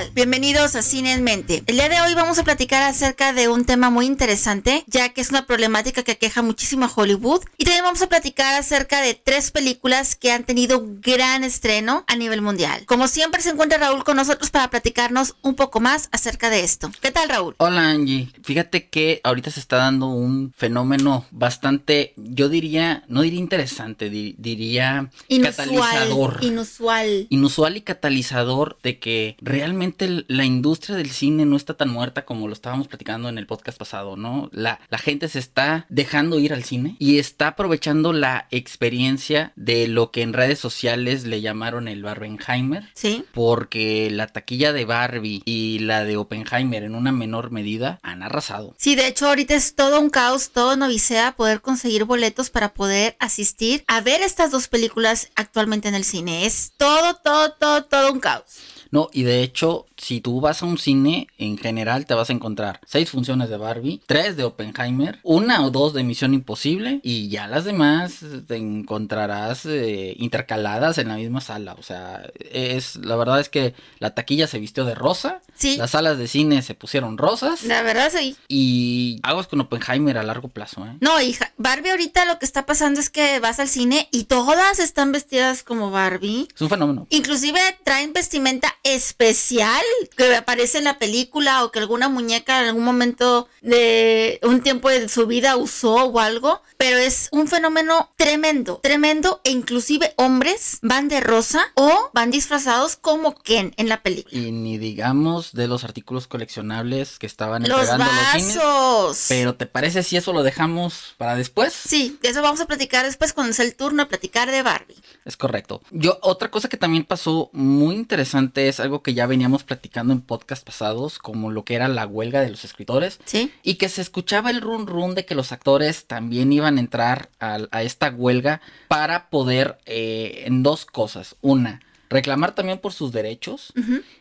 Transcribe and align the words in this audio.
tal? 0.00 0.10
Bienvenidos 0.14 0.76
a 0.76 0.82
Cine 0.82 1.12
en 1.12 1.22
Mente. 1.22 1.62
El 1.66 1.76
día 1.76 1.88
de 1.88 2.00
hoy 2.00 2.14
vamos 2.14 2.38
a 2.38 2.44
platicar 2.44 2.82
acerca 2.82 3.32
de 3.32 3.48
un 3.48 3.64
tema 3.64 3.90
muy 3.90 4.06
interesante, 4.06 4.84
ya 4.86 5.10
que 5.10 5.20
es 5.20 5.30
una 5.30 5.46
problemática 5.46 6.02
que 6.02 6.12
aqueja 6.12 6.42
muchísimo 6.42 6.84
a 6.84 6.92
Hollywood. 6.94 7.42
Y 7.58 7.64
también 7.64 7.84
vamos 7.84 8.02
a 8.02 8.08
platicar 8.08 8.54
acerca 8.54 9.00
de 9.00 9.14
tres 9.14 9.50
películas 9.50 10.16
que 10.16 10.32
han 10.32 10.44
tenido 10.44 10.82
gran 10.84 11.44
estreno 11.44 12.04
a 12.06 12.16
nivel 12.16 12.42
mundial. 12.42 12.84
Como 12.86 13.08
siempre 13.08 13.42
se 13.42 13.50
encuentra 13.50 13.78
Raúl 13.78 14.04
con 14.04 14.16
nosotros 14.16 14.50
para 14.50 14.70
platicarnos 14.70 15.36
un 15.42 15.54
poco 15.54 15.80
más 15.80 16.08
acerca 16.12 16.50
de 16.50 16.60
esto. 16.60 16.90
¿Qué 17.00 17.10
tal 17.10 17.28
Raúl? 17.28 17.54
Hola 17.58 17.90
Angie. 17.90 18.30
Fíjate 18.42 18.88
que 18.88 19.20
ahorita 19.24 19.50
se 19.50 19.60
está 19.60 19.76
dando 19.76 20.06
un 20.06 20.52
fenómeno 20.56 21.26
bastante, 21.30 22.14
yo 22.16 22.48
diría, 22.48 23.04
no 23.08 23.22
diría 23.22 23.40
interesante, 23.40 24.08
diría 24.08 25.10
inusual, 25.28 25.66
catalizador. 25.68 26.38
Inusual. 26.42 27.26
Inusual 27.28 27.76
y 27.76 27.80
catalizador 27.82 28.78
de 28.82 28.98
que 28.98 29.36
realmente 29.40 29.89
la 29.98 30.44
industria 30.44 30.96
del 30.96 31.10
cine 31.10 31.44
no 31.46 31.56
está 31.56 31.74
tan 31.74 31.90
muerta 31.90 32.24
como 32.24 32.46
lo 32.46 32.52
estábamos 32.52 32.88
platicando 32.88 33.28
en 33.28 33.38
el 33.38 33.46
podcast 33.46 33.78
pasado, 33.78 34.16
¿no? 34.16 34.48
La, 34.52 34.80
la 34.88 34.98
gente 34.98 35.28
se 35.28 35.38
está 35.38 35.86
dejando 35.88 36.38
ir 36.38 36.52
al 36.52 36.64
cine 36.64 36.96
y 36.98 37.18
está 37.18 37.48
aprovechando 37.48 38.12
la 38.12 38.46
experiencia 38.50 39.52
de 39.56 39.88
lo 39.88 40.10
que 40.10 40.22
en 40.22 40.32
redes 40.32 40.58
sociales 40.58 41.24
le 41.24 41.40
llamaron 41.40 41.88
el 41.88 42.02
Barbenheimer. 42.02 42.88
Sí. 42.94 43.24
Porque 43.32 44.10
la 44.10 44.26
taquilla 44.26 44.72
de 44.72 44.84
Barbie 44.84 45.42
y 45.44 45.80
la 45.80 46.04
de 46.04 46.16
Oppenheimer 46.16 46.82
en 46.82 46.94
una 46.94 47.12
menor 47.12 47.50
medida 47.50 47.98
han 48.02 48.22
arrasado. 48.22 48.74
Sí, 48.78 48.94
de 48.94 49.06
hecho 49.06 49.28
ahorita 49.28 49.54
es 49.54 49.74
todo 49.74 50.00
un 50.00 50.10
caos, 50.10 50.50
todo 50.50 50.74
una 50.74 50.86
odisea 50.86 51.32
poder 51.32 51.60
conseguir 51.60 52.04
boletos 52.04 52.50
para 52.50 52.74
poder 52.74 53.16
asistir 53.18 53.84
a 53.86 54.00
ver 54.00 54.22
estas 54.22 54.50
dos 54.50 54.68
películas 54.68 55.30
actualmente 55.34 55.88
en 55.88 55.94
el 55.94 56.04
cine. 56.04 56.46
Es 56.46 56.72
todo, 56.76 57.14
todo, 57.14 57.52
todo, 57.52 57.84
todo 57.84 58.12
un 58.12 58.20
caos. 58.20 58.44
No, 58.90 59.08
y 59.12 59.22
de 59.22 59.42
hecho, 59.42 59.86
si 59.96 60.20
tú 60.20 60.40
vas 60.40 60.62
a 60.62 60.66
un 60.66 60.78
cine, 60.78 61.28
en 61.38 61.58
general 61.58 62.06
te 62.06 62.14
vas 62.14 62.30
a 62.30 62.32
encontrar 62.32 62.80
seis 62.86 63.10
funciones 63.10 63.48
de 63.48 63.56
Barbie, 63.56 64.00
tres 64.06 64.36
de 64.36 64.44
Oppenheimer, 64.44 65.18
una 65.22 65.64
o 65.64 65.70
dos 65.70 65.92
de 65.92 66.02
Misión 66.02 66.34
Imposible, 66.34 67.00
y 67.02 67.28
ya 67.28 67.46
las 67.46 67.64
demás 67.64 68.24
te 68.46 68.56
encontrarás 68.56 69.66
eh, 69.66 70.14
intercaladas 70.18 70.98
en 70.98 71.08
la 71.08 71.16
misma 71.16 71.40
sala. 71.40 71.74
O 71.78 71.82
sea, 71.82 72.22
es 72.38 72.96
la 72.96 73.16
verdad 73.16 73.40
es 73.40 73.48
que 73.48 73.74
la 73.98 74.14
taquilla 74.14 74.46
se 74.46 74.58
vistió 74.58 74.84
de 74.84 74.94
rosa, 74.94 75.40
sí. 75.54 75.76
las 75.76 75.92
salas 75.92 76.18
de 76.18 76.28
cine 76.28 76.62
se 76.62 76.74
pusieron 76.74 77.18
rosas. 77.18 77.62
La 77.64 77.82
verdad 77.82 78.10
sí. 78.14 78.36
Y 78.48 79.20
aguas 79.22 79.46
con 79.46 79.60
Oppenheimer 79.60 80.18
a 80.18 80.22
largo 80.22 80.48
plazo, 80.48 80.84
¿eh? 80.84 80.96
No, 81.00 81.20
hija, 81.20 81.52
Barbie 81.56 81.90
ahorita 81.90 82.24
lo 82.24 82.38
que 82.38 82.46
está 82.46 82.66
pasando 82.66 83.00
es 83.00 83.10
que 83.10 83.40
vas 83.40 83.60
al 83.60 83.68
cine 83.68 84.08
y 84.10 84.24
todas 84.24 84.78
están 84.78 85.12
vestidas 85.12 85.62
como 85.62 85.90
Barbie. 85.90 86.48
Es 86.54 86.60
un 86.60 86.70
fenómeno. 86.70 87.06
Inclusive 87.10 87.60
traen 87.84 88.12
vestimenta 88.12 88.74
especial 88.82 89.82
que 90.16 90.34
aparece 90.34 90.78
en 90.78 90.84
la 90.84 90.98
película 90.98 91.64
o 91.64 91.70
que 91.70 91.78
alguna 91.78 92.08
muñeca 92.08 92.60
en 92.60 92.68
algún 92.68 92.84
momento 92.84 93.48
de 93.60 94.40
un 94.42 94.62
tiempo 94.62 94.88
de 94.88 95.08
su 95.08 95.26
vida 95.26 95.56
usó 95.56 95.94
o 96.06 96.20
algo, 96.20 96.62
pero 96.76 96.98
es 96.98 97.28
un 97.32 97.48
fenómeno 97.48 98.12
tremendo, 98.16 98.80
tremendo 98.82 99.40
e 99.44 99.50
inclusive 99.50 100.14
hombres 100.16 100.78
van 100.82 101.08
de 101.08 101.20
rosa 101.20 101.66
o 101.74 102.10
van 102.14 102.30
disfrazados 102.30 102.96
como 102.96 103.34
Ken 103.34 103.74
en 103.76 103.88
la 103.88 104.02
película. 104.02 104.40
Y 104.40 104.50
ni 104.52 104.78
digamos 104.78 105.52
de 105.52 105.68
los 105.68 105.84
artículos 105.84 106.26
coleccionables 106.26 107.18
que 107.18 107.26
estaban 107.26 107.62
los 107.62 107.80
entregando 107.80 108.06
vasos. 108.06 108.54
Los 108.54 109.26
pero 109.28 109.54
¿te 109.54 109.66
parece 109.66 110.02
si 110.02 110.16
eso 110.16 110.32
lo 110.32 110.42
dejamos 110.42 111.14
para 111.18 111.36
después? 111.36 111.72
Sí, 111.72 112.18
eso 112.22 112.42
vamos 112.42 112.60
a 112.60 112.66
platicar 112.66 113.04
después 113.04 113.32
cuando 113.32 113.52
sea 113.52 113.64
el 113.64 113.76
turno 113.76 114.04
de 114.04 114.08
platicar 114.08 114.50
de 114.50 114.62
Barbie. 114.62 114.96
Es 115.24 115.36
correcto. 115.36 115.82
Yo 115.90 116.18
otra 116.22 116.50
cosa 116.50 116.68
que 116.68 116.76
también 116.76 117.04
pasó 117.04 117.50
muy 117.52 117.94
interesante 117.94 118.69
es 118.70 118.80
algo 118.80 119.02
que 119.02 119.14
ya 119.14 119.26
veníamos 119.26 119.64
platicando 119.64 120.12
en 120.12 120.20
podcast 120.20 120.64
pasados, 120.64 121.18
como 121.18 121.50
lo 121.50 121.64
que 121.64 121.74
era 121.74 121.88
la 121.88 122.06
huelga 122.06 122.40
de 122.40 122.50
los 122.50 122.64
escritores. 122.64 123.20
Sí. 123.24 123.52
Y 123.62 123.74
que 123.74 123.88
se 123.88 124.00
escuchaba 124.00 124.50
el 124.50 124.60
run 124.60 124.86
run 124.86 125.14
de 125.14 125.26
que 125.26 125.34
los 125.34 125.52
actores 125.52 126.06
también 126.06 126.52
iban 126.52 126.76
a 126.76 126.80
entrar 126.80 127.28
a, 127.38 127.82
esta 127.82 128.10
huelga 128.10 128.60
para 128.88 129.28
poder 129.30 129.78
eh, 129.86 130.44
en 130.46 130.62
dos 130.62 130.86
cosas. 130.86 131.36
Una, 131.40 131.80
reclamar 132.10 132.54
también 132.54 132.78
por 132.78 132.92
sus 132.92 133.12
derechos 133.12 133.72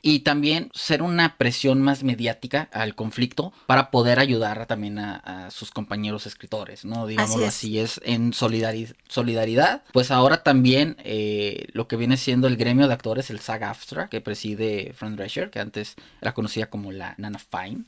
y 0.01 0.19
también 0.19 0.69
ser 0.73 1.01
una 1.01 1.37
presión 1.37 1.81
más 1.81 2.03
mediática 2.03 2.69
al 2.71 2.93
conflicto 2.95 3.51
para 3.65 3.89
poder 3.89 4.19
ayudar 4.19 4.67
también 4.67 4.99
a, 4.99 5.49
sus 5.49 5.71
compañeros 5.71 6.27
escritores, 6.27 6.85
¿no? 6.85 7.07
Digámoslo 7.07 7.47
así, 7.47 7.79
es. 7.79 7.99
en 8.03 8.33
solidaridad. 8.33 9.83
Pues 9.91 10.11
ahora 10.11 10.43
también 10.43 10.95
eh, 11.03 11.67
lo 11.73 11.87
que 11.87 11.95
viene 11.95 12.17
siendo 12.17 12.47
el 12.47 12.55
gremio 12.55 12.87
de 12.87 12.93
actores, 12.93 13.31
el 13.31 13.39
SAG-AFTRA, 13.39 14.09
que 14.09 14.21
preside 14.21 14.93
Fran 14.95 15.15
Drescher, 15.15 15.49
que 15.49 15.59
antes 15.59 15.95
era 16.21 16.33
conocida 16.33 16.67
como 16.67 16.91
la 16.91 17.15
Nana 17.17 17.39
Fine. 17.39 17.85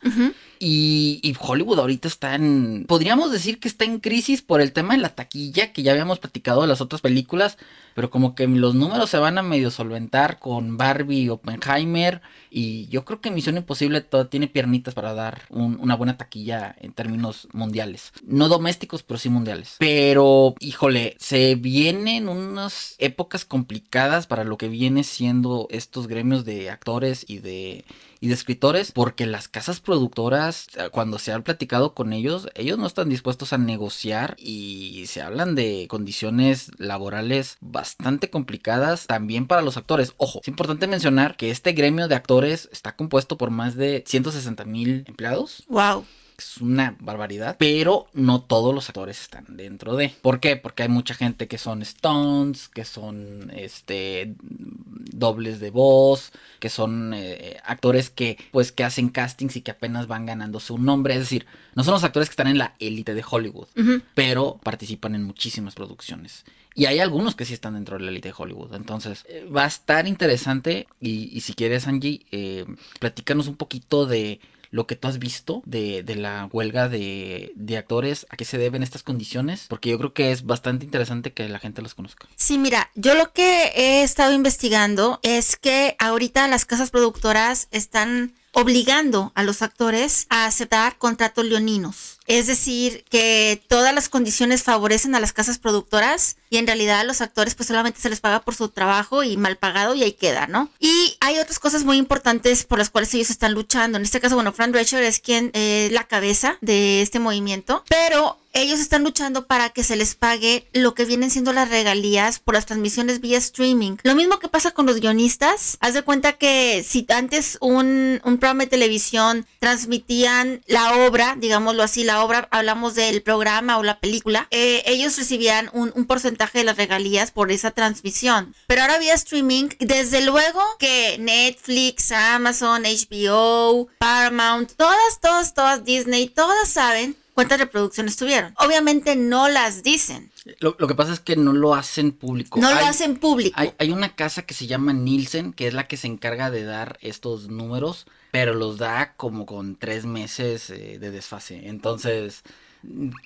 y, 0.60 1.20
y 1.22 1.36
Hollywood 1.40 1.80
ahorita 1.80 2.08
está 2.08 2.34
en, 2.34 2.86
podríamos 2.88 3.32
decir 3.32 3.60
que 3.60 3.68
está 3.68 3.86
en 3.86 4.00
crisis 4.00 4.42
por 4.42 4.62
el 4.62 4.72
tema 4.72 4.96
de 4.96 5.02
la 5.02 5.10
taquilla, 5.10 5.72
que 5.72 5.84
ya 5.84 5.92
habíamos 5.92 6.18
platicado 6.18 6.62
de 6.62 6.68
las 6.68 6.82
otras 6.82 7.02
películas, 7.02 7.58
pero 7.94 8.10
como 8.10 8.36
que 8.36 8.48
los 8.48 8.76
números 8.76 9.10
se 9.10 9.18
van 9.18 9.38
a 9.38 9.44
medio 9.44 9.72
solventar 9.72 10.40
con 10.40 10.78
Barbie 10.78 11.24
y 11.24 11.30
Oppenheimer 11.30 12.22
y 12.50 12.88
yo 12.88 13.06
creo 13.06 13.22
que 13.22 13.32
Misión 13.32 13.58
Imposible 13.58 14.02
todo 14.02 14.28
tiene 14.28 14.48
piernitas 14.48 14.94
para 14.94 15.14
dar 15.14 15.44
una 15.50 15.96
buena 15.96 16.18
taquilla 16.18 16.76
en 16.80 16.92
términos 16.92 17.48
mundiales. 17.54 18.12
No 18.26 18.50
domésticos, 18.50 19.04
pero 19.04 19.18
sí 19.18 19.30
mundiales. 19.30 19.78
Pero, 19.80 20.56
híjole, 20.60 21.16
se 21.18 21.56
vienen 21.56 22.28
unas 22.28 22.96
épocas 23.00 23.46
complicadas 23.46 24.28
para 24.28 24.44
lo 24.44 24.58
que 24.58 24.68
viene 24.68 25.04
siendo 25.04 25.68
estos 25.70 26.08
gremios 26.08 26.44
de 26.44 26.70
actores 26.70 27.26
y 27.28 27.40
de 27.40 27.86
y 28.22 28.28
de 28.28 28.36
escritores, 28.36 28.92
porque 28.92 29.26
las 29.26 29.48
casas 29.48 29.82
productoras, 29.82 30.68
cuando 30.92 31.20
se 31.20 31.34
han 31.34 31.42
platicado 31.42 31.96
con 31.96 32.14
ellos, 32.14 32.48
ellos 32.54 32.78
no 32.78 32.86
están 32.86 33.10
dispuestos 33.10 33.52
a 33.52 33.58
negociar 33.58 34.36
y 34.38 35.06
se 35.08 35.22
hablan 35.22 35.56
de 35.56 35.88
condiciones 35.90 36.72
laborales 36.78 37.58
bastante 37.60 38.30
complicadas 38.30 39.08
también 39.08 39.48
para 39.48 39.64
los 39.64 39.76
actores. 39.76 40.14
Ojo, 40.18 40.40
es 40.44 40.48
importante 40.48 40.86
mencionar 40.86 41.36
que 41.36 41.50
este 41.50 41.74
gremio 41.74 42.08
de 42.08 42.16
actores 42.16 42.70
está 42.72 42.96
compuesto 42.96 43.38
por 43.38 43.50
más 43.50 43.76
de 43.76 44.04
160 44.06 44.66
mil 44.66 45.04
empleados. 45.08 45.64
Wow 45.68 46.06
es 46.42 46.58
una 46.58 46.96
barbaridad, 47.00 47.56
pero 47.60 48.08
no 48.14 48.42
todos 48.42 48.74
los 48.74 48.90
actores 48.90 49.22
están 49.22 49.46
dentro 49.50 49.96
de. 49.96 50.10
¿Por 50.22 50.40
qué? 50.40 50.58
Porque 50.58 50.84
hay 50.84 50.90
mucha 50.90 51.14
gente 51.14 51.48
que 51.48 51.58
son 51.58 51.82
stones, 51.84 52.68
que 52.68 52.84
son 52.84 53.52
este 53.56 54.36
dobles 54.42 55.60
de 55.60 55.70
voz, 55.70 56.32
que 56.60 56.70
son 56.70 57.14
eh, 57.14 57.58
actores 57.64 58.10
que 58.10 58.38
pues 58.52 58.72
que 58.72 58.84
hacen 58.84 59.10
castings 59.10 59.56
y 59.56 59.62
que 59.62 59.72
apenas 59.72 60.08
van 60.08 60.26
ganándose 60.26 60.74
un 60.74 60.86
nombre, 60.86 61.14
es 61.14 61.20
decir, 61.22 61.46
no 61.76 61.84
son 61.84 61.94
los 61.94 62.04
actores 62.04 62.30
que 62.30 62.34
están 62.34 62.48
en 62.48 62.58
la 62.58 62.76
élite 62.80 63.14
de 63.14 63.24
Hollywood, 63.30 63.68
pero 64.16 64.60
participan 64.64 65.16
en 65.16 65.24
muchísimas 65.24 65.76
producciones. 65.76 66.44
Y 66.74 66.86
hay 66.86 67.00
algunos 67.00 67.36
que 67.36 67.46
sí 67.46 67.54
están 67.54 67.74
dentro 67.74 67.98
de 67.98 68.06
la 68.06 68.12
élite 68.12 68.30
de 68.30 68.36
Hollywood. 68.38 68.74
Entonces, 68.76 69.26
eh, 69.28 69.46
va 69.46 69.66
a 69.66 69.68
estar 69.68 70.08
interesante. 70.08 70.88
Y, 71.02 71.42
si 71.42 71.54
quieres, 71.54 71.86
Angie, 71.88 72.26
eh, 72.32 72.66
platícanos 73.00 73.48
un 73.48 73.58
poquito 73.58 74.06
de 74.06 74.40
lo 74.72 74.88
que 74.88 74.96
tú 74.96 75.08
has 75.08 75.20
visto 75.20 75.62
de, 75.66 76.04
la 76.16 76.50
huelga 76.52 76.90
de, 76.90 77.54
actores, 77.78 78.26
a 78.30 78.38
qué 78.38 78.46
se 78.46 78.58
deben 78.58 78.84
estas 78.84 79.04
condiciones, 79.04 79.66
porque 79.70 79.90
yo 79.90 79.98
creo 79.98 80.14
que 80.14 80.32
es 80.32 80.46
bastante 80.46 80.86
interesante 80.86 81.34
que 81.34 81.48
la 81.48 81.60
gente 81.60 81.82
los 81.82 81.94
conozca. 81.94 82.28
Sí, 82.36 82.58
mira, 82.58 82.90
yo 82.96 83.14
lo 83.14 83.32
que 83.34 83.72
he 83.76 84.04
estado 84.04 84.34
investigando 84.34 85.20
es 85.24 85.58
que 85.58 85.96
ahorita 86.00 86.48
las 86.48 86.66
casas 86.66 86.90
productoras 86.90 87.68
están 87.72 88.34
obligando 88.54 89.32
a 89.36 89.44
los 89.44 89.62
actores 89.62 90.26
a 90.30 90.46
aceptar 90.46 90.98
contratos 90.98 91.46
leoninos. 91.46 92.20
Es 92.28 92.48
decir, 92.48 93.04
que 93.10 93.62
todas 93.68 93.94
las 93.94 94.08
condiciones 94.08 94.64
favorecen 94.64 95.16
a 95.16 95.20
las 95.20 95.34
casas 95.34 95.58
productoras 95.58 96.38
y 96.50 96.58
en 96.58 96.68
realidad 96.68 97.00
a 97.00 97.04
los 97.04 97.22
actores 97.22 97.56
pues 97.56 97.68
solamente 97.68 98.00
se 98.00 98.10
les 98.10 98.22
paga 98.22 98.42
por 98.42 98.56
su 98.56 98.70
trabajo 98.70 99.24
y 99.24 99.38
mal 99.38 99.58
pagado 99.58 99.96
y 99.96 100.04
ahí 100.04 100.14
queda, 100.14 100.48
¿no? 100.48 100.70
Y 100.80 101.18
hay 101.20 101.40
otras 101.40 101.60
cosas 101.60 101.84
muy 101.84 101.98
importantes 101.98 102.64
por 102.64 102.80
las 102.80 102.90
cuales 102.90 103.14
ellos 103.14 103.30
están 103.30 103.54
luchando. 103.54 103.98
En 103.98 104.04
este 104.04 104.20
caso, 104.20 104.36
bueno, 104.36 104.54
Fran 104.54 104.72
Drescher 104.72 105.04
es 105.04 105.20
quien 105.20 105.48
es 105.48 105.52
eh, 105.54 105.90
la 105.92 106.06
cabeza 106.06 106.58
de 106.62 107.02
este 107.02 107.20
movimiento, 107.20 107.84
pero 107.90 108.41
ellos 108.54 108.80
están 108.80 109.04
luchando 109.04 109.48
para 109.48 109.70
que 109.70 109.84
se 109.84 109.96
les 109.96 110.16
pague 110.16 110.68
lo 110.74 110.94
que 110.94 111.06
vienen 111.06 111.32
siendo 111.32 111.54
las 111.54 111.70
regalías 111.70 112.40
por 112.40 112.56
las 112.56 112.66
transmisiones 112.66 113.22
vía 113.22 113.38
streaming. 113.38 113.98
Lo 114.04 114.16
mismo 114.16 114.40
que 114.40 114.48
pasa 114.48 114.72
con 114.72 114.86
los 114.86 115.00
guionistas. 115.00 115.78
Haz 115.80 115.94
de 115.94 116.02
cuenta 116.02 116.34
que 116.34 116.86
si 116.88 117.06
antes 117.10 117.58
un, 117.62 118.20
programa 118.24 118.64
de 118.64 118.70
televisión 118.70 119.46
transmitían 119.60 120.62
la 120.68 121.06
obra, 121.06 121.36
digámoslo 121.38 121.84
así, 121.84 122.04
la 122.04 122.24
obra, 122.24 122.48
hablamos 122.52 122.96
del 122.96 123.22
programa 123.22 123.78
o 123.78 123.84
la 123.84 124.00
película, 124.00 124.48
eh, 124.52 124.84
ellos 124.86 125.18
recibían 125.18 125.70
un, 125.74 125.92
un, 125.96 126.06
porcentaje 126.06 126.60
de 126.60 126.64
las 126.66 126.78
regalías 126.78 127.32
por 127.32 127.52
esa 127.52 127.72
transmisión. 127.72 128.56
Pero 128.68 128.82
ahora 128.82 128.98
vía 128.98 129.14
streaming, 129.14 129.70
desde 129.80 130.22
luego 130.22 130.62
que 130.80 131.18
Netflix, 131.20 132.12
Amazon, 132.12 132.84
HBO, 132.84 133.88
Paramount, 134.00 134.72
todas, 134.76 135.20
todas, 135.22 135.54
todas, 135.54 135.86
Disney, 135.86 136.28
todas 136.28 136.70
saben 136.70 137.16
cuántas 137.34 137.60
reproducciones 137.60 138.18
tuvieron. 138.18 138.54
Obviamente 138.58 139.16
no 139.16 139.50
las 139.50 139.84
dicen. 139.84 140.32
Lo, 140.60 140.76
que 140.76 140.96
pasa 140.96 141.14
es 141.14 141.20
que 141.20 141.36
no 141.36 141.54
lo 141.54 141.76
hacen 141.76 142.12
público. 142.12 142.60
No 142.60 142.74
lo 142.74 142.80
hacen 142.80 143.18
público. 143.18 143.56
Hay, 143.60 143.74
hay, 143.78 143.92
una 143.92 144.16
casa 144.16 144.44
que 144.44 144.54
se 144.54 144.68
llama 144.68 144.94
Nielsen, 144.94 145.54
que 145.54 145.68
es 145.68 145.74
la 145.74 145.88
que 145.88 145.98
se 145.98 146.08
encarga 146.08 146.50
de 146.50 146.64
dar 146.64 146.98
estos 147.02 147.48
números, 147.48 148.08
pero 148.32 148.54
los 148.54 148.78
da 148.78 149.14
como 149.16 149.46
con 149.46 149.76
tres 149.76 150.06
meses 150.06 150.70
eh, 150.70 150.98
de 151.00 151.12
desfase. 151.12 151.68
Entonces 151.68 152.44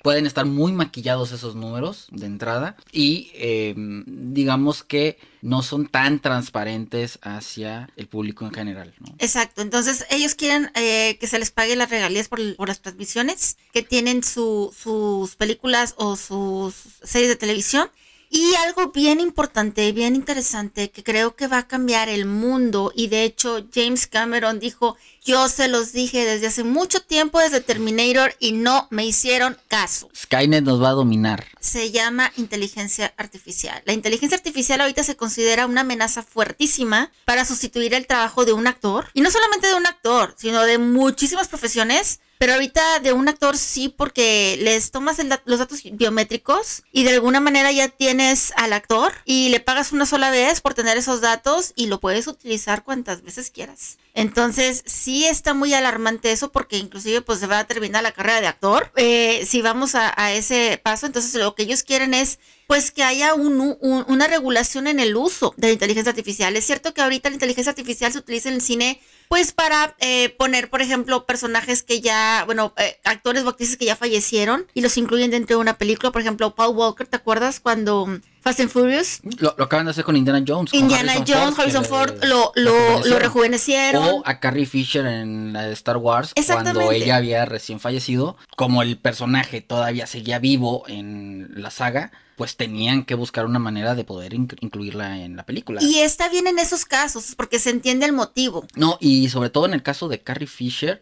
pueden 0.02 0.26
estar 0.26 0.44
muy 0.46 0.72
maquillados 0.72 1.32
esos 1.32 1.54
números 1.54 2.08
de 2.10 2.26
entrada 2.26 2.76
y 2.92 3.30
em, 3.34 4.04
digamos 4.06 4.82
que 4.82 5.18
no 5.42 5.62
son 5.62 5.86
tan 5.86 6.20
transparentes 6.20 7.18
hacia 7.22 7.88
el 7.96 8.08
público 8.08 8.44
en 8.44 8.52
general. 8.52 8.94
Exacto, 9.18 9.62
entonces 9.62 10.04
ellos 10.10 10.34
quieren 10.34 10.70
eh, 10.74 11.16
que 11.20 11.26
se 11.26 11.38
les 11.38 11.50
pague 11.50 11.76
las 11.76 11.90
regalías 11.90 12.28
por, 12.28 12.40
las 12.40 12.80
transmisiones 12.80 13.56
que 13.72 13.82
tienen 13.82 14.22
sus 14.22 15.36
películas 15.36 15.94
o 15.96 16.16
sus 16.16 16.74
series 17.02 17.28
de 17.28 17.36
televisión 17.36 17.88
y 18.30 18.54
algo 18.56 18.90
bien 18.92 19.20
importante, 19.20 19.90
bien 19.92 20.14
interesante, 20.14 20.90
que 20.90 21.02
creo 21.02 21.36
que 21.36 21.46
va 21.46 21.58
a 21.58 21.68
cambiar 21.68 22.08
el 22.08 22.26
mundo, 22.26 22.92
y 22.94 23.08
de 23.08 23.24
hecho 23.24 23.66
James 23.72 24.06
Cameron 24.06 24.58
dijo, 24.58 24.96
yo 25.24 25.48
se 25.48 25.68
los 25.68 25.92
dije 25.92 26.24
desde 26.24 26.48
hace 26.48 26.64
mucho 26.64 27.00
tiempo, 27.00 27.40
desde 27.40 27.60
Terminator, 27.60 28.34
y 28.38 28.52
no 28.52 28.88
me 28.90 29.06
hicieron 29.06 29.56
caso. 29.68 30.08
Skynet 30.14 30.64
nos 30.64 30.82
va 30.82 30.90
a 30.90 30.92
dominar. 30.92 31.46
Se 31.60 31.90
llama 31.90 32.32
inteligencia 32.36 33.12
artificial. 33.16 33.82
La 33.86 33.92
inteligencia 33.92 34.36
artificial 34.36 34.80
ahorita 34.80 35.02
se 35.02 35.16
considera 35.16 35.66
una 35.66 35.82
amenaza 35.82 36.22
fuertísima 36.22 37.10
para 37.24 37.44
sustituir 37.44 37.94
el 37.94 38.06
trabajo 38.06 38.44
de 38.44 38.52
un 38.52 38.66
actor, 38.66 39.08
y 39.14 39.20
no 39.20 39.30
solamente 39.30 39.68
de 39.68 39.74
un 39.74 39.86
actor, 39.86 40.34
sino 40.36 40.62
de 40.62 40.78
muchísimas 40.78 41.48
profesiones 41.48 42.20
pero 42.38 42.54
ahorita 42.54 43.00
de 43.00 43.12
un 43.12 43.28
actor 43.28 43.56
sí, 43.56 43.88
porque 43.88 44.58
les 44.60 44.90
tomas 44.90 45.18
los 45.44 45.58
datos 45.58 45.80
biométricos 45.82 46.82
y 46.92 47.04
de 47.04 47.10
alguna 47.10 47.40
manera 47.40 47.72
ya 47.72 47.88
tienes 47.88 48.52
al 48.56 48.72
actor 48.72 49.12
y 49.24 49.48
le 49.48 49.60
pagas 49.60 49.92
una 49.92 50.06
sola 50.06 50.30
vez 50.30 50.60
por 50.60 50.74
tener 50.74 50.96
esos 50.96 51.20
datos 51.20 51.72
y 51.76 51.86
lo 51.86 52.00
puedes 52.00 52.26
utilizar 52.26 52.84
cuantas 52.84 53.22
veces 53.22 53.50
quieras. 53.50 53.98
Entonces 54.16 54.82
sí 54.86 55.26
está 55.26 55.52
muy 55.52 55.74
alarmante 55.74 56.32
eso 56.32 56.50
porque 56.50 56.78
inclusive 56.78 57.20
pues 57.20 57.38
se 57.38 57.46
va 57.46 57.58
a 57.58 57.66
terminar 57.66 58.02
la 58.02 58.12
carrera 58.12 58.40
de 58.40 58.46
actor. 58.46 58.90
Eh, 58.96 59.44
si 59.46 59.60
vamos 59.60 59.94
a, 59.94 60.32
ese 60.32 60.80
paso, 60.82 61.04
entonces 61.04 61.34
lo 61.34 61.54
que 61.54 61.64
ellos 61.64 61.82
quieren 61.82 62.14
es 62.14 62.38
pues 62.66 62.90
que 62.90 63.04
haya 63.04 63.34
una 63.34 64.26
regulación 64.26 64.86
en 64.86 65.00
el 65.00 65.16
uso 65.16 65.52
de 65.58 65.68
la 65.68 65.72
inteligencia 65.74 66.10
artificial. 66.10 66.56
Es 66.56 66.64
cierto 66.64 66.94
que 66.94 67.02
ahorita 67.02 67.28
la 67.28 67.34
inteligencia 67.34 67.70
artificial 67.70 68.10
se 68.10 68.18
utiliza 68.18 68.48
en 68.48 68.54
el 68.54 68.62
cine 68.62 69.00
pues 69.28 69.52
para 69.52 69.94
eh, 69.98 70.30
poner, 70.30 70.70
por 70.70 70.80
ejemplo, 70.80 71.26
personajes 71.26 71.82
que 71.82 72.00
ya, 72.00 72.44
bueno, 72.46 72.72
eh, 72.78 72.98
actores 73.04 73.44
o 73.44 73.50
actrices 73.50 73.76
que 73.76 73.84
ya 73.84 73.96
fallecieron 73.96 74.66
y 74.72 74.80
los 74.80 74.96
incluyen 74.96 75.30
dentro 75.30 75.58
de 75.58 75.60
una 75.60 75.76
película. 75.76 76.10
Por 76.10 76.22
ejemplo, 76.22 76.54
Paul 76.54 76.74
Walker, 76.74 77.06
¿te 77.06 77.16
acuerdas 77.16 77.60
cuando 77.60 78.08
Fast 78.46 78.60
and 78.60 78.70
Furious? 78.70 79.20
Lo, 79.40 79.56
acaban 79.58 79.86
de 79.86 79.90
hacer 79.90 80.04
con 80.04 80.14
Indiana 80.14 80.40
Jones. 80.46 80.72
Indiana 80.72 81.14
Jones, 81.26 81.58
Harrison 81.58 81.84
Ford, 81.84 82.12
lo, 82.22 82.52
lo, 82.54 83.04
lo, 83.04 83.18
rejuvenecieron. 83.18 84.04
O 84.04 84.22
a 84.24 84.38
Carrie 84.38 84.66
Fisher 84.66 85.04
en 85.04 85.52
la 85.52 85.62
de 85.62 85.72
Star 85.72 85.96
Wars, 85.96 86.32
cuando 86.46 86.92
ella 86.92 87.16
había 87.16 87.44
recién 87.44 87.80
fallecido. 87.80 88.36
Como 88.56 88.82
el 88.82 88.98
personaje 88.98 89.62
todavía 89.62 90.06
seguía 90.06 90.38
vivo 90.38 90.84
en 90.86 91.54
la 91.56 91.72
saga, 91.72 92.12
pues 92.36 92.56
tenían 92.56 93.04
que 93.04 93.16
buscar 93.16 93.46
una 93.46 93.58
manera 93.58 93.96
de 93.96 94.04
poder 94.04 94.32
incluirla 94.32 95.18
en 95.18 95.34
la 95.34 95.44
película. 95.44 95.82
Y 95.82 95.98
está 95.98 96.28
bien 96.28 96.46
en 96.46 96.60
esos 96.60 96.84
casos, 96.84 97.34
porque 97.36 97.58
se 97.58 97.70
entiende 97.70 98.06
el 98.06 98.12
motivo. 98.12 98.64
No, 98.76 98.96
y 99.00 99.28
sobre 99.28 99.50
todo 99.50 99.66
en 99.66 99.74
el 99.74 99.82
caso 99.82 100.06
de 100.06 100.20
Carrie 100.20 100.46
Fisher 100.46 101.00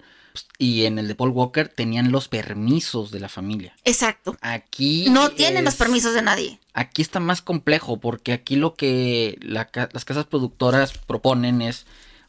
y 0.58 0.84
en 0.84 0.98
el 0.98 1.08
de 1.08 1.14
Paul 1.14 1.31
Walker 1.31 1.69
tenían 1.69 2.10
los 2.10 2.28
permisos 2.28 3.10
de 3.10 3.20
la 3.20 3.28
familia. 3.28 3.75
Exacto. 3.84 4.36
Aquí 4.40 5.06
no 5.10 5.31
tienen 5.31 5.64
los 5.64 5.76
permisos 5.76 6.14
de 6.14 6.22
nadie. 6.22 6.58
Aquí 6.72 7.02
está 7.02 7.20
más 7.20 7.42
complejo 7.42 7.98
porque 7.98 8.32
aquí 8.32 8.56
lo 8.56 8.75
que 8.75 9.38
las 9.40 10.04
casas 10.04 10.26
productoras 10.26 10.92
proponen 10.98 11.62
es, 11.62 11.86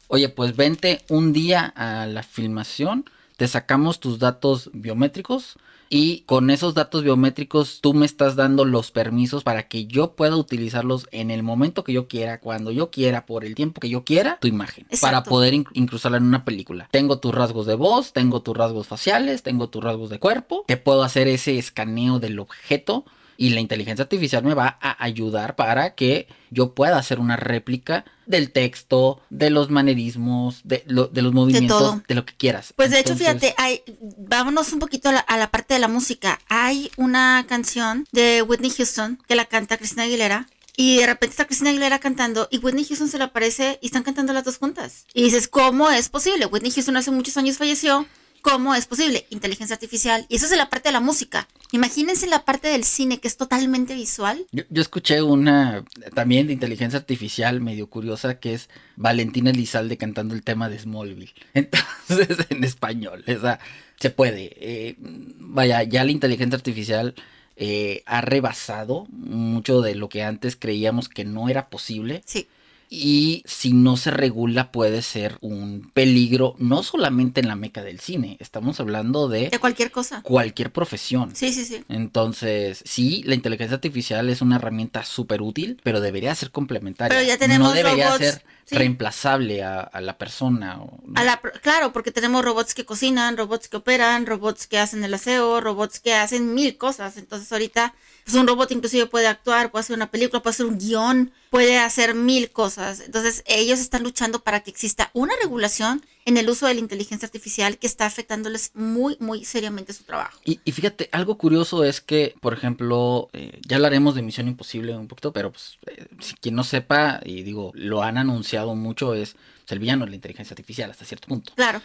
oye, 0.08 0.28
pues 0.28 0.54
vente 0.56 1.04
un 1.08 1.32
día 1.32 1.72
a 1.76 2.06
la 2.06 2.22
filmación, 2.22 3.10
te 3.36 3.48
sacamos 3.48 4.00
tus 4.00 4.18
datos 4.18 4.70
biométricos 4.72 5.56
y 5.88 6.20
con 6.22 6.50
esos 6.50 6.74
datos 6.74 7.02
biométricos 7.02 7.80
tú 7.80 7.94
me 7.94 8.06
estás 8.06 8.36
dando 8.36 8.64
los 8.64 8.90
permisos 8.90 9.44
para 9.44 9.68
que 9.68 9.86
yo 9.86 10.12
pueda 10.12 10.36
utilizarlos 10.36 11.06
en 11.12 11.30
el 11.30 11.42
momento 11.42 11.84
que 11.84 11.92
yo 11.92 12.08
quiera, 12.08 12.40
cuando 12.40 12.70
yo 12.70 12.90
quiera, 12.90 13.26
por 13.26 13.44
el 13.44 13.54
tiempo 13.54 13.80
que 13.80 13.88
yo 13.88 14.04
quiera, 14.04 14.38
tu 14.40 14.48
imagen, 14.48 14.86
para 15.00 15.22
poder 15.22 15.54
incrustarla 15.54 16.18
en 16.18 16.24
una 16.24 16.44
película. 16.44 16.88
Tengo 16.90 17.18
tus 17.18 17.34
rasgos 17.34 17.66
de 17.66 17.74
voz, 17.74 18.12
tengo 18.12 18.42
tus 18.42 18.56
rasgos 18.56 18.86
faciales, 18.86 19.42
tengo 19.42 19.68
tus 19.68 19.82
rasgos 19.82 20.10
de 20.10 20.18
cuerpo, 20.18 20.64
te 20.66 20.76
puedo 20.76 21.02
hacer 21.02 21.28
ese 21.28 21.58
escaneo 21.58 22.18
del 22.18 22.38
objeto 22.38 23.04
y 23.36 23.50
la 23.50 23.60
inteligencia 23.60 24.02
artificial 24.02 24.44
me 24.44 24.54
va 24.54 24.78
a 24.80 25.02
ayudar 25.02 25.56
para 25.56 25.94
que 25.94 26.28
yo 26.50 26.74
pueda 26.74 26.98
hacer 26.98 27.18
una 27.18 27.36
réplica 27.36 28.04
del 28.26 28.50
texto, 28.50 29.20
de 29.30 29.50
los 29.50 29.70
manerismos, 29.70 30.60
de, 30.64 30.82
de 30.86 31.22
los 31.22 31.32
movimientos, 31.32 32.02
de, 32.06 32.14
lo 32.14 32.24
que 32.24 32.34
quieras. 32.34 32.72
Pues 32.74 32.90
de 32.90 33.00
hecho, 33.00 33.16
fíjate, 33.16 33.54
hay, 33.56 33.82
vámonos 34.18 34.72
un 34.72 34.78
poquito 34.78 35.08
a 35.08 35.12
la, 35.12 35.20
a 35.20 35.36
la, 35.36 35.50
parte 35.50 35.74
de 35.74 35.80
la 35.80 35.88
música. 35.88 36.40
Hay 36.48 36.90
una 36.96 37.44
canción 37.48 38.06
de 38.12 38.42
Whitney 38.42 38.70
Houston 38.70 39.18
que 39.28 39.36
la 39.36 39.44
canta 39.44 39.76
Cristina 39.76 40.04
Aguilera. 40.04 40.48
Y 40.78 40.98
de 40.98 41.06
repente 41.06 41.30
está 41.30 41.46
Cristina 41.46 41.70
Aguilera 41.70 41.98
cantando 42.00 42.48
y 42.50 42.58
Whitney 42.58 42.84
Houston 42.84 43.08
se 43.08 43.16
le 43.16 43.24
aparece 43.24 43.78
y 43.80 43.86
están 43.86 44.02
cantando 44.02 44.34
las 44.34 44.44
dos 44.44 44.58
juntas. 44.58 45.06
Y 45.14 45.22
dices, 45.22 45.48
¿cómo 45.48 45.90
es 45.90 46.10
posible? 46.10 46.44
Whitney 46.44 46.70
Houston 46.70 46.98
hace 46.98 47.10
muchos 47.10 47.34
años 47.38 47.56
falleció 47.56 48.06
¿Cómo 48.46 48.76
es 48.76 48.86
posible? 48.86 49.26
Inteligencia 49.30 49.74
artificial. 49.74 50.24
Y 50.28 50.36
eso 50.36 50.46
es 50.46 50.56
la 50.56 50.70
parte 50.70 50.90
de 50.90 50.92
la 50.92 51.00
música. 51.00 51.48
Imagínense 51.72 52.26
la 52.26 52.44
parte 52.44 52.68
del 52.68 52.84
cine 52.84 53.18
que 53.18 53.28
es 53.28 53.36
totalmente 53.36 53.94
visual. 53.94 54.46
Yo, 54.52 54.64
escuché 54.80 55.22
una 55.22 55.84
también 56.14 56.46
de 56.46 56.52
inteligencia 56.52 56.98
artificial 56.98 57.60
medio 57.60 57.88
curiosa 57.88 58.38
que 58.38 58.54
es 58.54 58.68
Valentina 58.96 59.50
Elizalde 59.50 59.96
cantando 59.96 60.34
el 60.34 60.42
tema 60.42 60.68
de 60.68 60.78
Smallville. 60.78 61.34
Entonces, 61.54 62.46
en 62.50 62.64
español. 62.64 63.24
O 63.26 63.40
sea, 63.40 63.58
se 63.98 64.10
puede. 64.10 64.52
Eh, 64.56 64.96
vaya, 64.98 65.82
ya 65.82 66.04
la 66.04 66.10
inteligencia 66.10 66.56
artificial 66.56 67.14
eh, 67.56 68.02
ha 68.06 68.20
rebasado 68.20 69.06
mucho 69.10 69.80
de 69.80 69.94
lo 69.94 70.08
que 70.08 70.22
antes 70.22 70.56
creíamos 70.56 71.08
que 71.08 71.24
no 71.24 71.48
era 71.48 71.68
posible. 71.68 72.22
Sí 72.26 72.48
y 72.88 73.42
si 73.46 73.72
no 73.72 73.96
se 73.96 74.10
regula 74.10 74.70
puede 74.70 75.02
ser 75.02 75.38
un 75.40 75.90
peligro 75.92 76.54
no 76.58 76.82
solamente 76.82 77.40
en 77.40 77.48
la 77.48 77.56
meca 77.56 77.82
del 77.82 78.00
cine, 78.00 78.36
estamos 78.40 78.78
hablando 78.80 79.28
de... 79.28 79.50
De 79.50 79.58
cualquier 79.58 79.90
cosa. 79.90 80.22
Cualquier 80.22 80.72
profesión. 80.72 81.34
Sí, 81.34 81.52
sí, 81.52 81.64
sí. 81.64 81.84
Entonces, 81.88 82.82
sí, 82.84 83.22
la 83.24 83.34
inteligencia 83.34 83.74
artificial 83.74 84.28
es 84.28 84.40
una 84.40 84.56
herramienta 84.56 85.04
súper 85.04 85.42
útil, 85.42 85.80
pero 85.82 86.00
debería 86.00 86.34
ser 86.34 86.50
complementaria. 86.50 87.16
Pero 87.16 87.26
ya 87.26 87.38
tenemos 87.38 87.68
no 87.68 87.74
debería 87.74 88.16
ser 88.18 88.42
reemplazable 88.70 89.62
a, 89.62 89.90
la 90.00 90.18
persona. 90.18 90.80
A 91.14 91.24
la, 91.24 91.40
claro, 91.62 91.92
porque 91.92 92.10
tenemos 92.10 92.44
robots 92.44 92.74
que 92.74 92.84
cocinan, 92.84 93.36
robots 93.36 93.68
que 93.68 93.76
operan, 93.76 94.26
robots 94.26 94.66
que 94.66 94.78
hacen 94.78 95.04
el 95.04 95.14
aseo, 95.14 95.60
robots 95.60 96.00
que 96.00 96.14
hacen 96.14 96.54
mil 96.54 96.76
cosas. 96.76 97.16
Entonces 97.16 97.50
ahorita 97.52 97.94
pues 98.26 98.34
un 98.34 98.48
robot 98.48 98.72
inclusive 98.72 99.06
puede 99.06 99.28
actuar, 99.28 99.70
puede 99.70 99.82
hacer 99.82 99.94
una 99.94 100.10
película, 100.10 100.42
puede 100.42 100.54
hacer 100.54 100.66
un 100.66 100.78
guion, 100.78 101.32
puede 101.48 101.78
hacer 101.78 102.16
mil 102.16 102.50
cosas. 102.50 102.75
Entonces 102.78 103.42
ellos 103.46 103.80
están 103.80 104.02
luchando 104.02 104.42
para 104.42 104.60
que 104.60 104.70
exista 104.70 105.10
una 105.12 105.34
regulación 105.42 106.04
en 106.24 106.36
el 106.36 106.48
uso 106.48 106.66
de 106.66 106.74
la 106.74 106.80
inteligencia 106.80 107.26
artificial 107.26 107.78
que 107.78 107.86
está 107.86 108.04
afectándoles 108.04 108.72
muy, 108.74 109.16
muy 109.20 109.44
seriamente 109.44 109.92
su 109.92 110.04
trabajo. 110.04 110.38
Y, 110.44 110.58
fíjate, 110.72 111.08
algo 111.12 111.38
curioso 111.38 111.84
es 111.84 112.00
que, 112.00 112.34
por 112.40 112.52
ejemplo, 112.52 113.30
eh, 113.32 113.60
ya 113.66 113.76
hablaremos 113.76 114.14
de 114.14 114.22
Misión 114.22 114.48
Imposible 114.48 114.96
un 114.96 115.08
poquito, 115.08 115.32
pero 115.32 115.52
pues, 115.52 115.78
eh, 115.86 116.06
si 116.20 116.34
quien 116.34 116.56
no 116.56 116.64
sepa, 116.64 117.20
y 117.24 117.42
digo, 117.42 117.70
lo 117.74 118.02
han 118.02 118.18
anunciado 118.18 118.74
mucho, 118.74 119.14
es 119.14 119.34
pues, 119.34 119.72
el 119.72 119.78
villano 119.78 120.04
de 120.04 120.10
la 120.10 120.16
inteligencia 120.16 120.54
artificial 120.54 120.90
hasta 120.90 121.04
cierto 121.04 121.28
punto. 121.28 121.52
Claro. 121.54 121.80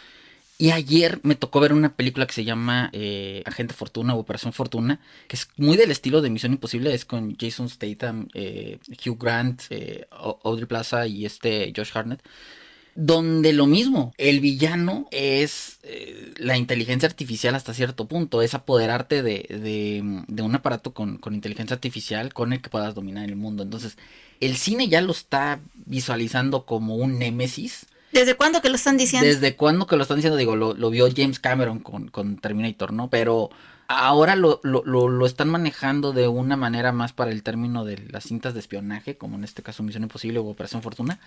Y 0.62 0.70
ayer 0.70 1.18
me 1.24 1.34
tocó 1.34 1.58
ver 1.58 1.72
una 1.72 1.96
película 1.96 2.24
que 2.24 2.34
se 2.34 2.44
llama 2.44 2.88
eh, 2.92 3.42
Agente 3.46 3.74
Fortuna 3.74 4.14
o 4.14 4.20
Operación 4.20 4.52
Fortuna, 4.52 5.00
que 5.26 5.34
es 5.34 5.48
muy 5.56 5.76
del 5.76 5.90
estilo 5.90 6.22
de 6.22 6.30
Misión 6.30 6.52
Imposible, 6.52 6.94
es 6.94 7.04
con 7.04 7.36
Jason 7.36 7.68
Statham, 7.68 8.28
eh, 8.32 8.78
Hugh 9.04 9.18
Grant, 9.20 9.62
eh, 9.70 10.06
Audrey 10.12 10.66
Plaza 10.66 11.08
y 11.08 11.26
este 11.26 11.72
Josh 11.76 11.90
Hartnett. 11.92 12.22
Donde 12.94 13.52
lo 13.52 13.66
mismo, 13.66 14.14
el 14.18 14.38
villano 14.38 15.08
es 15.10 15.80
la 16.36 16.56
inteligencia 16.56 17.08
artificial 17.08 17.56
hasta 17.56 17.74
cierto 17.74 18.06
punto, 18.06 18.40
es 18.40 18.54
apoderarte 18.54 19.24
de, 19.24 20.00
un 20.00 20.54
aparato 20.54 20.94
con, 20.94 21.18
con 21.18 21.34
inteligencia 21.34 21.74
artificial 21.74 22.32
con 22.32 22.52
el 22.52 22.62
que 22.62 22.70
puedas 22.70 22.94
dominar 22.94 23.28
el 23.28 23.34
mundo. 23.34 23.64
Entonces, 23.64 23.96
el 24.38 24.56
cine 24.56 24.86
ya 24.86 25.00
lo 25.00 25.10
está 25.10 25.58
visualizando 25.86 26.66
como 26.66 26.94
un 26.94 27.18
némesis 27.18 27.88
¿Desde 28.12 28.34
cuándo 28.34 28.60
que 28.60 28.68
lo 28.68 28.76
están 28.76 28.96
diciendo? 28.96 29.26
¿Desde 29.26 29.56
cuándo 29.56 29.86
que 29.86 29.96
lo 29.96 30.02
están 30.02 30.18
diciendo? 30.18 30.36
Digo, 30.36 30.54
lo, 30.56 30.90
vio 30.90 31.08
James 31.14 31.38
Cameron 31.38 31.80
con, 31.80 32.36
Terminator, 32.36 32.92
¿no? 32.92 33.08
Pero 33.08 33.50
ahora 33.88 34.36
lo, 34.36 34.60
lo, 34.62 35.26
están 35.26 35.48
manejando 35.48 36.12
de 36.12 36.28
una 36.28 36.56
manera 36.56 36.92
más 36.92 37.12
para 37.12 37.30
el 37.30 37.42
término 37.42 37.84
de 37.84 37.98
las 38.10 38.24
cintas 38.24 38.54
de 38.54 38.60
espionaje, 38.60 39.16
como 39.16 39.36
en 39.36 39.44
este 39.44 39.62
caso 39.62 39.82
Misión 39.82 40.02
Imposible 40.02 40.38
o 40.38 40.44
Operación 40.44 40.82
Fortuna. 40.82 41.20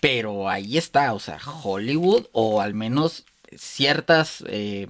Pero 0.00 0.48
ahí 0.48 0.78
está, 0.78 1.12
o 1.14 1.20
sea, 1.20 1.38
Hollywood, 1.62 2.26
o 2.32 2.60
al 2.60 2.74
menos 2.74 3.24
ciertas, 3.56 4.44
eh, 4.48 4.86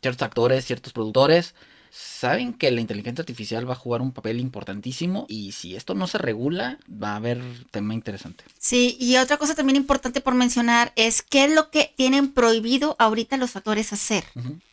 ciertos 0.00 0.22
actores, 0.22 0.64
ciertos 0.64 0.92
productores 0.92 1.54
saben 1.92 2.54
que 2.54 2.70
la 2.70 2.80
inteligencia 2.80 3.20
artificial 3.20 3.68
va 3.68 3.74
a 3.74 3.76
jugar 3.76 4.00
un 4.00 4.12
papel 4.12 4.40
importantísimo 4.40 5.26
y 5.28 5.52
si 5.52 5.76
esto 5.76 5.94
no 5.94 6.06
se 6.06 6.16
regula, 6.16 6.78
va 6.90 7.12
a 7.12 7.16
haber 7.16 7.40
tema 7.70 7.92
interesante. 7.92 8.44
Sí, 8.58 8.96
y 8.98 9.16
otra 9.18 9.36
cosa 9.36 9.54
también 9.54 9.76
importante 9.76 10.22
por 10.22 10.34
mencionar 10.34 10.92
es 10.96 11.20
qué 11.20 11.44
es 11.44 11.52
lo 11.52 11.70
que 11.70 11.92
tienen 11.94 12.32
prohibido 12.32 12.96
ahorita 12.98 13.36
los 13.36 13.56
actores 13.56 13.92
hacer. 13.92 14.24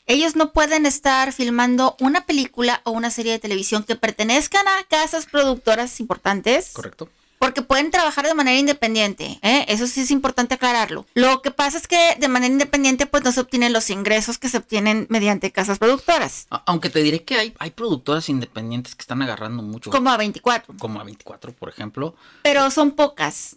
Ellos 0.05 0.37
no 0.37 0.53
pueden 0.53 0.85
estar 0.85 1.33
filmando 1.33 1.97
una 1.99 2.25
película 2.25 2.81
o 2.85 2.91
una 2.91 3.11
serie 3.11 3.33
de 3.33 3.39
televisión 3.39 3.83
que 3.83 3.97
pertenezcan 3.97 4.65
a 4.67 4.83
casas 4.87 5.25
productoras 5.25 5.99
importantes. 5.99 6.71
Correcto 6.71 7.09
porque 7.39 7.61
pueden 7.61 7.89
trabajar 7.89 8.27
de 8.27 8.33
manera 8.33 8.59
independiente, 8.59 9.39
¿eh? 9.41 9.65
eso 9.69 9.87
sí 9.87 10.01
es 10.01 10.11
importante 10.11 10.55
aclararlo. 10.55 11.05
Lo 11.13 11.41
que 11.41 11.51
pasa 11.51 11.77
es 11.77 11.87
que 11.87 12.17
de 12.19 12.27
manera 12.27 12.51
independiente 12.51 13.05
pues 13.05 13.23
no 13.23 13.31
se 13.31 13.39
obtienen 13.39 13.71
los 13.71 13.89
ingresos 13.89 14.37
que 14.37 14.49
se 14.49 14.57
obtienen 14.57 15.07
mediante 15.09 15.49
casas 15.51 15.79
productoras. 15.79 16.47
Aunque 16.65 16.89
te 16.89 17.01
diré 17.01 17.23
que 17.23 17.35
hay, 17.35 17.53
hay 17.57 17.71
productoras 17.71 18.27
independientes 18.27 18.93
que 18.93 19.01
están 19.01 19.21
agarrando 19.21 19.63
mucho. 19.63 19.89
Como 19.89 20.09
a 20.09 20.17
24. 20.17 20.75
Como 20.77 20.99
a 20.99 21.05
24, 21.05 21.53
por 21.53 21.69
ejemplo. 21.69 22.13
Pero 22.43 22.69
son 22.71 22.91
pocas. 22.91 23.55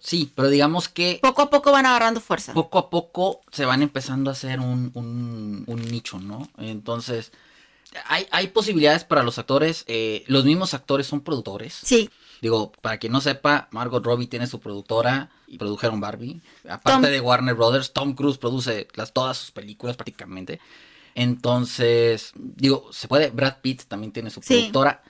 sí, 0.00 0.30
pero 0.34 0.50
digamos 0.50 0.88
que... 0.90 1.18
Poco 1.22 1.42
a 1.42 1.50
poco 1.50 1.72
van 1.72 1.86
agarrando 1.86 2.20
fuerza. 2.20 2.52
Poco 2.52 2.78
a 2.78 2.90
poco 2.90 3.40
se 3.50 3.64
van 3.64 3.80
empezando 3.80 4.28
a 4.28 4.34
hacer 4.34 4.60
un, 4.60 4.92
un, 5.66 5.82
nicho, 5.90 6.18
¿no? 6.18 6.48
Entonces... 6.58 7.32
Hay, 8.06 8.24
hay, 8.30 8.46
posibilidades 8.46 9.02
para 9.02 9.24
los 9.24 9.38
actores. 9.40 9.82
Eh, 9.88 10.22
los 10.28 10.44
mismos 10.44 10.74
actores 10.74 11.08
son 11.08 11.22
productores. 11.22 11.76
Sí. 11.82 12.08
Digo, 12.40 12.72
para 12.80 12.98
quien 12.98 13.12
no 13.12 13.20
sepa, 13.20 13.68
Margot 13.70 14.04
Robbie 14.04 14.26
tiene 14.26 14.46
su 14.46 14.60
productora 14.60 15.30
y 15.46 15.58
produjeron 15.58 16.00
Barbie. 16.00 16.40
Aparte 16.68 17.10
de 17.10 17.20
Warner 17.20 17.54
Brothers, 17.54 17.92
Tom 17.92 18.14
Cruise 18.14 18.38
produce 18.38 18.88
las, 18.94 19.12
todas 19.12 19.36
sus 19.36 19.50
películas 19.50 19.96
prácticamente. 19.96 20.60
Entonces, 21.14 22.32
digo, 22.34 22.88
se 22.92 23.08
puede, 23.08 23.30
Brad 23.30 23.56
Pitt 23.60 23.82
también 23.84 24.12
tiene 24.12 24.30
su 24.30 24.40
productora. 24.40 25.02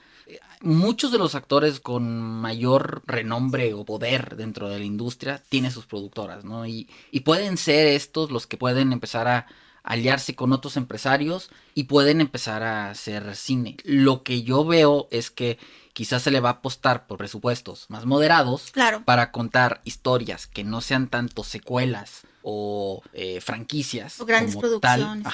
Muchos 0.61 1.11
de 1.11 1.17
los 1.17 1.33
actores 1.33 1.79
con 1.79 2.21
mayor 2.21 3.01
renombre 3.07 3.73
o 3.73 3.83
poder 3.83 4.35
dentro 4.35 4.69
de 4.69 4.79
la 4.79 4.85
industria 4.85 5.41
tienen 5.49 5.71
sus 5.71 5.85
productoras, 5.85 6.43
¿no? 6.43 6.67
Y, 6.67 6.87
y 7.11 7.21
pueden 7.21 7.57
ser 7.57 7.87
estos 7.87 8.29
los 8.29 8.45
que 8.45 8.57
pueden 8.57 8.91
empezar 8.91 9.27
a 9.27 9.47
aliarse 9.83 10.35
con 10.35 10.53
otros 10.53 10.77
empresarios 10.77 11.49
y 11.73 11.85
pueden 11.85 12.21
empezar 12.21 12.63
a 12.63 12.89
hacer 12.89 13.35
cine. 13.35 13.77
Lo 13.83 14.23
que 14.23 14.43
yo 14.43 14.65
veo 14.65 15.07
es 15.11 15.31
que 15.31 15.57
quizás 15.93 16.21
se 16.21 16.31
le 16.31 16.39
va 16.39 16.49
a 16.49 16.53
apostar 16.53 17.07
por 17.07 17.17
presupuestos 17.17 17.85
más 17.89 18.05
moderados 18.05 18.71
para 19.05 19.31
contar 19.31 19.81
historias 19.83 20.47
que 20.47 20.63
no 20.63 20.81
sean 20.81 21.07
tanto 21.07 21.43
secuelas 21.43 22.21
o 22.41 23.01
eh, 23.13 23.41
franquicias. 23.41 24.19
O 24.19 24.25
grandes 24.25 24.55
producciones 24.55 25.27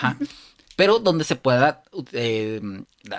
pero 0.77 0.99
donde 0.99 1.23
se 1.23 1.35
pueda 1.35 1.81
eh, 2.11 2.61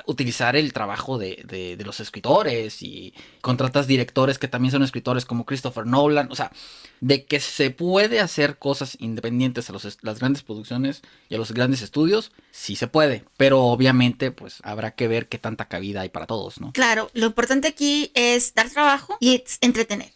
utilizar 0.06 0.54
el 0.54 0.72
trabajo 0.72 1.18
de, 1.18 1.76
los 1.84 1.98
escritores 1.98 2.82
y 2.82 3.12
contratas 3.40 3.88
directores 3.88 4.38
que 4.38 4.46
también 4.46 4.70
son 4.70 4.84
escritores 4.84 5.26
como 5.26 5.44
Christopher 5.44 5.84
Nolan, 5.84 6.30
o 6.30 6.36
sea, 6.36 6.52
de 7.00 7.24
que 7.24 7.40
se 7.40 7.70
puede 7.70 8.20
hacer 8.20 8.58
cosas 8.58 8.96
independientes 9.00 9.68
a 9.68 9.72
las 9.72 10.18
grandes 10.20 10.44
producciones 10.44 11.02
y 11.28 11.34
a 11.34 11.38
los 11.38 11.50
grandes 11.50 11.82
estudios, 11.82 12.30
sí 12.52 12.76
se 12.76 12.86
puede, 12.86 13.24
pero 13.36 13.64
obviamente 13.64 14.30
pues 14.30 14.58
habrá 14.62 14.92
que 14.92 15.08
ver 15.08 15.28
qué 15.28 15.38
tanta 15.38 15.66
cabida 15.66 16.02
hay 16.02 16.10
para 16.10 16.28
todos, 16.28 16.60
¿no? 16.60 16.72
Claro, 16.72 17.10
lo 17.12 17.26
importante 17.26 17.66
aquí 17.66 18.12
es 18.14 18.54
dar 18.54 18.70
trabajo 18.70 19.16
y 19.18 19.42
entretener. 19.60 20.12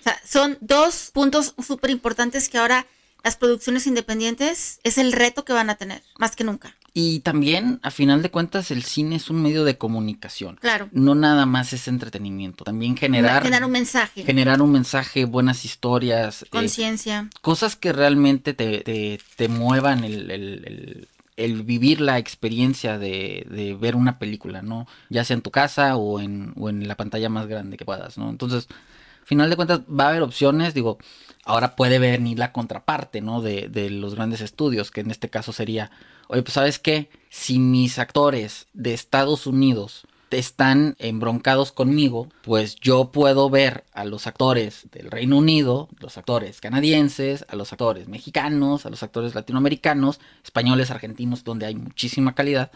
O 0.00 0.02
sea, 0.02 0.20
son 0.26 0.58
dos 0.60 1.10
puntos 1.14 1.54
súper 1.66 1.88
importantes 1.88 2.50
que 2.50 2.58
ahora 2.58 2.86
las 3.24 3.36
producciones 3.36 3.86
independientes 3.86 4.80
es 4.82 4.98
el 4.98 5.12
reto 5.12 5.44
que 5.44 5.52
van 5.52 5.70
a 5.70 5.76
tener, 5.76 6.02
más 6.18 6.36
que 6.36 6.44
nunca. 6.44 6.74
Y 6.92 7.20
también, 7.20 7.78
a 7.82 7.90
final 7.90 8.20
de 8.22 8.30
cuentas, 8.30 8.70
el 8.70 8.82
cine 8.82 9.16
es 9.16 9.30
un 9.30 9.42
medio 9.42 9.64
de 9.64 9.78
comunicación. 9.78 10.56
Claro. 10.60 10.88
No 10.92 11.14
nada 11.14 11.46
más 11.46 11.72
es 11.72 11.86
entretenimiento. 11.86 12.64
También 12.64 12.96
generar. 12.96 13.42
Generar 13.42 13.64
un 13.64 13.72
mensaje. 13.72 14.24
Generar 14.24 14.60
un 14.60 14.72
mensaje, 14.72 15.24
buenas 15.24 15.64
historias. 15.64 16.42
Eh, 16.42 16.46
Conciencia. 16.50 17.28
cosas 17.42 17.76
que 17.76 17.92
realmente 17.92 18.54
te, 18.54 19.18
te, 19.36 19.48
muevan 19.48 20.02
el, 20.02 21.06
el, 21.36 21.62
vivir 21.62 22.00
la 22.00 22.18
experiencia 22.18 22.98
de, 22.98 23.46
de, 23.48 23.74
ver 23.74 23.94
una 23.94 24.18
película, 24.18 24.62
¿no? 24.62 24.88
Ya 25.10 25.24
sea 25.24 25.34
en 25.34 25.42
tu 25.42 25.50
casa 25.50 25.96
o 25.96 26.20
en, 26.20 26.52
o 26.56 26.68
en 26.68 26.88
la 26.88 26.96
pantalla 26.96 27.28
más 27.28 27.46
grande 27.46 27.76
que 27.76 27.84
puedas, 27.84 28.18
¿no? 28.18 28.30
Entonces, 28.30 28.66
final 29.24 29.50
de 29.50 29.56
cuentas, 29.56 29.80
va 29.80 30.04
a 30.04 30.08
haber 30.10 30.22
opciones. 30.22 30.74
Digo, 30.74 30.98
ahora 31.44 31.76
puede 31.76 31.98
venir 31.98 32.38
la 32.38 32.52
contraparte, 32.52 33.20
¿no? 33.20 33.40
De, 33.40 33.68
de, 33.68 33.90
los 33.90 34.14
grandes 34.14 34.40
estudios, 34.40 34.90
que 34.90 35.00
en 35.00 35.10
este 35.10 35.30
caso 35.30 35.52
sería, 35.52 35.90
oye, 36.28 36.42
pues 36.42 36.54
sabes 36.54 36.78
qué, 36.78 37.10
si 37.28 37.58
mis 37.58 37.98
actores 37.98 38.68
de 38.72 38.94
Estados 38.94 39.46
Unidos 39.46 40.06
están 40.38 40.94
embroncados 40.98 41.72
conmigo, 41.72 42.28
pues 42.42 42.76
yo 42.76 43.10
puedo 43.10 43.50
ver 43.50 43.84
a 43.92 44.04
los 44.04 44.26
actores 44.26 44.86
del 44.92 45.10
Reino 45.10 45.38
Unido, 45.38 45.88
los 45.98 46.16
actores 46.18 46.60
canadienses, 46.60 47.44
a 47.48 47.56
los 47.56 47.72
actores 47.72 48.08
mexicanos, 48.08 48.86
a 48.86 48.90
los 48.90 49.02
actores 49.02 49.34
latinoamericanos, 49.34 50.20
españoles, 50.44 50.90
argentinos, 50.90 51.44
donde 51.44 51.66
hay 51.66 51.74
muchísima 51.74 52.34
calidad, 52.34 52.70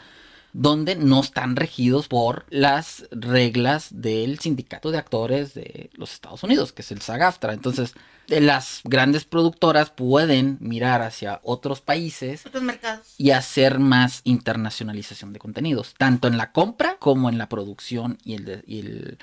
donde 0.55 0.95
no 0.95 1.21
están 1.21 1.57
regidos 1.57 2.07
por 2.07 2.47
las 2.49 3.07
reglas 3.11 3.89
del 3.91 4.39
sindicato 4.39 4.93
de 4.93 4.99
actores 4.99 5.53
de 5.53 5.91
los 5.95 6.13
Estados 6.13 6.45
Unidos, 6.45 6.73
que 6.73 6.83
es 6.83 6.93
el 6.93 7.01
SAG-AFTRA. 7.01 7.53
Entonces, 7.53 7.95
las 8.29 8.81
grandes 8.85 9.25
productoras 9.25 9.91
pueden 9.91 10.57
mirar 10.61 11.03
hacia 11.03 11.41
otros 11.43 11.81
países 11.81 12.47
otros 12.47 12.63
mercados. 12.63 13.15
y 13.19 13.33
hacer 13.33 13.81
más 13.81 14.21
internacionalización 14.23 15.33
de 15.33 15.41
contenidos, 15.41 15.95
tanto 15.99 16.29
en 16.29 16.39
la 16.39 16.53
compra 16.53 16.97
como 17.01 17.29
en 17.29 17.37
la 17.37 17.49
producción 17.49 18.17
y 18.25 18.35
el, 18.35 18.63
y 18.67 18.79
el 18.79 19.19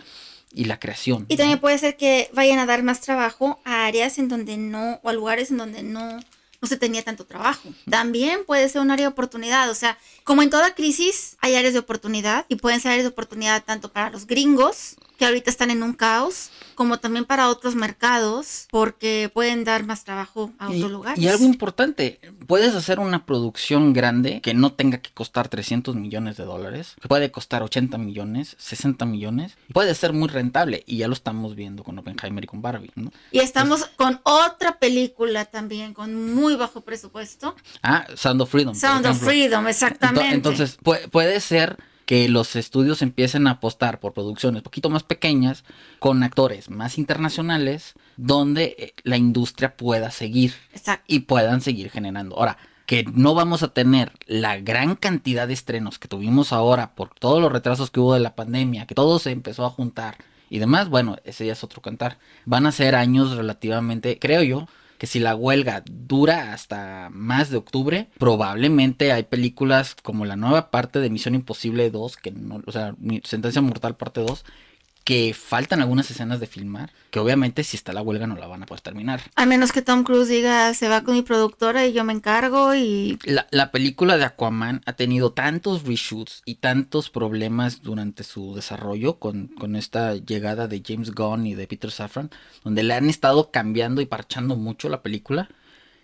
y 0.54 0.66
la 0.66 0.82
creación. 0.82 1.28
Y 1.30 1.38
también 1.38 1.60
puede 1.60 1.78
ser 1.78 1.96
que 1.96 2.30
vayan 2.34 2.60
a 2.60 2.66
dar 2.66 2.84
más 2.84 3.00
trabajo 3.00 3.62
a 3.64 3.86
áreas 3.86 4.18
en 4.18 4.28
donde 4.28 4.58
no, 4.58 5.00
o 5.02 5.08
a 5.08 5.14
lugares 5.14 5.50
en 5.50 5.56
donde 5.56 5.82
no 5.82 6.20
no 6.62 6.68
se 6.68 6.78
tenía 6.78 7.04
tanto 7.04 7.26
trabajo. 7.26 7.68
También 7.90 8.46
puede 8.46 8.70
ser 8.70 8.82
un 8.82 8.92
área 8.92 9.08
de 9.08 9.12
oportunidad, 9.12 9.70
o 9.70 9.76
sea, 9.76 9.98
como 10.24 10.44
en 10.44 10.50
toda 10.50 10.76
crisis 10.76 11.38
hay 11.40 11.56
áreas 11.56 11.74
de 11.74 11.80
oportunidad 11.80 12.46
y 12.50 12.56
pueden 12.56 12.80
ser 12.80 12.92
áreas 12.92 13.06
de 13.06 13.10
oportunidad 13.10 13.64
tanto 13.64 13.92
para 13.92 14.12
los 14.12 14.28
gringos 14.28 14.96
que 15.22 15.28
ahorita 15.28 15.52
están 15.52 15.70
en 15.70 15.84
un 15.84 15.94
caos, 15.94 16.50
como 16.74 16.98
también 16.98 17.26
para 17.26 17.48
otros 17.50 17.76
mercados, 17.76 18.66
porque 18.72 19.30
pueden 19.32 19.64
dar 19.64 19.86
más 19.86 20.04
trabajo 20.04 20.52
a 20.58 20.68
otros 20.68 20.90
lugares. 20.90 21.24
Y 21.24 21.28
algo 21.28 21.46
importante, 21.46 22.20
puedes 22.48 22.74
hacer 22.74 22.98
una 23.00 23.24
producción 23.28 23.94
grande 23.94 24.42
que 24.42 24.56
no 24.56 24.74
tenga 24.74 24.98
que 24.98 25.12
costar 25.12 25.48
300 25.48 25.96
millones 25.96 26.38
de 26.38 26.46
dólares, 26.46 26.96
que 27.00 27.08
puede 27.08 27.30
costar 27.30 27.62
80 27.62 28.00
millones, 28.00 28.56
60 28.58 29.06
millones, 29.06 29.58
puede 29.72 29.94
ser 29.94 30.12
muy 30.12 30.28
rentable, 30.28 30.84
y 30.88 30.98
ya 30.98 31.08
lo 31.08 31.14
estamos 31.14 31.54
viendo 31.54 31.84
con 31.84 32.00
Oppenheimer 32.00 32.44
y 32.44 32.48
con 32.48 32.64
Barbie, 32.64 32.92
¿no? 32.96 33.12
Y 33.30 33.42
estamos 33.42 33.86
con 33.98 34.22
otra 34.24 34.80
película 34.80 35.46
también, 35.46 35.94
con 35.94 36.34
muy 36.34 36.56
bajo 36.56 36.82
presupuesto. 36.82 37.56
Ah, 37.84 38.08
Sound 38.16 38.42
of 38.42 38.50
Freedom. 38.50 38.74
Sound 38.74 39.06
of 39.06 39.20
Freedom, 39.20 39.68
exactamente. 39.68 40.34
Entonces, 40.34 40.80
puede 41.12 41.40
ser 41.42 41.78
que 42.12 42.28
los 42.28 42.58
estudios 42.58 43.02
empiecen 43.02 43.48
a 43.48 43.52
apostar 43.52 44.02
por 44.02 44.12
producciones 44.12 44.60
un 44.60 44.64
poquito 44.64 44.90
más 44.90 45.04
pequeñas, 45.04 45.64
con 45.98 46.24
actores 46.24 46.70
más 46.70 46.98
internacionales, 46.98 47.94
donde 48.18 48.76
eh, 48.78 48.94
la 49.04 49.16
industria 49.16 49.78
pueda 49.78 50.12
seguir 50.12 50.54
y 51.08 51.20
puedan 51.20 51.62
seguir 51.62 51.90
generando. 51.90 52.36
Ahora, 52.36 52.58
que 52.86 53.06
no 53.06 53.34
vamos 53.34 53.64
a 53.64 53.70
tener 53.70 54.12
la 54.26 54.58
gran 54.60 54.98
cantidad 54.98 55.48
de 55.48 55.54
estrenos 55.54 56.00
que 56.00 56.10
tuvimos 56.10 56.52
ahora 56.52 56.96
por 56.96 57.16
todos 57.18 57.42
los 57.42 57.50
retrasos 57.50 57.92
que 57.92 58.02
hubo 58.02 58.14
de 58.14 58.20
la 58.20 58.36
pandemia, 58.36 58.88
que 58.88 58.94
todo 58.94 59.18
se 59.18 59.32
empezó 59.32 59.66
a 59.66 59.70
juntar 59.70 60.18
y 60.50 60.60
demás, 60.60 60.90
bueno, 60.90 61.16
ese 61.24 61.46
ya 61.46 61.54
es 61.54 61.64
otro 61.64 61.82
cantar. 61.82 62.18
Van 62.44 62.66
a 62.66 62.74
ser 62.74 62.96
años 62.96 63.38
relativamente, 63.38 64.20
creo 64.20 64.44
yo, 64.44 64.68
que 65.02 65.08
si 65.08 65.20
la 65.20 65.36
huelga 65.36 65.84
dura 65.90 66.54
hasta 66.54 67.10
más 67.12 67.50
de 67.50 67.58
octubre, 67.58 68.10
probablemente 68.20 69.12
hay 69.12 69.24
películas 69.24 69.96
como 69.96 70.26
la 70.26 70.36
nueva 70.36 70.70
parte 70.70 71.00
de 71.00 71.10
Misión 71.10 71.34
Imposible 71.34 71.90
2, 71.90 72.18
que 72.18 72.30
no, 72.30 72.62
o 72.68 72.72
sea, 72.72 72.94
Sentencia 73.24 73.64
Mortal 73.64 73.98
parte 73.98 74.22
2, 74.22 74.46
que 75.04 75.34
faltan 75.34 75.82
algunas 75.82 76.10
escenas 76.12 76.40
de 76.40 76.48
filmar, 76.48 76.92
que 77.10 77.20
obviamente 77.20 77.64
si 77.64 77.76
está 77.76 77.92
la 77.92 78.02
huelga 78.02 78.28
no 78.28 78.36
la 78.36 78.48
van 78.48 78.64
a 78.64 78.66
poder 78.66 78.82
terminar. 78.82 79.22
A 79.36 79.46
menos 79.46 79.72
que 79.72 79.82
Tom 79.82 80.04
Cruise 80.04 80.30
diga, 80.30 80.74
se 80.74 80.88
va 80.88 81.04
con 81.04 81.16
mi 81.16 81.22
productora 81.22 81.86
y 81.86 81.94
yo 81.94 82.04
me 82.04 82.14
encargo 82.14 82.76
y... 82.76 83.18
La, 83.24 83.48
la 83.52 83.72
película 83.72 84.18
de 84.18 84.26
Aquaman 84.26 84.82
ha 84.86 84.94
tenido 84.94 85.34
tantos 85.34 85.84
reshoots 85.84 86.44
y 86.46 86.56
tantos 86.56 87.10
problemas 87.10 87.82
durante 87.82 88.24
su 88.24 88.54
desarrollo 88.54 89.18
con, 89.18 89.48
con 89.48 89.76
esta 89.76 90.16
llegada 90.16 90.68
de 90.68 90.84
James 90.86 91.12
Gunn 91.12 91.48
y 91.48 91.56
de 91.56 91.68
Peter 91.68 91.92
Safran, 91.92 92.30
donde 92.64 92.84
le 92.84 92.94
han 92.94 93.10
estado 93.10 93.52
cambiando 93.52 94.02
y 94.02 94.06
parchando 94.06 94.56
mucho 94.56 94.90
la 94.90 95.02
película, 95.02 95.50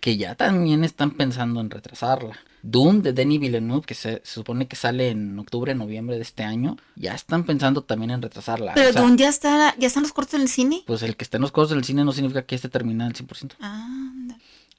que 0.00 0.16
ya 0.16 0.34
también 0.34 0.84
están 0.84 1.12
pensando 1.12 1.60
en 1.60 1.70
retrasarla. 1.70 2.38
Doom 2.62 3.02
de 3.02 3.12
Denis 3.12 3.40
Villeneuve, 3.40 3.86
que 3.86 3.94
se, 3.94 4.20
supone 4.24 4.66
que 4.66 4.76
sale 4.76 5.10
en 5.10 5.38
octubre, 5.38 5.74
noviembre 5.74 6.16
de 6.16 6.22
este 6.22 6.42
año, 6.42 6.76
ya 6.96 7.14
están 7.14 7.44
pensando 7.44 7.82
también 7.82 8.10
en 8.10 8.22
retrasarla. 8.22 8.74
Pero 8.74 8.92
Doom 8.92 9.16
ya 9.16 9.28
está, 9.28 9.74
ya 9.78 9.86
están 9.86 10.02
los 10.02 10.12
cortos 10.12 10.34
en 10.34 10.42
el 10.42 10.48
cine. 10.48 10.82
Pues 10.86 11.02
el 11.02 11.16
que 11.16 11.24
esté 11.24 11.36
en 11.36 11.42
los 11.42 11.52
cortos 11.52 11.70
del 11.70 11.84
cine 11.84 12.04
no 12.04 12.12
significa 12.12 12.42
que 12.42 12.54
esté 12.54 12.68
terminado 12.68 13.08
al 13.08 13.16
100%. 13.16 13.54
Ah, 13.60 13.88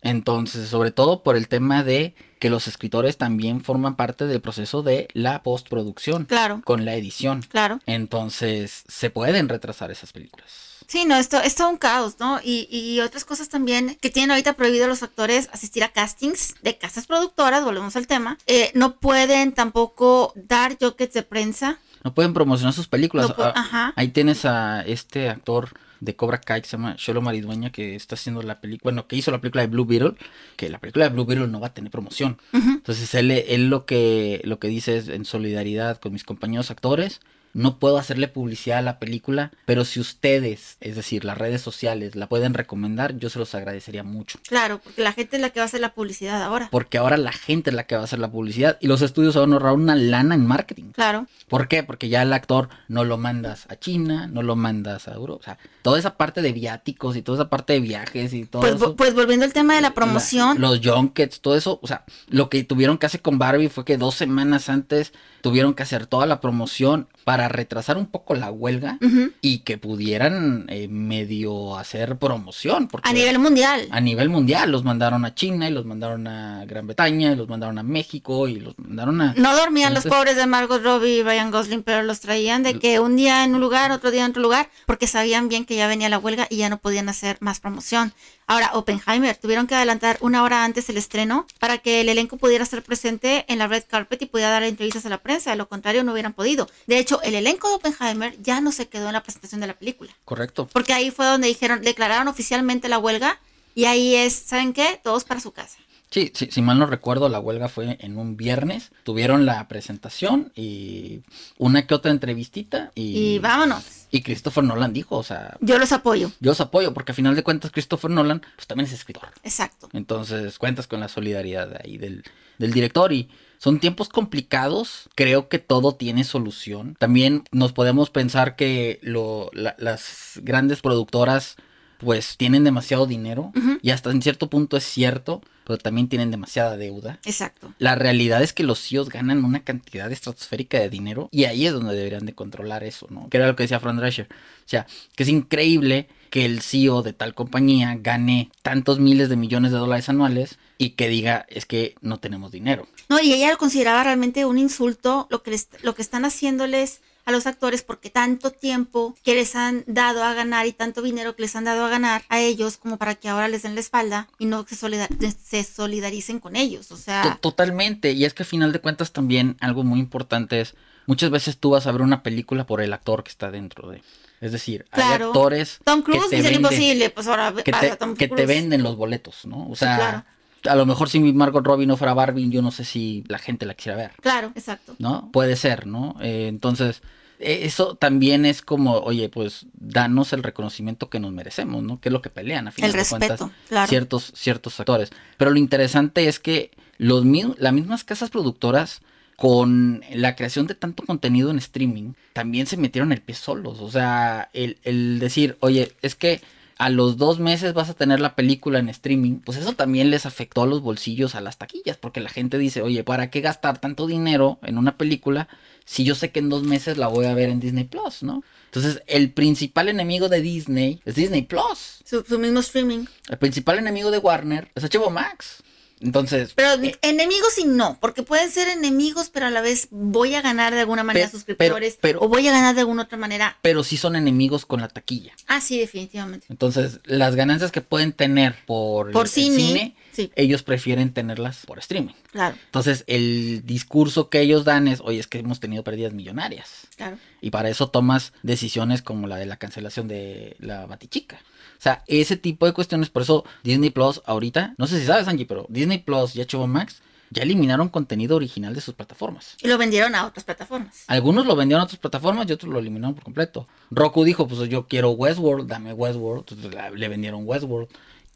Entonces, 0.02 0.70
sobre 0.70 0.92
todo 0.92 1.24
por 1.24 1.36
el 1.36 1.48
tema 1.48 1.84
de 1.84 2.16
que 2.40 2.50
los 2.50 2.68
escritores 2.68 3.18
también 3.18 3.62
forman 3.62 3.96
parte 3.96 4.26
del 4.26 4.42
proceso 4.42 4.82
de 4.82 5.08
la 5.14 5.44
postproducción. 5.44 6.26
Claro. 6.26 6.62
Con 6.64 6.86
la 6.86 6.96
edición. 6.96 7.42
Claro. 7.50 7.80
Entonces, 7.86 8.84
se 8.88 9.10
pueden 9.10 9.50
retrasar 9.50 9.92
esas 9.92 10.14
películas. 10.14 10.79
Sí, 10.90 11.06
no, 11.06 11.16
esto 11.18 11.38
es 11.40 11.54
todo 11.54 11.70
un 11.70 11.78
caos, 11.78 12.16
¿no? 12.20 12.40
Y, 12.44 12.68
y 12.72 13.00
otras 13.02 13.24
cosas 13.24 13.48
también 13.48 13.96
que 14.02 14.10
tienen 14.10 14.32
ahorita 14.32 14.54
prohibido 14.54 14.88
los 14.88 15.04
actores 15.04 15.48
asistir 15.54 15.84
a 15.84 15.90
castings 15.90 16.56
de 16.64 16.80
casas 16.80 17.06
productoras, 17.06 17.64
volvemos 17.64 17.96
al 17.96 18.08
tema. 18.08 18.40
Eh, 18.48 18.72
no 18.74 18.96
pueden 18.98 19.52
tampoco 19.52 20.34
dar 20.36 20.78
junkets 20.82 21.14
de 21.14 21.22
prensa. 21.22 21.78
No 22.04 22.16
pueden 22.16 22.34
promocionar 22.34 22.74
sus 22.74 22.88
películas. 22.88 23.30
No 23.30 23.36
Ah, 23.38 23.54
ajá. 23.56 23.94
Ahí 23.98 24.08
tienes 24.08 24.46
a 24.46 24.82
este 24.82 25.30
actor 25.30 25.70
de 26.00 26.16
Cobra 26.16 26.42
Kai 26.42 26.64
que 26.64 26.68
se 26.68 26.76
llama 26.78 26.96
Sholo 26.98 27.22
Maridueña 27.22 27.72
que 27.72 27.96
está 27.96 28.16
haciendo 28.16 28.42
la 28.42 28.60
película, 28.60 28.92
bueno, 28.92 29.08
que 29.08 29.16
hizo 29.16 29.30
la 29.30 29.42
película 29.42 29.62
de 29.62 29.68
Blue 29.68 29.86
Beetle, 29.86 30.16
que 30.56 30.70
la 30.70 30.80
película 30.80 31.08
de 31.08 31.14
Blue 31.14 31.26
Beetle 31.26 31.50
no 31.50 31.60
va 31.60 31.68
a 31.68 31.74
tener 31.76 31.92
promoción. 31.92 32.40
Entonces 32.52 33.14
él, 33.14 33.30
él 33.30 33.70
lo 33.70 33.86
que 33.86 34.42
lo 34.44 34.58
que 34.58 34.70
dice 34.70 34.98
es 34.98 35.08
en 35.10 35.24
solidaridad 35.26 36.00
con 36.00 36.14
mis 36.14 36.24
compañeros 36.24 36.72
actores, 36.72 37.20
no 37.54 37.80
puedo 37.80 37.98
hacerle 37.98 38.28
publicidad 38.28 38.80
a 38.80 38.82
la 38.82 39.00
película, 39.00 39.52
pero 39.66 39.86
si 39.86 40.00
ustedes, 40.00 40.78
es 40.82 40.96
decir, 40.96 41.26
las 41.26 41.38
redes 41.38 41.62
sociales 41.62 42.16
la 42.16 42.28
pueden 42.28 42.54
recomendar, 42.54 43.18
yo 43.18 43.30
se 43.30 43.40
los 43.40 43.56
agradecería 43.56 44.04
mucho. 44.04 44.40
Claro, 44.48 44.80
porque 44.84 45.02
la 45.02 45.14
gente 45.14 45.38
es 45.38 45.42
la 45.42 45.50
que 45.50 45.60
va 45.60 45.64
a 45.64 45.68
hacer 45.68 45.82
la 45.82 45.94
publicidad 45.94 46.42
ahora. 46.44 46.70
Porque 46.72 46.98
ahora 46.98 47.18
la 47.18 47.32
gente 47.32 47.70
es 47.70 47.76
la 47.76 47.84
que 47.86 47.96
va 47.96 48.02
a 48.02 48.04
hacer 48.06 48.20
la 48.20 48.32
publicidad 48.32 48.78
y 48.82 48.88
los 48.88 49.02
estudios 49.02 49.34
se 49.34 49.40
van 49.40 49.52
a 49.52 49.56
ahorrar 49.56 49.74
una 49.74 49.96
lana 49.96 50.36
en 50.36 50.46
marketing. 50.46 50.92
Claro. 50.92 51.28
¿Por 51.48 51.68
qué? 51.68 51.84
Porque 51.84 52.10
ya 52.10 52.22
el 52.22 52.34
actor 52.34 52.70
no 52.88 53.04
lo 53.04 53.18
mandas 53.18 53.66
a 53.70 53.76
China, 53.78 54.28
no 54.28 54.44
lo 54.44 54.56
mandas 54.56 55.08
a 55.08 55.14
Europa. 55.14 55.40
O 55.40 55.44
sea, 55.44 55.58
toda 55.82 55.98
esa 55.98 56.18
parte 56.18 56.42
de 56.42 56.52
viáticos 56.54 57.16
y 57.16 57.22
toda 57.22 57.40
esa 57.40 57.50
parte 57.50 57.74
de 57.74 57.80
viajes 57.80 58.34
y 58.34 58.46
todo 58.46 58.62
Pues, 58.62 58.76
eso. 58.76 58.96
pues 58.96 59.14
volviendo 59.14 59.46
al 59.46 59.54
tema 59.54 59.76
de 59.76 59.82
la 59.82 59.94
promoción, 59.94 60.62
la- 60.62 60.70
los 60.70 60.82
junkets, 60.84 61.42
todo 61.42 61.56
eso. 61.56 61.80
O 61.82 61.88
sea, 61.88 62.04
lo 62.28 62.50
que 62.50 62.64
tuvieron 62.64 62.98
que 62.98 63.08
hacer 63.08 63.22
con 63.22 63.40
Barbie 63.40 63.70
fue 63.70 63.86
que 63.86 63.98
dos 63.98 64.16
semanas 64.16 64.70
antes 64.70 65.14
tuvieron 65.42 65.74
que 65.74 65.84
hacer 65.84 66.06
toda 66.06 66.26
la 66.26 66.42
promoción 66.42 67.08
para 67.24 67.48
retrasar 67.48 67.98
un 67.98 68.08
poco 68.08 68.34
la 68.34 68.52
huelga 68.52 68.98
y 69.42 69.60
que 69.60 69.78
pudieran 69.78 70.66
eh, 70.70 70.88
medio 70.88 71.78
hacer 71.78 72.18
promoción. 72.18 72.88
Porque 72.88 73.10
a 73.10 73.14
nivel 73.14 73.40
mundial. 73.40 73.88
a 73.92 74.02
nivel 74.02 74.30
mundial 74.30 74.72
los 74.72 74.84
mandaron 74.84 75.26
a 75.26 75.36
China 75.36 75.70
y 75.70 75.72
los 75.72 75.86
mandaron 75.86 76.28
a 76.28 76.66
Gran 76.66 76.88
Bretaña 76.88 77.32
y 77.32 77.36
los 77.36 77.48
mandaron 77.48 77.78
a 77.78 77.84
México 77.84 78.48
y 78.48 78.60
los 78.60 78.78
mandaron 78.78 79.22
a... 79.22 79.34
No 79.38 79.56
dormían 79.56 79.94
los 79.94 80.06
pobres 80.06 80.36
de 80.36 80.48
Margot 80.48 80.82
Robbie 80.82 81.20
y 81.20 81.24
Ryan 81.24 81.52
Gosling, 81.52 81.84
pero 81.84 82.04
los 82.04 82.20
traían 82.20 82.64
de 82.64 82.80
que 82.80 83.00
un 83.00 83.16
día 83.16 83.44
en 83.44 83.54
un 83.56 83.62
lugar, 83.62 83.92
otro 83.92 84.12
día 84.12 84.26
en 84.26 84.32
otro 84.32 84.42
lugar, 84.42 84.70
porque 84.86 85.08
sabían 85.08 85.50
bien 85.50 85.66
que 85.66 85.76
ya 85.76 85.88
venía 85.88 86.10
la 86.10 86.20
huelga 86.20 86.48
y 86.50 86.58
ya 86.58 86.70
no 86.70 86.78
podían 86.78 87.10
hacer 87.10 87.38
más 87.42 87.60
promoción. 87.60 88.14
Ahora, 88.50 88.72
Oppenheimer, 88.74 89.38
tuvieron 89.38 89.68
que 89.68 89.76
adelantar 89.76 90.18
una 90.22 90.42
hora 90.42 90.64
antes 90.64 90.90
el 90.90 90.98
estreno 90.98 91.46
para 91.60 91.78
que 91.78 92.02
el 92.02 92.10
elenco 92.10 92.38
pudiera 92.38 92.64
estar 92.64 92.82
presente 92.82 93.46
en 93.48 93.60
la 93.60 93.68
red 93.68 93.84
carpet 93.88 94.20
y 94.24 94.26
pudiera 94.26 94.50
dar 94.50 94.64
entrevistas 94.64 95.06
a 95.06 95.10
la 95.10 95.20
prensa. 95.20 95.52
De 95.52 95.56
lo 95.56 95.70
contrario, 95.70 96.04
no 96.04 96.14
hubieran 96.14 96.34
podido. 96.34 96.68
De 96.88 96.98
hecho, 96.98 97.22
el 97.22 97.36
elenco 97.36 97.70
de 97.70 97.76
Oppenheimer 97.76 98.42
ya 98.42 98.60
no 98.60 98.72
se 98.72 98.88
quedó 98.88 99.06
en 99.06 99.14
la 99.14 99.22
presentación 99.22 99.62
de 99.62 99.68
la 99.68 99.76
película. 99.76 100.10
Correcto. 100.26 100.68
Porque 100.74 100.94
ahí 100.94 101.12
fue 101.12 101.28
donde 101.28 101.48
dijeron, 101.48 101.84
declararon 101.84 102.28
oficialmente 102.28 102.90
la 102.90 102.98
huelga 102.98 103.40
y 103.76 103.86
ahí 103.86 104.16
es, 104.16 104.34
¿saben 104.34 104.74
qué? 104.74 105.00
Todos 105.04 105.26
para 105.26 105.42
su 105.42 105.52
casa. 105.52 105.78
Sí, 106.10 106.32
sí, 106.34 106.50
si 106.52 106.64
mal 106.64 106.80
no 106.80 106.88
recuerdo, 106.88 107.30
la 107.30 107.40
huelga 107.40 107.70
fue 107.70 107.98
en 108.00 108.18
un 108.18 108.36
viernes. 108.36 108.90
Tuvieron 109.04 109.46
la 109.46 109.68
presentación 109.68 110.52
y 110.56 111.22
una 111.60 111.86
que 111.86 111.94
otra 111.94 112.10
entrevistita 112.10 112.92
y, 112.96 113.36
Y 113.36 113.38
vámonos. 113.38 113.99
Y 114.12 114.22
Christopher 114.22 114.64
Nolan 114.64 114.94
dijo, 114.94 115.18
o 115.18 115.24
sea, 115.24 115.58
Yo 115.62 115.78
los 115.78 115.92
apoyo. 115.92 116.32
yo 116.40 116.52
os 116.52 116.62
apoyo 116.62 116.94
porque 116.94 117.12
a 117.12 117.16
final 117.16 117.36
de 117.36 117.44
cuentas 117.44 117.72
Christopher 117.72 118.10
Nolan 118.12 118.42
pues 118.56 118.68
también 118.68 118.88
es 118.88 118.94
escritor. 118.94 119.30
Exacto. 119.44 119.90
Entonces 119.94 120.58
cuentas 120.58 120.88
con 120.88 121.00
la 121.00 121.08
solidaridad 121.08 121.80
ahí 121.84 121.98
del, 121.98 122.24
del 122.58 122.72
director 122.74 123.14
y 123.14 123.30
son 123.60 123.80
tiempos 123.80 124.10
complicados. 124.10 125.10
Creo 125.16 125.50
que 125.50 125.60
todo 125.60 125.94
tiene 125.96 126.24
solución. 126.24 126.96
También 126.98 127.44
nos 127.52 127.74
podemos 127.74 128.10
pensar 128.10 128.56
que 128.56 129.00
lo, 129.02 129.50
la- 129.54 129.76
las 129.78 130.40
grandes 130.44 130.82
productoras 130.82 131.56
pues 132.00 132.36
tienen 132.38 132.64
demasiado 132.64 133.06
dinero 133.06 133.52
y 133.82 133.92
hasta 133.92 134.10
en 134.10 134.22
cierto 134.22 134.50
punto 134.50 134.78
es 134.78 134.84
cierto, 134.86 135.42
pero 135.66 135.78
también 135.78 136.08
tienen 136.08 136.32
demasiada 136.32 136.78
deuda. 136.78 137.20
Exacto. 137.26 137.74
La 137.78 137.94
realidad 137.96 138.42
es 138.42 138.54
que 138.54 138.64
los 138.64 138.80
CEOs 138.80 139.10
ganan 139.10 139.44
una 139.46 139.64
cantidad 139.64 140.12
estratosférica 140.12 140.80
de 140.80 140.90
dinero 140.90 141.30
y 141.32 141.44
ahí 141.44 141.68
es 141.68 141.74
donde 141.74 141.94
deberían 141.96 142.26
de 142.26 142.34
controlar 142.34 142.84
eso, 142.84 143.06
¿no? 143.12 143.30
Que 143.30 143.38
era 143.38 143.48
lo 143.48 143.56
que 143.56 143.64
decía 143.64 143.80
Fran 143.80 143.98
Drescher. 143.98 144.28
O 144.32 144.68
sea, 144.70 144.88
que 145.16 145.24
es 145.24 145.30
increíble 145.30 146.08
que 146.32 146.46
el 146.46 146.62
CEO 146.62 147.02
de 147.04 147.14
tal 147.14 147.34
compañía 147.36 147.96
gane 148.00 148.50
tantos 148.62 149.00
miles 149.00 149.30
de 149.30 149.36
millones 149.36 149.72
de 149.72 149.78
dólares 149.80 150.10
anuales 150.10 150.58
y 150.78 150.92
que 150.92 151.10
diga 151.10 151.46
es 151.50 151.66
que 151.66 151.96
no 152.02 152.18
tenemos 152.20 152.52
dinero. 152.52 152.88
No, 153.10 153.20
y 153.20 153.34
ella 153.34 153.50
lo 153.52 153.58
consideraba 153.58 154.04
realmente 154.04 154.46
un 154.46 154.58
insulto 154.58 155.28
lo 155.30 155.44
que, 155.44 155.52
les- 155.52 155.70
lo 155.82 155.96
que 155.96 156.02
están 156.04 156.24
haciéndoles 156.26 157.02
a 157.30 157.32
los 157.32 157.46
actores 157.48 157.82
porque 157.84 158.10
tanto 158.10 158.52
tiempo 158.52 159.16
que 159.24 159.36
les 159.36 159.56
han 159.56 159.84
dado 159.88 160.24
a 160.24 160.34
ganar 160.34 160.66
y 160.68 160.74
tanto 160.74 161.02
dinero 161.02 161.36
que 161.36 161.44
les 161.44 161.56
han 161.56 161.64
dado 161.64 161.86
a 161.86 161.90
ganar 161.90 162.24
a 162.30 162.40
ellos 162.40 162.78
como 162.78 162.98
para 162.98 163.16
que 163.16 163.30
ahora 163.30 163.48
les 163.48 163.62
den 163.64 163.76
la 163.76 163.82
espalda 163.82 164.28
y 164.38 164.46
no 164.46 164.66
se, 164.68 164.76
solidar- 164.76 165.10
se 165.42 165.64
solidaricen 165.64 166.40
con 166.40 166.56
ellos. 166.56 166.92
O 166.92 166.98
sea, 166.98 167.38
Totalmente. 167.42 168.12
Y 168.12 168.26
es 168.26 168.34
que 168.34 168.44
a 168.44 168.46
final 168.46 168.72
de 168.72 168.80
cuentas 168.82 169.12
también 169.12 169.56
algo 169.62 169.84
muy 169.84 170.00
importante 170.00 170.60
es, 170.62 170.76
muchas 171.06 171.30
veces 171.30 171.58
tú 171.58 171.72
vas 171.72 171.88
a 171.88 171.92
ver 171.92 172.02
una 172.02 172.22
película 172.24 172.66
por 172.66 172.82
el 172.82 172.94
actor 172.94 173.24
que 173.24 173.30
está 173.32 173.50
dentro 173.52 173.90
de... 173.90 174.02
Es 174.42 174.52
decir, 174.54 174.86
hay 174.92 175.04
actores... 175.14 175.80
Tom 175.84 176.00
que 176.02 176.12
Cruise, 176.14 176.30
te 176.30 176.38
Misión 176.38 176.54
venden- 176.54 176.72
Imposible, 176.72 177.10
pues 177.10 177.28
ahora 177.28 177.54
que 177.64 177.72
te, 177.72 177.96
Tom 177.98 178.16
que 178.16 178.28
te 178.30 178.46
venden 178.46 178.84
los 178.84 178.96
boletos, 178.96 179.46
¿no? 179.46 179.68
O 179.70 179.76
sea, 179.76 179.98
claro. 179.98 180.24
a 180.72 180.76
lo 180.76 180.86
mejor 180.86 181.10
si 181.10 181.20
Margot 181.20 181.66
Robbie 181.66 181.86
no 181.88 181.98
fuera 181.98 182.14
Barbie, 182.14 182.50
yo 182.50 182.62
no 182.62 182.72
sé 182.72 182.86
si 182.86 183.26
la 183.28 183.38
gente 183.38 183.66
la 183.66 183.74
quisiera 183.74 183.98
ver, 183.98 184.12
Claro, 184.22 184.54
exacto. 184.56 184.96
¿no? 184.98 185.30
Puede 185.34 185.58
ser, 185.58 185.88
¿no? 185.88 186.16
Eh, 186.22 186.48
entonces, 186.48 187.02
eso 187.40 187.96
también 187.96 188.46
es 188.46 188.62
como, 188.62 188.98
oye, 189.00 189.30
pues 189.30 189.66
danos 189.74 190.34
el 190.34 190.44
reconocimiento 190.44 191.10
que 191.10 191.20
nos 191.20 191.32
merecemos, 191.32 191.84
¿no? 191.84 192.00
Que 192.00 192.10
es 192.10 192.14
lo 192.14 192.22
que 192.22 192.30
pelean 192.30 192.68
a 192.68 192.72
final 192.72 192.90
El 192.90 192.94
de 192.94 193.00
respeto, 193.00 193.38
cuentas 193.38 193.50
claro. 193.68 193.88
ciertos, 193.88 194.34
ciertos 194.36 194.80
actores. 194.80 195.10
Pero 195.38 195.52
lo 195.52 195.58
interesante 195.58 196.28
es 196.28 196.40
que 196.40 196.72
los 196.98 197.26
las 197.58 197.74
mismas 197.74 198.04
casas 198.04 198.30
productoras 198.30 199.02
con 199.38 200.04
la 200.12 200.36
creación 200.36 200.68
de 200.68 200.76
tanto 200.76 201.06
contenido 201.06 201.50
en 201.50 201.58
streaming, 201.60 202.12
también 202.34 202.68
se 202.68 202.76
metieron 202.76 203.14
el 203.14 203.22
pie 203.22 203.36
solos. 203.36 203.80
O 203.80 203.90
sea, 203.90 204.50
el, 204.52 204.78
el 204.84 205.20
decir, 205.20 205.58
oye, 205.62 205.94
es 206.02 206.16
que 206.16 206.42
a 206.80 206.90
los 206.90 207.18
dos 207.18 207.40
meses 207.40 207.74
vas 207.74 207.90
a 207.90 207.94
tener 207.94 208.22
la 208.22 208.36
película 208.36 208.80
en 208.80 208.88
streaming, 208.88 209.40
pues 209.40 209.58
eso 209.58 209.74
también 209.74 210.10
les 210.10 210.26
afectó 210.26 210.64
a 210.64 210.66
los 210.66 210.82
bolsillos, 210.82 211.36
a 211.36 211.42
las 211.42 211.58
taquillas, 211.58 211.98
porque 211.98 212.22
la 212.22 212.30
gente 212.30 212.58
dice, 212.58 212.82
oye, 212.82 213.04
¿para 213.04 213.30
qué 213.30 213.42
gastar 213.42 213.80
tanto 213.80 214.08
dinero 214.08 214.60
en 214.64 214.78
una 214.78 214.98
película 214.98 215.50
si 215.84 216.06
yo 216.06 216.16
sé 216.16 216.32
que 216.32 216.40
en 216.40 216.48
dos 216.48 216.64
meses 216.64 216.98
la 216.98 217.08
voy 217.08 217.26
a 217.26 217.34
ver 217.34 217.50
en 217.50 217.60
Disney 217.60 217.84
Plus, 217.84 218.24
¿no? 218.24 218.44
Entonces, 218.66 219.04
el 219.08 219.32
principal 219.34 219.90
enemigo 219.90 220.30
de 220.30 220.40
Disney 220.40 221.02
es 221.04 221.16
Disney 221.16 221.42
Plus. 221.42 222.00
Su, 222.06 222.24
su 222.24 222.40
mismo 222.40 222.62
streaming. 222.62 223.06
El 223.28 223.38
principal 223.40 223.78
enemigo 223.78 224.10
de 224.10 224.20
Warner 224.20 224.72
es 224.74 224.84
HBO 224.84 225.10
Max. 225.10 225.62
Entonces, 226.02 226.54
Pero 226.56 226.82
eh, 226.82 226.98
enemigos 227.02 227.58
y 227.58 227.66
no, 227.66 227.98
porque 228.00 228.24
pueden 228.24 228.50
ser 228.52 228.68
enemigos, 228.70 229.30
pero 229.30 229.48
a 229.48 229.50
la 229.50 229.62
vez 229.62 229.88
voy 229.92 230.34
a 230.36 230.42
ganar 230.42 230.74
de 230.74 230.80
alguna 230.82 231.04
manera 231.04 231.30
suscriptores 231.30 231.98
pero- 232.00 232.20
pero- 232.20 232.26
o 232.26 232.30
voy 232.30 232.48
a 232.48 232.52
ganar 232.52 232.74
de 232.76 232.82
alguna 232.82 233.04
otra 233.04 233.18
manera. 233.18 233.58
pero 233.62 233.84
sí 233.84 233.98
son 233.98 234.16
enemigos 234.16 234.66
con 234.66 234.82
la 234.82 234.88
taquilla. 234.88 235.34
Ah, 235.48 235.60
sí, 235.62 235.78
definitivamente. 235.80 236.46
Entonces, 236.50 237.00
las 237.06 237.36
ganancias 237.36 237.72
que 237.72 237.82
pueden 237.82 238.14
tener 238.14 238.56
por, 238.66 239.12
Por 239.12 239.26
el 239.26 239.30
cine, 239.32 239.96
sí. 240.20 240.32
ellos 240.36 240.64
prefieren 240.64 241.14
tenerlas 241.14 241.66
por 241.66 241.80
streaming. 241.80 242.14
Claro, 242.32 242.56
Entonces, 242.66 243.04
el 243.08 243.64
discurso 243.66 244.30
que 244.30 244.42
ellos 244.42 244.66
dan 244.66 244.88
es, 244.88 245.00
oye, 245.02 245.20
es 245.20 245.28
que 245.28 245.40
hemos 245.40 245.60
tenido 245.60 245.84
pérdidas 245.84 246.14
millonarias. 246.14 246.88
claro. 246.98 247.18
Y 247.42 247.52
para 247.52 247.70
eso 247.70 247.90
tomas 247.90 248.34
decisiones 248.44 249.02
como 249.02 249.28
la 249.28 249.38
de 249.38 249.46
la 249.46 249.58
cancelación 249.58 250.08
de 250.08 250.56
la 250.60 250.86
Batichica. 250.86 251.38
O 251.78 251.82
sea, 251.82 252.04
ese 252.08 252.36
tipo 252.36 252.66
de 252.66 252.74
cuestiones, 252.74 253.10
por 253.10 253.22
eso 253.22 253.46
Disney 253.64 253.90
Plus 253.92 254.22
ahorita, 254.26 254.74
no 254.78 254.88
sé 254.88 255.00
si 255.00 255.06
sabes, 255.06 255.28
Angie, 255.30 255.46
pero 255.46 255.66
Disney 255.70 256.00
Plus 256.00 256.36
y 256.36 256.42
HBO 256.42 256.68
Max 256.68 257.02
ya 257.32 257.44
eliminaron 257.44 257.90
contenido 257.90 258.36
original 258.36 258.74
de 258.74 258.82
sus 258.82 258.96
plataformas. 258.96 259.56
Y 259.62 259.68
lo 259.68 259.78
vendieron 259.78 260.16
a 260.16 260.26
otras 260.26 260.44
plataformas. 260.44 261.04
Algunos 261.08 261.46
lo 261.46 261.56
vendieron 261.56 261.82
a 261.82 261.86
otras 261.86 262.00
plataformas 262.00 262.50
y 262.50 262.54
otros 262.54 262.74
lo 262.74 262.80
eliminaron 262.80 263.14
por 263.16 263.24
completo. 263.24 263.68
Roku 263.92 264.24
dijo, 264.24 264.48
pues 264.48 264.68
yo 264.70 264.88
quiero 264.88 265.12
Westworld, 265.12 265.68
dame 265.68 265.94
Westworld. 265.94 266.46
Entonces 266.50 266.82
le 266.96 267.08
vendieron 267.08 267.44
Westworld. 267.46 267.88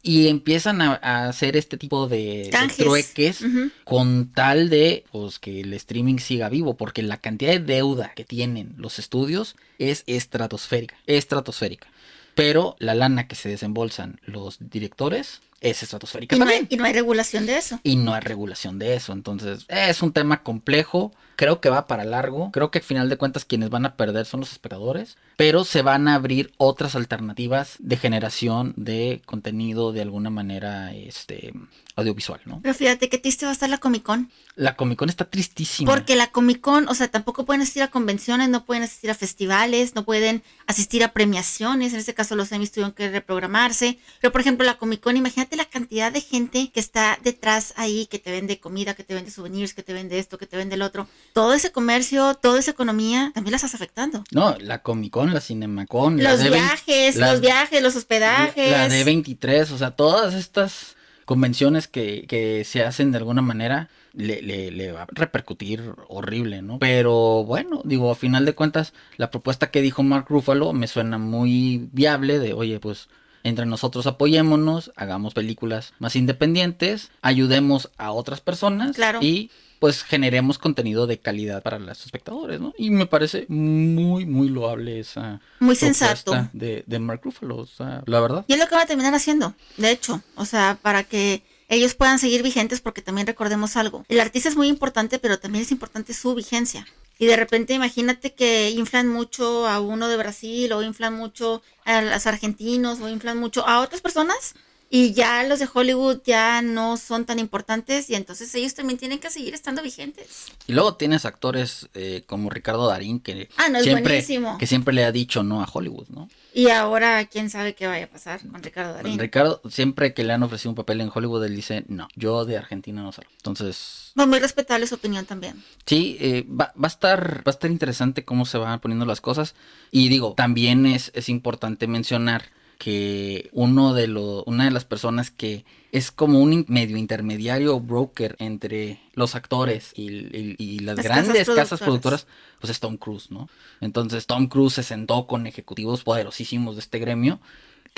Y 0.06 0.28
empiezan 0.28 0.82
a, 0.82 1.00
a 1.02 1.28
hacer 1.28 1.56
este 1.56 1.78
tipo 1.78 2.08
de, 2.08 2.50
trueques 2.76 3.44
con 3.84 4.30
tal 4.32 4.68
de 4.68 5.04
pues, 5.10 5.38
que 5.38 5.62
el 5.62 5.72
streaming 5.72 6.18
siga 6.18 6.50
vivo. 6.50 6.76
Porque 6.76 7.02
la 7.02 7.16
cantidad 7.16 7.52
de 7.52 7.60
deuda 7.60 8.12
que 8.14 8.24
tienen 8.24 8.74
los 8.76 8.98
estudios 8.98 9.56
es 9.78 10.04
estratosférica. 10.06 10.96
Estratosférica. 11.06 11.88
Pero 12.34 12.76
la 12.78 12.94
lana 12.94 13.28
que 13.28 13.34
se 13.34 13.48
desembolsan 13.48 14.20
los 14.26 14.58
directores 14.60 15.40
es 15.64 15.82
estratosférica 15.82 16.36
Y 16.36 16.38
no, 16.38 16.46
hay, 16.46 16.66
y 16.68 16.76
no 16.76 16.84
hay 16.84 16.92
regulación 16.92 17.46
de 17.46 17.56
eso. 17.56 17.80
Y 17.82 17.96
no 17.96 18.14
hay 18.14 18.20
regulación 18.20 18.78
de 18.78 18.94
eso. 18.94 19.12
Entonces, 19.12 19.64
es 19.68 20.02
un 20.02 20.12
tema 20.12 20.42
complejo. 20.42 21.12
Creo 21.36 21.60
que 21.60 21.70
va 21.70 21.86
para 21.86 22.04
largo. 22.04 22.50
Creo 22.52 22.70
que 22.70 22.78
al 22.78 22.84
final 22.84 23.08
de 23.08 23.16
cuentas 23.16 23.44
quienes 23.44 23.70
van 23.70 23.86
a 23.86 23.96
perder 23.96 24.26
son 24.26 24.40
los 24.40 24.52
espectadores. 24.52 25.16
Pero 25.36 25.64
se 25.64 25.82
van 25.82 26.06
a 26.06 26.14
abrir 26.14 26.52
otras 26.58 26.94
alternativas 26.94 27.76
de 27.80 27.96
generación 27.96 28.74
de 28.76 29.22
contenido 29.24 29.92
de 29.92 30.02
alguna 30.02 30.30
manera 30.30 30.94
este, 30.94 31.52
audiovisual, 31.96 32.40
¿no? 32.44 32.60
Pero 32.62 32.74
fíjate 32.74 33.08
qué 33.08 33.18
triste 33.18 33.46
va 33.46 33.50
a 33.50 33.52
estar 33.52 33.68
la 33.68 33.78
Comic 33.78 34.02
Con. 34.02 34.30
La 34.54 34.76
Comic 34.76 34.98
Con 34.98 35.08
está 35.08 35.24
tristísima. 35.24 35.90
Porque 35.90 36.14
la 36.14 36.28
Comic 36.28 36.60
Con, 36.60 36.88
o 36.88 36.94
sea, 36.94 37.08
tampoco 37.08 37.44
pueden 37.44 37.62
asistir 37.62 37.82
a 37.82 37.90
convenciones, 37.90 38.48
no 38.48 38.64
pueden 38.64 38.84
asistir 38.84 39.10
a 39.10 39.14
festivales, 39.14 39.94
no 39.94 40.04
pueden 40.04 40.42
asistir 40.66 41.02
a 41.02 41.12
premiaciones. 41.12 41.92
En 41.92 41.98
este 41.98 42.14
caso, 42.14 42.36
los 42.36 42.52
Emmys 42.52 42.70
tuvieron 42.70 42.92
que 42.92 43.10
reprogramarse. 43.10 43.98
Pero, 44.20 44.32
por 44.32 44.40
ejemplo, 44.40 44.64
la 44.64 44.78
Comic 44.78 45.00
Con, 45.00 45.16
imagínate 45.16 45.53
la 45.56 45.64
cantidad 45.64 46.12
de 46.12 46.20
gente 46.20 46.70
que 46.72 46.80
está 46.80 47.18
detrás 47.22 47.72
ahí, 47.76 48.06
que 48.06 48.18
te 48.18 48.30
vende 48.30 48.58
comida, 48.60 48.94
que 48.94 49.04
te 49.04 49.14
vende 49.14 49.30
souvenirs, 49.30 49.74
que 49.74 49.82
te 49.82 49.92
vende 49.92 50.18
esto, 50.18 50.38
que 50.38 50.46
te 50.46 50.56
vende 50.56 50.74
el 50.74 50.82
otro. 50.82 51.06
Todo 51.32 51.52
ese 51.54 51.72
comercio, 51.72 52.34
toda 52.34 52.58
esa 52.58 52.70
economía, 52.72 53.30
también 53.34 53.52
la 53.52 53.56
estás 53.56 53.74
afectando. 53.74 54.24
No, 54.32 54.56
la 54.60 54.82
Comic 54.82 55.12
Con, 55.12 55.32
la 55.34 55.40
Cinemacon, 55.40 56.22
la 56.22 56.32
Los 56.32 56.40
D20 56.40 56.50
viajes, 56.52 57.16
la- 57.16 57.32
los 57.32 57.40
viajes, 57.40 57.82
los 57.82 57.96
hospedajes. 57.96 58.70
La 58.70 58.88
de 58.88 59.04
23, 59.04 59.70
o 59.70 59.78
sea, 59.78 59.90
todas 59.92 60.34
estas 60.34 60.96
convenciones 61.24 61.88
que, 61.88 62.26
que 62.28 62.64
se 62.64 62.84
hacen 62.84 63.10
de 63.10 63.18
alguna 63.18 63.40
manera 63.42 63.88
le, 64.12 64.42
le- 64.42 64.70
le 64.70 64.92
va 64.92 65.02
a 65.02 65.06
repercutir 65.10 65.82
horrible, 66.08 66.60
¿no? 66.62 66.78
Pero 66.78 67.44
bueno, 67.44 67.80
digo, 67.84 68.10
a 68.10 68.14
final 68.14 68.44
de 68.44 68.54
cuentas, 68.54 68.92
la 69.16 69.30
propuesta 69.30 69.70
que 69.70 69.80
dijo 69.80 70.02
Mark 70.02 70.26
Ruffalo 70.28 70.72
me 70.72 70.86
suena 70.86 71.16
muy 71.18 71.88
viable 71.92 72.38
de, 72.38 72.52
oye, 72.52 72.78
pues 72.78 73.08
entre 73.44 73.66
nosotros 73.66 74.06
apoyémonos, 74.06 74.90
hagamos 74.96 75.34
películas 75.34 75.92
más 76.00 76.16
independientes, 76.16 77.10
ayudemos 77.22 77.90
a 77.98 78.10
otras 78.12 78.40
personas 78.40 78.96
Claro. 78.96 79.20
y 79.22 79.50
pues 79.78 80.02
generemos 80.02 80.56
contenido 80.58 81.06
de 81.06 81.18
calidad 81.18 81.62
para 81.62 81.78
los 81.78 82.06
espectadores, 82.06 82.58
¿no? 82.58 82.72
Y 82.78 82.88
me 82.90 83.04
parece 83.06 83.44
muy, 83.48 84.24
muy 84.24 84.48
loable 84.48 84.98
esa 84.98 85.40
Muy 85.60 85.76
propuesta 85.76 86.16
sensato. 86.16 86.48
de, 86.54 86.84
de 86.86 86.98
Mark 86.98 87.20
Ruffalo, 87.22 87.56
o 87.58 87.66
sea, 87.66 88.02
la 88.06 88.20
verdad. 88.20 88.44
Y 88.48 88.54
es 88.54 88.58
lo 88.58 88.66
que 88.66 88.74
van 88.74 88.84
a 88.84 88.86
terminar 88.86 89.14
haciendo, 89.14 89.54
de 89.76 89.90
hecho, 89.90 90.22
o 90.36 90.46
sea, 90.46 90.78
para 90.80 91.04
que 91.04 91.42
ellos 91.68 91.94
puedan 91.94 92.18
seguir 92.18 92.42
vigentes, 92.42 92.80
porque 92.80 93.02
también 93.02 93.26
recordemos 93.26 93.76
algo, 93.76 94.04
el 94.08 94.20
artista 94.20 94.48
es 94.48 94.56
muy 94.56 94.68
importante, 94.68 95.18
pero 95.18 95.38
también 95.38 95.62
es 95.64 95.70
importante 95.70 96.14
su 96.14 96.34
vigencia. 96.34 96.86
Y 97.18 97.26
de 97.26 97.36
repente 97.36 97.74
imagínate 97.74 98.34
que 98.34 98.70
inflan 98.70 99.08
mucho 99.08 99.68
a 99.68 99.80
uno 99.80 100.08
de 100.08 100.16
Brasil 100.16 100.72
o 100.72 100.82
inflan 100.82 101.14
mucho 101.14 101.62
a 101.84 102.02
los 102.02 102.26
argentinos 102.26 103.00
o 103.00 103.08
inflan 103.08 103.38
mucho 103.38 103.66
a 103.66 103.80
otras 103.80 104.00
personas 104.00 104.54
y 104.96 105.12
ya 105.12 105.42
los 105.42 105.58
de 105.58 105.68
Hollywood 105.74 106.20
ya 106.24 106.62
no 106.62 106.96
son 106.96 107.24
tan 107.24 107.40
importantes 107.40 108.08
y 108.10 108.14
entonces 108.14 108.54
ellos 108.54 108.74
también 108.74 108.96
tienen 108.96 109.18
que 109.18 109.28
seguir 109.28 109.52
estando 109.52 109.82
vigentes. 109.82 110.46
Y 110.68 110.72
luego 110.72 110.94
tienes 110.94 111.24
actores 111.24 111.88
eh, 111.94 112.22
como 112.26 112.48
Ricardo 112.48 112.86
Darín 112.86 113.18
que 113.18 113.48
Ah, 113.56 113.68
no, 113.70 113.78
es 113.78 113.84
siempre 113.84 114.14
buenísimo. 114.14 114.56
que 114.56 114.68
siempre 114.68 114.94
le 114.94 115.04
ha 115.04 115.10
dicho 115.10 115.42
no 115.42 115.62
a 115.62 115.68
Hollywood, 115.72 116.06
¿no? 116.10 116.28
Y 116.52 116.68
ahora 116.68 117.24
quién 117.24 117.50
sabe 117.50 117.74
qué 117.74 117.88
vaya 117.88 118.04
a 118.04 118.08
pasar 118.08 118.40
con 118.48 118.62
Ricardo 118.62 118.94
Darín. 118.94 119.18
Ricardo 119.18 119.60
siempre 119.68 120.14
que 120.14 120.22
le 120.22 120.32
han 120.32 120.44
ofrecido 120.44 120.70
un 120.70 120.76
papel 120.76 121.00
en 121.00 121.10
Hollywood 121.12 121.44
él 121.44 121.56
dice 121.56 121.84
no, 121.88 122.06
yo 122.14 122.44
de 122.44 122.56
Argentina 122.56 123.02
no 123.02 123.10
salgo. 123.10 123.32
Entonces 123.38 124.12
Pues 124.14 124.28
muy 124.28 124.38
respetable 124.38 124.86
su 124.86 124.94
opinión 124.94 125.26
también. 125.26 125.60
sí 125.86 126.16
eh, 126.20 126.46
va, 126.48 126.72
va 126.80 126.86
a 126.86 126.86
estar 126.86 127.38
va 127.38 127.50
a 127.50 127.50
estar 127.50 127.68
interesante 127.68 128.24
cómo 128.24 128.46
se 128.46 128.58
van 128.58 128.78
poniendo 128.78 129.06
las 129.06 129.20
cosas 129.20 129.56
y 129.90 130.08
digo 130.08 130.34
también 130.36 130.86
es, 130.86 131.10
es 131.16 131.28
importante 131.28 131.88
mencionar 131.88 132.50
que 132.84 133.48
uno 133.52 133.94
de 133.94 134.08
los 134.08 134.42
una 134.46 134.64
de 134.66 134.70
las 134.70 134.84
personas 134.84 135.30
que 135.30 135.64
es 135.90 136.10
como 136.10 136.40
un 136.40 136.66
medio 136.68 136.98
intermediario 136.98 137.80
broker 137.80 138.36
entre 138.38 139.00
los 139.14 139.34
actores 139.34 139.92
y, 139.96 140.10
y- 140.10 140.56
y 140.58 140.78
las, 140.80 140.96
Las 140.96 141.06
grandes 141.06 141.38
casas 141.46 141.54
casas 141.56 141.80
productoras. 141.80 142.24
productoras, 142.24 142.58
pues 142.60 142.70
es 142.72 142.80
Tom 142.80 142.98
Cruise, 142.98 143.30
¿no? 143.30 143.48
Entonces 143.80 144.26
Tom 144.26 144.48
Cruise 144.48 144.74
se 144.74 144.82
sentó 144.82 145.26
con 145.26 145.46
ejecutivos 145.46 146.02
poderosísimos 146.04 146.76
de 146.76 146.80
este 146.80 146.98
gremio 146.98 147.40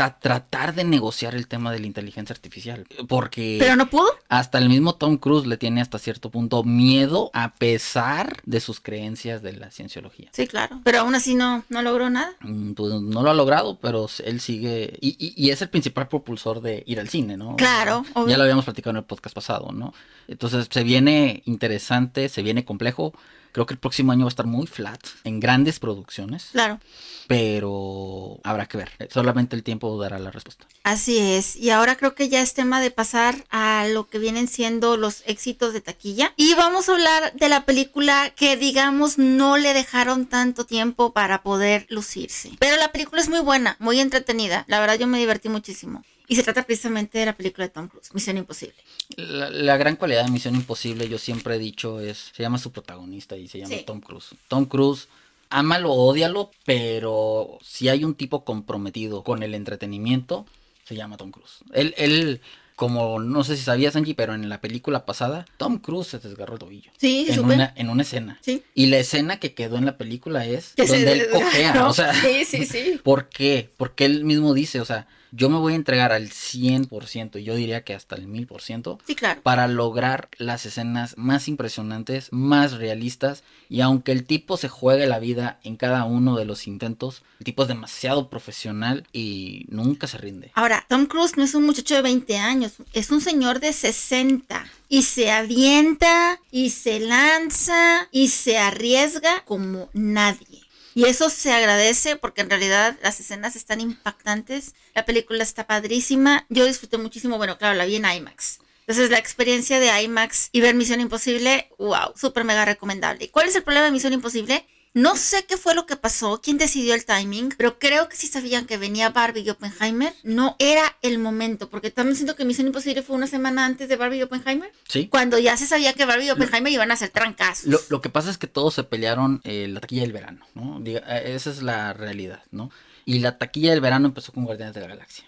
a 0.04 0.18
tratar 0.18 0.74
de 0.74 0.84
negociar 0.84 1.34
el 1.34 1.48
tema 1.48 1.72
de 1.72 1.78
la 1.80 1.86
inteligencia 1.86 2.34
artificial. 2.34 2.86
Porque 3.08 3.56
Pero 3.58 3.76
no 3.76 3.88
pudo. 3.88 4.06
hasta 4.28 4.58
el 4.58 4.68
mismo 4.68 4.94
Tom 4.94 5.16
Cruise 5.16 5.46
le 5.46 5.56
tiene 5.56 5.80
hasta 5.80 5.98
cierto 5.98 6.30
punto 6.30 6.64
miedo 6.64 7.30
a 7.32 7.54
pesar 7.54 8.36
de 8.44 8.60
sus 8.60 8.80
creencias 8.80 9.42
de 9.42 9.54
la 9.54 9.70
cienciología. 9.70 10.28
Sí, 10.32 10.46
claro. 10.46 10.80
Pero 10.84 11.00
aún 11.00 11.14
así 11.14 11.34
no, 11.34 11.64
no 11.70 11.80
logró 11.82 12.10
nada. 12.10 12.34
Mm, 12.40 12.72
Pues 12.74 12.92
no 12.92 13.22
lo 13.22 13.30
ha 13.30 13.34
logrado, 13.34 13.78
pero 13.80 14.06
él 14.24 14.40
sigue. 14.40 14.98
Y, 15.00 15.16
y- 15.18 15.32
y 15.36 15.50
es 15.50 15.62
el 15.62 15.70
principal 15.70 16.08
propulsor 16.08 16.60
de 16.60 16.82
ir 16.86 17.00
al 17.00 17.08
cine, 17.08 17.36
¿no? 17.36 17.56
Claro, 17.56 18.04
Ya 18.14 18.20
obvio. 18.20 18.36
lo 18.36 18.42
habíamos 18.42 18.64
platicado 18.66 18.90
en 18.90 18.96
el 18.98 19.04
podcast 19.04 19.34
pasado, 19.34 19.72
¿no? 19.72 19.94
Entonces 20.28 20.68
se 20.70 20.82
viene 20.84 21.42
interesante, 21.46 22.28
se 22.28 22.42
viene 22.42 22.64
complejo. 22.64 23.14
Creo 23.56 23.64
que 23.64 23.72
el 23.72 23.80
próximo 23.80 24.12
año 24.12 24.26
va 24.26 24.28
a 24.28 24.36
estar 24.36 24.44
muy 24.44 24.66
flat 24.66 25.00
en 25.24 25.40
grandes 25.40 25.78
producciones, 25.80 26.48
Claro. 26.52 26.78
pero 27.26 28.38
habrá 28.44 28.66
que 28.66 28.76
ver. 28.76 28.90
Solamente 29.10 29.56
el 29.56 29.62
tiempo 29.62 29.98
dará 29.98 30.18
la 30.18 30.30
respuesta. 30.30 30.66
Así 30.82 31.16
es. 31.18 31.56
Y 31.56 31.70
ahora 31.70 31.96
creo 31.96 32.14
que 32.14 32.28
ya 32.28 32.42
es 32.42 32.52
tema 32.52 32.82
de 32.82 32.90
pasar 32.90 33.46
a 33.48 33.86
lo 33.88 34.08
que 34.08 34.18
vienen 34.18 34.46
siendo 34.46 34.98
los 34.98 35.22
éxitos 35.24 35.72
de 35.72 35.80
taquilla. 35.80 36.34
Y 36.36 36.52
vamos 36.52 36.90
a 36.90 36.92
hablar 36.92 37.32
de 37.32 37.48
la 37.48 37.64
película 37.64 38.28
que 38.36 38.58
digamos 38.58 39.16
no 39.16 39.56
le 39.56 39.72
dejaron 39.72 40.26
tanto 40.26 40.66
tiempo 40.66 41.14
para 41.14 41.42
poder 41.42 41.86
lucirse. 41.88 42.50
Pero 42.58 42.76
la 42.76 42.92
película 42.92 43.22
es 43.22 43.30
muy 43.30 43.40
buena, 43.40 43.76
muy 43.78 44.00
entretenida. 44.00 44.66
La 44.68 44.80
verdad 44.80 44.98
yo 44.98 45.06
me 45.06 45.18
divertí 45.18 45.48
muchísimo. 45.48 46.04
Y 46.28 46.36
se 46.36 46.42
trata 46.42 46.64
precisamente 46.64 47.18
de 47.18 47.26
la 47.26 47.36
película 47.36 47.66
de 47.66 47.72
Tom 47.72 47.88
Cruise, 47.88 48.12
Misión 48.14 48.36
Imposible. 48.38 48.74
La, 49.16 49.48
la 49.50 49.76
gran 49.76 49.96
cualidad 49.96 50.24
de 50.24 50.30
Misión 50.30 50.54
Imposible, 50.54 51.08
yo 51.08 51.18
siempre 51.18 51.56
he 51.56 51.58
dicho, 51.58 52.00
es. 52.00 52.32
Se 52.34 52.42
llama 52.42 52.58
su 52.58 52.72
protagonista 52.72 53.36
y 53.36 53.48
se 53.48 53.58
llama 53.58 53.76
Sí. 53.76 53.82
Tom 53.86 54.00
Cruise. 54.00 54.34
Tom 54.48 54.64
Cruise. 54.66 55.08
Ámalo, 55.48 55.92
ódialo, 55.92 56.50
pero 56.64 57.58
si 57.62 57.88
hay 57.88 58.02
un 58.02 58.14
tipo 58.16 58.44
comprometido 58.44 59.22
con 59.22 59.44
el 59.44 59.54
entretenimiento, 59.54 60.44
se 60.84 60.96
llama 60.96 61.16
Tom 61.16 61.30
Cruise. 61.30 61.58
Él, 61.72 61.94
él, 61.98 62.40
como 62.74 63.20
no 63.20 63.44
sé 63.44 63.56
si 63.56 63.62
sabías, 63.62 63.94
Angie, 63.94 64.16
pero 64.16 64.34
en 64.34 64.48
la 64.48 64.60
película 64.60 65.06
pasada, 65.06 65.46
Tom 65.56 65.78
Cruise 65.78 66.08
se 66.08 66.18
desgarró 66.18 66.54
el 66.54 66.58
tobillo. 66.58 66.90
Sí, 66.96 67.26
en 67.28 67.38
una, 67.44 67.72
en 67.76 67.90
una 67.90 68.02
escena. 68.02 68.40
Sí. 68.42 68.64
Y 68.74 68.86
la 68.86 68.98
escena 68.98 69.38
que 69.38 69.54
quedó 69.54 69.76
en 69.76 69.84
la 69.86 69.96
película 69.96 70.44
es 70.46 70.72
Que 70.74 70.88
se 70.88 70.96
donde 70.96 71.12
él 71.12 71.28
cojea. 71.30 71.86
O 71.88 71.94
sea, 71.94 72.12
Sí, 72.12 72.44
sí, 72.44 72.66
sí. 72.66 73.00
¿por 73.04 73.28
qué? 73.28 73.70
Porque 73.76 74.04
él 74.04 74.24
mismo 74.24 74.52
dice, 74.52 74.80
o 74.80 74.84
sea, 74.84 75.06
yo 75.36 75.48
me 75.50 75.58
voy 75.58 75.74
a 75.74 75.76
entregar 75.76 76.12
al 76.12 76.30
100%, 76.30 77.38
y 77.40 77.44
yo 77.44 77.54
diría 77.54 77.84
que 77.84 77.94
hasta 77.94 78.16
el 78.16 78.26
1000%, 78.26 78.98
Sí, 79.06 79.14
claro. 79.14 79.40
para 79.42 79.68
lograr 79.68 80.28
las 80.38 80.64
escenas 80.66 81.14
más 81.18 81.48
impresionantes, 81.48 82.28
más 82.32 82.72
realistas. 82.72 83.44
Y 83.68 83.80
aunque 83.80 84.12
el 84.12 84.24
tipo 84.24 84.56
se 84.56 84.68
juegue 84.68 85.06
la 85.06 85.18
vida 85.18 85.58
en 85.64 85.76
cada 85.76 86.04
uno 86.04 86.36
de 86.36 86.44
los 86.44 86.66
intentos, 86.66 87.22
el 87.40 87.44
tipo 87.44 87.62
es 87.62 87.68
demasiado 87.68 88.30
profesional 88.30 89.06
y 89.12 89.66
nunca 89.68 90.06
se 90.06 90.18
rinde. 90.18 90.52
Ahora, 90.54 90.86
Tom 90.88 91.06
Cruise 91.06 91.36
no 91.36 91.44
es 91.44 91.54
un 91.54 91.66
muchacho 91.66 91.94
de 91.96 92.02
20 92.02 92.36
años, 92.38 92.74
es 92.92 93.10
un 93.10 93.20
señor 93.20 93.60
de 93.60 93.72
60 93.72 94.66
y 94.88 95.02
se 95.02 95.30
avienta 95.30 96.40
y 96.50 96.70
se 96.70 97.00
lanza 97.00 98.08
y 98.12 98.28
se 98.28 98.56
arriesga 98.58 99.42
como 99.44 99.88
nadie. 99.92 100.62
Y 100.96 101.04
eso 101.04 101.28
se 101.28 101.52
agradece 101.52 102.16
porque 102.16 102.40
en 102.40 102.48
realidad 102.48 102.98
las 103.02 103.20
escenas 103.20 103.54
están 103.54 103.82
impactantes, 103.82 104.74
la 104.94 105.04
película 105.04 105.42
está 105.42 105.66
padrísima, 105.66 106.46
yo 106.48 106.64
disfruté 106.64 106.96
muchísimo, 106.96 107.36
bueno, 107.36 107.58
claro, 107.58 107.74
la 107.74 107.84
vi 107.84 107.96
en 107.96 108.06
IMAX. 108.06 108.60
Entonces 108.80 109.10
la 109.10 109.18
experiencia 109.18 109.78
de 109.78 109.88
IMAX 110.04 110.48
y 110.52 110.62
ver 110.62 110.74
Misión 110.74 111.02
Imposible, 111.02 111.68
wow, 111.78 112.14
súper 112.16 112.44
mega 112.44 112.64
recomendable. 112.64 113.26
¿Y 113.26 113.28
¿Cuál 113.28 113.46
es 113.46 113.54
el 113.56 113.62
problema 113.62 113.84
de 113.84 113.92
Misión 113.92 114.14
Imposible? 114.14 114.66
No 114.96 115.14
sé 115.14 115.44
qué 115.46 115.58
fue 115.58 115.74
lo 115.74 115.84
que 115.84 115.96
pasó, 115.96 116.40
quién 116.42 116.56
decidió 116.56 116.94
el 116.94 117.04
timing, 117.04 117.50
pero 117.58 117.78
creo 117.78 118.08
que 118.08 118.16
si 118.16 118.28
sabían 118.28 118.64
que 118.64 118.78
venía 118.78 119.10
Barbie 119.10 119.42
y 119.42 119.50
Oppenheimer, 119.50 120.14
no 120.22 120.56
era 120.58 120.96
el 121.02 121.18
momento, 121.18 121.68
porque 121.68 121.90
también 121.90 122.16
siento 122.16 122.34
que 122.34 122.46
Misión 122.46 122.66
Imposible 122.68 123.02
fue 123.02 123.14
una 123.14 123.26
semana 123.26 123.66
antes 123.66 123.90
de 123.90 123.96
Barbie 123.96 124.20
y 124.20 124.22
Oppenheimer, 124.22 124.72
¿Sí? 124.88 125.08
cuando 125.08 125.38
ya 125.38 125.56
se 125.58 125.66
sabía 125.66 125.92
que 125.92 126.06
Barbie 126.06 126.28
y 126.28 126.30
Oppenheimer 126.30 126.72
iban 126.72 126.90
a 126.90 126.94
hacer 126.94 127.10
trancazos. 127.10 127.66
Lo, 127.66 127.78
lo 127.90 128.00
que 128.00 128.08
pasa 128.08 128.30
es 128.30 128.38
que 128.38 128.46
todos 128.46 128.72
se 128.72 128.84
pelearon 128.84 129.42
eh, 129.44 129.68
la 129.68 129.80
taquilla 129.80 130.00
del 130.02 130.12
verano, 130.14 130.46
¿no? 130.54 130.80
Diga- 130.80 131.04
eh, 131.08 131.34
esa 131.34 131.50
es 131.50 131.60
la 131.62 131.92
realidad, 131.92 132.42
¿no? 132.50 132.70
Y 133.08 133.20
la 133.20 133.38
taquilla 133.38 133.70
del 133.70 133.80
verano 133.80 134.08
empezó 134.08 134.32
con 134.32 134.44
Guardianes 134.44 134.74
de 134.74 134.80
la 134.80 134.88
Galaxia. 134.88 135.24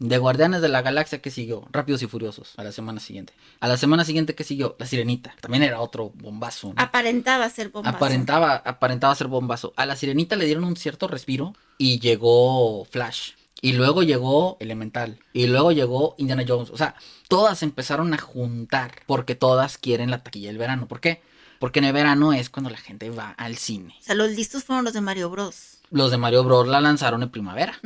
De 0.00 0.18
Guardianes 0.18 0.60
de 0.60 0.68
la 0.68 0.82
Galaxia, 0.82 1.22
¿qué 1.22 1.30
siguió? 1.30 1.64
Rápidos 1.70 2.02
y 2.02 2.08
Furiosos, 2.08 2.54
a 2.56 2.64
la 2.64 2.72
semana 2.72 2.98
siguiente. 2.98 3.32
A 3.60 3.68
la 3.68 3.76
semana 3.76 4.04
siguiente, 4.04 4.34
¿qué 4.34 4.42
siguió? 4.42 4.74
La 4.80 4.86
Sirenita. 4.86 5.32
También 5.40 5.62
era 5.62 5.80
otro 5.80 6.10
bombazo. 6.16 6.74
¿no? 6.74 6.74
Aparentaba 6.76 7.48
ser 7.50 7.68
bombazo. 7.68 7.96
Aparentaba, 7.96 8.54
aparentaba 8.56 9.14
ser 9.14 9.28
bombazo. 9.28 9.72
A 9.76 9.86
la 9.86 9.94
Sirenita 9.94 10.34
le 10.34 10.44
dieron 10.44 10.64
un 10.64 10.74
cierto 10.74 11.06
respiro 11.06 11.54
y 11.78 12.00
llegó 12.00 12.84
Flash. 12.86 13.34
Y 13.62 13.74
luego 13.74 14.02
llegó 14.02 14.56
Elemental. 14.58 15.20
Y 15.32 15.46
luego 15.46 15.70
llegó 15.70 16.16
Indiana 16.18 16.42
Jones. 16.46 16.70
O 16.70 16.76
sea, 16.76 16.96
todas 17.28 17.62
empezaron 17.62 18.12
a 18.12 18.18
juntar 18.18 18.90
porque 19.06 19.36
todas 19.36 19.78
quieren 19.78 20.10
la 20.10 20.24
taquilla 20.24 20.48
del 20.48 20.58
verano. 20.58 20.88
¿Por 20.88 21.00
qué? 21.00 21.22
Porque 21.60 21.78
en 21.78 21.84
el 21.84 21.92
verano 21.92 22.32
es 22.32 22.50
cuando 22.50 22.70
la 22.70 22.76
gente 22.76 23.08
va 23.10 23.30
al 23.30 23.56
cine. 23.56 23.94
O 24.00 24.04
sea, 24.04 24.16
los 24.16 24.32
listos 24.32 24.64
fueron 24.64 24.84
los 24.84 24.94
de 24.94 25.00
Mario 25.00 25.30
Bros. 25.30 25.73
Los 25.90 26.10
de 26.10 26.16
Mario 26.16 26.44
Bros. 26.44 26.66
la 26.66 26.80
lanzaron 26.80 27.22
en 27.22 27.30
primavera. 27.30 27.78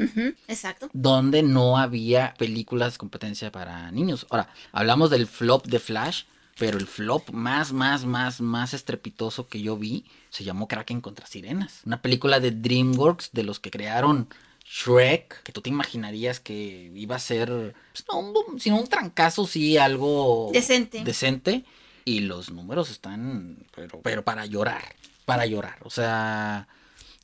exacto. 0.47 0.89
Donde 0.93 1.43
no 1.43 1.79
había 1.79 2.35
películas 2.39 2.99
competencia 2.99 3.53
para 3.53 3.91
niños. 3.91 4.27
Ahora, 4.31 4.49
hablamos 4.73 5.11
del 5.11 5.27
flop 5.27 5.67
de 5.67 5.79
Flash, 5.79 6.23
pero 6.59 6.79
el 6.79 6.87
flop 6.87 7.31
más, 7.31 7.73
más, 7.73 8.05
más, 8.05 8.41
más 8.41 8.75
estrepitoso 8.75 9.49
que 9.49 9.61
yo 9.61 9.77
vi 9.77 10.05
se 10.31 10.45
llamó 10.45 10.69
Kraken 10.69 11.01
contra 11.01 11.27
Sirenas. 11.27 11.83
Una 11.85 12.03
película 12.03 12.41
de 12.41 12.51
DreamWorks 12.51 13.31
de 13.33 13.43
los 13.45 13.61
que 13.61 13.71
crearon 13.71 14.29
Shrek, 14.65 15.43
que 15.43 15.53
tú 15.53 15.61
te 15.63 15.71
imaginarías 15.71 16.41
que 16.41 16.91
iba 16.95 17.17
a 17.17 17.21
ser, 17.21 17.75
pues, 17.93 18.05
no, 18.11 18.19
un, 18.19 18.61
sino 18.61 18.77
un 18.77 18.87
trancazo, 18.87 19.47
sí, 19.47 19.79
algo 19.79 20.51
decente. 20.53 21.05
decente. 21.05 21.65
Y 22.05 22.21
los 22.21 22.51
números 22.51 22.91
están, 22.91 23.59
pero, 23.75 24.01
pero 24.03 24.25
para 24.25 24.47
llorar, 24.47 24.95
para 25.25 25.47
llorar. 25.47 25.79
O 25.85 25.91
sea, 25.91 26.67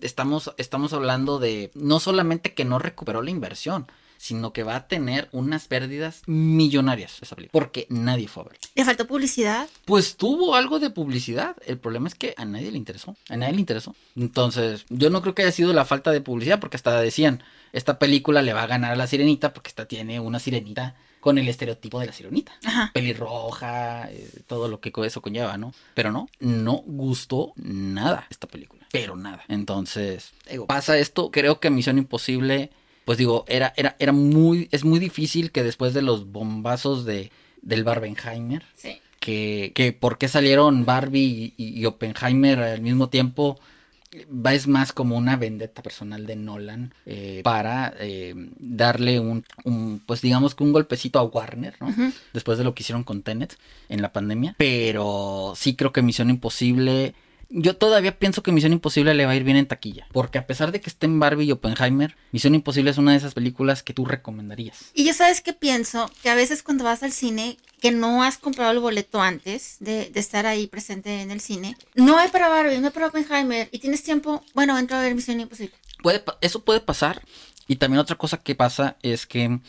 estamos, 0.01 0.53
estamos 0.57 0.93
hablando 0.93 1.39
de 1.39 1.71
no 1.75 2.01
solamente 2.01 2.55
que 2.55 2.65
no 2.65 2.79
recuperó 2.79 3.23
la 3.23 3.31
inversión, 3.31 3.87
sino 4.25 4.53
que 4.55 4.63
va 4.63 4.77
a 4.77 4.89
tener 4.89 5.29
unas 5.33 5.69
pérdidas 5.69 6.23
millonarias 6.27 7.19
esa 7.21 7.37
película, 7.37 7.61
porque 7.61 7.87
nadie 7.91 8.27
fue 8.27 8.43
a 8.43 8.47
verla. 8.47 8.61
¿Le 8.75 8.85
faltó 8.85 9.07
publicidad? 9.07 9.69
Pues 9.85 10.17
tuvo 10.17 10.55
algo 10.55 10.79
de 10.79 10.89
publicidad. 10.89 11.57
El 11.67 11.79
problema 11.79 12.09
es 12.09 12.15
que 12.15 12.33
a 12.39 12.47
nadie 12.47 12.71
le 12.71 12.79
interesó. 12.79 13.17
A 13.29 13.37
nadie 13.37 13.53
le 13.53 13.61
interesó. 13.61 13.95
Entonces, 14.17 14.87
yo 14.89 15.11
no 15.11 15.21
creo 15.21 15.35
que 15.35 15.43
haya 15.43 15.53
sido 15.53 15.75
la 15.75 15.85
falta 15.85 16.11
de 16.11 16.23
publicidad, 16.23 16.59
porque 16.59 16.77
hasta 16.79 16.99
decían, 17.01 17.43
esta 17.75 17.99
película 17.99 18.41
le 18.41 18.55
va 18.55 18.63
a 18.63 18.67
ganar 18.67 18.93
a 18.93 18.97
la 18.97 19.07
sirenita, 19.07 19.53
porque 19.53 19.69
esta 19.69 19.87
tiene 19.87 20.21
una 20.21 20.39
sirenita 20.39 20.95
con 21.21 21.39
el 21.39 21.49
estereotipo 21.49 22.01
de 22.01 22.07
la 22.07 22.13
sirenita. 22.13 22.53
Ajá. 22.65 22.91
Pelirroja, 22.95 24.11
eh, 24.11 24.31
todo 24.47 24.69
lo 24.69 24.81
que 24.81 24.93
eso 25.05 25.21
conlleva, 25.21 25.59
¿no? 25.59 25.75
Pero 25.95 26.11
no, 26.11 26.29
no 26.41 26.83
gustó 26.87 27.53
nada 27.57 28.27
esta 28.31 28.47
película. 28.47 28.87
Pero 28.93 29.17
nada. 29.17 29.43
Entonces, 29.49 30.33
digo, 30.51 30.67
pasa 30.67 30.97
esto. 30.99 31.31
Creo 31.31 31.61
que 31.61 31.71
Misión 31.71 31.99
Imposible 31.99 32.71
pues 33.05 33.19
digo, 33.19 33.45
era, 33.49 33.73
era, 33.77 33.97
era 33.99 34.13
muy, 34.13 34.69
es 34.73 34.85
muy 34.85 34.99
difícil 34.99 35.51
que 35.53 35.63
después 35.63 35.95
de 35.95 36.03
los 36.03 36.31
bombazos 36.31 37.05
de, 37.05 37.31
del 37.61 37.85
Barbenheimer, 37.85 38.65
que, 39.21 39.73
que 39.75 39.93
por 39.93 40.19
qué 40.19 40.29
salieron 40.29 40.85
Barbie 40.85 41.55
y, 41.57 41.85
Oppenheimer 41.85 42.61
al 42.61 42.81
mismo 42.81 43.09
tiempo, 43.09 43.59
es 44.53 44.67
más 44.67 44.93
como 44.93 45.17
una 45.17 45.37
vendetta 45.37 45.83
personal 45.83 46.27
de 46.27 46.37
Nolan 46.37 46.95
eh, 47.07 47.41
para 47.43 47.95
eh, 47.99 48.35
darle 48.59 49.21
un, 49.21 49.45
pues 50.07 50.21
digamos 50.21 50.55
que 50.55 50.65
un 50.65 50.73
golpecito 50.73 51.19
a 51.19 51.25
Warner, 51.25 51.77
¿no? 51.81 52.13
Después 52.33 52.59
de 52.59 52.65
lo 52.65 52.75
que 52.75 52.83
hicieron 52.83 53.05
con 53.05 53.23
Tenet 53.23 53.57
en 53.89 54.03
la 54.03 54.13
pandemia. 54.13 54.55
Pero 54.59 55.55
sí 55.57 55.75
creo 55.77 55.93
que 55.93 56.03
Misión 56.03 56.31
Imposible 56.31 57.15
yo 57.57 57.77
todavía 57.77 58.19
pienso 58.19 58.43
que 58.43 58.53
Misión 58.53 58.73
Imposible 58.73 59.15
le 59.15 59.27
va 59.27 59.33
a 59.33 59.37
ir 59.37 59.45
bien 59.45 59.57
en 59.57 59.67
taquilla. 59.67 60.07
Porque 60.13 60.39
a 60.39 60.47
pesar 60.47 60.73
de 60.73 60.81
que 60.81 60.91
estén 60.91 61.21
Barbie 61.21 61.45
y 61.45 61.53
Oppenheimer, 61.53 62.17
Misión 62.33 62.55
Imposible 62.55 62.91
es 62.91 62.99
una 62.99 63.13
de 63.13 63.19
esas 63.19 63.35
películas 63.35 63.83
que 63.83 63.95
tú 63.95 64.05
recomendarías. 64.05 64.91
Y 64.95 65.05
ya 65.05 65.15
sabes 65.15 65.41
que 65.41 65.53
pienso 65.53 66.11
que 66.23 66.31
a 66.31 66.35
veces 66.35 66.63
cuando 66.63 66.85
vas 66.85 67.03
al 67.03 67.13
cine, 67.13 67.57
que 67.85 67.91
no 67.91 68.23
has 68.23 68.39
comprado 68.39 68.73
el 68.73 68.79
boleto 68.79 69.21
antes 69.21 69.77
de, 69.79 70.11
estar 70.15 70.47
ahí 70.47 70.67
presente 70.67 71.21
en 71.21 71.31
el 71.31 71.43
cine, 71.43 71.77
no 71.95 72.17
hay 72.17 72.31
para 72.31 72.49
Barbie, 72.49 72.79
no 72.79 72.87
hay 72.87 72.93
para 72.95 73.09
Oppenheimer, 73.09 73.69
y 73.73 73.79
tienes 73.79 74.03
tiempo, 74.03 74.43
bueno, 74.55 74.79
entra 74.79 74.99
a 74.99 75.03
ver 75.03 75.15
Misión 75.15 75.39
Imposible. 75.39 75.75
Puede, 76.03 76.25
eso 76.41 76.65
puede 76.65 76.81
pasar. 76.81 77.21
Y 77.69 77.77
también 77.77 78.01
otra 78.01 78.17
cosa 78.17 78.39
que 78.39 78.55
pasa 78.55 78.97
es 79.03 79.27
que 79.27 79.61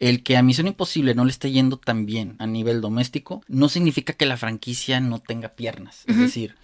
el 0.00 0.24
que 0.24 0.36
a 0.36 0.42
Misión 0.42 0.66
Imposible 0.66 1.14
no 1.14 1.24
le 1.24 1.30
esté 1.30 1.52
yendo 1.52 1.76
tan 1.76 2.06
bien 2.06 2.34
a 2.40 2.48
nivel 2.48 2.80
doméstico, 2.80 3.44
no 3.46 3.68
significa 3.68 4.14
que 4.14 4.26
la 4.26 4.36
franquicia 4.36 4.98
no 4.98 5.20
tenga 5.20 5.50
piernas. 5.50 6.02
Es 6.08 6.16
decir, 6.16 6.56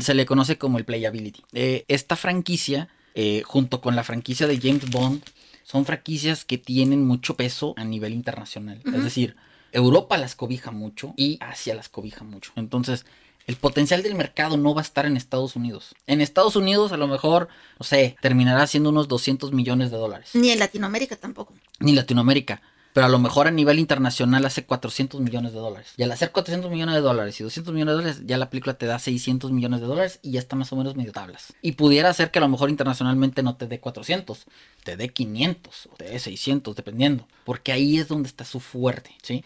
se 0.00 0.14
le 0.14 0.24
conoce 0.24 0.56
como 0.56 0.78
el 0.78 0.86
playability. 0.86 1.42
Eh, 1.52 1.84
esta 1.88 2.16
franquicia, 2.16 2.88
eh, 3.14 3.42
junto 3.44 3.82
con 3.82 3.94
la 3.94 4.04
franquicia 4.04 4.46
de 4.46 4.58
James 4.58 4.88
Bond, 4.88 5.22
son 5.64 5.84
franquicias 5.84 6.46
que 6.46 6.56
tienen 6.56 7.06
mucho 7.06 7.36
peso 7.36 7.74
a 7.76 7.84
nivel 7.84 8.14
internacional. 8.14 8.80
Es 8.86 9.04
decir, 9.04 9.36
Europa 9.72 10.16
las 10.18 10.34
cobija 10.34 10.70
mucho 10.70 11.14
y 11.16 11.38
Asia 11.40 11.74
las 11.74 11.88
cobija 11.88 12.24
mucho. 12.24 12.52
Entonces, 12.56 13.06
el 13.46 13.56
potencial 13.56 14.02
del 14.02 14.14
mercado 14.14 14.56
no 14.56 14.74
va 14.74 14.80
a 14.80 14.84
estar 14.84 15.06
en 15.06 15.16
Estados 15.16 15.56
Unidos. 15.56 15.94
En 16.06 16.20
Estados 16.20 16.56
Unidos 16.56 16.92
a 16.92 16.96
lo 16.96 17.08
mejor, 17.08 17.48
no 17.78 17.84
sé, 17.84 18.16
terminará 18.20 18.66
siendo 18.66 18.90
unos 18.90 19.08
200 19.08 19.52
millones 19.52 19.90
de 19.90 19.96
dólares. 19.96 20.30
Ni 20.34 20.50
en 20.50 20.58
Latinoamérica 20.58 21.16
tampoco. 21.16 21.54
Ni 21.78 21.92
Latinoamérica 21.92 22.62
pero 22.92 23.06
a 23.06 23.08
lo 23.08 23.18
mejor 23.18 23.46
a 23.46 23.50
nivel 23.50 23.78
internacional 23.78 24.44
hace 24.44 24.64
400 24.64 25.20
millones 25.20 25.52
de 25.52 25.58
dólares. 25.58 25.92
Y 25.96 26.02
al 26.02 26.12
hacer 26.12 26.32
400 26.32 26.70
millones 26.70 26.96
de 26.96 27.00
dólares 27.00 27.40
y 27.40 27.44
200 27.44 27.72
millones 27.72 27.92
de 27.92 27.96
dólares, 27.96 28.22
ya 28.26 28.36
la 28.36 28.50
película 28.50 28.74
te 28.74 28.86
da 28.86 28.98
600 28.98 29.52
millones 29.52 29.80
de 29.80 29.86
dólares 29.86 30.18
y 30.22 30.32
ya 30.32 30.40
está 30.40 30.56
más 30.56 30.72
o 30.72 30.76
menos 30.76 30.96
medio 30.96 31.12
tablas. 31.12 31.52
Y 31.62 31.72
pudiera 31.72 32.12
ser 32.12 32.30
que 32.30 32.40
a 32.40 32.42
lo 32.42 32.48
mejor 32.48 32.70
internacionalmente 32.70 33.42
no 33.42 33.56
te 33.56 33.66
dé 33.66 33.78
400, 33.80 34.44
te 34.84 34.96
dé 34.96 35.08
500 35.10 35.88
o 35.92 35.96
te 35.96 36.04
dé 36.04 36.18
600, 36.18 36.74
dependiendo. 36.74 37.28
Porque 37.44 37.72
ahí 37.72 37.98
es 37.98 38.08
donde 38.08 38.28
está 38.28 38.44
su 38.44 38.58
fuerte, 38.60 39.14
¿sí? 39.22 39.44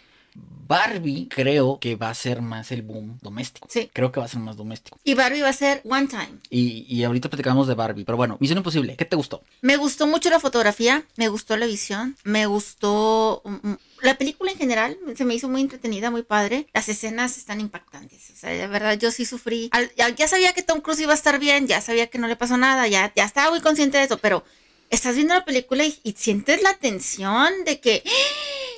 Barbie 0.66 1.29
creo 1.29 1.79
que 1.79 1.97
va 1.97 2.11
a 2.11 2.14
ser 2.14 2.40
más 2.40 2.73
el 2.73 2.83
boom 2.83 3.18
doméstico. 3.23 3.68
Sí. 3.70 3.90
Creo 3.92 4.11
que 4.12 4.20
va 4.20 4.27
a 4.27 4.29
ser 4.29 4.40
más 4.40 4.57
doméstico. 4.57 4.99
Y 5.05 5.14
Barbie 5.14 5.42
va 5.42 5.51
a 5.51 5.53
ser 5.53 5.83
one 5.85 6.07
time. 6.07 6.38
Y, 6.51 6.87
y 6.88 7.05
ahorita 7.05 7.29
platicamos 7.29 7.68
de 7.68 7.75
Barbie. 7.75 8.05
Pero 8.05 8.16
bueno, 8.16 8.37
Misión 8.40 8.59
Imposible, 8.59 8.97
¿qué 8.97 9.05
te 9.05 9.16
gustó? 9.16 9.42
Me 9.61 9.77
gustó 9.77 10.07
mucho 10.07 10.31
la 10.31 10.40
fotografía, 10.40 11.05
me 11.16 11.29
gustó 11.29 11.57
la 11.57 11.66
visión, 11.66 12.16
me 12.25 12.47
gustó... 12.47 13.42
Mm, 13.44 13.68
mm, 13.68 13.79
la 14.03 14.18
película 14.18 14.51
en 14.51 14.59
general 14.59 14.99
se 15.16 15.25
me 15.25 15.35
hizo 15.35 15.49
muy 15.49 15.62
entretenida, 15.62 16.11
muy 16.11 16.23
padre. 16.23 16.66
Las 16.75 16.88
escenas 16.88 17.38
están 17.38 17.61
impactantes. 17.61 18.31
O 18.31 18.37
sea, 18.37 18.51
de 18.51 18.66
verdad, 18.66 18.99
yo 18.99 19.11
sí 19.11 19.25
sufrí. 19.25 19.70
ya, 19.97 20.29
sabía 20.29 20.53
que 20.53 20.62
Tom 20.62 20.81
Cruise 20.81 21.01
iba 21.01 21.12
a 21.12 21.16
estar 21.16 21.38
bien, 21.38 21.66
ya 21.66 21.81
sabía 21.81 22.09
que 22.09 22.18
no 22.18 22.27
le 22.27 22.37
pasó 22.37 22.57
nada, 22.57 22.87
ya, 22.87 23.12
ya 23.16 23.25
estaba 23.25 23.51
muy 23.51 23.61
consciente 23.61 23.97
de 23.97 24.05
eso, 24.05 24.18
pero 24.18 24.44
estás 24.90 25.14
viendo 25.16 25.35
la 25.35 25.44
película 25.44 25.85
y, 25.85 26.14
sientes 26.16 26.62
la 26.62 26.75
tensión 26.75 27.64
de 27.64 27.81
que 27.81 28.03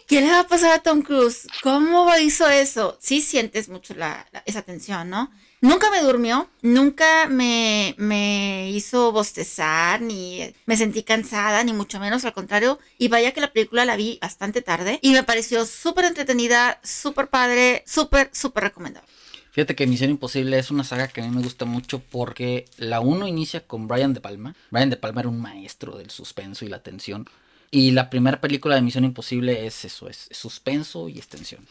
¿qué 0.06 0.20
le 0.20 0.30
va 0.30 0.40
a 0.40 0.48
pasar 0.48 0.72
a 0.72 0.82
Tom 0.82 1.02
Cruise? 1.02 1.46
¿Cómo 1.62 2.08
hizo 2.18 2.48
eso? 2.48 2.96
Sí 3.00 3.20
sientes 3.20 3.68
mucho 3.68 3.94
esa 4.44 4.62
tensión, 4.62 5.10
¿no? 5.10 5.30
Nunca 5.62 5.90
me 5.90 6.02
durmió, 6.02 6.50
nunca 6.60 7.26
me, 7.28 7.94
me 7.96 8.70
hizo 8.70 9.10
bostezar, 9.10 10.02
ni 10.02 10.54
me 10.66 10.76
sentí 10.76 11.02
cansada, 11.02 11.64
ni 11.64 11.72
mucho 11.72 11.98
menos, 11.98 12.24
al 12.24 12.34
contrario. 12.34 12.78
Y 12.98 13.08
vaya 13.08 13.32
que 13.32 13.40
la 13.40 13.52
película 13.52 13.84
la 13.84 13.96
vi 13.96 14.18
bastante 14.20 14.60
tarde 14.60 14.98
y 15.02 15.12
me 15.12 15.22
pareció 15.22 15.64
súper 15.64 16.04
entretenida, 16.04 16.78
súper 16.84 17.28
padre, 17.28 17.82
súper, 17.86 18.30
súper 18.32 18.64
recomendable. 18.64 19.08
Fíjate 19.56 19.74
que 19.74 19.86
Misión 19.86 20.10
Imposible 20.10 20.58
es 20.58 20.70
una 20.70 20.84
saga 20.84 21.08
que 21.08 21.22
a 21.22 21.24
mí 21.24 21.34
me 21.34 21.42
gusta 21.42 21.64
mucho 21.64 22.00
porque 22.10 22.66
la 22.76 23.00
1 23.00 23.26
inicia 23.26 23.66
con 23.66 23.88
Brian 23.88 24.12
De 24.12 24.20
Palma. 24.20 24.54
Brian 24.70 24.90
De 24.90 24.98
Palma 24.98 25.22
era 25.22 25.30
un 25.30 25.40
maestro 25.40 25.96
del 25.96 26.10
suspenso 26.10 26.66
y 26.66 26.68
la 26.68 26.82
tensión. 26.82 27.26
Y 27.70 27.92
la 27.92 28.10
primera 28.10 28.42
película 28.42 28.74
de 28.74 28.82
Misión 28.82 29.04
Imposible 29.04 29.66
es 29.66 29.86
eso, 29.86 30.10
es 30.10 30.28
suspenso 30.30 31.08
y 31.08 31.16
extensión. 31.16 31.64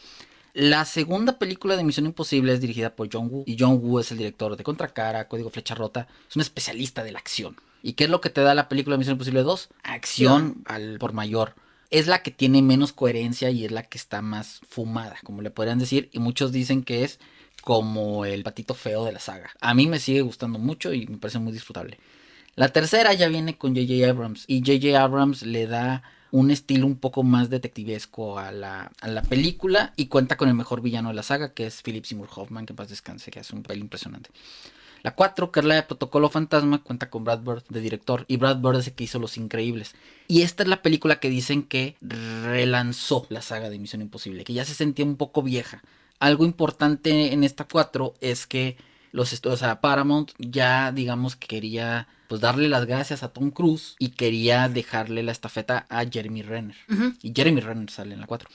La 0.56 0.84
segunda 0.86 1.38
película 1.38 1.78
de 1.78 1.84
Misión 1.84 2.08
Imposible 2.08 2.54
es 2.54 2.60
dirigida 2.60 2.96
por 2.96 3.08
John 3.14 3.28
Woo. 3.30 3.44
Y 3.46 3.56
John 3.60 3.80
Woo 3.80 4.00
es 4.00 4.10
el 4.10 4.18
director 4.18 4.58
de 4.58 4.64
Contracara, 4.64 5.28
Código 5.28 5.52
Flecha 5.52 5.76
Rota. 5.76 6.08
Es 6.28 6.36
un 6.36 6.42
especialista 6.42 7.04
de 7.04 7.12
la 7.12 7.20
acción. 7.20 7.56
¿Y 7.84 7.94
qué 7.94 8.06
es 8.06 8.10
lo 8.10 8.20
que 8.20 8.32
te 8.32 8.42
da 8.42 8.56
la 8.56 8.68
película 8.68 8.96
de 8.96 8.98
Misión 8.98 9.14
Imposible 9.14 9.44
2? 9.44 9.70
Acción 9.84 10.64
al 10.66 10.98
por 10.98 11.14
mayor. 11.14 11.54
Es 11.92 12.08
la 12.08 12.24
que 12.24 12.32
tiene 12.32 12.64
menos 12.64 12.94
coherencia 12.94 13.52
y 13.52 13.64
es 13.64 13.72
la 13.72 13.84
que 13.84 14.00
está 14.00 14.24
más 14.24 14.62
fumada, 14.68 15.18
como 15.24 15.44
le 15.44 15.52
podrían 15.52 15.78
decir. 15.78 16.10
Y 16.12 16.18
muchos 16.18 16.52
dicen 16.52 16.82
que 16.82 17.04
es 17.04 17.20
como 17.66 18.26
el 18.26 18.44
patito 18.44 18.76
feo 18.76 19.06
de 19.06 19.12
la 19.12 19.20
saga. 19.20 19.50
A 19.60 19.74
mí 19.74 19.88
me 19.88 19.98
sigue 19.98 20.22
gustando 20.22 20.60
mucho 20.60 20.94
y 20.94 21.08
me 21.08 21.18
parece 21.18 21.40
muy 21.40 21.52
disfrutable. 21.52 21.98
La 22.56 22.70
tercera 22.70 23.12
ya 23.16 23.28
viene 23.28 23.58
con 23.58 23.76
J.J. 23.76 24.08
Abrams 24.08 24.46
y 24.48 24.60
J.J. 24.60 25.02
Abrams 25.02 25.42
le 25.42 25.66
da 25.66 26.04
un 26.30 26.52
estilo 26.52 26.86
un 26.86 26.96
poco 26.96 27.24
más 27.24 27.50
detectivesco 27.50 28.38
a 28.38 28.52
la, 28.52 28.92
película 29.28 29.94
y 29.96 30.06
cuenta 30.08 30.38
con 30.38 30.48
el 30.48 30.54
mejor 30.54 30.82
villano 30.82 31.10
de 31.10 31.16
la 31.16 31.24
saga 31.24 31.54
que 31.54 31.66
es 31.66 31.82
Philip 31.82 32.06
Seymour 32.06 32.30
Hoffman, 32.36 32.68
que 32.68 32.76
paz 32.76 32.90
descanse, 32.90 33.32
que 33.32 33.40
hace 33.40 33.56
un 33.56 33.64
papel 33.64 33.80
impresionante. 33.80 34.30
La 35.02 35.16
4, 35.16 35.52
que 35.52 35.62
es 35.62 35.66
la 35.66 35.74
de 35.74 35.84
Protocolo 35.84 36.30
Fantasma, 36.30 36.84
cuenta 36.84 37.10
con 37.10 37.24
Brad 37.24 37.40
Bird 37.40 37.64
de 37.70 37.82
director 37.82 38.26
y 38.28 38.38
Brad 38.38 38.58
Bird 38.58 38.78
es 38.78 38.88
el 38.88 38.94
que 38.94 39.06
hizo 39.06 39.18
Los 39.18 39.38
Increíbles. 39.38 39.96
Y 40.28 40.44
esta 40.44 40.62
es 40.62 40.70
la 40.70 40.84
película 40.84 41.20
que 41.20 41.32
dicen 41.32 41.64
que 41.64 41.96
relanzó 42.02 43.26
la 43.30 43.42
saga 43.42 43.72
de 43.72 43.80
Misión 43.80 44.04
Imposible, 44.04 44.44
que 44.44 44.54
ya 44.54 44.66
se 44.66 44.76
sentía 44.76 45.04
un 45.04 45.18
poco 45.18 45.42
vieja. 45.42 45.82
Algo 46.20 46.46
importante 46.46 47.34
en 47.34 47.44
esta 47.44 47.66
4 47.66 48.16
es 48.22 48.48
que 48.48 48.78
los 49.12 49.46
o 49.46 49.58
sea, 49.58 49.80
Paramount 49.82 50.32
ya 50.40 50.92
digamos 50.92 51.36
que 51.36 51.48
quería 51.48 52.08
pues 52.28 52.42
darle 52.42 52.68
las 52.70 52.86
gracias 52.86 53.24
a 53.24 53.30
Tom 53.30 53.52
Cruise 53.52 53.96
y 54.00 54.10
quería 54.10 54.68
dejarle 54.68 55.24
la 55.24 55.32
estafeta 55.32 55.86
a 55.90 56.06
Jeremy 56.06 56.42
Renner. 56.42 56.76
Y 57.22 57.32
Jeremy 57.34 57.62
Renner 57.62 57.90
sale 57.90 58.14
en 58.14 58.22
la 58.22 58.28
4. 58.28 58.50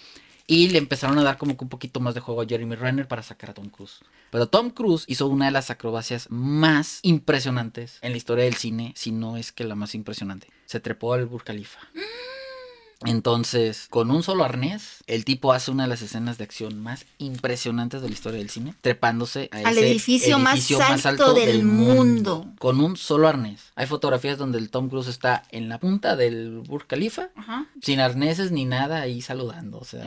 Y 0.46 0.68
le 0.68 0.78
empezaron 0.78 1.16
a 1.18 1.22
dar 1.22 1.38
como 1.38 1.56
que 1.56 1.64
un 1.64 1.70
poquito 1.70 2.00
más 2.00 2.14
de 2.14 2.20
juego 2.20 2.42
a 2.42 2.46
Jeremy 2.46 2.74
Renner 2.74 3.06
para 3.06 3.22
sacar 3.22 3.50
a 3.50 3.54
Tom 3.54 3.68
Cruise. 3.68 4.00
Pero 4.30 4.48
Tom 4.48 4.70
Cruise 4.70 5.04
hizo 5.06 5.28
una 5.28 5.46
de 5.46 5.52
las 5.52 5.70
acrobacias 5.70 6.26
más 6.28 6.98
impresionantes 7.02 7.98
en 8.02 8.10
la 8.10 8.18
historia 8.18 8.44
del 8.44 8.56
cine, 8.56 8.92
si 8.96 9.12
no 9.12 9.36
es 9.36 9.52
que 9.52 9.62
la 9.62 9.76
más 9.76 9.94
impresionante. 9.94 10.48
Se 10.66 10.80
trepó 10.80 11.14
al 11.14 11.26
Burj 11.26 11.44
Khalifa. 11.44 11.78
Entonces, 13.06 13.86
con 13.88 14.10
un 14.10 14.22
solo 14.22 14.44
arnés, 14.44 15.02
el 15.06 15.24
tipo 15.24 15.54
hace 15.54 15.70
una 15.70 15.84
de 15.84 15.88
las 15.88 16.02
escenas 16.02 16.36
de 16.36 16.44
acción 16.44 16.82
más 16.82 17.06
impresionantes 17.16 18.02
de 18.02 18.08
la 18.08 18.12
historia 18.12 18.38
del 18.38 18.50
cine, 18.50 18.74
trepándose 18.82 19.48
a 19.52 19.68
al 19.68 19.78
edificio, 19.78 20.38
más, 20.38 20.70
alto 21.06 21.32
del, 21.32 21.64
mundo. 21.64 22.46
Con 22.58 22.78
un 22.80 22.98
solo 22.98 23.26
arnés. 23.26 23.72
Hay 23.74 23.86
fotografías 23.86 24.36
donde 24.36 24.58
el 24.58 24.68
Tom 24.68 24.90
Cruise 24.90 25.08
está 25.08 25.44
en 25.50 25.70
la 25.70 25.78
punta 25.78 26.14
del 26.14 26.58
Burj 26.58 26.86
Khalifa, 26.86 27.30
sin 27.80 28.00
arneses 28.00 28.52
ni 28.52 28.66
nada, 28.66 29.00
ahí 29.00 29.22
saludando. 29.22 29.78
O 29.78 29.84
sea, 29.84 30.04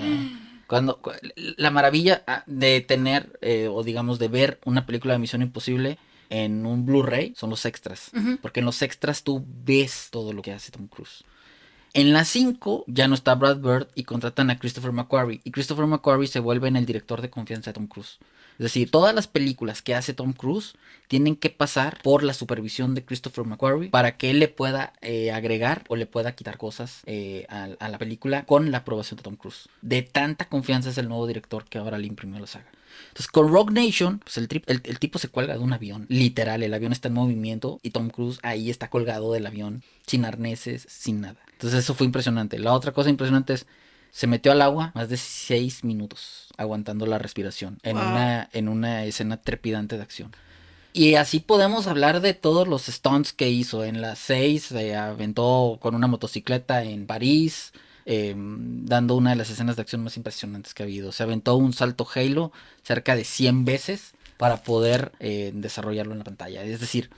cuando 0.67 1.01
la 1.33 1.71
maravilla 1.71 2.23
ah, 2.27 2.43
de 2.45 2.81
tener, 2.81 3.39
eh, 3.41 3.69
o 3.71 3.83
digamos, 3.83 4.19
de 4.19 4.27
ver 4.27 4.59
una 4.65 4.85
película 4.85 5.13
de 5.13 5.19
Misión 5.19 5.41
Imposible 5.41 5.97
en 6.29 6.65
un 6.65 6.85
Blu-ray 6.85 7.33
son 7.35 7.49
los 7.49 7.65
extras. 7.65 8.11
Porque 8.41 8.59
en 8.59 8.67
los 8.67 8.83
extras 8.83 9.23
tú 9.23 9.43
ves 9.47 10.09
todo 10.11 10.31
lo 10.31 10.43
que 10.43 10.53
hace 10.53 10.71
Tom 10.71 10.87
Cruise. 10.87 11.23
En 11.95 12.11
la 12.11 12.25
5 12.25 12.85
ya 12.87 13.07
no 13.07 13.13
está 13.13 13.35
Brad 13.35 13.57
Bird 13.57 13.87
y 13.93 14.03
contratan 14.03 14.49
a 14.49 14.57
Christopher 14.57 14.91
McQuarrie. 14.91 15.41
Y 15.43 15.51
Christopher 15.51 15.85
McQuarrie 15.85 16.27
se 16.27 16.39
vuelve 16.39 16.67
en 16.67 16.75
el 16.75 16.87
director 16.87 17.21
de 17.21 17.29
confianza 17.29 17.69
de 17.69 17.75
Tom 17.75 17.85
Cruise. 17.85 18.17
Es 18.53 18.63
decir, 18.63 18.89
todas 18.89 19.13
las 19.13 19.27
películas 19.27 19.83
que 19.83 19.93
hace 19.93 20.13
Tom 20.15 20.33
Cruise 20.33 20.73
tienen 21.07 21.35
que 21.35 21.51
pasar 21.51 21.99
por 22.01 22.23
la 22.23 22.33
supervisión 22.33 22.95
de 22.95 23.05
Christopher 23.05 23.45
McQuarrie 23.45 23.89
para 23.89 24.17
que 24.17 24.31
él 24.31 24.39
le 24.39 24.47
pueda 24.47 24.93
eh, 25.01 25.31
agregar 25.31 25.83
o 25.87 25.95
le 25.95 26.07
pueda 26.07 26.31
quitar 26.31 26.57
cosas 26.57 27.01
eh, 27.05 27.45
a, 27.49 27.87
la 27.87 27.97
película 27.99 28.45
con 28.45 28.71
la 28.71 28.79
aprobación 28.79 29.17
de 29.17 29.23
Tom 29.23 29.35
Cruise. 29.35 29.69
De 29.83 30.01
tanta 30.01 30.49
confianza 30.49 30.89
es 30.89 30.97
el 30.97 31.07
nuevo 31.07 31.27
director 31.27 31.65
que 31.65 31.77
ahora 31.77 31.99
le 31.99 32.07
imprimió 32.07 32.39
la 32.39 32.47
saga. 32.47 32.71
Entonces, 33.07 33.27
con 33.27 33.49
Rogue 33.49 33.73
Nation, 33.73 34.19
pues 34.19 34.37
el, 34.37 34.47
el, 34.65 34.99
tipo 34.99 35.19
se 35.19 35.27
cuelga 35.27 35.53
de 35.53 35.59
un 35.59 35.73
avión. 35.73 36.05
Literal, 36.09 36.63
el 36.63 36.73
avión 36.73 36.91
está 36.91 37.07
en 37.07 37.15
movimiento 37.15 37.79
y 37.83 37.91
Tom 37.91 38.09
Cruise 38.09 38.39
ahí 38.41 38.69
está 38.69 38.89
colgado 38.89 39.33
del 39.33 39.45
avión, 39.45 39.83
sin 40.07 40.25
arneses, 40.25 40.85
sin 40.89 41.21
nada. 41.21 41.39
Entonces, 41.63 41.85
eso 41.85 41.93
fue 41.93 42.05
impresionante. 42.05 42.59
La 42.59 42.73
otra 42.73 42.91
cosa 42.91 43.09
impresionante 43.09 43.53
es, 43.53 43.67
se 44.11 44.27
metió 44.27 44.51
al 44.51 44.61
agua 44.61 44.91
más 44.95 45.07
de 45.07 45.15
seis 45.15 45.85
minutos, 45.85 46.49
aguantando 46.57 47.05
la 47.05 47.19
respiración, 47.19 47.79
en, 47.83 47.95
una, 47.95 48.49
en 48.51 48.67
una 48.67 49.05
escena 49.05 49.37
trepidante 49.37 49.95
de 49.95 50.03
acción. 50.03 50.35
Y 50.91 51.15
así 51.15 51.39
podemos 51.39 51.87
hablar 51.87 52.19
de 52.19 52.33
todos 52.33 52.67
los 52.67 52.87
stunts 52.87 53.31
que 53.31 53.49
hizo. 53.49 53.85
En 53.85 54.01
las 54.01 54.19
6 54.19 54.63
se 54.63 54.95
aventó 54.95 55.79
con 55.81 55.95
una 55.95 56.07
motocicleta 56.07 56.83
en 56.83 57.07
París. 57.07 57.71
Em, 58.05 58.85
dando 58.85 59.15
una 59.15 59.29
de 59.29 59.37
las 59.37 59.49
escenas 59.49 59.77
de 59.77 59.83
acción 59.83 60.03
más 60.03 60.17
impresionantes 60.17 60.73
que 60.73 60.83
ha 60.83 60.85
habido. 60.85 61.13
Se 61.13 61.23
aventó 61.23 61.55
un 61.55 61.71
salto 61.71 62.05
Halo 62.13 62.51
cerca 62.83 63.15
de 63.15 63.23
100 63.23 63.63
veces 63.63 64.13
para 64.37 64.63
poder 64.63 65.13
eh, 65.21 65.51
desarrollarlo 65.55 66.11
en 66.11 66.19
la 66.19 66.25
pantalla. 66.25 66.63
Es 66.63 66.81
decir, 66.81 67.09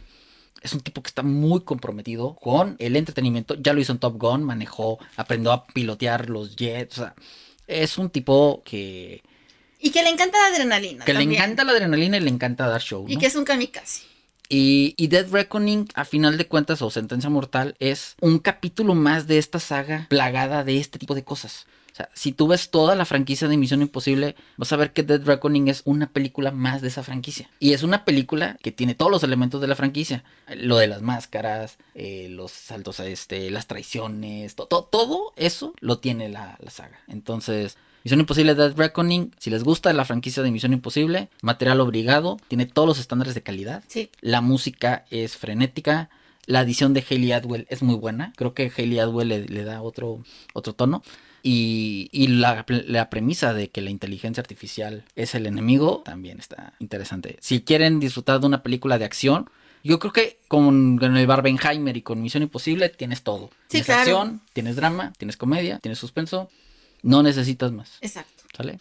es 0.65 0.73
un 0.73 0.81
tipo 0.81 1.01
que 1.03 1.07
está 1.07 1.21
muy 1.21 1.61
comprometido 1.61 2.35
con 2.35 2.75
el 2.79 2.95
entretenimiento. 2.95 3.55
Ya 3.55 3.73
lo 3.73 3.79
hizo 3.79 3.91
en 3.91 3.99
Top 3.99 4.17
Gun, 4.17 4.43
manejó, 4.43 4.99
aprendió 5.15 5.51
a 5.51 5.65
pilotear 5.67 6.29
los 6.29 6.55
jets. 6.55 6.97
O 6.97 7.01
sea, 7.03 7.15
es 7.67 7.97
un 7.97 8.09
tipo 8.09 8.63
que... 8.65 9.23
Y 9.79 9.91
que 9.91 10.01
le 10.01 10.09
encanta 10.09 10.39
la 10.39 10.55
adrenalina. 10.55 11.05
Que 11.05 11.13
le 11.13 11.23
encanta 11.23 11.63
la 11.63 11.73
adrenalina 11.73 12.17
y 12.17 12.21
le 12.21 12.29
encanta 12.29 12.67
dar 12.67 12.81
show. 12.81 13.05
Y 13.07 13.17
que 13.17 13.27
es 13.27 13.35
un 13.35 13.45
kamikaze. 13.45 14.01
Y, 14.49 14.95
y, 14.97 15.07
Dead 15.07 15.27
Reckoning, 15.29 15.87
a 15.93 16.05
final 16.05 16.37
de 16.37 16.47
cuentas, 16.47 16.81
o 16.81 16.89
Sentencia 16.89 17.29
Mortal, 17.29 17.75
es 17.79 18.15
un 18.21 18.39
capítulo 18.39 18.95
más 18.95 19.27
de 19.27 19.37
esta 19.37 19.59
saga 19.59 20.07
plagada 20.09 20.63
de 20.63 20.79
este 20.79 20.99
tipo 20.99 21.15
de 21.15 21.23
cosas. 21.23 21.65
O 21.95 21.97
sea, 21.97 22.09
si 22.13 22.33
tú 22.33 22.47
ves 22.47 22.71
toda 22.71 22.93
la 22.93 23.05
franquicia 23.05 23.47
de 23.47 23.55
Misión 23.55 23.81
Imposible, 23.81 24.35
vas 24.57 24.73
a 24.73 24.75
ver 24.75 24.91
que 24.91 25.03
Dead 25.03 25.23
Reckoning 25.23 25.69
es 25.69 25.81
una 25.85 26.07
película 26.07 26.51
más 26.51 26.81
de 26.81 26.89
esa 26.89 27.03
franquicia. 27.03 27.49
Y 27.61 27.71
es 27.71 27.83
una 27.83 28.03
película 28.03 28.57
que 28.61 28.73
tiene 28.73 28.95
todos 28.95 29.09
los 29.09 29.23
elementos 29.23 29.61
de 29.61 29.67
la 29.67 29.77
franquicia. 29.77 30.25
Lo 30.57 30.75
de 30.75 30.87
las 30.87 31.01
máscaras, 31.01 31.77
eh, 31.93 32.27
los 32.29 32.51
saltos 32.51 32.99
a 32.99 33.07
este, 33.07 33.49
las 33.49 33.67
traiciones, 33.67 34.55
todo 34.55 35.31
eso 35.37 35.73
lo 35.79 35.99
tiene 35.99 36.27
la, 36.27 36.57
la 36.59 36.69
saga. 36.69 36.99
Entonces, 37.07 37.77
Misión 38.03 38.19
Imposible 38.19 38.55
Dead 38.55 38.75
Reckoning, 38.75 39.33
si 39.39 39.49
les 39.49 39.63
gusta 39.63 39.93
la 39.93 40.03
franquicia 40.03 40.43
de 40.43 40.51
Misión 40.51 40.73
Imposible, 40.73 41.29
material 41.41 41.79
obligado, 41.79 42.35
tiene 42.49 42.65
todos 42.65 42.89
los 42.89 42.99
estándares 42.99 43.35
de 43.35 43.41
calidad. 43.41 43.85
Sí. 43.87 44.11
La 44.19 44.41
música 44.41 45.05
es 45.11 45.37
frenética. 45.37 46.09
La 46.45 46.59
edición 46.59 46.93
de 46.93 47.05
Hayley 47.09 47.31
Atwell 47.31 47.65
es 47.69 47.81
muy 47.81 47.95
buena. 47.95 48.33
Creo 48.35 48.53
que 48.53 48.69
Hayley 48.75 48.99
Atwell 48.99 49.29
le, 49.47 49.63
da 49.63 49.81
otro, 49.81 50.19
otro 50.53 50.73
tono. 50.73 51.01
Y, 51.47 52.27
la, 52.27 52.65
la, 52.67 53.09
premisa 53.11 53.53
de 53.53 53.69
que 53.69 53.81
la 53.81 53.91
inteligencia 53.91 54.41
artificial 54.41 55.05
es 55.15 55.35
el 55.35 55.45
enemigo 55.45 56.01
también 56.03 56.39
está 56.39 56.73
interesante. 56.79 57.37
Si 57.39 57.61
quieren 57.61 57.99
disfrutar 57.99 58.39
de 58.39 58.47
una 58.47 58.63
película 58.63 58.97
de 58.97 59.05
acción, 59.05 59.47
yo 59.83 59.99
creo 59.99 60.11
que 60.11 60.39
con, 60.47 60.99
el 60.99 61.27
Barbenheimer 61.27 61.95
y 61.97 62.01
con 62.01 62.19
Misión 62.19 62.41
Imposible 62.41 62.89
tienes 62.89 63.21
todo. 63.21 63.51
Sí, 63.67 63.83
tienes 63.83 63.89
acción, 63.91 64.41
tienes 64.53 64.75
drama, 64.75 65.13
tienes 65.19 65.37
comedia, 65.37 65.77
tienes 65.77 65.99
suspenso. 65.99 66.49
No 67.03 67.21
necesitas 67.21 67.71
más. 67.71 67.99
Exacto. 68.01 68.43
¿Sale? 68.57 68.79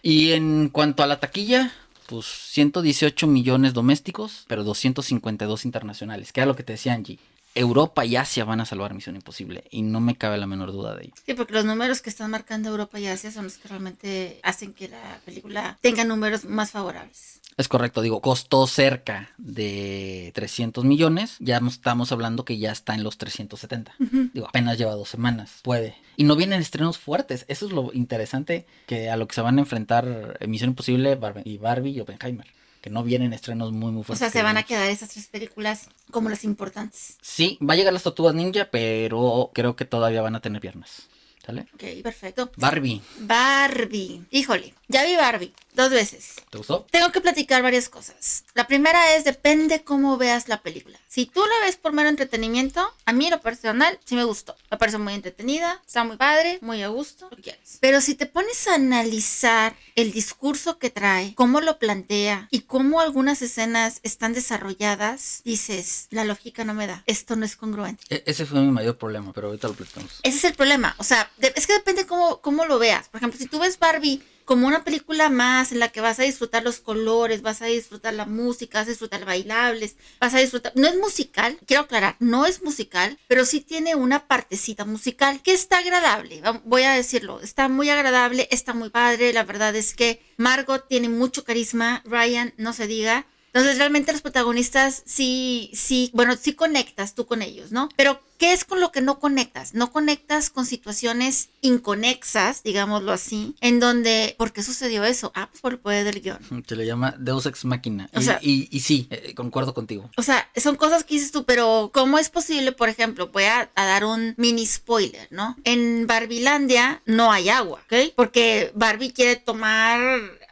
Y 0.00 0.30
en 0.30 0.68
cuanto 0.68 1.02
a 1.02 1.08
la 1.08 1.18
taquilla, 1.18 1.72
pues 2.06 2.26
118 2.26 3.26
millones 3.26 3.74
domésticos, 3.74 4.44
pero 4.46 4.62
252 4.62 5.64
internacionales, 5.64 6.32
que 6.32 6.40
era 6.40 6.46
lo 6.46 6.54
que 6.54 6.62
te 6.62 6.74
decía 6.74 6.94
Angie. 6.94 7.18
Europa 7.54 8.04
y 8.04 8.16
Asia 8.16 8.44
van 8.44 8.60
a 8.60 8.64
salvar 8.64 8.94
Misión 8.94 9.14
Imposible 9.14 9.64
y 9.70 9.82
no 9.82 10.00
me 10.00 10.16
cabe 10.16 10.38
la 10.38 10.46
menor 10.46 10.72
duda 10.72 10.96
de 10.96 11.04
ello. 11.04 11.14
Sí, 11.24 11.34
porque 11.34 11.52
los 11.54 11.64
números 11.64 12.02
que 12.02 12.10
están 12.10 12.30
marcando 12.30 12.68
Europa 12.68 12.98
y 12.98 13.06
Asia 13.06 13.30
son 13.30 13.44
los 13.44 13.58
que 13.58 13.68
realmente 13.68 14.40
hacen 14.42 14.72
que 14.72 14.88
la 14.88 15.20
película 15.24 15.78
tenga 15.80 16.04
números 16.04 16.44
más 16.44 16.72
favorables. 16.72 17.40
Es 17.56 17.68
correcto, 17.68 18.02
digo, 18.02 18.20
costó 18.20 18.66
cerca 18.66 19.30
de 19.38 20.32
300 20.34 20.84
millones, 20.84 21.36
ya 21.38 21.60
estamos 21.68 22.10
hablando 22.10 22.44
que 22.44 22.58
ya 22.58 22.72
está 22.72 22.94
en 22.94 23.04
los 23.04 23.16
370. 23.16 23.94
Digo, 24.32 24.48
apenas 24.48 24.76
lleva 24.76 24.92
dos 24.92 25.08
semanas, 25.08 25.60
puede. 25.62 25.94
Y 26.16 26.24
no 26.24 26.34
vienen 26.34 26.60
estrenos 26.60 26.98
fuertes, 26.98 27.44
eso 27.46 27.66
es 27.66 27.72
lo 27.72 27.92
interesante 27.92 28.66
que 28.86 29.08
a 29.08 29.16
lo 29.16 29.28
que 29.28 29.36
se 29.36 29.40
van 29.40 29.58
a 29.58 29.60
enfrentar 29.60 30.36
Misión 30.48 30.70
Imposible 30.70 31.16
y 31.44 31.58
Barbie 31.58 31.90
y 31.90 32.00
Oppenheimer 32.00 32.46
que 32.84 32.90
no 32.90 33.02
vienen 33.02 33.32
estrenos 33.32 33.72
muy, 33.72 33.92
muy 33.92 34.02
fuertes. 34.04 34.28
O 34.28 34.30
sea, 34.30 34.30
se 34.30 34.42
van 34.42 34.58
a 34.58 34.62
quedar 34.62 34.90
esas 34.90 35.08
tres 35.08 35.26
películas 35.28 35.88
como 36.10 36.28
las 36.28 36.44
importantes. 36.44 37.16
Sí, 37.22 37.58
va 37.66 37.72
a 37.72 37.76
llegar 37.78 37.94
las 37.94 38.02
tortugas 38.02 38.34
ninja, 38.34 38.68
pero 38.70 39.50
creo 39.54 39.74
que 39.74 39.86
todavía 39.86 40.20
van 40.20 40.36
a 40.36 40.42
tener 40.42 40.60
piernas. 40.60 41.08
¿Sale? 41.44 41.66
Ok, 41.74 42.02
perfecto. 42.02 42.50
Barbie. 42.56 43.02
Barbie. 43.18 44.24
Híjole, 44.30 44.74
ya 44.88 45.04
vi 45.04 45.16
Barbie 45.16 45.52
dos 45.74 45.90
veces. 45.90 46.36
¿Te 46.50 46.58
gustó? 46.58 46.86
Tengo 46.90 47.10
que 47.12 47.20
platicar 47.20 47.62
varias 47.62 47.88
cosas. 47.88 48.44
La 48.54 48.66
primera 48.66 49.14
es 49.16 49.24
depende 49.24 49.82
cómo 49.82 50.16
veas 50.16 50.48
la 50.48 50.62
película. 50.62 50.98
Si 51.08 51.26
tú 51.26 51.40
la 51.40 51.66
ves 51.66 51.76
por 51.76 51.92
mero 51.92 52.08
entretenimiento, 52.08 52.92
a 53.04 53.12
mí 53.12 53.28
lo 53.30 53.40
personal 53.40 53.98
sí 54.04 54.14
me 54.14 54.24
gustó. 54.24 54.56
Me 54.70 54.78
parece 54.78 54.98
muy 54.98 55.14
entretenida, 55.14 55.80
está 55.86 56.04
muy 56.04 56.16
padre, 56.16 56.58
muy 56.60 56.82
a 56.82 56.88
gusto, 56.88 57.28
lo 57.30 57.36
quieres. 57.36 57.78
Pero 57.80 58.00
si 58.00 58.14
te 58.14 58.26
pones 58.26 58.66
a 58.68 58.74
analizar 58.74 59.76
el 59.94 60.12
discurso 60.12 60.78
que 60.78 60.90
trae, 60.90 61.34
cómo 61.34 61.60
lo 61.60 61.78
plantea 61.78 62.48
y 62.50 62.60
cómo 62.60 63.00
algunas 63.00 63.42
escenas 63.42 64.00
están 64.02 64.32
desarrolladas, 64.32 65.42
dices, 65.44 66.08
la 66.10 66.24
lógica 66.24 66.64
no 66.64 66.74
me 66.74 66.86
da. 66.86 67.02
Esto 67.06 67.36
no 67.36 67.44
es 67.44 67.56
congruente. 67.56 68.04
E-, 68.08 68.24
ese 68.26 68.46
fue 68.46 68.60
mi 68.60 68.70
mayor 68.70 68.96
problema, 68.96 69.32
pero 69.32 69.48
ahorita 69.48 69.68
lo 69.68 69.74
platicamos. 69.74 70.20
Ese 70.22 70.38
es 70.38 70.44
el 70.44 70.54
problema. 70.54 70.94
O 70.98 71.04
sea, 71.04 71.30
es 71.40 71.66
que 71.66 71.74
depende 71.74 72.06
cómo, 72.06 72.40
cómo 72.40 72.64
lo 72.64 72.78
veas. 72.78 73.08
Por 73.08 73.18
ejemplo, 73.18 73.38
si 73.38 73.46
tú 73.46 73.58
ves 73.58 73.78
Barbie 73.78 74.22
como 74.44 74.66
una 74.66 74.84
película 74.84 75.30
más 75.30 75.72
en 75.72 75.78
la 75.78 75.88
que 75.88 76.00
vas 76.00 76.18
a 76.18 76.24
disfrutar 76.24 76.62
los 76.62 76.80
colores, 76.80 77.42
vas 77.42 77.62
a 77.62 77.66
disfrutar 77.66 78.12
la 78.14 78.26
música, 78.26 78.78
vas 78.78 78.86
a 78.86 78.90
disfrutar 78.90 79.24
bailables, 79.24 79.96
vas 80.20 80.34
a 80.34 80.38
disfrutar... 80.38 80.72
No 80.74 80.86
es 80.86 80.96
musical, 80.96 81.58
quiero 81.66 81.84
aclarar, 81.84 82.16
no 82.20 82.44
es 82.44 82.62
musical, 82.62 83.18
pero 83.26 83.46
sí 83.46 83.60
tiene 83.60 83.94
una 83.94 84.26
partecita 84.26 84.84
musical 84.84 85.42
que 85.42 85.54
está 85.54 85.78
agradable, 85.78 86.42
voy 86.64 86.82
a 86.82 86.92
decirlo, 86.92 87.40
está 87.40 87.68
muy 87.68 87.88
agradable, 87.88 88.48
está 88.50 88.74
muy 88.74 88.90
padre, 88.90 89.32
la 89.32 89.44
verdad 89.44 89.74
es 89.76 89.94
que 89.94 90.22
Margot 90.36 90.86
tiene 90.88 91.08
mucho 91.08 91.44
carisma, 91.44 92.02
Ryan 92.04 92.52
no 92.58 92.72
se 92.74 92.86
diga, 92.86 93.26
entonces 93.54 93.78
realmente 93.78 94.10
los 94.10 94.20
protagonistas 94.20 95.04
sí, 95.06 95.70
sí, 95.74 96.10
bueno, 96.12 96.34
sí 96.36 96.54
conectas 96.54 97.14
tú 97.14 97.24
con 97.24 97.40
ellos, 97.40 97.70
¿no? 97.70 97.88
Pero 97.96 98.20
¿qué 98.36 98.52
es 98.52 98.64
con 98.64 98.80
lo 98.80 98.90
que 98.90 99.00
no 99.00 99.20
conectas? 99.20 99.74
No 99.74 99.92
conectas 99.92 100.50
con 100.50 100.66
situaciones 100.66 101.50
inconexas, 101.60 102.64
digámoslo 102.64 103.12
así, 103.12 103.54
en 103.60 103.78
donde, 103.78 104.34
¿por 104.36 104.52
qué 104.52 104.64
sucedió 104.64 105.04
eso? 105.04 105.30
Ah, 105.36 105.48
pues 105.48 105.60
por 105.60 105.72
el 105.72 105.78
poder 105.78 106.04
del 106.04 106.20
guion. 106.20 106.64
Se 106.66 106.74
le 106.74 106.84
llama 106.84 107.14
Deus 107.16 107.46
Ex 107.46 107.64
Machina. 107.64 108.10
O 108.12 108.20
y, 108.20 108.24
sea, 108.24 108.38
y, 108.42 108.80
sí, 108.80 109.06
eh, 109.10 109.34
concuerdo 109.36 109.72
contigo. 109.72 110.10
O 110.16 110.22
sea, 110.24 110.50
son 110.56 110.74
cosas 110.74 111.04
que 111.04 111.14
dices 111.14 111.30
tú, 111.30 111.44
pero 111.44 111.92
¿cómo 111.94 112.18
es 112.18 112.30
posible, 112.30 112.72
por 112.72 112.88
ejemplo, 112.88 113.28
voy 113.28 113.44
a, 113.44 113.70
a 113.76 113.86
dar 113.86 114.04
un 114.04 114.34
mini 114.36 114.66
spoiler, 114.66 115.28
¿no? 115.30 115.56
En 115.62 116.08
Barbilandia 116.08 117.02
no 117.06 117.30
hay 117.30 117.50
agua, 117.50 117.80
¿ok? 117.84 118.14
Porque 118.16 118.72
Barbie 118.74 119.12
quiere 119.12 119.36
tomar 119.36 120.00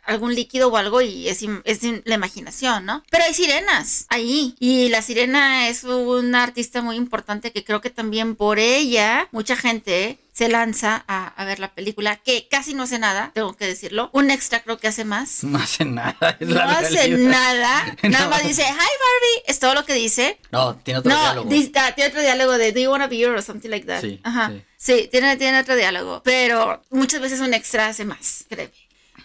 algún 0.04 0.34
líquido 0.34 0.68
o 0.68 0.76
algo 0.76 1.00
y 1.00 1.28
es, 1.28 1.42
es 1.64 1.80
la 2.04 2.14
imaginación, 2.14 2.84
¿no? 2.86 3.02
Pero 3.10 3.24
hay 3.24 3.34
sirenas 3.34 4.06
ahí 4.08 4.54
y 4.58 4.88
la 4.88 5.02
sirena 5.02 5.68
es 5.68 5.84
una 5.84 6.42
artista 6.42 6.82
muy 6.82 6.96
importante 6.96 7.52
que 7.52 7.64
creo 7.64 7.80
que 7.80 7.90
también 7.90 8.34
por 8.36 8.58
ella 8.58 9.28
mucha 9.32 9.56
gente 9.56 10.18
se 10.32 10.48
lanza 10.48 11.04
a, 11.06 11.44
ver 11.44 11.58
la 11.58 11.74
película, 11.74 12.16
que 12.16 12.48
casi 12.48 12.72
no 12.72 12.84
hace 12.84 12.98
nada, 12.98 13.32
tengo 13.34 13.54
que 13.54 13.66
decirlo. 13.66 14.08
Un 14.12 14.30
extra 14.30 14.62
creo 14.62 14.78
que 14.78 14.88
hace 14.88 15.04
más. 15.04 15.44
No 15.44 15.58
hace 15.58 15.84
nada. 15.84 16.36
no 16.40 16.60
hace 16.60 17.10
nada. 17.10 17.96
Nada 18.02 18.28
más 18.28 18.42
dice, 18.42 18.62
hi 18.62 18.66
Barbie. 18.68 19.42
Es 19.46 19.58
todo 19.58 19.74
lo 19.74 19.84
que 19.84 19.92
dice. 19.92 20.38
No, 20.50 20.76
tiene 20.76 21.00
otro 21.00 21.12
diálogo. 21.12 21.50
No, 21.50 21.56
ah, 21.76 21.94
tiene 21.94 22.08
otro 22.08 22.22
diálogo 22.22 22.56
de, 22.56 22.72
do 22.72 22.80
you 22.80 22.90
wanna 22.90 23.08
be 23.08 23.18
your 23.18 23.34
or 23.34 23.42
something 23.42 23.68
like 23.68 23.86
that. 23.86 24.00
Sí. 24.00 24.20
Ajá. 24.22 24.52
Sí, 24.78 25.08
tiene, 25.12 25.36
tiene 25.36 25.60
otro 25.60 25.76
diálogo. 25.76 26.22
Pero 26.24 26.82
muchas 26.90 27.20
veces 27.20 27.40
un 27.40 27.54
extra 27.54 27.88
hace 27.88 28.04
más, 28.04 28.46
créeme. 28.48 28.72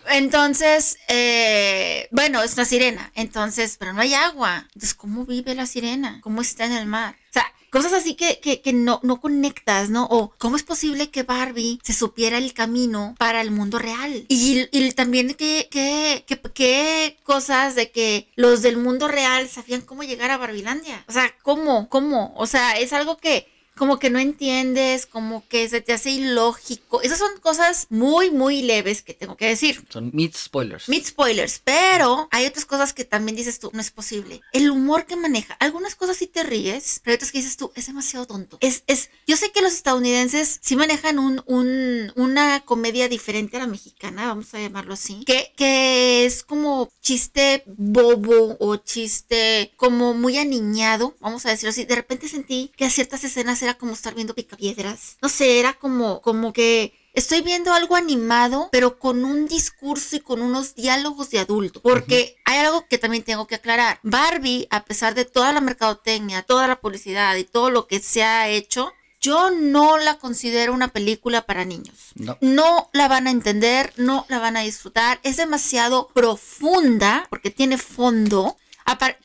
Entonces, 0.09 0.97
eh, 1.07 2.07
bueno, 2.11 2.41
es 2.43 2.53
una 2.53 2.65
sirena. 2.65 3.11
Entonces, 3.15 3.77
pero 3.79 3.93
no 3.93 4.01
hay 4.01 4.13
agua. 4.13 4.65
Entonces, 4.67 4.93
¿cómo 4.93 5.25
vive 5.25 5.55
la 5.55 5.65
sirena? 5.65 6.19
¿Cómo 6.21 6.41
está 6.41 6.65
en 6.65 6.73
el 6.73 6.85
mar? 6.85 7.15
O 7.29 7.33
sea, 7.33 7.45
cosas 7.69 7.93
así 7.93 8.15
que, 8.15 8.39
que, 8.39 8.61
que, 8.61 8.73
no, 8.73 8.99
no 9.03 9.19
conectas, 9.19 9.89
¿no? 9.89 10.05
O 10.05 10.33
cómo 10.37 10.55
es 10.55 10.63
posible 10.63 11.09
que 11.09 11.23
Barbie 11.23 11.79
se 11.83 11.93
supiera 11.93 12.37
el 12.37 12.53
camino 12.53 13.15
para 13.17 13.41
el 13.41 13.51
mundo 13.51 13.79
real. 13.79 14.25
Y, 14.29 14.91
también 14.91 15.33
qué 15.35 15.67
que, 15.69 16.25
que, 16.53 17.17
cosas 17.23 17.75
de 17.75 17.91
que 17.91 18.29
los 18.35 18.61
del 18.61 18.77
mundo 18.77 19.07
real 19.07 19.47
sabían 19.49 19.81
cómo 19.81 20.03
llegar 20.03 20.31
a 20.31 20.37
Barbilandia. 20.37 21.03
O 21.07 21.11
sea, 21.11 21.33
¿cómo? 21.43 21.89
¿Cómo? 21.89 22.33
O 22.37 22.47
sea, 22.47 22.77
es 22.79 22.93
algo 22.93 23.17
que 23.17 23.47
como 23.77 23.99
que 23.99 24.09
no 24.09 24.19
entiendes, 24.19 25.05
como 25.05 25.47
que 25.47 25.69
se 25.69 25.81
te 25.81 25.93
hace 25.93 26.09
ilógico. 26.11 27.01
Esas 27.01 27.19
son 27.19 27.39
cosas 27.39 27.87
muy, 27.89 28.31
muy 28.31 28.61
leves 28.61 29.01
que 29.01 29.13
tengo 29.13 29.37
que 29.37 29.47
decir. 29.47 29.85
Son 29.89 30.11
mid 30.13 30.33
spoilers. 30.35 30.89
Mid 30.89 31.05
spoilers, 31.05 31.61
pero 31.63 32.27
hay 32.31 32.45
otras 32.45 32.65
cosas 32.65 32.93
que 32.93 33.05
también 33.05 33.35
dices 33.35 33.59
tú, 33.59 33.69
no 33.73 33.81
es 33.81 33.91
posible. 33.91 34.41
El 34.51 34.69
humor 34.69 35.05
que 35.05 35.15
maneja, 35.15 35.53
algunas 35.55 35.95
cosas 35.95 36.17
sí 36.17 36.27
te 36.27 36.43
ríes, 36.43 37.01
pero 37.03 37.15
otras 37.15 37.31
que 37.31 37.39
dices 37.39 37.57
tú, 37.57 37.71
es 37.75 37.87
demasiado 37.87 38.25
tonto. 38.25 38.57
Es, 38.61 38.83
es, 38.87 39.09
yo 39.25 39.37
sé 39.37 39.51
que 39.51 39.61
los 39.61 39.73
estadounidenses 39.73 40.59
sí 40.61 40.75
manejan 40.75 41.19
un, 41.19 41.43
un, 41.45 42.11
una 42.15 42.61
comedia 42.61 43.07
diferente 43.07 43.57
a 43.57 43.61
la 43.61 43.67
mexicana, 43.67 44.27
vamos 44.27 44.53
a 44.53 44.59
llamarlo 44.59 44.93
así, 44.93 45.23
que, 45.25 45.53
que 45.55 46.25
es 46.25 46.43
como 46.43 46.89
chiste 47.01 47.63
bobo 47.67 48.57
o 48.59 48.75
chiste 48.77 49.71
como 49.77 50.13
muy 50.13 50.37
aniñado, 50.37 51.15
vamos 51.19 51.45
a 51.45 51.49
decirlo 51.49 51.69
así. 51.69 51.85
De 51.85 51.95
repente 51.95 52.27
sentí 52.27 52.71
que 52.75 52.85
a 52.85 52.89
ciertas 52.89 53.23
escenas 53.23 53.61
era 53.67 53.77
como 53.77 53.93
estar 53.93 54.15
viendo 54.15 54.33
picapiedras. 54.33 55.17
No 55.21 55.29
sé, 55.29 55.59
era 55.59 55.73
como, 55.73 56.21
como 56.21 56.53
que 56.53 56.93
estoy 57.13 57.41
viendo 57.41 57.73
algo 57.73 57.95
animado, 57.95 58.69
pero 58.71 58.97
con 58.97 59.25
un 59.25 59.47
discurso 59.47 60.15
y 60.15 60.19
con 60.21 60.41
unos 60.41 60.75
diálogos 60.75 61.29
de 61.29 61.39
adulto. 61.39 61.81
Porque 61.81 62.37
hay 62.45 62.59
algo 62.59 62.87
que 62.87 62.97
también 62.97 63.23
tengo 63.23 63.45
que 63.45 63.55
aclarar. 63.55 63.99
Barbie, 64.03 64.67
a 64.69 64.85
pesar 64.85 65.15
de 65.15 65.25
toda 65.25 65.51
la 65.51 65.61
mercadotecnia, 65.61 66.43
toda 66.43 66.67
la 66.67 66.79
publicidad 66.79 67.35
y 67.35 67.43
todo 67.43 67.69
lo 67.69 67.87
que 67.87 67.99
se 67.99 68.23
ha 68.23 68.47
hecho, 68.47 68.93
yo 69.19 69.51
no 69.51 69.97
la 69.97 70.17
considero 70.17 70.73
una 70.73 70.87
película 70.87 71.45
para 71.45 71.65
niños. 71.65 72.11
No. 72.15 72.37
no. 72.39 72.89
la 72.93 73.09
van 73.09 73.27
a 73.27 73.31
entender, 73.31 73.91
no 73.97 74.25
la 74.29 74.39
van 74.39 74.55
a 74.55 74.61
disfrutar. 74.61 75.19
Es 75.23 75.35
demasiado 75.35 76.07
profunda 76.13 77.27
porque 77.29 77.49
tiene 77.49 77.77
fondo 77.77 78.55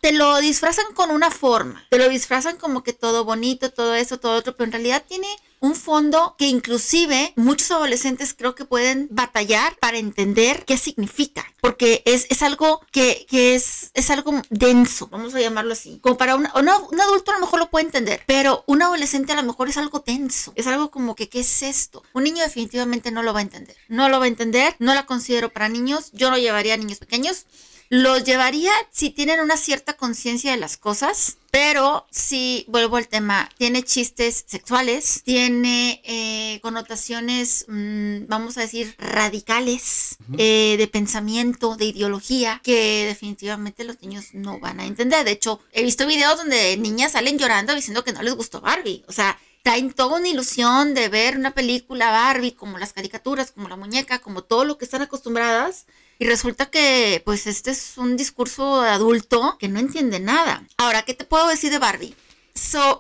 te 0.01 0.13
lo 0.13 0.39
disfrazan 0.41 0.87
con 0.95 1.11
una 1.11 1.31
forma, 1.31 1.87
te 1.89 1.99
lo 1.99 2.09
disfrazan 2.09 2.57
como 2.57 2.83
que 2.83 2.93
todo 2.93 3.25
bonito, 3.25 3.71
todo 3.71 3.95
eso, 3.95 4.19
todo 4.19 4.37
otro, 4.37 4.57
pero 4.57 4.67
en 4.67 4.73
realidad 4.73 5.05
tiene 5.07 5.29
un 5.61 5.77
fondo 5.77 6.35
que 6.37 6.49
inclusive 6.49 7.33
muchos 7.37 7.71
adolescentes 7.71 8.35
creo 8.37 8.57
que 8.57 8.65
pueden 8.65 9.07
batallar 9.13 9.77
para 9.79 9.99
entender 9.99 10.65
qué 10.65 10.77
significa, 10.77 11.47
porque 11.61 12.03
es, 12.05 12.27
es 12.31 12.43
algo 12.43 12.81
que, 12.91 13.25
que, 13.31 13.55
es, 13.55 13.93
es 13.95 14.11
algo 14.11 14.43
denso, 14.51 15.07
vamos 15.07 15.33
a 15.37 15.41
llamarlo 15.41 15.75
así. 15.75 16.01
Como 16.03 16.19
para 16.19 16.35
un, 16.35 16.49
un 16.57 17.01
adulto 17.01 17.31
a 17.31 17.35
lo 17.35 17.41
mejor 17.41 17.61
lo 17.61 17.71
puede 17.71 17.87
entender, 17.87 18.25
pero 18.27 18.65
un 18.67 18.83
adolescente 18.83 19.33
a 19.33 19.37
lo 19.37 19.45
mejor 19.45 19.69
es 19.69 19.77
algo 19.77 20.03
denso, 20.05 20.53
es 20.57 20.67
algo 20.67 20.91
como 20.91 21.15
que, 21.15 21.29
¿qué 21.29 21.41
es 21.41 21.63
esto? 21.63 22.03
Un 22.13 22.25
niño 22.25 22.43
definitivamente 22.43 23.13
no 23.13 23.23
lo 23.23 23.33
va 23.33 23.39
a 23.39 23.43
entender, 23.43 23.77
no 23.87 24.09
lo 24.09 24.19
va 24.19 24.25
a 24.25 24.29
entender, 24.29 24.75
no 24.81 24.93
la 24.95 25.07
considero 25.07 25.53
para 25.53 25.69
niños, 25.69 26.11
yo 26.13 26.31
lo 26.31 26.39
llevaría 26.39 26.75
a 26.75 26.79
niños 26.79 26.99
pequeños 26.99 27.47
los 27.93 28.25
llevaría 28.25 28.73
si 28.91 29.11
tienen 29.11 29.41
una 29.41 29.59
cierta 29.59 29.93
conciencia 29.99 30.51
de 30.51 30.57
las 30.57 30.79
cosas, 30.79 31.37
pero 31.51 32.07
si 32.11 32.65
vuelvo 32.67 32.97
al 32.97 33.07
tema, 33.07 33.51
tiene 33.59 33.83
chistes 33.83 34.47
sexuales, 34.47 35.21
tiene 35.25 36.01
eh, 36.07 36.59
connotaciones, 36.63 37.67
mm, 37.69 38.29
vamos 38.29 38.57
a 38.57 38.63
decir, 38.63 38.95
radicales 38.97 40.17
eh, 40.39 40.77
de 40.79 40.87
pensamiento, 40.87 41.77
de 41.77 41.85
ideología, 41.85 42.63
que 42.65 43.05
definitivamente 43.05 43.85
los 43.85 44.01
niños 44.01 44.29
no 44.33 44.59
van 44.59 44.81
a 44.81 44.87
entender. 44.87 45.27
De 45.27 45.33
hecho, 45.33 45.61
he 45.73 45.83
visto 45.83 46.07
videos 46.07 46.39
donde 46.39 46.79
niñas 46.79 47.13
salen 47.13 47.39
llorando 47.39 47.75
diciendo 47.75 48.05
que 48.05 48.15
no 48.15 48.23
les 48.23 48.35
gustó 48.35 48.63
Barbie. 48.63 49.05
O 49.07 49.13
sea, 49.13 49.39
traen 49.63 49.93
toda 49.93 50.19
una 50.19 50.29
ilusión 50.29 50.95
de 50.95 51.11
ver 51.11 51.37
una 51.37 51.51
película 51.51 52.11
Barbie, 52.11 52.53
como 52.53 52.79
las 52.79 52.95
caricaturas, 52.95 53.53
como 53.53 53.69
la 53.69 53.77
muñeca, 53.77 54.21
como 54.21 54.45
todo 54.45 54.65
lo 54.65 54.79
que 54.79 54.87
están 54.87 55.03
acostumbradas. 55.03 55.85
Y 56.19 56.27
resulta 56.27 56.71
que, 56.71 57.23
pues, 57.25 57.47
este 57.47 57.71
es 57.73 57.95
un 57.97 58.17
discurso 58.17 58.81
adulto 58.83 59.57
que 59.59 59.69
no 59.69 59.81
entiende 59.81 60.21
nada. 60.21 60.65
Ahora, 60.77 61.03
¿qué 61.03 61.15
te 61.15 61.25
puedo 61.25 61.49
decir 61.49 61.71
de 61.71 61.79
Barbie? 61.79 62.15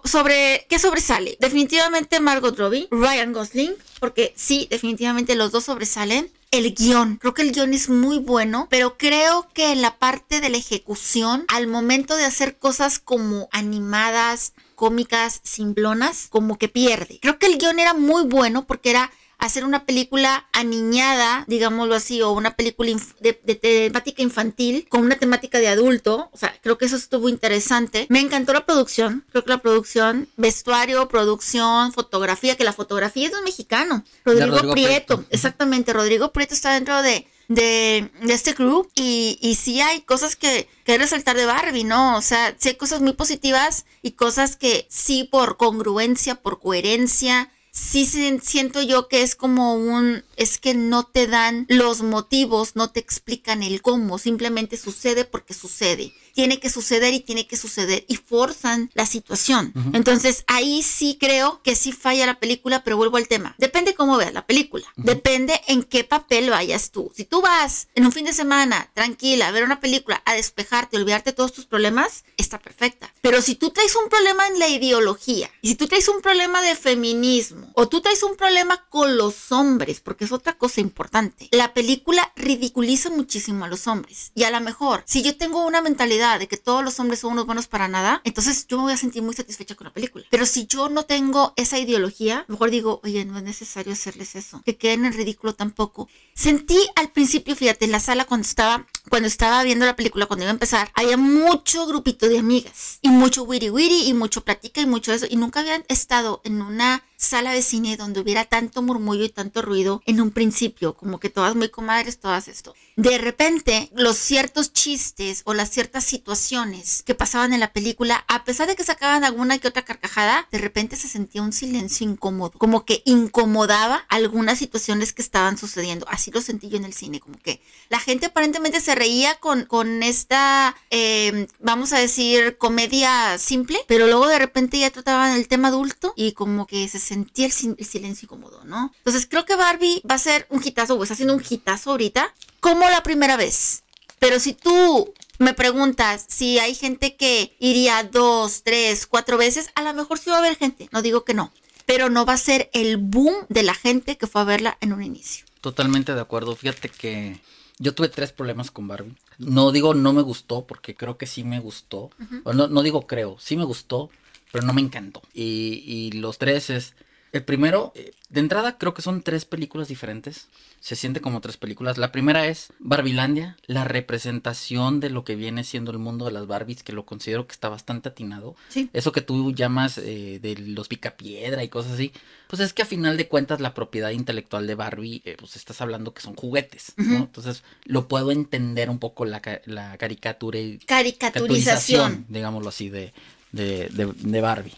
sobre 0.04 0.66
qué 0.68 0.78
sobresale. 0.78 1.36
Definitivamente 1.40 2.20
Margot 2.20 2.56
Robbie, 2.56 2.88
Ryan 2.90 3.32
Gosling, 3.32 3.74
porque 4.00 4.32
sí, 4.36 4.66
definitivamente 4.70 5.34
los 5.34 5.52
dos 5.52 5.64
sobresalen. 5.64 6.30
El 6.50 6.74
guion, 6.74 7.16
creo 7.16 7.32
que 7.32 7.42
el 7.42 7.52
guion 7.52 7.72
es 7.72 7.88
muy 7.88 8.18
bueno, 8.18 8.66
pero 8.68 8.98
creo 8.98 9.48
que 9.54 9.72
en 9.72 9.80
la 9.80 9.96
parte 9.96 10.40
de 10.42 10.50
la 10.50 10.58
ejecución, 10.58 11.46
al 11.48 11.66
momento 11.66 12.14
de 12.14 12.26
hacer 12.26 12.58
cosas 12.58 12.98
como 12.98 13.48
animadas, 13.52 14.52
cómicas, 14.74 15.40
simplonas, 15.44 16.26
como 16.28 16.58
que 16.58 16.68
pierde. 16.68 17.18
Creo 17.22 17.38
que 17.38 17.46
el 17.46 17.56
guion 17.56 17.78
era 17.78 17.94
muy 17.94 18.24
bueno 18.24 18.66
porque 18.66 18.90
era 18.90 19.10
hacer 19.42 19.64
una 19.64 19.84
película 19.84 20.46
aniñada, 20.52 21.44
digámoslo 21.48 21.96
así, 21.96 22.22
o 22.22 22.30
una 22.30 22.54
película 22.54 22.92
de, 23.18 23.32
temática 23.32 24.22
infantil 24.22 24.86
con 24.88 25.00
una 25.00 25.16
temática 25.16 25.58
de 25.58 25.66
adulto. 25.66 26.30
O 26.32 26.38
sea, 26.38 26.54
creo 26.62 26.78
que 26.78 26.84
eso 26.84 26.94
estuvo 26.94 27.28
interesante. 27.28 28.06
Me 28.08 28.20
encantó 28.20 28.52
la 28.52 28.64
producción. 28.64 29.24
Creo 29.32 29.42
que 29.42 29.50
la 29.50 29.58
producción, 29.58 30.28
vestuario, 30.36 31.08
producción, 31.08 31.92
fotografía, 31.92 32.56
que 32.56 32.62
la 32.62 32.72
fotografía 32.72 33.26
es 33.26 33.32
de 33.32 33.38
un 33.38 33.44
mexicano. 33.44 34.04
Rodrigo, 34.24 34.72
Prieto. 34.72 35.24
Exactamente, 35.30 35.92
Rodrigo 35.92 36.32
Prieto 36.32 36.54
está 36.54 36.74
dentro 36.74 37.02
de, 37.02 37.26
de, 37.48 38.12
este 38.28 38.54
crew 38.54 38.88
y, 38.94 39.40
y 39.42 39.56
sí 39.56 39.80
hay 39.80 40.02
cosas 40.02 40.36
que, 40.36 40.68
que 40.84 40.98
resaltar 40.98 41.36
de 41.36 41.46
Barbie, 41.46 41.82
¿no? 41.82 42.16
O 42.16 42.22
sea, 42.22 42.54
sí 42.58 42.68
hay 42.68 42.74
cosas 42.76 43.00
muy 43.00 43.14
positivas 43.14 43.86
y 44.02 44.12
cosas 44.12 44.56
que 44.56 44.86
sí 44.88 45.24
por 45.24 45.56
congruencia, 45.56 46.36
por 46.36 46.60
coherencia, 46.60 47.50
sí 47.72 48.06
siento 48.06 48.82
yo 48.82 49.08
que 49.08 49.22
es 49.22 49.34
como 49.34 49.74
un, 49.74 50.22
es 50.36 50.58
que 50.58 50.74
no 50.74 51.04
te 51.04 51.26
dan 51.26 51.66
los 51.68 52.02
motivos, 52.02 52.76
no 52.76 52.90
te 52.90 53.00
explican 53.00 53.62
el 53.62 53.80
cómo, 53.80 54.18
simplemente 54.18 54.76
sucede 54.76 55.24
porque 55.24 55.54
sucede 55.54 56.12
tiene 56.34 56.58
que 56.60 56.70
suceder 56.70 57.14
y 57.14 57.20
tiene 57.20 57.46
que 57.46 57.56
suceder 57.56 58.04
y 58.08 58.16
forzan 58.16 58.90
la 58.94 59.06
situación. 59.06 59.72
Entonces 59.92 60.44
ahí 60.46 60.82
sí 60.82 61.16
creo 61.20 61.62
que 61.62 61.76
sí 61.76 61.92
falla 61.92 62.26
la 62.26 62.40
película, 62.40 62.84
pero 62.84 62.96
vuelvo 62.96 63.16
al 63.16 63.28
tema. 63.28 63.54
Depende 63.58 63.94
cómo 63.94 64.16
veas 64.16 64.32
la 64.32 64.46
película. 64.46 64.86
Depende 64.96 65.60
en 65.66 65.82
qué 65.82 66.04
papel 66.04 66.50
vayas 66.50 66.90
tú. 66.90 67.10
Si 67.14 67.24
tú 67.24 67.40
vas 67.40 67.88
en 67.94 68.06
un 68.06 68.12
fin 68.12 68.24
de 68.24 68.32
semana 68.32 68.90
tranquila 68.94 69.48
a 69.48 69.52
ver 69.52 69.64
una 69.64 69.80
película, 69.80 70.22
a 70.24 70.34
despejarte, 70.34 70.96
olvidarte 70.96 71.30
de 71.30 71.36
todos 71.36 71.52
tus 71.52 71.66
problemas, 71.66 72.24
está 72.36 72.58
perfecta. 72.58 73.12
Pero 73.20 73.42
si 73.42 73.54
tú 73.54 73.70
traes 73.70 73.94
un 73.96 74.08
problema 74.08 74.46
en 74.46 74.58
la 74.58 74.68
ideología, 74.68 75.50
y 75.60 75.68
si 75.68 75.74
tú 75.74 75.86
traes 75.86 76.08
un 76.08 76.20
problema 76.20 76.62
de 76.62 76.76
feminismo, 76.76 77.70
o 77.74 77.88
tú 77.88 78.00
traes 78.00 78.22
un 78.22 78.36
problema 78.36 78.86
con 78.88 79.16
los 79.16 79.52
hombres, 79.52 80.00
porque 80.00 80.24
es 80.24 80.32
otra 80.32 80.54
cosa 80.54 80.80
importante, 80.80 81.48
la 81.50 81.74
película 81.74 82.32
ridiculiza 82.36 83.10
muchísimo 83.10 83.64
a 83.64 83.68
los 83.68 83.86
hombres. 83.86 84.32
Y 84.34 84.44
a 84.44 84.50
lo 84.50 84.60
mejor, 84.60 85.02
si 85.06 85.22
yo 85.22 85.36
tengo 85.36 85.66
una 85.66 85.82
mentalidad 85.82 86.21
de 86.22 86.48
que 86.48 86.56
todos 86.56 86.84
los 86.84 86.98
hombres 87.00 87.20
son 87.20 87.32
unos 87.32 87.46
buenos 87.46 87.66
para 87.66 87.88
nada, 87.88 88.20
entonces 88.24 88.66
yo 88.66 88.76
me 88.78 88.84
voy 88.84 88.92
a 88.92 88.96
sentir 88.96 89.22
muy 89.22 89.34
satisfecha 89.34 89.74
con 89.74 89.86
la 89.86 89.92
película. 89.92 90.24
Pero 90.30 90.46
si 90.46 90.66
yo 90.66 90.88
no 90.88 91.04
tengo 91.04 91.52
esa 91.56 91.78
ideología, 91.78 92.44
mejor 92.48 92.70
digo, 92.70 93.00
oye, 93.04 93.24
no 93.24 93.36
es 93.38 93.44
necesario 93.44 93.92
hacerles 93.92 94.34
eso, 94.36 94.62
que 94.64 94.76
queden 94.76 95.04
en 95.04 95.12
ridículo 95.12 95.54
tampoco. 95.54 96.08
Sentí 96.34 96.78
al 96.96 97.10
principio, 97.10 97.56
fíjate, 97.56 97.84
en 97.84 97.92
la 97.92 98.00
sala 98.00 98.24
cuando 98.24 98.46
estaba, 98.46 98.86
cuando 99.08 99.26
estaba 99.26 99.62
viendo 99.64 99.84
la 99.84 99.96
película, 99.96 100.26
cuando 100.26 100.44
iba 100.44 100.50
a 100.50 100.54
empezar, 100.54 100.90
había 100.94 101.16
mucho 101.16 101.86
grupito 101.86 102.28
de 102.28 102.38
amigas 102.38 102.98
y 103.02 103.08
mucho 103.08 103.42
wiri 103.42 103.70
wiri 103.70 104.08
y 104.08 104.14
mucho 104.14 104.44
platica 104.44 104.80
y 104.80 104.86
mucho 104.86 105.12
eso 105.12 105.26
y 105.28 105.36
nunca 105.36 105.60
habían 105.60 105.84
estado 105.88 106.40
en 106.44 106.62
una 106.62 107.02
sala 107.22 107.52
de 107.52 107.62
cine 107.62 107.96
donde 107.96 108.20
hubiera 108.20 108.44
tanto 108.44 108.82
murmullo 108.82 109.24
y 109.24 109.28
tanto 109.28 109.62
ruido 109.62 110.02
en 110.06 110.20
un 110.20 110.30
principio, 110.30 110.94
como 110.94 111.20
que 111.20 111.30
todas 111.30 111.54
muy 111.54 111.68
comadres, 111.68 112.18
todas 112.18 112.48
esto. 112.48 112.74
De 112.96 113.16
repente, 113.16 113.90
los 113.94 114.16
ciertos 114.16 114.72
chistes 114.72 115.42
o 115.44 115.54
las 115.54 115.70
ciertas 115.70 116.04
situaciones 116.04 117.02
que 117.02 117.14
pasaban 117.14 117.52
en 117.52 117.60
la 117.60 117.72
película, 117.72 118.24
a 118.28 118.44
pesar 118.44 118.66
de 118.66 118.76
que 118.76 118.84
sacaban 118.84 119.24
alguna 119.24 119.58
que 119.58 119.68
otra 119.68 119.84
carcajada, 119.84 120.46
de 120.50 120.58
repente 120.58 120.96
se 120.96 121.08
sentía 121.08 121.42
un 121.42 121.52
silencio 121.52 122.08
incómodo, 122.08 122.58
como 122.58 122.84
que 122.84 123.02
incomodaba 123.04 124.04
algunas 124.08 124.58
situaciones 124.58 125.12
que 125.12 125.22
estaban 125.22 125.56
sucediendo. 125.56 126.06
Así 126.08 126.30
lo 126.30 126.40
sentí 126.40 126.68
yo 126.68 126.76
en 126.76 126.84
el 126.84 126.92
cine, 126.92 127.20
como 127.20 127.38
que 127.38 127.62
la 127.88 128.00
gente 128.00 128.26
aparentemente 128.26 128.80
se 128.80 128.94
reía 128.94 129.36
con, 129.36 129.64
con 129.64 130.02
esta, 130.02 130.76
em, 130.90 131.46
vamos 131.60 131.92
a 131.92 131.98
decir, 131.98 132.58
comedia 132.58 133.38
simple, 133.38 133.78
pero 133.86 134.06
luego 134.06 134.26
de 134.26 134.38
repente 134.38 134.78
ya 134.78 134.90
trataban 134.90 135.32
el 135.32 135.48
tema 135.48 135.68
adulto 135.68 136.12
y 136.16 136.32
como 136.32 136.66
que 136.66 136.88
se 136.88 136.98
sentí 137.12 137.44
el, 137.44 137.52
silencio 137.52 138.26
incómodo, 138.26 138.64
¿no? 138.64 138.92
Entonces 138.98 139.26
creo 139.28 139.44
que 139.44 139.56
Barbie 139.56 140.02
va 140.08 140.14
a 140.14 140.18
ser 140.18 140.46
un 140.48 140.62
hitazo 140.64 140.94
o 140.94 141.02
está 141.02 141.12
haciendo 141.12 141.34
un 141.34 141.44
hitazo 141.46 141.90
ahorita, 141.90 142.34
como 142.60 142.88
la 142.88 143.02
primera 143.02 143.36
vez. 143.36 143.82
Pero 144.18 144.40
si 144.40 144.54
tú 144.54 145.12
me 145.38 145.52
preguntas 145.52 146.24
si 146.28 146.58
hay 146.58 146.74
gente 146.74 147.16
que 147.16 147.54
iría 147.58 148.04
dos, 148.04 148.62
tres, 148.62 149.06
cuatro 149.06 149.36
veces, 149.36 149.70
a 149.74 149.82
lo 149.82 149.92
mejor 149.92 150.18
sí 150.18 150.30
va 150.30 150.36
a 150.36 150.38
haber 150.38 150.56
gente, 150.56 150.88
no 150.92 151.02
digo 151.02 151.24
que 151.24 151.34
no, 151.34 151.52
pero 151.84 152.08
no 152.08 152.24
va 152.24 152.34
a 152.34 152.38
ser 152.38 152.70
el 152.72 152.96
boom 152.96 153.34
de 153.48 153.62
la 153.62 153.74
gente 153.74 154.16
que 154.16 154.26
fue 154.26 154.40
a 154.40 154.44
verla 154.44 154.78
en 154.80 154.92
un 154.92 155.02
inicio. 155.02 155.44
Totalmente 155.60 156.14
de 156.14 156.20
acuerdo. 156.20 156.56
Fíjate 156.56 156.88
que 156.88 157.40
yo 157.78 157.94
tuve 157.94 158.08
tres 158.08 158.32
problemas 158.32 158.70
con 158.70 158.88
Barbie. 158.88 159.16
No 159.38 159.72
digo 159.72 159.94
no 159.94 160.12
me 160.12 160.22
gustó, 160.22 160.64
porque 160.66 160.94
creo 160.94 161.18
que 161.18 161.26
sí 161.26 161.44
me 161.44 161.60
gustó. 161.60 162.10
no, 162.44 162.68
no, 162.68 162.82
digo 162.82 163.06
creo, 163.06 163.36
sí 163.38 163.56
me 163.56 163.64
gustó, 163.64 164.10
pero 164.52 164.64
no 164.64 164.72
me 164.72 164.82
encantó. 164.82 165.22
Y, 165.34 165.82
y 165.84 166.12
los 166.12 166.38
tres 166.38 166.70
es 166.70 166.94
el 167.32 167.44
primero, 167.44 167.92
eh, 167.94 168.12
de 168.28 168.40
entrada 168.40 168.76
creo 168.76 168.92
que 168.92 169.00
son 169.00 169.22
tres 169.22 169.46
películas 169.46 169.88
diferentes. 169.88 170.48
Se 170.80 170.96
siente 170.96 171.22
como 171.22 171.40
tres 171.40 171.56
películas. 171.56 171.96
La 171.96 172.12
primera 172.12 172.46
es 172.46 172.72
Barbilandia, 172.78 173.56
la 173.66 173.84
representación 173.84 175.00
de 175.00 175.08
lo 175.08 175.24
que 175.24 175.34
viene 175.34 175.64
siendo 175.64 175.92
el 175.92 175.98
mundo 175.98 176.26
de 176.26 176.32
las 176.32 176.46
Barbies, 176.46 176.82
que 176.82 176.92
lo 176.92 177.06
considero 177.06 177.46
que 177.46 177.52
está 177.52 177.70
bastante 177.70 178.10
atinado. 178.10 178.54
Sí. 178.68 178.90
Eso 178.92 179.12
que 179.12 179.22
tú 179.22 179.52
llamas 179.52 179.96
eh, 179.96 180.40
de 180.42 180.56
los 180.56 180.88
picapiedra 180.88 181.64
y 181.64 181.68
cosas 181.68 181.92
así, 181.92 182.12
pues 182.48 182.60
es 182.60 182.74
que 182.74 182.82
a 182.82 182.86
final 182.86 183.16
de 183.16 183.28
cuentas 183.28 183.60
la 183.60 183.72
propiedad 183.72 184.10
intelectual 184.10 184.66
de 184.66 184.74
Barbie, 184.74 185.22
eh, 185.24 185.36
pues 185.38 185.56
estás 185.56 185.80
hablando 185.80 186.12
que 186.12 186.20
son 186.20 186.34
juguetes, 186.34 186.92
¿no? 186.96 187.16
Entonces 187.16 187.62
lo 187.84 188.08
puedo 188.08 188.30
entender 188.30 188.90
un 188.90 188.98
poco 188.98 189.24
la, 189.24 189.40
la 189.64 189.96
caricatura 189.96 190.58
y 190.58 190.78
caricaturización, 190.78 192.26
digámoslo 192.28 192.68
así, 192.68 192.90
de, 192.90 193.14
de, 193.52 193.88
de 193.90 194.40
Barbie. 194.40 194.74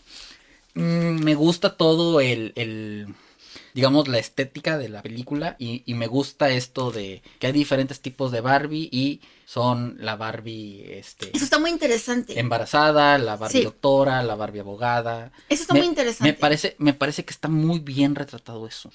Mm, 0.74 1.22
me 1.22 1.34
gusta 1.36 1.76
todo 1.76 2.20
el, 2.20 3.14
digamos, 3.74 4.08
la 4.08 4.18
estética 4.18 4.76
de 4.76 4.88
la 4.88 5.02
película 5.02 5.54
y, 5.58 5.82
me 5.94 6.08
gusta 6.08 6.50
esto 6.50 6.90
de 6.90 7.22
que 7.38 7.46
hay 7.46 7.52
diferentes 7.52 8.00
tipos 8.00 8.32
de 8.32 8.40
Barbie 8.40 8.88
y 8.90 9.20
son 9.44 9.96
la 10.00 10.16
Barbie, 10.16 10.98
este... 10.98 11.30
Eso 11.34 11.44
está 11.44 11.60
muy 11.60 11.70
interesante. 11.70 12.38
Embarazada, 12.38 13.18
la 13.18 13.36
Barbie 13.36 13.62
doctora, 13.62 14.22
la 14.22 14.34
Barbie 14.34 14.60
abogada. 14.60 15.30
Eso 15.48 15.62
está 15.62 15.74
muy 15.74 15.86
interesante. 15.86 16.32
Me 16.32 16.36
parece, 16.36 16.74
me 16.78 16.92
parece 16.92 17.24
que 17.24 17.32
está 17.32 17.48
muy 17.48 17.78
bien 17.78 18.16
retratado 18.16 18.66
eso. 18.66 18.90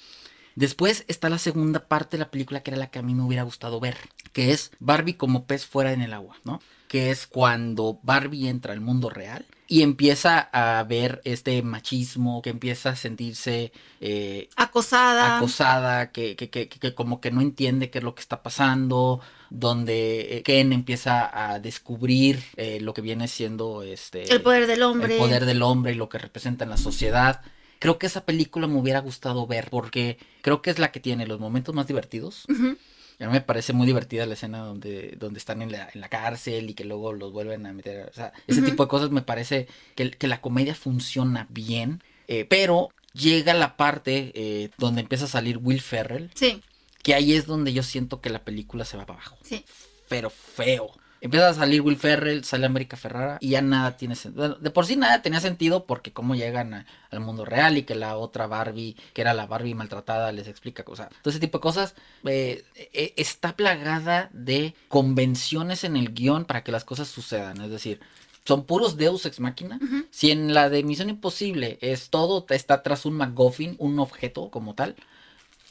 Después 0.56 1.04
está 1.08 1.30
la 1.30 1.38
segunda 1.38 1.88
parte 1.88 2.18
de 2.18 2.24
la 2.24 2.30
película 2.30 2.62
que 2.62 2.72
era 2.72 2.78
la 2.78 2.90
que 2.90 2.98
a 2.98 3.02
mí 3.02 3.14
me 3.14 3.22
hubiera 3.22 3.44
gustado 3.44 3.80
ver, 3.80 3.96
que 4.34 4.52
es 4.52 4.72
Barbie 4.80 5.14
como 5.14 5.46
pez 5.46 5.64
fuera 5.64 5.92
en 5.92 6.02
el 6.02 6.12
agua, 6.12 6.36
¿no? 6.44 6.60
Que 6.88 7.10
es 7.10 7.26
cuando 7.26 8.00
Barbie 8.02 8.48
entra 8.48 8.74
al 8.74 8.80
mundo 8.80 9.08
real 9.08 9.46
y 9.70 9.82
empieza 9.82 10.40
a 10.52 10.82
ver 10.82 11.22
este 11.22 11.62
machismo, 11.62 12.42
que 12.42 12.50
empieza 12.50 12.90
a 12.90 12.96
sentirse 12.96 13.70
eh, 14.00 14.48
acosada, 14.56 15.36
acosada, 15.36 16.10
que, 16.10 16.34
que, 16.34 16.50
que, 16.50 16.68
que, 16.68 16.92
como 16.92 17.20
que 17.20 17.30
no 17.30 17.40
entiende 17.40 17.88
qué 17.88 17.98
es 17.98 18.04
lo 18.04 18.16
que 18.16 18.20
está 18.20 18.42
pasando, 18.42 19.20
donde 19.48 20.38
eh, 20.38 20.42
Ken 20.42 20.72
empieza 20.72 21.52
a 21.52 21.60
descubrir 21.60 22.42
eh, 22.56 22.80
lo 22.80 22.92
que 22.94 23.00
viene 23.00 23.28
siendo 23.28 23.84
este 23.84 24.32
el 24.32 24.42
poder 24.42 24.66
del 24.66 24.82
hombre, 24.82 25.14
el 25.14 25.20
poder 25.20 25.46
del 25.46 25.62
hombre 25.62 25.92
y 25.92 25.94
lo 25.94 26.08
que 26.08 26.18
representa 26.18 26.64
en 26.64 26.70
la 26.70 26.76
sociedad. 26.76 27.40
Creo 27.78 27.96
que 27.96 28.08
esa 28.08 28.24
película 28.24 28.66
me 28.66 28.76
hubiera 28.76 28.98
gustado 28.98 29.46
ver 29.46 29.68
porque 29.70 30.18
creo 30.42 30.62
que 30.62 30.70
es 30.70 30.80
la 30.80 30.90
que 30.90 30.98
tiene 30.98 31.28
los 31.28 31.38
momentos 31.38 31.76
más 31.76 31.86
divertidos. 31.86 32.44
A 33.20 33.26
mí 33.26 33.32
me 33.32 33.40
parece 33.42 33.74
muy 33.74 33.86
divertida 33.86 34.24
la 34.24 34.34
escena 34.34 34.60
donde, 34.60 35.16
donde 35.18 35.38
están 35.38 35.60
en 35.60 35.72
la, 35.72 35.90
en 35.92 36.00
la 36.00 36.08
cárcel 36.08 36.70
y 36.70 36.74
que 36.74 36.84
luego 36.84 37.12
los 37.12 37.32
vuelven 37.32 37.66
a 37.66 37.72
meter. 37.72 38.08
O 38.08 38.12
sea, 38.14 38.32
ese 38.46 38.62
tipo 38.62 38.84
de 38.84 38.88
cosas 38.88 39.10
me 39.10 39.20
parece 39.20 39.68
que, 39.94 40.10
que 40.10 40.26
la 40.26 40.40
comedia 40.40 40.74
funciona 40.74 41.46
bien. 41.50 42.02
Eh, 42.28 42.46
pero 42.48 42.88
llega 43.12 43.52
la 43.54 43.76
parte 43.76 44.32
eh, 44.34 44.70
donde 44.78 45.02
empieza 45.02 45.26
a 45.26 45.28
salir 45.28 45.58
Will 45.58 45.82
Ferrell. 45.82 46.30
Sí. 46.34 46.62
Que 47.02 47.14
ahí 47.14 47.34
es 47.34 47.46
donde 47.46 47.72
yo 47.72 47.82
siento 47.82 48.20
que 48.20 48.30
la 48.30 48.42
película 48.44 48.84
se 48.84 48.96
va 48.96 49.04
para 49.04 49.18
abajo. 49.18 49.36
Sí. 49.42 49.64
Pero 50.08 50.30
feo. 50.30 50.90
Empieza 51.22 51.50
a 51.50 51.54
salir 51.54 51.82
Will 51.82 51.98
Ferrell, 51.98 52.44
sale 52.44 52.64
América 52.64 52.96
Ferrara 52.96 53.36
y 53.40 53.50
ya 53.50 53.60
nada 53.60 53.96
tiene 53.96 54.16
sentido. 54.16 54.54
De 54.54 54.70
por 54.70 54.86
sí 54.86 54.96
nada 54.96 55.20
tenía 55.20 55.40
sentido 55.40 55.84
porque 55.84 56.12
cómo 56.12 56.34
llegan 56.34 56.86
al 57.10 57.20
mundo 57.20 57.44
real 57.44 57.76
y 57.76 57.82
que 57.82 57.94
la 57.94 58.16
otra 58.16 58.46
Barbie, 58.46 58.96
que 59.12 59.20
era 59.20 59.34
la 59.34 59.46
Barbie 59.46 59.74
maltratada, 59.74 60.32
les 60.32 60.48
explica 60.48 60.82
cosas. 60.82 61.10
Todo 61.22 61.30
ese 61.30 61.40
tipo 61.40 61.58
de 61.58 61.62
cosas 61.62 61.94
eh, 62.24 62.64
eh, 62.74 63.12
está 63.16 63.54
plagada 63.54 64.30
de 64.32 64.74
convenciones 64.88 65.84
en 65.84 65.96
el 65.96 66.14
guion 66.14 66.46
para 66.46 66.64
que 66.64 66.72
las 66.72 66.84
cosas 66.84 67.08
sucedan. 67.08 67.60
Es 67.60 67.70
decir, 67.70 68.00
son 68.44 68.64
puros 68.64 68.96
Deus 68.96 69.26
ex 69.26 69.40
máquina. 69.40 69.78
Si 70.10 70.30
en 70.30 70.54
la 70.54 70.70
de 70.70 70.82
Misión 70.82 71.10
Imposible 71.10 71.78
es 71.82 72.08
todo 72.08 72.46
está 72.48 72.82
tras 72.82 73.04
un 73.04 73.14
MacGuffin, 73.14 73.76
un 73.78 73.98
objeto 73.98 74.50
como 74.50 74.74
tal. 74.74 74.96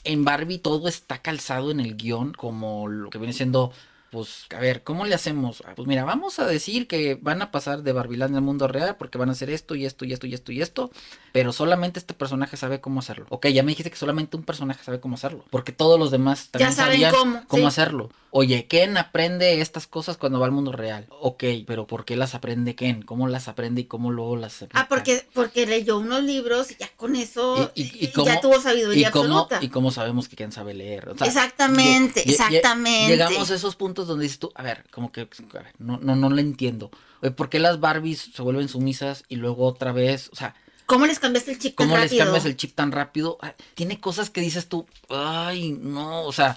En 0.03 0.23
Barbie 0.23 0.59
todo 0.59 0.87
está 0.87 1.21
calzado 1.21 1.71
en 1.71 1.79
el 1.79 1.97
guion 1.97 2.33
como 2.33 2.87
lo 2.87 3.09
que 3.09 3.17
viene 3.17 3.33
siendo 3.33 3.73
pues, 4.11 4.45
a 4.55 4.59
ver, 4.59 4.83
¿cómo 4.83 5.05
le 5.05 5.15
hacemos? 5.15 5.63
Ah, 5.67 5.73
pues 5.75 5.87
mira, 5.87 6.03
vamos 6.03 6.39
a 6.39 6.45
decir 6.45 6.87
que 6.87 7.17
van 7.21 7.41
a 7.41 7.51
pasar 7.51 7.83
de 7.83 7.93
Barbiland 7.93 8.35
al 8.35 8.41
mundo 8.41 8.67
real 8.67 8.95
porque 8.97 9.17
van 9.17 9.29
a 9.29 9.33
hacer 9.33 9.49
esto 9.49 9.75
y 9.75 9.85
esto 9.85 10.05
y 10.05 10.13
esto 10.13 10.27
y 10.27 10.33
esto 10.33 10.51
y 10.51 10.61
esto, 10.61 10.91
pero 11.31 11.53
solamente 11.53 11.99
este 11.99 12.13
personaje 12.13 12.57
sabe 12.57 12.81
cómo 12.81 12.99
hacerlo. 12.99 13.25
Ok, 13.29 13.47
ya 13.47 13.63
me 13.63 13.71
dijiste 13.71 13.91
que 13.91 13.97
solamente 13.97 14.37
un 14.37 14.43
personaje 14.43 14.83
sabe 14.83 14.99
cómo 14.99 15.15
hacerlo, 15.15 15.45
porque 15.49 15.71
todos 15.71 15.99
los 15.99 16.11
demás 16.11 16.49
también 16.49 16.73
sabían 16.73 17.13
cómo, 17.47 17.67
hacerlo. 17.67 18.09
Oye, 18.31 18.67
Ken 18.67 18.95
aprende 18.97 19.59
estas 19.59 19.87
cosas 19.87 20.17
cuando 20.17 20.39
va 20.39 20.45
al 20.45 20.51
mundo 20.51 20.71
real. 20.71 21.07
Ok, 21.09 21.43
pero 21.65 21.87
¿por 21.87 22.05
qué 22.05 22.15
las 22.15 22.35
aprende 22.35 22.75
Ken? 22.75 23.01
¿Cómo 23.01 23.27
las 23.27 23.47
aprende 23.47 23.81
y 23.81 23.85
cómo 23.85 24.11
luego 24.11 24.35
las 24.35 24.65
Ah, 24.73 24.85
porque, 24.87 25.25
porque 25.33 25.65
leyó 25.65 25.97
unos 25.97 26.23
libros 26.23 26.71
y 26.71 26.75
ya 26.75 26.89
con 26.95 27.15
eso 27.15 27.71
y, 27.73 28.11
ya 28.11 28.39
tuvo 28.39 28.59
sabiduría 28.61 29.09
y 29.09 29.11
cómo, 29.11 29.39
absoluta. 29.39 29.65
Y 29.65 29.69
cómo 29.69 29.91
sabemos 29.91 30.27
que 30.27 30.35
Ken 30.35 30.51
sabe 30.51 30.73
leer. 30.73 31.09
exactamente, 31.25 32.29
exactamente. 32.29 33.07
Llegamos 33.07 33.49
a 33.49 33.55
esos 33.55 33.75
puntos 33.75 33.98
donde 34.07 34.23
dices 34.23 34.39
tú, 34.39 34.51
a 34.55 34.63
ver, 34.63 34.85
como 34.91 35.11
que, 35.11 35.21
a 35.21 35.53
ver, 35.53 35.73
no, 35.77 35.99
no, 35.99 36.15
no 36.15 36.29
lo 36.29 36.39
entiendo. 36.39 36.91
¿Por 37.35 37.49
qué 37.49 37.59
las 37.59 37.79
Barbies 37.79 38.31
se 38.33 38.41
vuelven 38.41 38.69
sumisas 38.69 39.23
y 39.27 39.35
luego 39.35 39.65
otra 39.65 39.91
vez, 39.91 40.29
o 40.31 40.35
sea... 40.35 40.55
¿Cómo 40.85 41.05
les 41.05 41.19
cambiaste 41.19 41.51
el 41.51 41.59
chip 41.59 41.77
tan 41.77 41.87
rápido? 41.87 41.99
¿Cómo 41.99 42.09
les 42.09 42.23
cambias 42.23 42.45
el 42.45 42.57
chip 42.57 42.73
tan 42.73 42.91
rápido? 42.91 43.37
Ah, 43.41 43.53
tiene 43.75 43.99
cosas 43.99 44.29
que 44.29 44.41
dices 44.41 44.67
tú, 44.67 44.87
ay, 45.09 45.71
no, 45.71 46.23
o 46.23 46.31
sea, 46.31 46.55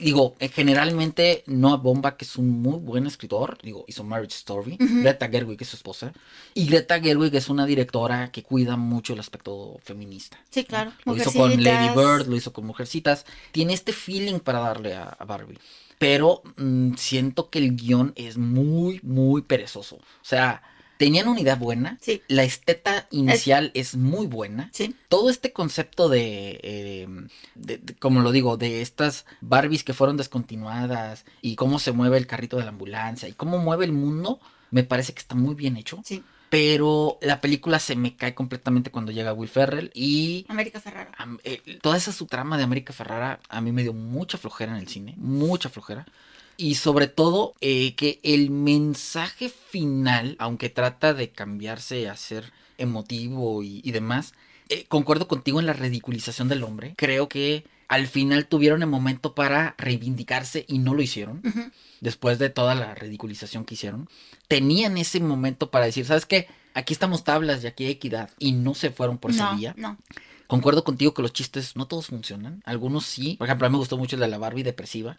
digo, 0.00 0.36
eh, 0.38 0.48
generalmente 0.48 1.44
Noah 1.46 1.76
Bomba, 1.76 2.16
que 2.16 2.24
es 2.24 2.36
un 2.36 2.62
muy 2.62 2.78
buen 2.78 3.06
escritor, 3.06 3.58
digo, 3.62 3.84
hizo 3.86 4.04
Marriage 4.04 4.36
Story, 4.36 4.76
Greta 4.78 5.28
Gerwig 5.28 5.60
es 5.60 5.68
su 5.68 5.76
esposa, 5.76 6.12
y 6.54 6.66
Greta 6.66 7.00
Gerwig 7.00 7.34
es 7.34 7.48
una 7.48 7.66
directora 7.66 8.30
que 8.30 8.42
cuida 8.42 8.76
mucho 8.76 9.12
el 9.12 9.20
aspecto 9.20 9.78
feminista. 9.82 10.38
Sí, 10.50 10.64
claro. 10.64 10.92
Lo 11.04 11.16
hizo 11.16 11.32
con 11.32 11.62
Lady 11.62 11.88
Bird, 11.94 12.26
lo 12.26 12.36
hizo 12.36 12.52
con 12.52 12.66
Mujercitas, 12.66 13.26
tiene 13.52 13.74
este 13.74 13.92
feeling 13.92 14.38
para 14.40 14.60
darle 14.60 14.94
a, 14.94 15.16
Barbie. 15.26 15.58
Pero 15.98 16.42
mm, 16.56 16.94
siento 16.94 17.50
que 17.50 17.58
el 17.58 17.76
guion 17.76 18.12
es 18.16 18.36
muy, 18.38 19.00
muy 19.02 19.42
perezoso. 19.42 19.96
O 19.96 20.02
sea, 20.22 20.62
Tenían 20.96 21.28
una 21.28 21.40
idea 21.40 21.56
buena. 21.56 21.98
Sí. 22.00 22.22
La 22.28 22.44
esteta 22.44 23.06
inicial 23.10 23.70
es, 23.74 23.96
muy 23.96 24.26
buena. 24.26 24.70
Sí. 24.72 24.96
Todo 25.08 25.28
este 25.28 25.52
concepto 25.52 26.08
de, 26.08 26.58
em, 26.62 27.28
de, 27.54 27.80
como 27.98 28.20
lo 28.20 28.32
digo, 28.32 28.56
de 28.56 28.80
estas 28.80 29.26
Barbies 29.40 29.84
que 29.84 29.92
fueron 29.92 30.16
descontinuadas 30.16 31.26
y 31.42 31.56
cómo 31.56 31.78
se 31.78 31.92
mueve 31.92 32.16
el 32.16 32.26
carrito 32.26 32.56
de 32.56 32.64
la 32.64 32.70
ambulancia 32.70 33.28
y 33.28 33.32
cómo 33.32 33.58
mueve 33.58 33.84
el 33.84 33.92
mundo, 33.92 34.40
me 34.70 34.84
parece 34.84 35.12
que 35.12 35.20
está 35.20 35.34
muy 35.34 35.54
bien 35.54 35.76
hecho. 35.76 36.00
Sí. 36.04 36.22
Pero 36.48 37.18
la 37.20 37.40
película 37.40 37.78
se 37.78 37.96
me 37.96 38.16
cae 38.16 38.34
completamente 38.34 38.90
cuando 38.90 39.12
llega 39.12 39.32
Will 39.32 39.48
Ferrell 39.48 39.90
y... 39.94 40.46
América 40.48 40.80
Ferrara. 40.80 41.10
Eh, 41.44 41.78
toda 41.82 41.96
esa 41.96 42.12
subtrama 42.12 42.56
de 42.56 42.64
América 42.64 42.92
Ferrara 42.92 43.40
a 43.48 43.60
mí 43.60 43.72
me 43.72 43.82
dio 43.82 43.92
mucha 43.92 44.38
flojera 44.38 44.72
en 44.72 44.78
el 44.78 44.88
cine, 44.88 45.14
mucha 45.16 45.68
flojera 45.68 46.06
y 46.56 46.76
sobre 46.76 47.06
todo 47.06 47.54
eh, 47.60 47.94
que 47.94 48.20
el 48.22 48.50
mensaje 48.50 49.48
final, 49.48 50.36
aunque 50.38 50.70
trata 50.70 51.14
de 51.14 51.30
cambiarse 51.30 52.08
a 52.08 52.16
ser 52.16 52.52
emotivo 52.78 53.62
y, 53.62 53.90
demás, 53.90 54.34
eh, 54.68 54.84
concuerdo 54.88 55.28
contigo 55.28 55.60
en 55.60 55.66
la 55.66 55.72
ridiculización 55.72 56.48
del 56.48 56.64
hombre. 56.64 56.94
Creo 56.96 57.28
que 57.28 57.64
al 57.88 58.06
final 58.06 58.46
tuvieron 58.46 58.82
el 58.82 58.88
momento 58.88 59.34
para 59.34 59.74
reivindicarse 59.78 60.64
y 60.68 60.78
no 60.78 60.94
lo 60.94 61.02
hicieron. 61.02 61.42
Después 62.00 62.38
de 62.38 62.50
toda 62.50 62.74
la 62.74 62.94
ridiculización 62.94 63.64
que 63.64 63.74
hicieron. 63.74 64.08
Tenían 64.48 64.98
ese 64.98 65.20
momento 65.20 65.70
para 65.70 65.86
decir, 65.86 66.04
¿sabes 66.04 66.26
qué? 66.26 66.48
Aquí 66.74 66.92
estamos 66.92 67.24
tablas 67.24 67.64
y 67.64 67.66
aquí 67.66 67.84
hay 67.84 67.92
equidad. 67.92 68.30
Y 68.38 68.52
no 68.52 68.74
se 68.74 68.90
fueron 68.90 69.18
por 69.18 69.30
esa 69.30 69.54
vía. 69.54 69.74
No. 69.76 69.96
Concuerdo 70.46 70.84
contigo 70.84 71.14
que 71.14 71.22
los 71.22 71.32
chistes 71.32 71.76
no 71.76 71.86
todos 71.86 72.06
funcionan. 72.06 72.62
Algunos 72.64 73.06
sí. 73.06 73.36
Por 73.38 73.46
ejemplo, 73.46 73.66
a 73.66 73.70
mí 73.70 73.72
me 73.72 73.78
gustó 73.78 73.96
mucho 73.96 74.16
el 74.16 74.20
de 74.20 74.28
la 74.28 74.38
Barbie 74.38 74.62
depresiva. 74.62 75.16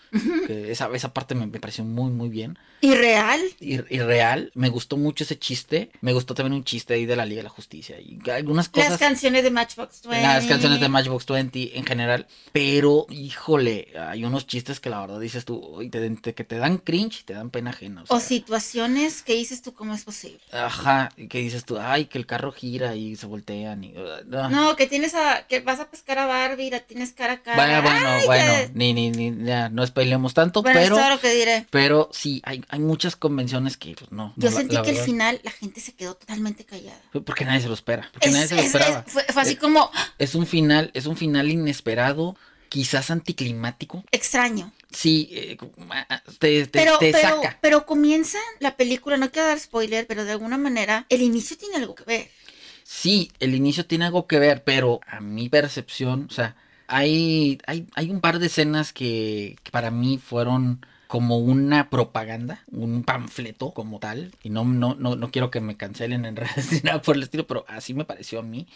que 0.47 0.71
esa, 0.71 0.89
esa 0.93 1.13
parte 1.13 1.35
me, 1.35 1.47
pareció 1.47 1.83
muy, 1.83 2.11
muy 2.11 2.29
bien. 2.29 2.57
¿Irreal? 2.81 3.41
Irreal. 3.59 4.51
Me 4.53 4.69
gustó 4.69 4.97
mucho 4.97 5.23
ese 5.23 5.37
chiste. 5.37 5.91
Me 6.01 6.13
gustó 6.13 6.33
también 6.33 6.53
un 6.53 6.63
chiste 6.63 6.93
ahí 6.93 7.05
de 7.05 7.15
la 7.15 7.25
Liga 7.25 7.39
de 7.39 7.43
la 7.43 7.49
Justicia. 7.49 7.99
Y 7.99 8.19
algunas 8.29 8.69
cosas. 8.69 8.91
Las 8.91 8.99
canciones 8.99 9.43
de 9.43 9.51
Matchbox 9.51 10.03
20. 10.07 10.27
Las 10.27 10.45
canciones 10.45 10.79
de 10.79 10.89
Matchbox 10.89 11.25
20 11.25 11.77
en 11.77 11.85
general. 11.85 12.27
Pero, 12.51 13.05
híjole, 13.09 13.89
hay 13.99 14.23
unos 14.23 14.47
chistes 14.47 14.79
que 14.79 14.89
la 14.89 15.01
verdad 15.01 15.19
dices 15.19 15.45
tú, 15.45 15.79
te, 15.91 16.33
que 16.33 16.43
te 16.43 16.57
dan 16.57 16.77
cringe 16.77 17.21
y 17.21 17.23
te 17.23 17.33
dan 17.33 17.49
pena 17.49 17.71
ajena. 17.71 18.03
O, 18.07 18.19
situaciones 18.19 19.21
que 19.23 19.33
dices 19.33 19.61
tú, 19.61 19.73
¿cómo 19.73 19.93
es 19.93 20.03
posible? 20.03 20.39
Ajá. 20.51 21.09
Que 21.29 21.39
dices 21.39 21.65
tú, 21.65 21.77
ay, 21.79 22.05
que 22.05 22.17
el 22.17 22.25
carro 22.25 22.51
gira 22.51 22.95
y 22.95 23.15
se 23.15 23.25
voltean. 23.25 23.83
Y, 23.83 23.93
no. 24.27 24.75
que 24.75 24.87
tienes 24.87 25.13
a, 25.17 25.45
que 25.47 25.59
vas 25.59 25.79
a 25.81 25.89
pescar 25.91 26.17
a 26.19 26.25
Barbie, 26.25 26.69
la 26.69 26.79
tienes 26.79 27.11
cara 27.11 27.33
a 27.33 27.41
cara. 27.43 27.57
Bueno, 27.57 27.81
bueno, 27.81 28.07
Ay, 28.09 28.25
bueno, 28.25 28.45
ya- 28.53 28.69
ni, 28.73 28.93
ni, 28.93 29.09
ni, 29.11 29.45
ya, 29.45 29.67
no 29.69 29.85
spoilemos 29.85 30.33
tanto, 30.33 30.61
Bueno, 30.61 30.79
pero, 30.79 30.95
es 30.95 31.01
todo 31.01 31.09
lo 31.15 31.19
que 31.19 31.33
diré. 31.33 31.67
pero 31.69 32.09
sí, 32.13 32.41
hay, 32.45 32.63
hay 32.69 32.79
muchas 32.79 33.15
convenciones 33.17 33.75
que, 33.75 33.95
pues, 33.95 34.11
no. 34.11 34.33
Yo 34.37 34.49
no, 34.49 34.55
la- 34.55 34.61
sentí 34.61 34.75
la 34.75 34.83
que 34.83 34.91
al 34.91 34.97
final 34.97 35.41
la 35.43 35.51
gente 35.51 35.81
se 35.81 35.93
quedó 35.93 36.15
totalmente 36.15 36.63
callada. 36.63 37.01
Porque 37.25 37.43
nadie 37.43 37.61
se 37.61 37.67
lo 37.67 37.73
espera, 37.73 38.07
porque 38.13 38.29
Es- 38.29 38.33
nadie 38.33 38.47
se 38.47 38.55
lo 38.55 38.61
es- 38.61 38.67
esperaba. 38.67 39.03
es- 39.05 39.11
fue, 39.11 39.23
fue 39.25 39.41
así 39.41 39.53
Eh, 39.53 39.57
como 39.57 39.91
Es 40.19 40.35
un 40.35 40.47
final, 40.47 40.91
es 40.93 41.05
un 41.07 41.17
final 41.17 41.49
inesperado, 41.49 42.37
quizás 42.69 43.11
anticlimático. 43.11 44.03
extraño. 44.11 44.71
Sí, 44.91 45.29
eh, 45.31 45.57
te, 46.39 46.65
te, 46.65 46.67
Pero, 46.67 46.97
te 46.97 47.11
pero, 47.11 47.27
saca. 47.41 47.57
pero 47.61 47.85
comienza 47.85 48.39
la 48.59 48.77
película, 48.77 49.17
no 49.17 49.31
quiero 49.31 49.47
dar 49.49 49.59
spoiler, 49.59 50.07
pero 50.07 50.23
de 50.25 50.31
alguna 50.31 50.57
manera 50.57 51.05
el 51.09 51.21
inicio 51.21 51.57
tiene 51.57 51.75
algo 51.75 51.93
que 51.95 52.03
ver. 52.05 52.29
Sí, 52.89 53.33
el 53.41 53.53
inicio 53.53 53.85
tiene 53.85 54.05
algo 54.05 54.27
que 54.27 54.39
ver, 54.39 54.63
pero 54.63 55.01
a 55.05 55.19
mi 55.19 55.49
percepción, 55.49 56.27
o 56.29 56.33
sea, 56.33 56.55
hay, 56.87 57.59
hay, 57.67 57.85
hay 57.95 58.09
un 58.09 58.21
par 58.21 58.39
de 58.39 58.45
escenas 58.45 58.93
que, 58.93 59.57
que 59.61 59.71
para 59.71 59.91
mí 59.91 60.17
fueron 60.17 60.79
como 61.07 61.37
una 61.37 61.89
propaganda, 61.89 62.63
un 62.71 63.03
panfleto 63.03 63.71
como 63.73 63.99
tal, 63.99 64.31
y 64.41 64.49
no, 64.51 64.63
no, 64.63 64.95
no, 64.95 65.17
no 65.17 65.31
quiero 65.31 65.51
que 65.51 65.59
me 65.59 65.75
cancelen 65.75 66.23
en 66.23 66.35
redes 66.37 66.71
ni 66.71 66.79
nada 66.79 67.01
por 67.01 67.17
el 67.17 67.23
estilo, 67.23 67.45
pero 67.45 67.65
así 67.67 67.93
me 67.93 68.05
pareció 68.05 68.39
a 68.39 68.43
mí, 68.43 68.67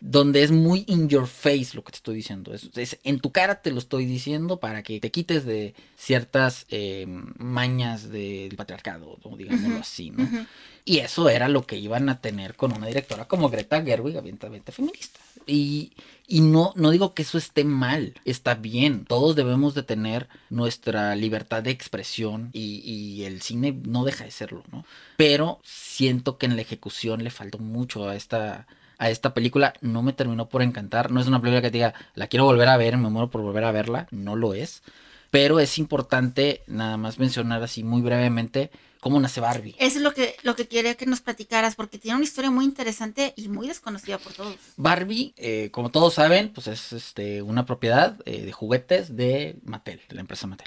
donde 0.00 0.44
es 0.44 0.52
muy 0.52 0.84
in 0.86 1.08
your 1.08 1.26
face 1.26 1.70
lo 1.74 1.82
que 1.82 1.90
te 1.90 1.96
estoy 1.96 2.14
diciendo, 2.14 2.54
es, 2.54 2.70
es 2.76 3.00
en 3.02 3.18
tu 3.18 3.32
cara 3.32 3.62
te 3.62 3.72
lo 3.72 3.78
estoy 3.78 4.06
diciendo 4.06 4.60
para 4.60 4.84
que 4.84 5.00
te 5.00 5.10
quites 5.10 5.44
de 5.44 5.74
ciertas 5.96 6.66
eh, 6.68 7.06
mañas 7.38 8.10
del 8.10 8.54
patriarcado, 8.54 9.18
digámoslo 9.36 9.78
así, 9.78 10.10
¿no? 10.10 10.46
Y 10.88 10.98
eso 10.98 11.28
era 11.28 11.48
lo 11.48 11.66
que 11.66 11.76
iban 11.76 12.08
a 12.08 12.20
tener 12.20 12.54
con 12.54 12.72
una 12.72 12.86
directora 12.86 13.26
como 13.26 13.50
Greta 13.50 13.82
Gerwig, 13.82 14.16
abiertamente 14.16 14.70
feminista. 14.70 15.18
Y, 15.44 15.92
y 16.28 16.40
no, 16.40 16.72
no 16.76 16.92
digo 16.92 17.12
que 17.12 17.22
eso 17.22 17.38
esté 17.38 17.64
mal, 17.64 18.14
está 18.24 18.54
bien. 18.54 19.04
Todos 19.04 19.34
debemos 19.34 19.74
de 19.74 19.82
tener 19.82 20.28
nuestra 20.48 21.16
libertad 21.16 21.64
de 21.64 21.72
expresión 21.72 22.50
y, 22.52 22.82
y 22.84 23.24
el 23.24 23.42
cine 23.42 23.76
no 23.84 24.04
deja 24.04 24.24
de 24.24 24.30
serlo, 24.30 24.62
¿no? 24.70 24.84
Pero 25.16 25.58
siento 25.64 26.38
que 26.38 26.46
en 26.46 26.54
la 26.54 26.62
ejecución 26.62 27.24
le 27.24 27.30
faltó 27.30 27.58
mucho 27.58 28.08
a 28.08 28.14
esta, 28.14 28.68
a 28.98 29.10
esta 29.10 29.34
película. 29.34 29.74
No 29.80 30.02
me 30.02 30.12
terminó 30.12 30.48
por 30.48 30.62
encantar. 30.62 31.10
No 31.10 31.20
es 31.20 31.26
una 31.26 31.40
película 31.40 31.62
que 31.62 31.72
diga, 31.72 31.94
la 32.14 32.28
quiero 32.28 32.44
volver 32.44 32.68
a 32.68 32.76
ver, 32.76 32.96
me 32.96 33.10
muero 33.10 33.28
por 33.28 33.42
volver 33.42 33.64
a 33.64 33.72
verla. 33.72 34.06
No 34.12 34.36
lo 34.36 34.54
es. 34.54 34.84
Pero 35.32 35.58
es 35.58 35.78
importante 35.78 36.62
nada 36.68 36.96
más 36.96 37.18
mencionar 37.18 37.60
así 37.64 37.82
muy 37.82 38.02
brevemente 38.02 38.70
cómo 39.06 39.20
nace 39.20 39.40
Barbie. 39.40 39.76
Eso 39.78 39.98
es 39.98 40.02
lo 40.02 40.12
que, 40.12 40.34
lo 40.42 40.56
que 40.56 40.66
quería 40.66 40.96
que 40.96 41.06
nos 41.06 41.20
platicaras, 41.20 41.76
porque 41.76 41.96
tiene 41.96 42.16
una 42.16 42.24
historia 42.24 42.50
muy 42.50 42.64
interesante 42.64 43.34
y 43.36 43.46
muy 43.46 43.68
desconocida 43.68 44.18
por 44.18 44.32
todos. 44.32 44.56
Barbie, 44.76 45.32
eh, 45.36 45.68
como 45.70 45.92
todos 45.92 46.14
saben, 46.14 46.52
pues 46.52 46.66
es 46.66 46.92
este, 46.92 47.40
una 47.40 47.66
propiedad 47.66 48.16
eh, 48.24 48.44
de 48.44 48.50
juguetes 48.50 49.14
de 49.14 49.60
Mattel, 49.64 50.00
de 50.08 50.16
la 50.16 50.22
empresa 50.22 50.48
Mattel. 50.48 50.66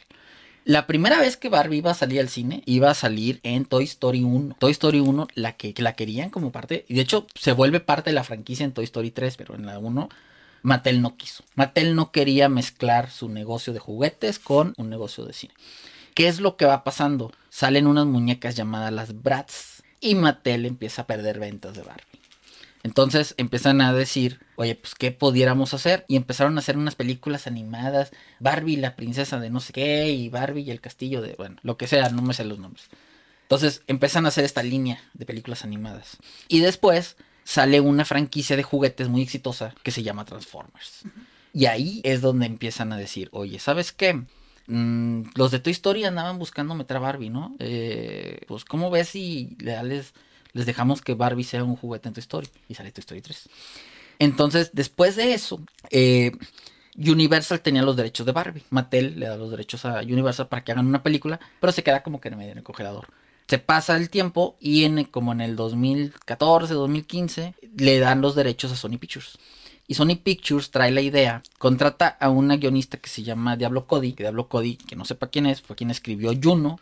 La 0.64 0.88
primera 0.88 1.20
vez 1.20 1.36
que 1.36 1.50
Barbie 1.50 1.80
iba 1.80 1.92
a 1.92 1.96
salir 1.96 2.22
al 2.22 2.30
cine, 2.30 2.64
iba 2.66 2.90
a 2.90 2.94
salir 2.94 3.42
en 3.44 3.66
Toy 3.66 3.84
Story 3.84 4.24
1. 4.24 4.56
Toy 4.58 4.72
Story 4.72 5.02
1, 5.02 5.28
la 5.36 5.58
que, 5.58 5.74
que 5.74 5.82
la 5.82 5.98
querían 5.98 6.30
como 6.30 6.54
parte, 6.54 6.86
y 6.88 6.94
de 6.94 7.02
hecho 7.02 7.28
se 7.36 7.52
vuelve 7.52 7.82
parte 7.82 8.12
de 8.12 8.14
la 8.14 8.24
franquicia 8.24 8.64
en 8.64 8.72
Toy 8.72 8.86
Story 8.86 9.12
3, 9.12 9.36
pero 9.36 9.56
en 9.56 9.66
la 9.66 9.80
1 9.80 10.08
Mattel 10.62 11.02
no 11.02 11.18
quiso. 11.18 11.44
Mattel 11.56 11.94
no 11.94 12.14
quería 12.14 12.48
mezclar 12.48 13.12
su 13.12 13.28
negocio 13.28 13.74
de 13.74 13.80
juguetes 13.80 14.40
con 14.40 14.76
un 14.78 14.90
negocio 14.90 15.26
de 15.26 15.34
cine. 15.34 15.54
¿Qué 16.14 16.30
es 16.30 16.40
lo 16.40 16.56
que 16.56 16.64
va 16.64 16.86
pasando? 16.86 17.34
Salen 17.50 17.88
unas 17.88 18.06
muñecas 18.06 18.56
llamadas 18.56 18.94
las 18.94 19.22
Bratz 19.22 19.82
y 20.00 20.16
Mattel 20.16 20.66
empieza 20.66 21.04
a 21.04 21.08
perder 21.08 21.40
ventas 21.40 21.76
de 21.76 21.84
Barbie. 21.84 22.20
Entonces 22.84 23.36
empiezan 23.38 23.82
a 23.82 23.94
decir, 23.94 24.40
oye, 24.56 24.76
pues 24.76 24.96
qué 24.96 25.12
pudiéramos 25.12 25.74
hacer 25.74 26.06
y 26.08 26.16
empezaron 26.16 26.56
a 26.58 26.60
hacer 26.60 26.78
unas 26.78 26.96
películas 26.96 27.46
animadas, 27.46 28.12
Barbie 28.40 28.78
la 28.78 28.96
princesa 28.96 29.40
de 29.40 29.50
no 29.50 29.60
sé 29.60 29.74
qué 29.74 30.10
y 30.10 30.30
Barbie 30.30 30.62
y 30.62 30.72
el 30.72 30.80
castillo 30.80 31.22
de, 31.22 31.36
bueno, 31.36 31.58
lo 31.62 31.78
que 31.78 31.88
sea, 31.88 32.10
no 32.10 32.22
me 32.22 32.34
sé 32.34 32.46
los 32.46 32.60
nombres. 32.60 32.90
Entonces 33.44 33.82
empiezan 33.88 34.26
a 34.26 34.30
hacer 34.30 34.46
esta 34.46 34.64
línea 34.64 35.02
de 35.14 35.26
películas 35.26 35.64
animadas. 35.64 36.18
Y 36.48 36.60
después 36.60 37.18
sale 37.44 37.82
una 37.82 38.06
franquicia 38.06 38.56
de 38.56 38.64
juguetes 38.64 39.10
muy 39.10 39.24
exitosa 39.24 39.74
que 39.84 39.92
se 39.92 40.04
llama 40.04 40.24
Transformers. 40.24 41.04
Y 41.52 41.66
ahí 41.66 42.00
es 42.04 42.22
donde 42.22 42.46
empiezan 42.46 42.94
a 42.94 42.98
decir, 42.98 43.28
oye, 43.32 43.60
¿sabes 43.60 43.92
qué? 43.92 44.24
Mm, 44.70 45.24
los 45.36 45.52
de 45.52 45.60
Toy 45.60 45.72
Story 45.74 46.06
andaban 46.06 46.38
buscando 46.40 46.76
meter 46.76 46.98
a 46.98 47.00
Barbie, 47.02 47.30
¿no? 47.30 47.56
Eh, 47.60 48.42
pues, 48.48 48.64
¿cómo 48.66 48.90
ves 48.92 49.10
si 49.10 49.56
le- 49.60 49.84
les, 49.84 50.14
les 50.54 50.66
dejamos 50.66 51.02
que 51.02 51.16
Barbie 51.16 51.44
sea 51.44 51.64
un 51.64 51.76
juguete 51.76 52.08
en 52.08 52.14
Toy 52.14 52.22
Story? 52.22 52.48
Y 52.68 52.76
sale 52.76 52.92
Toy 52.92 53.02
Story 53.02 53.22
3. 53.22 53.50
Entonces, 54.20 54.72
después 54.74 55.16
de 55.16 55.34
eso, 55.34 55.62
eh, 55.92 56.32
Universal 56.98 57.62
tenía 57.62 57.82
los 57.82 57.96
derechos 57.96 58.26
de 58.26 58.32
Barbie. 58.34 58.64
Mattel 58.70 59.20
le 59.20 59.28
da 59.28 59.38
los 59.38 59.52
derechos 59.52 59.86
a 59.86 60.02
Universal 60.02 60.48
para 60.50 60.64
que 60.64 60.72
hagan 60.74 60.88
una 60.88 61.02
película, 61.04 61.40
pero 61.60 61.72
se 61.72 61.84
queda 61.84 62.04
como 62.04 62.20
que 62.20 62.28
en 62.30 62.38
medio 62.38 62.52
en 62.52 62.58
el 62.60 62.64
congelador. 62.64 63.08
Se 63.48 63.58
pasa 63.58 63.96
el 63.98 64.10
tiempo 64.10 64.58
y 64.60 64.84
en, 64.84 65.06
como 65.06 65.32
en 65.32 65.42
el 65.42 65.56
2014, 65.56 66.74
2015, 66.74 67.56
le 67.78 68.00
dan 68.00 68.22
los 68.22 68.36
derechos 68.36 68.72
a 68.72 68.76
Sony 68.76 68.98
Pictures. 69.00 69.38
Y 69.90 69.96
Sony 69.96 70.18
Pictures 70.24 70.70
trae 70.70 70.92
la 70.92 71.02
idea, 71.02 71.42
contrata 71.58 72.10
a 72.10 72.30
una 72.30 72.58
guionista 72.58 72.98
que 72.98 73.10
se 73.10 73.24
llama 73.24 73.58
Diablo 73.58 73.88
Cody, 73.88 74.14
que 74.14 74.22
Diablo 74.22 74.48
Cody, 74.48 74.76
que 74.76 74.96
no 74.96 75.04
sepa 75.04 75.32
quién 75.32 75.48
es, 75.48 75.64
fue 75.64 75.76
quien 75.76 75.90
escribió 75.90 76.32
Juno. 76.40 76.80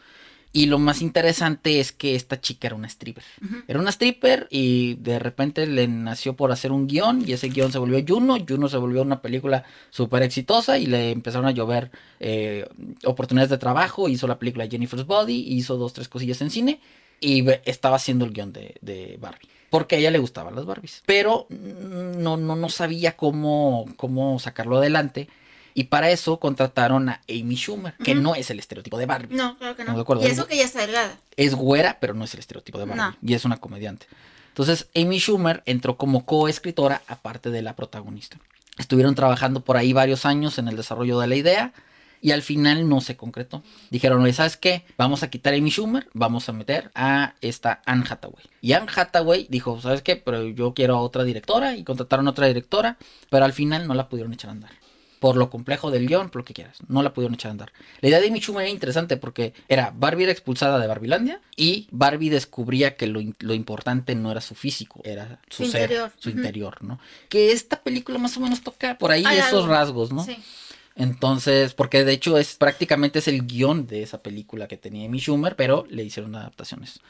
Y 0.51 0.65
lo 0.65 0.77
más 0.77 1.01
interesante 1.01 1.79
es 1.79 1.93
que 1.93 2.15
esta 2.15 2.41
chica 2.41 2.67
era 2.67 2.75
una 2.75 2.87
stripper. 2.87 3.23
Era 3.69 3.79
una 3.79 3.91
stripper 3.91 4.49
y 4.51 4.95
de 4.95 5.19
repente 5.19 5.65
le 5.67 5.87
nació 5.87 6.35
por 6.35 6.51
hacer 6.51 6.73
un 6.73 6.85
guion 6.85 7.23
y 7.25 7.31
ese 7.31 7.47
guion 7.47 7.71
se 7.71 7.77
volvió 7.77 8.03
Juno. 8.05 8.35
Juno 8.45 8.67
se 8.67 8.75
volvió 8.75 9.03
una 9.03 9.21
película 9.21 9.63
súper 9.89 10.23
exitosa 10.23 10.77
y 10.77 10.87
le 10.87 11.11
empezaron 11.11 11.47
a 11.47 11.51
llover 11.51 11.91
eh, 12.19 12.67
oportunidades 13.05 13.49
de 13.49 13.57
trabajo. 13.57 14.09
Hizo 14.09 14.27
la 14.27 14.37
película 14.37 14.67
Jennifer's 14.67 15.05
Body, 15.05 15.45
hizo 15.47 15.77
dos, 15.77 15.93
tres 15.93 16.09
cosillas 16.09 16.41
en 16.41 16.49
cine 16.49 16.81
y 17.21 17.45
estaba 17.63 17.95
haciendo 17.95 18.25
el 18.25 18.33
guion 18.33 18.51
de, 18.51 18.75
de 18.81 19.17
Barbie. 19.21 19.47
Porque 19.69 19.95
a 19.95 19.99
ella 19.99 20.11
le 20.11 20.19
gustaban 20.19 20.55
las 20.55 20.65
Barbies. 20.65 21.03
Pero 21.05 21.47
no, 21.49 22.37
no, 22.37 22.55
no 22.55 22.69
sabía 22.69 23.17
cómo, 23.17 23.85
cómo 23.97 24.39
sacarlo 24.39 24.77
adelante. 24.77 25.27
Y 25.73 25.85
para 25.85 26.09
eso 26.09 26.39
contrataron 26.39 27.09
a 27.09 27.21
Amy 27.29 27.55
Schumer, 27.55 27.93
que 28.03 28.13
Ujú. 28.13 28.21
no 28.21 28.35
es 28.35 28.49
el 28.49 28.57
estereotipo 28.59 28.97
de 28.97 29.05
Barbie. 29.05 29.35
No, 29.35 29.57
claro 29.57 29.75
que 29.75 29.83
no. 29.83 29.93
No, 29.93 30.21
y 30.23 30.25
eso 30.25 30.47
que 30.47 30.57
ya 30.57 30.63
está 30.63 30.81
delgada. 30.81 31.17
Es 31.35 31.53
güera, 31.53 31.97
pero 31.99 32.13
no 32.15 32.23
es 32.23 32.33
el 32.33 32.39
estereotipo 32.39 32.79
de 32.79 32.85
Barbie. 32.85 33.01
No. 33.01 33.15
Y 33.21 33.33
es 33.35 33.45
una 33.45 33.57
comediante. 33.57 34.07
Entonces, 34.49 34.87
Amy 34.95 35.19
Schumer 35.19 35.61
entró 35.67 35.97
como 35.97 36.25
coescritora, 36.25 37.03
aparte 37.07 37.51
de 37.51 37.61
la 37.61 37.75
protagonista. 37.75 38.37
Estuvieron 38.79 39.13
trabajando 39.13 39.59
por 39.59 39.77
ahí 39.77 39.93
varios 39.93 40.25
años 40.25 40.57
en 40.57 40.67
el 40.67 40.75
desarrollo 40.75 41.19
de 41.19 41.27
la 41.27 41.35
idea. 41.35 41.73
Y 42.21 42.31
al 42.31 42.41
final 42.41 42.89
no 42.89 42.99
se 43.01 43.15
concretó. 43.15 43.63
Dijeron, 43.91 44.21
oye, 44.23 44.33
¿sabes 44.33 44.57
qué? 44.57 44.83
Vamos 44.97 45.23
a 45.23 45.29
quitar 45.29 45.53
a 45.53 45.57
Amy 45.57 45.69
Schumer, 45.69 46.07
vamos 46.13 46.49
a 46.49 46.53
meter 46.53 46.91
a 46.95 47.35
esta 47.41 47.81
Anne 47.85 48.05
Hathaway. 48.09 48.43
Y 48.61 48.73
Anne 48.73 48.87
Hathaway 48.93 49.47
dijo, 49.49 49.79
¿sabes 49.81 50.01
qué? 50.01 50.15
Pero 50.15 50.47
yo 50.49 50.73
quiero 50.73 50.95
a 50.95 51.01
otra 51.01 51.23
directora 51.23 51.75
y 51.75 51.83
contrataron 51.83 52.27
a 52.27 52.31
otra 52.31 52.47
directora, 52.47 52.97
pero 53.29 53.45
al 53.45 53.53
final 53.53 53.87
no 53.87 53.93
la 53.93 54.09
pudieron 54.09 54.33
echar 54.33 54.49
a 54.49 54.53
andar. 54.53 54.71
Por 55.19 55.35
lo 55.35 55.49
complejo 55.49 55.89
del 55.89 56.05
guion, 56.07 56.29
por 56.29 56.41
lo 56.41 56.45
que 56.45 56.53
quieras. 56.53 56.77
No 56.89 57.01
la 57.01 57.11
pudieron 57.11 57.33
echar 57.33 57.49
a 57.49 57.51
andar. 57.53 57.71
La 58.01 58.09
idea 58.09 58.19
de 58.21 58.27
Amy 58.27 58.39
Schumer 58.39 58.61
era 58.63 58.69
interesante 58.71 59.17
porque 59.17 59.53
era 59.67 59.91
Barbie 59.95 60.23
era 60.25 60.31
expulsada 60.31 60.77
de 60.79 60.85
Barbilandia 60.85 61.41
y 61.55 61.87
Barbie 61.89 62.29
descubría 62.29 62.95
que 62.95 63.07
lo, 63.07 63.19
lo 63.39 63.53
importante 63.55 64.13
no 64.13 64.29
era 64.31 64.41
su 64.41 64.53
físico, 64.53 65.01
era 65.03 65.39
su, 65.49 65.65
Su 65.65 65.71
ser, 65.71 65.81
interior. 65.83 66.11
su 66.19 66.29
interior, 66.29 66.83
¿no? 66.83 66.99
Que 67.29 67.51
esta 67.51 67.81
película 67.81 68.19
más 68.19 68.37
o 68.37 68.41
menos 68.41 68.61
toca 68.61 68.97
por 68.99 69.11
ahí 69.11 69.23
esos 69.25 69.63
algo. 69.63 69.67
rasgos, 69.67 70.11
¿no? 70.11 70.23
Sí. 70.23 70.37
Entonces, 70.97 71.75
porque 71.75 72.03
de 72.03 72.11
hecho 72.11 72.39
es 72.39 72.55
prácticamente 72.55 73.19
es 73.19 73.27
el 73.27 73.45
guion 73.45 73.85
de 73.85 74.01
esa 74.01 74.23
película 74.23 74.67
que 74.67 74.77
tenía 74.77 75.07
Amy 75.07 75.19
Schumer, 75.19 75.55
pero 75.55 75.85
le 75.89 76.03
hicieron 76.03 76.35
adaptaciones. 76.35 77.01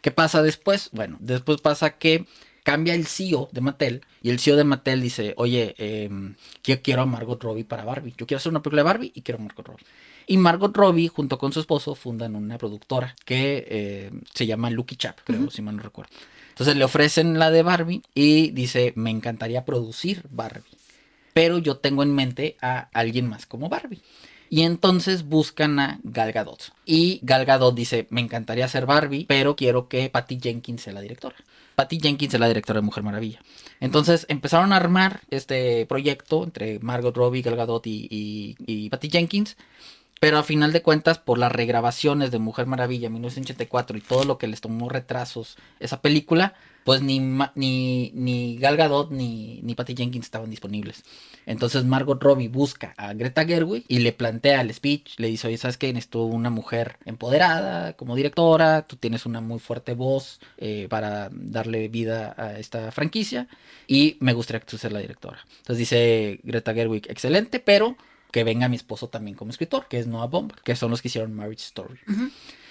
¿Qué 0.00 0.12
pasa 0.12 0.42
después? 0.42 0.90
Bueno, 0.92 1.16
después 1.20 1.60
pasa 1.60 1.98
que 1.98 2.26
cambia 2.62 2.94
el 2.94 3.08
CEO 3.08 3.48
de 3.50 3.60
Mattel 3.60 4.02
y 4.22 4.30
el 4.30 4.38
CEO 4.38 4.54
de 4.54 4.62
Mattel 4.62 5.02
dice, 5.02 5.34
oye, 5.36 5.74
em, 5.78 6.36
yo 6.62 6.80
quiero 6.82 7.02
a 7.02 7.06
Margot 7.06 7.42
Robbie 7.42 7.64
para 7.64 7.84
Barbie. 7.84 8.14
Yo 8.16 8.28
quiero 8.28 8.38
hacer 8.38 8.50
una 8.50 8.62
película 8.62 8.82
de 8.82 8.86
Barbie 8.86 9.12
y 9.12 9.22
quiero 9.22 9.40
a 9.40 9.42
Margot 9.42 9.66
Robbie. 9.66 9.84
Y 10.28 10.36
Margot 10.36 10.76
Robbie, 10.76 11.08
junto 11.08 11.36
con 11.36 11.52
su 11.52 11.58
esposo, 11.58 11.96
fundan 11.96 12.36
una 12.36 12.58
productora 12.58 13.16
que 13.24 13.66
eh, 13.68 14.10
se 14.32 14.46
llama 14.46 14.70
Lucky 14.70 14.94
Chap, 14.94 15.18
creo, 15.24 15.50
si 15.50 15.62
mal 15.62 15.76
no 15.76 15.82
recuerdo. 15.82 16.12
Entonces 16.50 16.76
le 16.76 16.84
ofrecen 16.84 17.40
la 17.40 17.50
de 17.50 17.64
Barbie 17.64 18.02
y 18.14 18.50
dice, 18.50 18.92
me 18.94 19.10
encantaría 19.10 19.64
producir 19.64 20.22
Barbie 20.30 20.62
pero 21.32 21.58
yo 21.58 21.76
tengo 21.76 22.02
en 22.02 22.14
mente 22.14 22.56
a 22.60 22.88
alguien 22.92 23.28
más 23.28 23.46
como 23.46 23.68
Barbie. 23.68 24.02
Y 24.52 24.64
entonces 24.64 25.24
buscan 25.24 25.80
a 25.80 25.98
Gal 26.02 26.30
Gadot. 26.32 26.74
Y 26.84 27.20
Gal 27.22 27.46
Gadot 27.46 27.74
dice, 27.74 28.06
me 28.10 28.20
encantaría 28.20 28.68
ser 28.68 28.84
Barbie, 28.84 29.24
pero 29.26 29.56
quiero 29.56 29.88
que 29.88 30.10
Patty 30.10 30.38
Jenkins 30.38 30.82
sea 30.82 30.92
la 30.92 31.00
directora. 31.00 31.36
Patty 31.74 31.98
Jenkins 31.98 32.34
es 32.34 32.40
la 32.40 32.48
directora 32.48 32.80
de 32.80 32.84
Mujer 32.84 33.02
Maravilla. 33.02 33.40
Entonces 33.80 34.26
empezaron 34.28 34.74
a 34.74 34.76
armar 34.76 35.22
este 35.30 35.86
proyecto 35.86 36.44
entre 36.44 36.78
Margot 36.80 37.16
Robbie, 37.16 37.40
Gal 37.40 37.56
Gadot 37.56 37.86
y, 37.86 38.08
y, 38.10 38.90
Patty 38.90 39.08
Jenkins. 39.08 39.56
Pero 40.20 40.38
a 40.38 40.44
final 40.44 40.70
de 40.70 40.82
cuentas, 40.82 41.18
por 41.18 41.38
las 41.38 41.50
regrabaciones 41.50 42.30
de 42.30 42.38
Mujer 42.38 42.66
Maravilla 42.66 43.06
en 43.06 43.14
1984 43.14 43.96
y 43.96 44.00
todo 44.02 44.24
lo 44.24 44.38
que 44.38 44.46
les 44.46 44.60
tomó 44.60 44.88
retrasos 44.88 45.56
esa 45.80 46.00
película, 46.00 46.54
pues 46.84 47.02
ni, 47.02 47.20
ni, 47.54 48.10
ni 48.14 48.56
Gal 48.58 48.76
Gadot 48.76 49.10
ni, 49.10 49.60
ni 49.62 49.74
Patty 49.74 49.94
Jenkins 49.94 50.26
estaban 50.26 50.50
disponibles. 50.50 51.04
Entonces 51.46 51.84
Margot 51.84 52.22
Robbie 52.22 52.48
busca 52.48 52.94
a 52.96 53.12
Greta 53.14 53.44
Gerwig 53.44 53.84
y 53.88 53.98
le 53.98 54.12
plantea 54.12 54.60
el 54.60 54.72
speech, 54.72 55.18
le 55.18 55.28
dice, 55.28 55.48
oye, 55.48 55.58
¿sabes 55.58 55.76
qué? 55.76 55.92
Necesito 55.92 56.24
una 56.24 56.50
mujer 56.50 56.98
empoderada 57.04 57.94
como 57.94 58.16
directora, 58.16 58.82
tú 58.82 58.96
tienes 58.96 59.26
una 59.26 59.40
muy 59.40 59.58
fuerte 59.58 59.94
voz 59.94 60.40
eh, 60.58 60.86
para 60.88 61.30
darle 61.32 61.88
vida 61.88 62.34
a 62.36 62.58
esta 62.58 62.92
franquicia 62.92 63.48
y 63.86 64.16
me 64.20 64.32
gustaría 64.32 64.60
que 64.60 64.66
tú 64.66 64.78
seas 64.78 64.92
la 64.92 65.00
directora. 65.00 65.38
Entonces 65.58 65.78
dice 65.78 66.40
Greta 66.42 66.74
Gerwig, 66.74 67.10
excelente, 67.10 67.60
pero 67.60 67.96
que 68.30 68.44
venga 68.44 68.68
mi 68.68 68.76
esposo 68.76 69.08
también 69.08 69.36
como 69.36 69.50
escritor, 69.50 69.86
que 69.88 69.98
es 69.98 70.06
Noah 70.06 70.26
Bomb, 70.26 70.52
que 70.64 70.74
son 70.74 70.90
los 70.90 71.02
que 71.02 71.08
hicieron 71.08 71.34
Marriage 71.34 71.64
Story. 71.64 71.98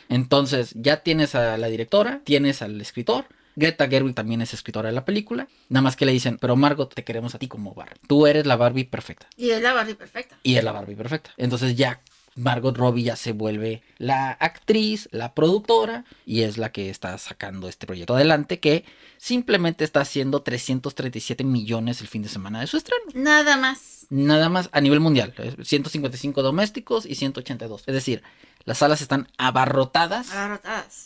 Entonces 0.10 0.74
ya 0.76 1.04
tienes 1.04 1.36
a 1.36 1.56
la 1.58 1.68
directora, 1.68 2.22
tienes 2.24 2.62
al 2.62 2.82
escritor, 2.82 3.26
Greta 3.56 3.88
Gerwig 3.88 4.16
también 4.16 4.42
es 4.42 4.54
escritora 4.54 4.90
de 4.90 4.96
la 4.96 5.06
película. 5.06 5.48
Nada 5.70 5.84
más 5.84 5.96
que 5.96 6.06
le 6.06 6.12
dicen, 6.12 6.38
pero 6.40 6.56
Margot, 6.56 6.94
te 6.94 7.04
queremos 7.04 7.36
a 7.36 7.40
ti 7.40 7.48
como 7.48 7.74
Barbie. 7.74 8.00
Tú 8.08 8.28
eres 8.28 8.46
la 8.46 8.56
Barbie 8.56 8.86
perfecta. 8.86 9.28
Y 9.38 9.52
es 9.52 9.62
la 9.62 9.74
Barbie 9.74 9.96
perfecta. 9.96 10.38
Y 10.44 10.56
es 10.56 10.64
la 10.64 10.72
Barbie 10.72 10.96
perfecta. 10.96 11.32
Entonces 11.38 11.76
ya 11.76 12.02
Margot 12.36 12.78
Robbie 12.78 13.04
ya 13.04 13.16
se 13.16 13.34
vuelve 13.34 13.84
la 13.98 14.32
actriz, 14.32 15.10
la 15.12 15.34
productora, 15.34 16.06
y 16.26 16.42
es 16.42 16.58
la 16.58 16.72
que 16.72 16.90
está 16.90 17.18
sacando 17.18 17.68
este 17.68 17.86
proyecto 17.86 18.16
adelante, 18.16 18.60
que 18.60 18.86
simplemente 19.18 19.84
está 19.84 20.02
haciendo 20.02 20.42
337 20.42 21.44
millones 21.44 22.02
el 22.02 22.08
fin 22.08 22.22
de 22.22 22.30
semana 22.30 22.62
de 22.62 22.68
su 22.68 22.78
estreno. 22.78 23.04
Nada 23.14 23.58
más. 23.58 24.08
Nada 24.10 24.50
más 24.50 24.70
a 24.72 24.82
nivel 24.82 25.00
mundial. 25.00 25.34
155 25.62 26.42
domésticos 26.42 27.06
y 27.06 27.16
182. 27.16 27.84
Es 27.86 27.94
decir, 27.94 28.24
las 28.66 28.78
salas 28.78 29.02
están 29.02 29.28
abarrotadas, 29.38 30.30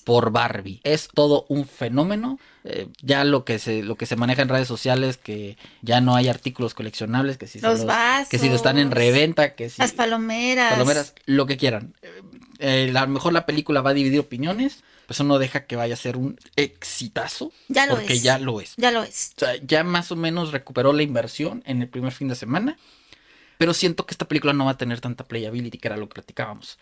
por 0.03 0.31
Barbie. 0.31 0.81
Es 0.83 1.09
todo 1.13 1.45
un 1.49 1.67
fenómeno. 1.67 2.39
Eh, 2.63 2.87
ya 3.01 3.23
lo 3.23 3.45
que 3.45 3.59
se 3.59 3.83
lo 3.83 3.95
que 3.95 4.07
se 4.07 4.15
maneja 4.15 4.41
en 4.41 4.49
redes 4.49 4.67
sociales 4.67 5.17
que 5.17 5.55
ya 5.83 6.01
no 6.01 6.15
hay 6.15 6.29
artículos 6.29 6.73
coleccionables 6.73 7.37
que 7.37 7.45
si 7.45 7.59
los, 7.59 7.85
vasos, 7.85 8.27
que 8.27 8.39
si 8.39 8.47
están 8.47 8.79
en 8.79 8.89
reventa 8.89 9.53
que 9.53 9.69
si 9.69 9.79
las 9.79 9.91
palomeras. 9.91 10.73
palomeras 10.73 11.13
lo 11.27 11.45
que 11.45 11.57
quieran. 11.57 11.93
Eh, 12.57 12.91
a 12.95 13.01
lo 13.01 13.07
mejor 13.07 13.33
la 13.33 13.45
película 13.45 13.81
va 13.81 13.91
a 13.91 13.93
dividir 13.93 14.19
opiniones 14.19 14.83
pues 15.05 15.17
eso 15.17 15.23
no 15.25 15.37
deja 15.37 15.65
que 15.65 15.75
vaya 15.75 15.93
a 15.93 15.97
ser 15.97 16.17
un 16.17 16.39
exitazo 16.55 17.51
ya 17.67 17.85
lo 17.85 17.97
porque 17.97 18.19
ya 18.19 18.39
lo 18.39 18.59
es. 18.59 18.73
Ya 18.77 18.89
lo 18.89 19.03
es. 19.03 19.33
O 19.37 19.41
sea, 19.41 19.57
ya 19.57 19.83
más 19.83 20.11
o 20.11 20.15
menos 20.15 20.51
recuperó 20.51 20.91
la 20.91 21.03
inversión 21.03 21.61
en 21.67 21.83
el 21.83 21.87
primer 21.87 22.13
fin 22.13 22.29
de 22.29 22.35
semana 22.35 22.77
pero 23.59 23.73
siento 23.73 24.05
que 24.05 24.13
esta 24.13 24.27
película 24.27 24.53
no 24.53 24.65
va 24.65 24.71
a 24.71 24.77
tener 24.77 25.01
tanta 25.01 25.23
playability 25.23 25.77
que 25.77 25.87
era 25.87 25.97
lo 25.97 26.07
que 26.09 26.15
platicábamos 26.15 26.79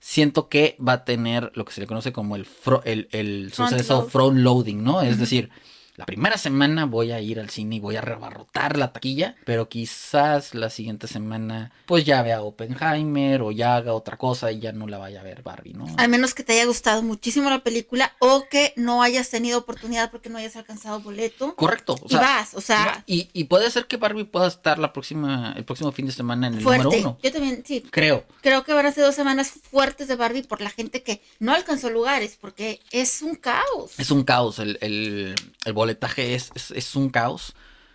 siento 0.00 0.48
que 0.48 0.76
va 0.86 0.92
a 0.92 1.04
tener 1.04 1.52
lo 1.54 1.64
que 1.64 1.72
se 1.72 1.80
le 1.80 1.86
conoce 1.86 2.12
como 2.12 2.36
el, 2.36 2.46
el, 2.84 3.08
el 3.12 3.52
suceso 3.52 4.06
front 4.08 4.38
loading, 4.38 4.82
¿no? 4.82 5.02
Es 5.02 5.18
decir, 5.18 5.50
la 5.96 6.04
primera 6.04 6.36
semana 6.36 6.84
voy 6.84 7.12
a 7.12 7.20
ir 7.20 7.40
al 7.40 7.50
cine 7.50 7.76
y 7.76 7.80
voy 7.80 7.96
a 7.96 8.02
rebarrotar 8.02 8.76
la 8.76 8.92
taquilla, 8.92 9.34
pero 9.44 9.68
quizás 9.68 10.54
la 10.54 10.68
siguiente 10.68 11.08
semana 11.08 11.72
pues 11.86 12.04
ya 12.04 12.22
vea 12.22 12.42
Oppenheimer 12.42 13.42
o 13.42 13.50
ya 13.50 13.76
haga 13.76 13.94
otra 13.94 14.16
cosa 14.16 14.52
y 14.52 14.60
ya 14.60 14.72
no 14.72 14.86
la 14.86 14.98
vaya 14.98 15.20
a 15.20 15.24
ver 15.24 15.42
Barbie, 15.42 15.72
¿no? 15.72 15.86
Al 15.96 16.08
menos 16.08 16.34
que 16.34 16.42
te 16.42 16.52
haya 16.52 16.66
gustado 16.66 17.02
muchísimo 17.02 17.48
la 17.48 17.60
película 17.60 18.12
o 18.18 18.44
que 18.50 18.74
no 18.76 19.02
hayas 19.02 19.30
tenido 19.30 19.58
oportunidad 19.58 20.10
porque 20.10 20.28
no 20.28 20.38
hayas 20.38 20.56
alcanzado 20.56 21.00
boleto. 21.00 21.54
Correcto. 21.56 21.96
y 22.08 22.14
vas, 22.14 22.54
o 22.54 22.60
sea. 22.60 23.02
Y, 23.06 23.44
puede 23.44 23.70
ser 23.70 23.86
que 23.86 23.96
Barbie 23.96 24.24
pueda 24.24 24.48
estar 24.48 24.78
la 24.78 24.92
próxima, 24.92 25.54
el 25.56 25.64
próximo 25.64 25.92
fin 25.92 26.06
de 26.06 26.12
semana 26.12 26.48
en 26.48 26.54
el 26.54 26.64
número 26.64 26.90
uno. 26.90 27.18
Yo 27.22 27.32
también, 27.32 27.62
sí. 27.64 27.82
Creo. 27.90 28.24
Creo 28.42 28.64
que 28.64 28.72
van 28.72 28.86
a 28.86 28.92
ser 28.92 29.04
dos 29.04 29.14
semanas 29.14 29.52
fuertes 29.70 30.08
de 30.08 30.16
Barbie 30.16 30.42
por 30.42 30.60
la 30.60 30.70
gente 30.70 31.02
que 31.02 31.22
no 31.38 31.54
alcanzó 31.54 31.90
lugares, 31.90 32.36
porque 32.40 32.80
es 32.90 33.22
un 33.22 33.36
caos. 33.36 33.92
Es 33.98 34.10
un 34.10 34.24
caos 34.24 34.58
el, 34.58 34.78
el, 34.80 35.34
el 35.64 35.72
boletaje 35.86 36.34
es, 36.34 36.50
es, 36.54 36.96
un 36.96 37.10
caos. 37.10 37.54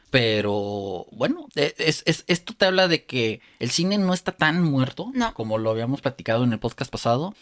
Pero 0.10 1.06
bueno, 1.12 1.48
e, 1.56 1.74
es, 1.78 2.04
esto 2.06 2.54
te 2.54 2.66
habla 2.66 2.88
de 2.88 3.06
que 3.06 3.42
el 3.60 3.70
cine 3.72 3.98
no 3.98 4.14
está 4.14 4.32
tan 4.32 4.64
muerto 4.64 5.12
como 5.34 5.58
lo 5.58 5.72
habíamos 5.72 6.02
platicado 6.02 6.44
en 6.44 6.54
el 6.54 6.60
podcast 6.60 6.92
pasado. 6.92 7.36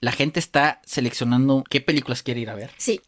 La 0.00 0.12
gente 0.12 0.40
está 0.40 0.80
seleccionando 0.84 1.64
qué 1.68 1.80
películas 1.80 2.22
quiere 2.22 2.40
ir 2.40 2.50
a 2.50 2.54
ver. 2.54 2.70
Sí. 2.76 3.00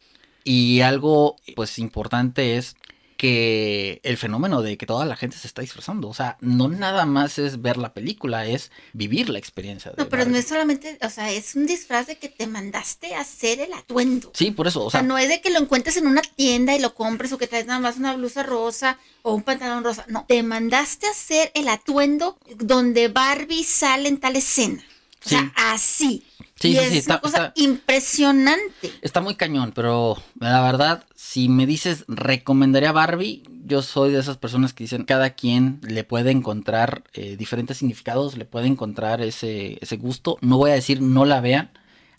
Y 0.43 0.79
algo 0.79 1.35
pues 1.55 1.77
importante 1.77 2.57
es 2.57 2.76
que 3.17 3.99
el 4.03 4.17
fenómeno 4.17 4.61
de 4.61 4.77
que 4.77 4.85
toda 4.85 5.05
la 5.05 5.15
gente 5.15 5.37
se 5.37 5.47
está 5.47 5.61
disfrazando. 5.61 6.07
O 6.07 6.13
sea, 6.13 6.37
no 6.39 6.69
nada 6.69 7.05
más 7.05 7.39
es 7.39 7.61
ver 7.61 7.77
la 7.77 7.93
película, 7.93 8.45
es 8.45 8.71
vivir 8.93 9.29
la 9.29 9.39
experiencia. 9.39 9.91
no, 9.97 10.07
pero 10.07 10.25
no 10.25 10.37
es 10.37 10.47
solamente, 10.47 10.97
o 11.01 11.09
sea, 11.09 11.31
es 11.31 11.55
un 11.55 11.65
disfraz 11.65 12.07
de 12.07 12.17
que 12.17 12.29
te 12.29 12.47
mandaste 12.47 13.15
a 13.15 13.21
hacer 13.21 13.59
el 13.59 13.73
atuendo. 13.73 14.31
Sí, 14.33 14.51
por 14.51 14.67
eso. 14.67 14.85
O, 14.85 14.91
sea, 14.91 15.01
no 15.01 15.17
es 15.17 15.27
de 15.27 15.41
que 15.41 15.49
lo 15.49 15.59
encuentres 15.59 15.97
en 15.97 16.07
una 16.07 16.21
tienda 16.21 16.75
y 16.75 16.79
lo 16.79 16.93
compres 16.93 17.33
o 17.33 17.37
que 17.37 17.47
traes 17.47 17.65
nada 17.65 17.79
más 17.79 17.97
una 17.97 18.15
blusa 18.15 18.43
rosa 18.43 18.99
o 19.23 19.33
un 19.33 19.41
pantalón 19.41 19.83
rosa. 19.83 20.05
No, 20.07 20.25
te 20.27 20.41
mandaste 20.43 21.07
a 21.07 21.11
hacer 21.11 21.51
el 21.55 21.67
atuendo 21.67 22.37
donde 22.55 23.07
Barbie 23.07 23.63
sale 23.63 24.09
en 24.09 24.19
tal 24.19 24.35
escena. 24.35 24.83
O 25.27 25.29
sea, 25.29 25.51
así. 25.55 26.23
Sí, 26.55 26.75
sí, 26.75 26.89
sí, 26.89 26.97
está, 26.97 27.19
cosa 27.19 27.53
impresionante. 27.55 28.91
Está 29.01 29.21
muy 29.21 29.35
cañón, 29.35 29.73
pero 29.75 30.17
la 30.39 30.61
verdad, 30.61 31.05
si 31.15 31.49
me 31.49 31.67
dices 31.67 32.05
recomendaría 32.07 32.91
Barbie, 32.91 33.43
yo 33.65 33.83
soy 33.83 34.11
de 34.11 34.19
esas 34.19 34.37
personas 34.37 34.73
que 34.73 34.85
dicen 34.85 35.03
cada 35.03 35.31
quien 35.31 35.79
le 35.83 36.03
puede 36.03 36.31
encontrar 36.31 37.03
eh, 37.13 37.35
diferentes 37.37 37.77
significados, 37.77 38.37
le 38.37 38.45
puede 38.45 38.65
encontrar 38.67 39.21
ese, 39.21 39.77
ese 39.81 39.97
gusto. 39.97 40.37
No 40.41 40.57
voy 40.57 40.71
a 40.71 40.75
decir 40.75 41.01
no 41.01 41.25
la 41.25 41.41
vean. 41.41 41.69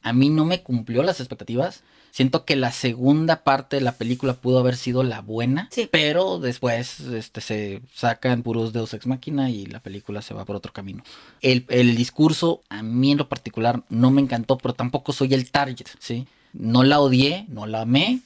A 0.02 0.12
mí 0.12 0.28
no 0.30 0.44
me 0.44 0.62
cumplió 0.62 1.02
las 1.02 1.18
expectativas. 1.18 1.82
Siento 2.18 2.44
que 2.44 2.56
la 2.56 2.72
segunda 2.72 3.44
parte 3.44 3.76
de 3.76 3.82
la 3.82 3.92
película 3.92 4.34
pudo 4.34 4.58
haber 4.58 4.74
sido 4.74 5.04
la 5.04 5.20
buena, 5.20 5.70
pero 5.92 6.40
después 6.40 6.98
este, 6.98 7.40
se 7.40 7.80
sacan 7.94 8.42
puros 8.42 8.72
Deus 8.72 8.92
Ex 8.92 9.06
Máquina 9.06 9.50
y 9.50 9.66
la 9.66 9.78
película 9.78 10.20
se 10.20 10.34
va 10.34 10.44
por 10.44 10.56
otro 10.56 10.72
camino. 10.72 11.04
El, 11.42 11.64
el, 11.68 11.94
discurso, 11.94 12.60
a 12.70 12.82
mí 12.82 13.12
en 13.12 13.18
lo 13.18 13.28
particular, 13.28 13.84
no 13.88 14.10
me 14.10 14.20
encantó, 14.20 14.58
pero 14.58 14.74
tampoco 14.74 15.12
soy 15.12 15.32
el 15.32 15.48
target, 15.48 15.86
¿sí? 16.00 16.26
No 16.52 16.82
la 16.82 16.98
odié, 16.98 17.46
no 17.50 17.68
la 17.68 17.82
amé, 17.82 18.18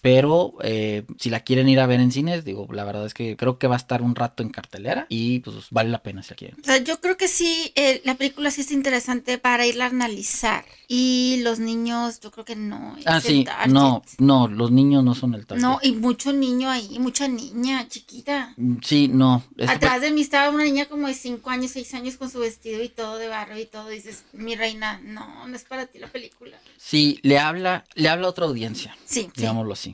pero 0.00 0.54
eh, 0.62 1.04
si 1.18 1.30
la 1.30 1.40
quieren 1.40 1.68
ir 1.68 1.80
a 1.80 1.86
ver 1.86 2.00
en 2.00 2.12
cines, 2.12 2.44
digo, 2.44 2.68
la 2.72 2.84
verdad 2.84 3.06
es 3.06 3.14
que 3.14 3.36
creo 3.36 3.58
que 3.58 3.66
va 3.66 3.74
a 3.74 3.78
estar 3.78 4.02
un 4.02 4.14
rato 4.14 4.42
en 4.42 4.50
cartelera 4.50 5.06
y 5.08 5.40
pues 5.40 5.56
vale 5.70 5.90
la 5.90 6.02
pena 6.02 6.22
si 6.22 6.30
la 6.30 6.36
quieren. 6.36 6.56
O 6.60 6.64
sea, 6.64 6.78
yo 6.78 7.00
creo 7.00 7.16
que 7.16 7.28
sí, 7.28 7.72
eh, 7.74 8.00
la 8.04 8.14
película 8.14 8.50
sí 8.50 8.60
es 8.60 8.70
interesante 8.70 9.38
para 9.38 9.66
irla 9.66 9.86
a 9.86 9.88
analizar. 9.88 10.64
Y 10.90 11.40
los 11.42 11.58
niños, 11.58 12.20
yo 12.20 12.30
creo 12.30 12.46
que 12.46 12.56
no. 12.56 12.96
ah, 13.04 13.20
sí, 13.20 13.44
no, 13.68 14.02
no, 14.18 14.48
los 14.48 14.70
niños 14.70 15.04
no 15.04 15.14
son 15.14 15.34
el 15.34 15.46
target. 15.46 15.62
No, 15.62 15.78
y 15.82 15.92
mucho 15.92 16.32
niño 16.32 16.70
ahí, 16.70 16.98
mucha 16.98 17.28
niña 17.28 17.86
chiquita. 17.88 18.54
Mm, 18.56 18.76
sí, 18.82 19.08
no. 19.08 19.42
Atrás 19.66 20.00
de 20.00 20.10
mí 20.10 20.22
estaba 20.22 20.48
una 20.48 20.64
niña 20.64 20.86
como 20.86 21.08
de 21.08 21.14
5 21.14 21.50
años, 21.50 21.72
6 21.72 21.92
años 21.94 22.16
con 22.16 22.30
su 22.30 22.38
vestido 22.38 22.82
y 22.82 22.88
todo 22.88 23.18
de 23.18 23.28
barro 23.28 23.58
y 23.58 23.66
todo. 23.66 23.88
dices, 23.88 24.24
mi 24.32 24.54
reina, 24.54 25.00
no, 25.04 25.46
no 25.46 25.56
es 25.56 25.64
para 25.64 25.86
ti 25.86 25.98
la 25.98 26.06
película. 26.06 26.56
Sí, 26.78 27.18
le 27.22 27.38
habla, 27.38 27.84
le 27.94 28.08
habla 28.08 28.28
a 28.28 28.30
otra 28.30 28.46
audiencia. 28.46 28.96
Sí. 29.04 29.28
Digámoslo 29.36 29.74
así. 29.74 29.87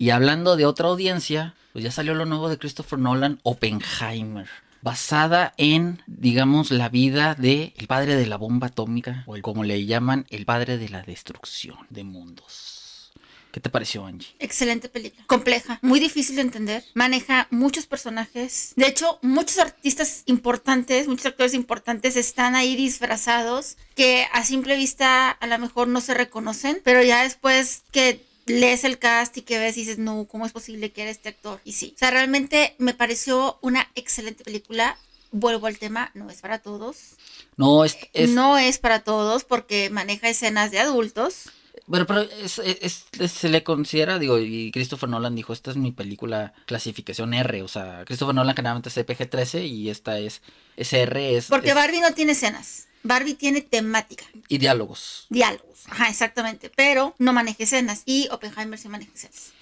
Y 0.00 0.08
hablando 0.08 0.56
de 0.56 0.64
otra 0.64 0.88
audiencia, 0.88 1.54
pues 1.74 1.84
ya 1.84 1.90
salió 1.90 2.14
lo 2.14 2.24
nuevo 2.24 2.48
de 2.48 2.56
Christopher 2.56 2.98
Nolan, 2.98 3.38
Oppenheimer. 3.42 4.48
Basada 4.80 5.52
en, 5.58 6.02
digamos, 6.06 6.70
la 6.70 6.88
vida 6.88 7.34
de 7.34 7.74
el 7.76 7.86
padre 7.86 8.16
de 8.16 8.26
la 8.26 8.38
bomba 8.38 8.68
atómica, 8.68 9.24
o 9.26 9.36
como 9.42 9.62
le 9.62 9.84
llaman, 9.84 10.24
el 10.30 10.46
padre 10.46 10.78
de 10.78 10.88
la 10.88 11.02
destrucción 11.02 11.76
de 11.90 12.04
mundos. 12.04 13.12
¿Qué 13.52 13.60
te 13.60 13.68
pareció, 13.68 14.06
Angie? 14.06 14.34
Excelente 14.38 14.88
película. 14.88 15.22
Compleja, 15.26 15.78
muy 15.82 16.00
difícil 16.00 16.36
de 16.36 16.42
entender. 16.42 16.82
Maneja 16.94 17.46
muchos 17.50 17.86
personajes. 17.86 18.72
De 18.76 18.86
hecho, 18.86 19.18
muchos 19.20 19.58
artistas 19.58 20.22
importantes, 20.24 21.08
muchos 21.08 21.26
actores 21.26 21.52
importantes 21.52 22.16
están 22.16 22.54
ahí 22.54 22.74
disfrazados 22.74 23.76
que 23.94 24.26
a 24.32 24.46
simple 24.46 24.76
vista 24.76 25.30
a 25.30 25.46
lo 25.46 25.58
mejor 25.58 25.88
no 25.88 26.00
se 26.00 26.14
reconocen, 26.14 26.80
pero 26.84 27.02
ya 27.02 27.22
después 27.22 27.82
que 27.90 28.29
lees 28.46 28.84
el 28.84 28.98
cast 28.98 29.36
y 29.36 29.42
que 29.42 29.58
ves 29.58 29.76
y 29.76 29.80
dices, 29.80 29.98
no, 29.98 30.26
¿cómo 30.26 30.46
es 30.46 30.52
posible 30.52 30.92
que 30.92 31.02
era 31.02 31.10
este 31.10 31.28
actor? 31.30 31.60
Y 31.64 31.72
sí, 31.72 31.92
o 31.94 31.98
sea, 31.98 32.10
realmente 32.10 32.74
me 32.78 32.94
pareció 32.94 33.58
una 33.62 33.90
excelente 33.94 34.44
película. 34.44 34.98
Vuelvo 35.32 35.68
al 35.68 35.78
tema, 35.78 36.10
no 36.14 36.28
es 36.28 36.40
para 36.40 36.58
todos. 36.58 37.16
No, 37.56 37.84
es, 37.84 37.96
No 38.30 38.58
es 38.58 38.78
para 38.78 39.00
todos 39.00 39.44
porque 39.44 39.88
maneja 39.88 40.28
escenas 40.28 40.72
de 40.72 40.80
adultos. 40.80 41.50
Bueno, 41.86 42.06
pero 42.06 42.26
se 42.46 43.48
le 43.48 43.62
considera, 43.64 44.18
digo, 44.18 44.38
y 44.38 44.70
Christopher 44.70 45.08
Nolan 45.08 45.34
dijo, 45.34 45.52
esta 45.52 45.70
es 45.70 45.76
mi 45.76 45.92
película 45.92 46.52
clasificación 46.66 47.34
R, 47.34 47.62
o 47.62 47.68
sea, 47.68 48.04
Christopher 48.06 48.34
Nolan 48.34 48.54
generalmente 48.54 48.88
es 48.88 48.96
CPG-13 48.96 49.66
y 49.66 49.90
esta 49.90 50.18
es, 50.18 50.40
R, 50.76 51.36
es... 51.36 51.46
Porque 51.46 51.74
Barbie 51.74 52.00
no 52.00 52.12
tiene 52.12 52.32
escenas. 52.32 52.86
Barbie 53.02 53.34
tiene 53.34 53.60
temática. 53.60 54.24
Y 54.48 54.58
diálogos. 54.58 55.26
Diálogos, 55.28 55.86
ajá, 55.88 56.08
exactamente. 56.08 56.70
Pero 56.74 57.14
no 57.18 57.32
maneja 57.32 57.64
escenas. 57.64 58.02
Y 58.04 58.28
Oppenheimer 58.30 58.78
sí 58.78 58.88
maneja 58.88 59.12
escenas. 59.14 59.52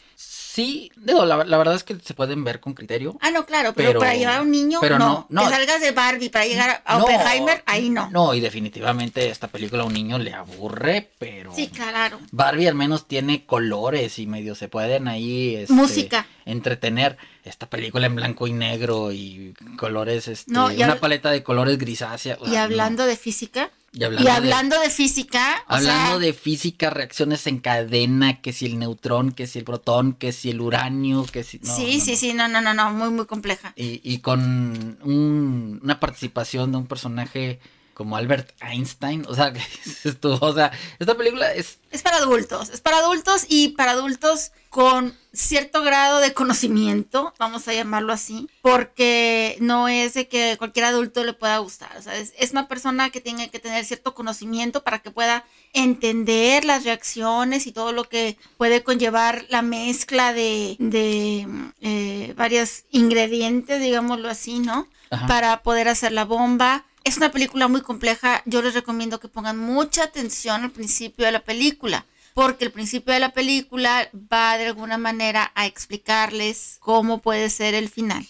Sí, 0.59 0.90
digo, 0.96 1.24
la, 1.24 1.44
la, 1.44 1.56
verdad 1.56 1.76
es 1.76 1.84
que 1.84 1.96
se 2.02 2.14
pueden 2.14 2.42
ver 2.42 2.59
con 2.59 2.74
criterio. 2.74 3.16
Ah, 3.20 3.30
no, 3.30 3.46
claro, 3.46 3.74
pero, 3.76 4.00
para 4.00 4.16
llevar 4.16 4.38
a 4.38 4.42
un 4.42 4.50
niño, 4.50 4.80
pero 4.80 4.98
no, 4.98 5.24
no, 5.28 5.44
Que 5.44 5.50
salgas 5.50 5.80
de 5.80 5.92
Barbie 5.92 6.30
para 6.30 6.46
llegar 6.46 6.82
a 6.84 6.98
Oppenheimer, 6.98 7.62
ahí 7.64 7.90
no. 7.90 8.11
No, 8.11 8.34
y 8.34 8.40
definitivamente 8.40 9.30
esta 9.30 9.46
película 9.46 9.84
a 9.84 9.86
un 9.86 9.92
niño 9.92 10.18
le 10.18 10.34
aburre, 10.34 11.11
pero. 11.20 11.54
Sí, 11.54 11.68
claro. 11.68 12.18
Barbie 12.32 12.66
al 12.66 12.74
menos 12.74 13.06
tiene 13.06 13.46
colores 13.46 14.18
y 14.18 14.26
medio 14.26 14.56
se 14.56 14.66
pueden 14.66 15.06
ahí. 15.06 15.54
Este, 15.54 15.72
Música. 15.72 16.26
Entretener. 16.44 17.16
Esta 17.44 17.70
película 17.70 18.06
en 18.06 18.16
blanco 18.16 18.48
y 18.48 18.52
negro 18.52 19.12
y 19.12 19.54
colores, 19.78 20.26
este, 20.26 20.50
una 20.50 20.96
paleta 20.96 21.30
de 21.30 21.44
colores 21.44 21.78
grisácea. 21.78 22.36
Y 22.44 22.56
hablando 22.56 23.06
de 23.06 23.16
física, 23.16 23.70
y 23.99 24.28
hablando, 24.28 24.78
de, 24.80 24.90
física. 24.90 25.64
Hablando 25.66 26.18
de 26.18 26.32
física, 26.32 26.90
reacciones 26.90 27.46
en 27.46 27.59
cadena, 27.59 28.40
que 28.40 28.53
si 28.53 28.66
el 28.66 28.78
neutrón, 28.78 29.32
que 29.32 29.46
si 29.46 29.59
el 29.59 29.64
protón, 29.64 30.12
que 30.12 30.32
si 30.32 30.51
el 30.51 30.61
uranio, 30.61 31.24
que 31.26 31.42
si... 31.42 31.59
sí, 31.62 32.01
sí, 32.01 32.16
sí, 32.16 32.32
no, 32.32 32.49
no, 32.49 32.61
no, 32.61 32.74
no, 32.74 32.92
muy, 32.92 33.11
muy 33.11 33.26
compleja. 33.26 33.72
Y, 33.76 34.01
y 34.05 34.18
con 34.18 34.99
una 35.03 36.01
participación 36.01 36.72
de 36.72 36.78
un 36.78 36.86
personaje 36.86 37.59
como 37.99 38.16
Albert 38.16 38.53
Einstein, 38.61 39.26
o 39.26 39.34
sea, 39.34 39.53
esto, 40.05 40.38
o 40.40 40.55
sea, 40.55 40.70
esta 41.01 41.16
película 41.16 41.53
es... 41.53 41.80
Es 41.90 42.03
para 42.03 42.18
adultos, 42.18 42.68
es 42.68 42.80
para 42.80 42.99
adultos 42.99 43.44
y 43.49 43.70
para 43.70 43.90
adultos 43.90 44.53
con 44.70 45.18
cierto 45.32 45.82
grado 45.82 46.20
de 46.20 46.32
conocimiento, 46.32 47.34
vamos 47.40 47.66
a 47.66 47.72
llamarlo 47.72 48.12
así, 48.12 48.49
porque 48.62 49.57
no 49.59 49.88
es 49.88 50.14
de 50.14 50.28
que 50.28 50.55
cualquier 50.59 50.84
adulto 50.84 51.24
le 51.24 51.32
pueda 51.32 51.59
gustar, 51.59 51.90
o 51.96 52.03
sea, 52.03 52.14
es, 52.16 52.53
una 52.53 52.68
persona 52.68 53.11
que 53.11 53.20
tiene 53.20 53.51
que 53.51 53.59
tener 53.59 53.84
cierto 53.84 54.14
conocimiento 54.14 54.84
para 54.84 55.01
que 55.01 55.11
pueda 55.11 55.44
entender 55.72 56.64
las 56.64 56.84
reacciones 56.84 57.66
y 57.66 57.72
todo 57.72 57.90
lo 57.90 58.05
que 58.05 58.38
puede 58.59 58.84
conllevar 58.84 59.44
la 59.49 59.62
mezcla 59.62 60.32
de, 60.32 60.76
de 60.78 61.49
eh, 61.80 62.32
varios 62.36 62.84
ingredientes, 62.92 63.82
digámoslo 63.82 64.28
así, 64.28 64.61
¿no? 64.61 64.86
Para 65.26 65.62
poder 65.62 65.88
hacer 65.88 66.12
la 66.12 66.26
bomba 66.26 66.84
es 67.09 67.16
una 67.16 67.32
película 67.32 67.68
muy 67.68 67.80
compleja. 67.80 68.42
Yo 68.44 68.62
les 68.62 68.74
recomiendo 68.74 69.18
que 69.18 69.28
pongan 69.28 69.59
mucha 69.59 70.04
atención 70.04 70.62
al 70.62 70.70
principio 70.70 71.24
de 71.26 71.32
la 71.32 71.40
película, 71.40 72.06
porque 72.34 72.66
el 72.66 72.70
principio 72.70 73.14
de 73.14 73.20
la 73.20 73.32
película 73.32 74.11
va 74.32 74.59
de 74.59 74.66
alguna 74.66 74.98
manera 74.98 75.50
a 75.54 75.66
explicarles 75.66 76.76
cómo 76.80 77.20
puede 77.20 77.50
ser 77.50 77.74
el 77.74 77.88
final. 77.88 78.26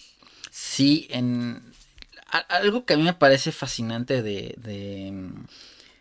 Sí, 0.50 1.08
en 1.10 1.62
algo 2.48 2.84
que 2.84 2.94
a 2.94 2.96
mí 2.96 3.02
me 3.02 3.14
parece 3.14 3.52
fascinante 3.52 4.22
de, 4.22 4.54
de, 4.58 5.30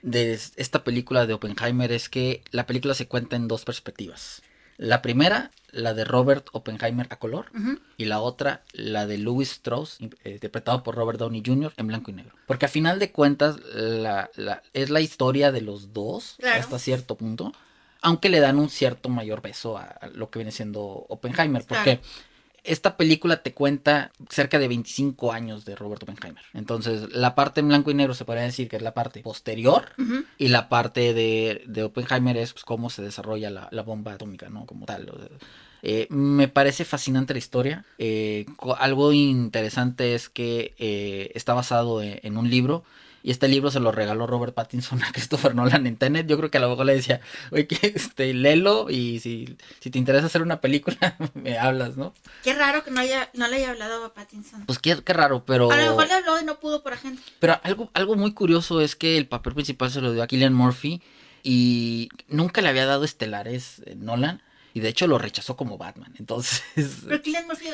de 0.02 0.40
esta 0.56 0.84
película 0.84 1.26
de 1.26 1.34
Oppenheimer 1.34 1.92
es 1.92 2.10
que 2.10 2.44
la 2.52 2.66
película 2.66 2.94
se 2.94 3.08
cuenta 3.08 3.36
en 3.36 3.48
dos 3.48 3.66
perspectivas. 3.66 4.42
La 4.78 5.02
primera, 5.02 5.52
la 5.72 5.94
de 5.94 6.06
Robert 6.06 6.50
Oppenheimer 6.52 7.08
a 7.10 7.18
color, 7.18 7.48
y 7.98 8.06
la 8.06 8.22
otra, 8.22 8.64
la 8.74 9.08
de 9.08 9.18
Louis 9.18 9.50
Strauss, 9.50 9.98
eh, 10.24 10.32
interpretado 10.32 10.84
por 10.84 10.96
Robert 10.96 11.20
Downey 11.20 11.42
Jr. 11.46 11.74
en 11.78 11.88
blanco 11.88 12.12
y 12.12 12.14
negro. 12.14 12.36
Porque 12.46 12.68
a 12.68 12.70
final 12.70 13.00
de 13.00 13.12
cuentas, 13.12 13.58
la, 13.74 14.30
es 14.74 14.90
la 14.90 15.02
historia 15.02 15.52
de 15.52 15.62
los 15.62 15.94
dos 15.94 16.38
hasta 16.44 16.78
cierto 16.78 17.16
punto, 17.16 17.54
aunque 18.02 18.30
le 18.30 18.40
dan 18.40 18.60
un 18.60 18.70
cierto 18.70 19.10
mayor 19.10 19.42
peso 19.42 19.78
a, 19.78 19.98
lo 20.14 20.30
que 20.30 20.40
viene 20.40 20.52
siendo 20.52 20.82
Oppenheimer, 21.10 21.66
porque 21.68 22.00
esta 22.68 22.98
película 22.98 23.42
te 23.42 23.54
cuenta 23.54 24.12
cerca 24.30 24.60
de 24.60 24.68
25 24.68 25.32
años 25.32 25.66
de 25.66 25.76
Robert 25.76 26.04
Oppenheimer. 26.04 26.44
Entonces, 26.54 27.12
la 27.14 27.34
parte 27.34 27.62
en 27.62 27.70
blanco 27.70 27.92
y 27.92 27.94
negro 27.94 28.14
se 28.14 28.26
podría 28.26 28.44
decir 28.44 28.68
que 28.68 28.76
es 28.76 28.82
la 28.82 28.94
parte 28.94 29.22
posterior 29.22 29.94
y 30.38 30.50
la 30.50 30.70
parte 30.70 31.14
de, 31.14 31.64
de, 31.66 31.84
Oppenheimer 31.84 32.38
es 32.38 32.54
pues, 32.54 32.66
cómo 32.66 32.90
se 32.90 33.02
desarrolla 33.02 33.50
la, 33.50 33.68
la, 33.72 33.82
bomba 33.84 34.14
atómica, 34.14 34.50
¿no? 34.50 34.66
Como 34.66 34.86
tal. 34.86 35.12
Eh, 35.82 36.08
me 36.10 36.48
parece 36.48 36.86
fascinante 36.86 37.34
la 37.34 37.40
historia. 37.40 37.86
Eh, 37.98 38.46
algo 38.78 39.14
interesante 39.14 40.16
es 40.16 40.30
que 40.30 40.76
eh, 40.78 41.32
está 41.36 41.54
basado 41.54 42.02
en, 42.02 42.38
un 42.38 42.50
libro 42.50 42.84
y 43.28 43.32
este 43.32 43.50
libro 43.50 43.70
se 43.72 43.82
lo 43.82 43.92
regaló 43.92 44.26
Robert 44.26 44.54
Pattinson 44.54 45.04
a 45.04 45.12
Christopher 45.12 45.54
Nolan 45.54 45.86
en 45.86 45.98
Tenet. 45.98 46.28
Yo 46.28 46.38
creo 46.38 46.50
que 46.50 46.60
a 46.60 46.62
lo 46.62 46.70
mejor 46.70 46.86
le 46.86 46.96
decía, 46.96 47.20
oye, 47.52 47.68
este, 47.82 48.34
léelo 48.34 48.90
y 48.90 49.20
si, 49.20 49.58
si 49.82 49.90
te 49.90 50.00
interesa 50.00 50.28
hacer 50.28 50.42
una 50.42 50.62
película, 50.62 51.18
me 51.34 51.58
hablas, 51.58 51.98
¿no? 51.98 52.14
Qué 52.42 52.54
raro 52.54 52.86
que 52.86 52.92
no, 52.92 53.02
haya, 53.02 53.30
no 53.34 53.50
le 53.50 53.58
haya 53.58 53.72
hablado 53.72 54.06
a 54.06 54.14
Pattinson. 54.14 54.66
Pues 54.66 54.80
qué, 54.80 55.04
qué 55.04 55.12
raro, 55.12 55.44
pero... 55.44 55.70
A 55.70 55.76
lo 55.76 55.90
mejor 55.90 56.08
le 56.08 56.14
habló 56.14 56.40
y 56.40 56.46
no 56.46 56.58
pudo 56.62 56.82
por 56.82 56.94
agente. 56.94 57.22
Pero 57.40 57.60
algo, 57.64 57.92
algo 57.94 58.16
muy 58.16 58.34
curioso 58.34 58.80
es 58.80 58.96
que 58.96 59.18
el 59.18 59.28
papel 59.28 59.56
principal 59.56 59.92
se 59.92 60.00
lo 60.00 60.14
dio 60.14 60.24
a 60.24 60.28
Killian 60.28 60.54
Murphy 60.54 61.02
y 61.44 62.08
nunca 62.30 62.62
le 62.62 62.70
había 62.70 62.86
dado 62.86 63.04
estelares 63.04 63.82
Nolan 63.98 64.42
y 64.74 64.80
de 64.80 64.88
hecho 64.88 65.06
lo 65.06 65.18
rechazó 65.18 65.58
como 65.58 65.78
Batman. 65.78 66.14
Entonces... 66.18 67.00
Pero 67.06 67.22
Killian 67.22 67.46
Murphy 67.46 67.66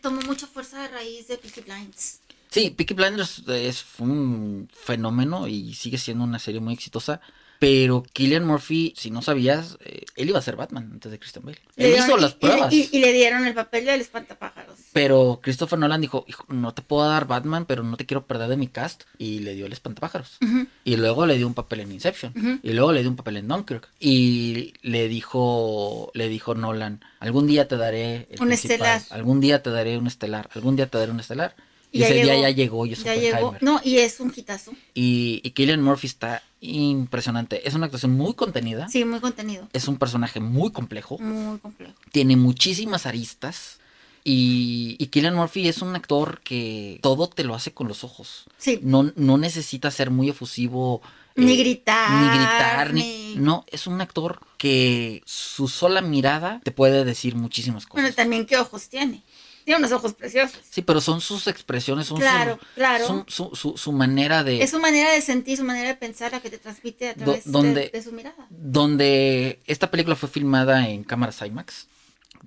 tomó 0.00 0.20
mucha 0.20 0.46
fuerza 0.46 0.84
a 0.84 0.86
raíz 0.86 1.26
de 1.26 1.36
Peaky 1.36 1.62
Blinds. 1.62 2.20
Sí, 2.50 2.70
Peaky 2.70 2.94
Blinders 2.94 3.44
es 3.48 3.84
un 3.98 4.68
fenómeno 4.72 5.46
y 5.46 5.74
sigue 5.74 5.98
siendo 5.98 6.24
una 6.24 6.38
serie 6.38 6.60
muy 6.60 6.74
exitosa. 6.74 7.20
Pero 7.60 8.02
Killian 8.14 8.46
Murphy, 8.46 8.94
si 8.96 9.10
no 9.10 9.20
sabías, 9.20 9.76
eh, 9.84 10.06
él 10.16 10.30
iba 10.30 10.38
a 10.38 10.42
ser 10.42 10.56
Batman 10.56 10.88
antes 10.94 11.12
de 11.12 11.18
Christian 11.18 11.44
Bale. 11.44 11.58
él 11.76 11.94
hizo 11.94 12.16
las 12.16 12.32
pruebas. 12.32 12.72
Y, 12.72 12.88
le 12.98 13.12
dieron 13.12 13.46
el 13.46 13.52
papel 13.52 13.84
del 13.84 14.00
espantapájaros. 14.00 14.78
Pero 14.94 15.40
Christopher 15.42 15.78
Nolan 15.78 16.00
dijo, 16.00 16.24
no 16.48 16.72
te 16.72 16.80
puedo 16.80 17.06
dar 17.06 17.26
Batman, 17.26 17.66
pero 17.66 17.82
no 17.82 17.98
te 17.98 18.06
quiero 18.06 18.24
perder 18.26 18.48
de 18.48 18.56
mi 18.56 18.66
cast. 18.66 19.02
Y 19.18 19.40
le 19.40 19.54
dio 19.54 19.66
el 19.66 19.74
espantapájaros. 19.74 20.38
Y 20.84 20.96
luego 20.96 21.26
le 21.26 21.36
dio 21.36 21.46
un 21.46 21.52
papel 21.52 21.80
en 21.80 21.92
Inception. 21.92 22.60
Y 22.62 22.72
luego 22.72 22.92
le 22.92 23.02
dio 23.02 23.10
un 23.10 23.16
papel 23.16 23.36
en 23.36 23.48
Dunkirk. 23.48 23.90
Y 24.00 24.72
le 24.80 25.08
dijo, 25.08 26.10
le 26.14 26.30
dijo 26.30 26.54
Nolan, 26.54 27.04
algún 27.18 27.46
día 27.46 27.68
te 27.68 27.76
daré 27.76 28.26
un 28.40 28.52
estelar. 28.52 29.02
Algún 29.10 29.40
día 29.40 29.62
te 29.62 29.68
daré 29.68 29.98
un 29.98 30.06
estelar. 30.06 30.48
Algún 30.54 30.76
día 30.76 30.86
te 30.86 30.96
daré 30.96 31.12
un 31.12 31.20
estelar. 31.20 31.54
Y, 31.92 32.02
ese 32.02 32.14
día 32.14 32.38
ya 32.38 32.50
llegó 32.50 32.86
ya 32.86 33.14
llegó. 33.14 33.56
No, 33.60 33.80
y 33.82 33.98
es 33.98 34.20
un 34.20 34.32
hitazo. 34.34 34.72
Y, 34.94 35.40
y 35.42 35.50
Killian 35.50 35.82
Murphy 35.82 36.06
está 36.06 36.42
impresionante. 36.60 37.66
Es 37.66 37.74
una 37.74 37.86
actuación 37.86 38.12
muy 38.12 38.34
contenida. 38.34 38.88
Sí, 38.88 39.04
muy 39.04 39.20
contenido. 39.20 39.68
Es 39.72 39.88
un 39.88 39.96
personaje 39.96 40.40
muy 40.40 40.70
complejo. 40.70 41.18
Muy 41.18 41.58
complejo. 41.58 41.94
Tiene 42.12 42.36
muchísimas 42.36 43.06
aristas. 43.06 43.78
Y, 44.22 44.96
y 44.98 45.06
Killian 45.06 45.34
Murphy 45.34 45.66
es 45.68 45.80
un 45.82 45.96
actor 45.96 46.42
que 46.44 47.00
todo 47.02 47.28
te 47.28 47.42
lo 47.42 47.54
hace 47.54 47.72
con 47.72 47.88
los 47.88 48.04
ojos. 48.04 48.44
Sí. 48.58 48.78
No, 48.82 49.10
no 49.16 49.38
necesita 49.38 49.90
ser 49.90 50.10
muy 50.10 50.28
efusivo. 50.28 51.00
Ni 51.36 51.54
eh, 51.54 51.56
gritar. 51.56 52.10
Ni 52.22 52.28
gritar. 52.28 52.94
Ni... 52.94 53.34
No, 53.36 53.64
es 53.68 53.86
un 53.86 54.00
actor 54.00 54.40
que 54.58 55.22
su 55.24 55.68
sola 55.68 56.02
mirada 56.02 56.60
te 56.62 56.70
puede 56.70 57.04
decir 57.04 57.34
muchísimas 57.34 57.86
cosas. 57.86 58.02
Bueno, 58.02 58.14
también 58.14 58.46
qué 58.46 58.58
ojos 58.58 58.88
tiene. 58.88 59.22
Tiene 59.64 59.78
unos 59.78 59.92
ojos 59.92 60.14
preciosos. 60.14 60.58
Sí, 60.68 60.82
pero 60.82 61.00
son 61.00 61.20
sus 61.20 61.46
expresiones, 61.46 62.06
son 62.06 62.18
claro, 62.18 62.58
su, 62.58 62.74
claro. 62.74 63.24
su, 63.28 63.50
su, 63.54 63.76
su, 63.76 63.92
manera 63.92 64.42
de... 64.42 64.62
Es 64.62 64.70
su 64.70 64.80
manera 64.80 65.12
de 65.12 65.20
sentir, 65.20 65.58
su 65.58 65.64
manera 65.64 65.88
de 65.88 65.96
pensar, 65.96 66.32
la 66.32 66.40
que 66.40 66.50
te 66.50 66.58
transmite 66.58 67.10
a 67.10 67.14
través 67.14 67.44
de, 67.44 68.02
su 68.02 68.12
mirada. 68.12 68.46
Donde 68.50 69.60
esta 69.66 69.90
película 69.90 70.16
fue 70.16 70.28
filmada 70.28 70.88
en 70.88 71.04
cámaras 71.04 71.42
IMAX, 71.42 71.88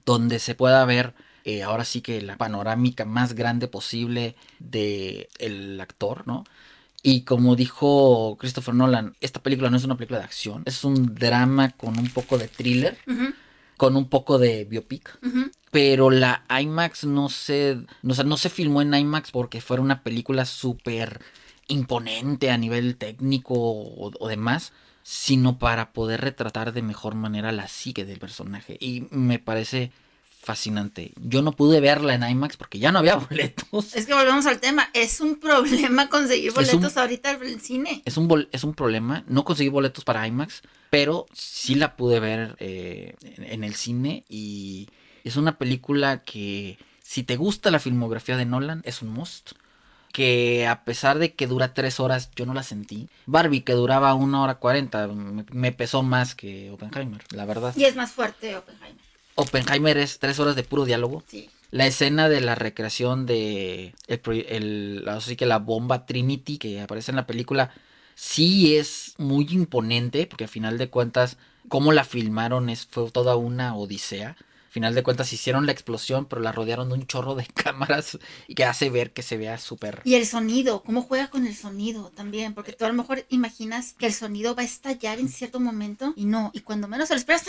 donde 0.05 0.39
se 0.39 0.55
pueda 0.55 0.83
ver 0.85 1.13
eh, 1.45 1.63
ahora 1.63 1.85
sí 1.85 2.01
que 2.01 2.21
la 2.21 2.37
panorámica 2.37 3.05
más 3.05 3.33
grande 3.33 3.67
posible 3.67 4.35
de 4.59 5.29
el 5.39 5.79
actor, 5.81 6.25
¿no? 6.25 6.45
Y 7.05 7.21
como 7.23 7.57
dijo 7.57 8.37
Christopher 8.39 8.73
Nolan, 8.73 9.13
esta 9.19 9.43
película 9.43 9.69
no 9.69 9.75
es 9.75 9.83
una 9.83 9.97
película 9.97 10.19
de 10.19 10.25
acción, 10.25 10.63
es 10.65 10.85
un 10.85 11.13
drama 11.13 11.71
con 11.71 11.99
un 11.99 12.07
poco 12.09 12.37
de 12.37 12.47
thriller, 12.47 12.97
con 13.83 13.97
un 13.97 14.07
poco 14.07 14.39
de 14.39 14.63
biopic 14.63 15.19
pero 15.71 16.09
la 16.09 16.45
IMAX 16.49 17.03
no 17.03 17.27
se, 17.27 17.79
no, 18.01 18.13
no 18.23 18.37
se 18.37 18.49
filmó 18.49 18.81
en 18.81 18.93
IMAX 18.93 19.31
porque 19.31 19.59
fuera 19.59 19.83
una 19.83 20.03
película 20.03 20.45
súper 20.45 21.19
imponente 21.67 22.49
a 22.49 22.57
nivel 22.57 22.95
técnico 22.95 23.55
o, 23.57 24.27
demás, 24.29 24.71
sino 25.01 25.57
para 25.57 25.91
poder 25.91 26.21
retratar 26.21 26.71
de 26.71 26.81
mejor 26.81 27.15
manera 27.15 27.51
la 27.51 27.67
psique 27.67 28.05
del 28.05 28.19
personaje. 28.19 28.77
Y 28.79 29.07
me 29.09 29.37
parece 29.37 29.91
fascinante. 30.43 31.13
Yo 31.21 31.41
no 31.41 31.53
pude 31.53 31.79
verla 31.79 32.13
en 32.13 32.29
IMAX 32.29 32.57
porque 32.57 32.77
ya 32.77 32.91
no 32.91 32.99
había 32.99 33.15
boletos. 33.29 33.95
Es 33.95 34.05
que 34.05 34.13
volvemos 34.13 34.45
al 34.45 34.59
tema, 34.59 34.89
es 34.93 35.21
un 35.21 35.39
problema 35.39 36.09
conseguir 36.09 36.51
boletos 36.51 36.97
ahorita 36.97 37.31
en 37.31 37.43
el 37.43 37.61
cine. 37.61 38.01
Es 38.05 38.17
un, 38.17 38.47
es 38.51 38.63
un 38.63 38.73
problema, 38.73 39.23
no 39.27 39.45
conseguí 39.45 39.69
boletos 39.69 40.03
para 40.03 40.27
IMAX, 40.27 40.61
pero 40.89 41.25
sí 41.33 41.75
la 41.75 41.95
pude 41.95 42.19
ver 42.19 42.55
eh, 42.59 43.15
en 43.37 43.63
el 43.63 43.75
cine 43.75 44.25
y 44.29 44.89
es 45.23 45.37
una 45.37 45.57
película 45.57 46.23
que, 46.23 46.77
si 47.01 47.23
te 47.23 47.37
gusta 47.37 47.71
la 47.71 47.79
filmografía 47.79 48.37
de 48.37 48.45
Nolan, 48.45 48.81
es 48.85 49.01
un 49.01 49.09
must. 49.09 49.53
Que 50.11 50.67
a 50.67 50.83
pesar 50.83 51.17
de 51.17 51.33
que 51.33 51.47
dura 51.47 51.73
tres 51.73 51.99
horas, 51.99 52.29
yo 52.35 52.45
no 52.45 52.53
la 52.53 52.61
sentí. 52.61 53.09
Barbie, 53.25 53.61
que 53.61 53.73
duraba 53.73 54.13
una 54.13 54.43
hora 54.43 54.55
cuarenta, 54.55 55.07
me, 55.07 55.71
pesó 55.71 56.03
más 56.03 56.35
que 56.35 56.69
Oppenheimer, 56.69 57.23
la 57.31 57.45
verdad. 57.45 57.73
Y 57.75 57.85
es 57.85 57.95
más 57.95 58.11
fuerte 58.11 58.55
Oppenheimer. 58.55 59.02
Oppenheimer 59.35 59.97
es 59.97 60.19
tres 60.19 60.39
horas 60.39 60.55
de 60.55 60.63
puro 60.63 60.85
diálogo. 60.85 61.23
Sí. 61.27 61.49
La 61.71 61.87
escena 61.87 62.29
de 62.29 62.41
la 62.41 62.55
recreación 62.55 63.25
de 63.25 63.95
el, 64.07 65.03
así 65.07 65.35
que 65.35 65.47
la 65.47 65.57
bomba 65.57 66.05
Trinity 66.05 66.59
que 66.59 66.79
aparece 66.79 67.11
en 67.11 67.15
la 67.15 67.25
película 67.25 67.71
sí 68.13 68.75
es 68.75 69.15
muy 69.17 69.47
imponente 69.49 70.27
porque 70.27 70.43
a 70.43 70.47
final 70.47 70.77
de 70.77 70.89
cuentas 70.89 71.37
cómo 71.69 71.91
la 71.91 72.03
filmaron 72.03 72.69
es 72.69 72.85
fue 72.85 73.09
toda 73.09 73.35
una 73.35 73.75
odisea 73.75 74.35
final 74.73 74.95
de 74.95 75.03
cuentas 75.03 75.31
hicieron 75.31 75.65
la 75.65 75.71
explosión, 75.71 76.25
pero 76.25 76.41
la 76.41 76.51
rodearon 76.51 76.89
de 76.89 76.95
un 76.95 77.07
chorro 77.07 77.35
de 77.35 77.45
cámaras 77.53 78.17
y 78.47 78.55
que 78.55 78.65
hace 78.65 78.89
ver 78.89 79.13
que 79.13 79.21
se 79.21 79.37
vea 79.37 79.57
súper... 79.57 80.01
Y 80.03 80.15
el 80.15 80.25
sonido, 80.25 80.83
cómo 80.83 81.03
juega 81.03 81.29
con 81.29 81.47
el 81.47 81.55
sonido 81.55 82.11
también, 82.15 82.53
porque 82.53 82.73
tú 82.73 82.83
a 82.85 82.89
lo 82.89 82.93
mejor 82.95 83.25
imaginas 83.29 83.93
que 83.93 84.07
el 84.07 84.13
sonido 84.13 84.55
va 84.55 84.63
a 84.63 84.65
estallar 84.65 85.19
en 85.19 85.29
cierto 85.29 85.59
momento 85.59 86.13
y 86.17 86.25
no, 86.25 86.51
y 86.53 86.61
cuando 86.61 86.87
menos 86.87 87.07
se 87.07 87.13
lo 87.13 87.19
esperas, 87.19 87.43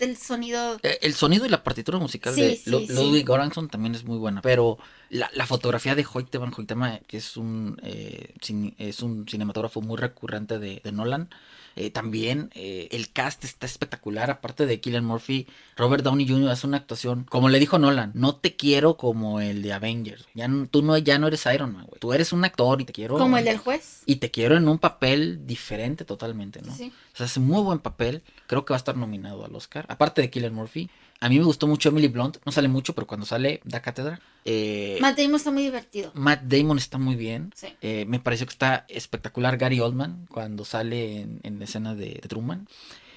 el 0.00 0.16
sonido... 0.16 0.78
Eh, 0.82 0.98
El 1.02 1.14
sonido 1.14 1.46
y 1.46 1.50
la 1.50 1.62
partitura 1.62 1.98
musical 1.98 2.34
Sí, 2.34 2.40
de 2.40 2.56
sí, 2.56 2.70
Lu- 2.70 2.80
sí. 2.80 2.88
Ludwig 2.92 3.26
Göransson 3.26 3.68
también 3.68 3.94
es 3.94 4.04
muy 4.04 4.18
buena, 4.18 4.40
pero 4.42 4.78
la, 5.10 5.30
la 5.34 5.46
fotografía 5.46 5.94
de 5.94 6.06
Hoyte 6.10 6.38
van 6.38 6.52
Hoytema, 6.56 6.98
que 7.06 7.18
es 7.18 7.36
un, 7.36 7.78
eh, 7.84 8.32
es 8.78 9.02
un 9.02 9.26
cinematógrafo 9.28 9.80
muy 9.82 9.96
recurrente 9.98 10.58
de, 10.58 10.80
de 10.82 10.92
Nolan, 10.92 11.28
eh, 11.76 11.90
también 11.90 12.50
eh, 12.54 12.88
el 12.92 13.10
cast 13.12 13.44
está 13.44 13.66
espectacular, 13.66 14.30
aparte 14.30 14.66
de 14.66 14.80
Killian 14.80 15.04
Murphy, 15.04 15.46
Robert 15.76 16.04
Downey 16.04 16.28
Jr. 16.28 16.50
hace 16.50 16.66
una 16.66 16.76
actuación, 16.76 17.24
como 17.24 17.48
le 17.48 17.58
dijo 17.58 17.78
Nolan, 17.78 18.12
no 18.14 18.36
te 18.36 18.56
quiero 18.56 18.96
como 18.96 19.40
el 19.40 19.62
de 19.62 19.72
Avengers, 19.72 20.26
ya 20.34 20.48
no- 20.48 20.66
tú 20.66 20.82
no, 20.82 20.96
ya 20.98 21.18
no 21.18 21.26
eres 21.26 21.44
Iron 21.52 21.72
Man, 21.72 21.86
güey, 21.86 21.98
tú 22.00 22.12
eres 22.12 22.32
un 22.32 22.44
actor 22.44 22.80
y 22.80 22.84
te 22.84 22.92
quiero... 22.92 23.18
Como 23.18 23.38
el 23.38 23.44
del 23.44 23.58
juez. 23.58 24.02
Y 24.06 24.16
te 24.16 24.30
quiero 24.30 24.56
en 24.56 24.68
un 24.68 24.78
papel 24.78 25.46
diferente 25.46 26.04
totalmente, 26.04 26.60
¿no? 26.62 26.74
Sí. 26.74 26.92
O 27.12 27.16
sea, 27.16 27.26
hace 27.26 27.40
muy 27.40 27.62
buen 27.62 27.78
papel. 27.78 28.22
Creo 28.46 28.64
que 28.64 28.72
va 28.72 28.76
a 28.76 28.78
estar 28.78 28.96
nominado 28.96 29.44
al 29.44 29.54
Oscar. 29.54 29.86
Aparte 29.88 30.20
de 30.20 30.30
Killian 30.30 30.52
Murphy. 30.54 30.90
A 31.20 31.28
mí 31.28 31.38
me 31.38 31.44
gustó 31.44 31.66
mucho 31.66 31.88
Emily 31.88 32.08
Blunt. 32.08 32.36
No 32.44 32.52
sale 32.52 32.68
mucho, 32.68 32.94
pero 32.94 33.06
cuando 33.06 33.24
sale 33.24 33.60
da 33.64 33.80
cátedra. 33.80 34.20
Eh, 34.44 34.98
Matt 35.00 35.16
Damon 35.18 35.36
está 35.36 35.50
muy 35.50 35.62
divertido. 35.62 36.10
Matt 36.14 36.42
Damon 36.42 36.76
está 36.76 36.98
muy 36.98 37.14
bien. 37.14 37.52
Sí. 37.56 37.68
Eh, 37.80 38.04
me 38.06 38.20
pareció 38.20 38.46
que 38.46 38.52
está 38.52 38.84
espectacular 38.88 39.56
Gary 39.56 39.80
Oldman 39.80 40.26
cuando 40.30 40.64
sale 40.66 41.20
en, 41.22 41.40
en 41.42 41.58
la 41.58 41.64
escena 41.64 41.94
de, 41.94 42.06
de 42.20 42.28
Truman. 42.28 42.68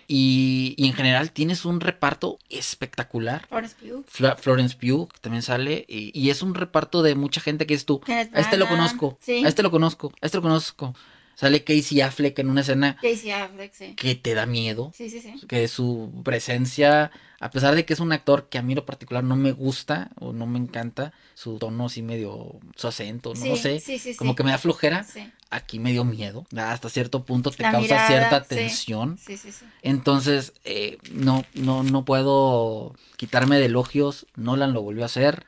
Y, 0.10 0.74
y 0.78 0.88
en 0.88 0.94
general 0.94 1.32
tienes 1.32 1.66
un 1.66 1.82
reparto 1.82 2.40
espectacular. 2.50 3.46
Florence 3.50 3.76
Pugh. 3.78 4.06
Fla- 4.08 4.38
Florence 4.38 4.78
Pugh 4.78 5.10
que 5.10 5.20
también 5.20 5.42
sale. 5.42 5.84
Y, 5.90 6.18
y 6.18 6.30
es 6.30 6.42
un 6.42 6.56
reparto 6.56 7.02
de 7.02 7.16
mucha 7.16 7.42
gente 7.42 7.66
que 7.68 7.74
es 7.74 7.86
tú. 7.86 8.00
Kenneth 8.00 8.34
A 8.34 8.40
este 8.40 8.56
lo 8.56 8.70
conozco. 8.70 9.18
sí. 9.22 9.44
A 9.44 9.50
este 9.50 9.64
lo 9.64 9.72
conozco. 9.72 10.14
A 10.22 10.26
este 10.26 10.38
lo 10.38 10.44
conozco. 10.44 10.96
Sale 11.38 11.64
Casey 11.64 12.02
Affleck 12.02 12.40
en 12.40 12.50
una 12.50 12.62
escena 12.62 12.96
Casey 12.96 13.30
Affleck, 13.30 13.72
sí. 13.72 13.94
que 13.94 14.16
te 14.16 14.34
da 14.34 14.48
miedo. 14.48 14.92
Sí, 14.96 15.08
sí, 15.08 15.22
sí. 15.22 15.36
Que 15.48 15.68
su 15.68 16.12
presencia, 16.24 17.12
a 17.40 17.52
pesar 17.52 17.76
de 17.76 17.86
que 17.86 17.94
es 17.94 18.00
un 18.00 18.12
actor 18.12 18.50
que 18.50 18.58
a 18.58 18.64
mí 18.64 18.74
en 18.74 18.78
lo 18.78 18.88
particular 18.88 19.24
no 19.24 19.36
me 19.36 19.52
gusta 19.52 20.10
o 20.20 20.34
no 20.34 20.48
me 20.48 20.58
encanta, 20.58 21.14
su 21.36 21.60
tono 21.60 21.86
así 21.86 22.02
medio, 22.02 22.60
su 22.76 22.88
acento, 22.88 23.36
no 23.36 23.42
Sí, 23.42 23.50
lo 23.50 23.56
sé, 23.56 23.80
sí, 23.80 24.16
como 24.16 24.36
que 24.36 24.44
me 24.44 24.50
da 24.50 24.58
flojera. 24.58 25.06
Aquí 25.52 25.78
me 25.78 25.92
dio 25.92 26.04
miedo. 26.06 26.48
Hasta 26.58 26.90
cierto 26.90 27.24
punto 27.24 27.52
te 27.52 27.62
La 27.62 27.72
causa 27.72 27.94
mirada, 27.94 28.08
cierta 28.08 28.44
tensión. 28.44 29.20
Sí, 29.20 29.38
sí, 29.38 29.52
sí. 29.52 29.64
Entonces, 29.84 30.54
eh, 30.64 30.98
no, 31.12 31.46
no, 31.54 31.84
no 31.84 32.04
puedo 32.04 32.96
quitarme 33.16 33.60
de 33.60 33.66
elogios. 33.68 34.26
Nolan 34.36 34.74
lo 34.74 34.82
volvió 34.82 35.04
a 35.04 35.06
hacer. 35.06 35.46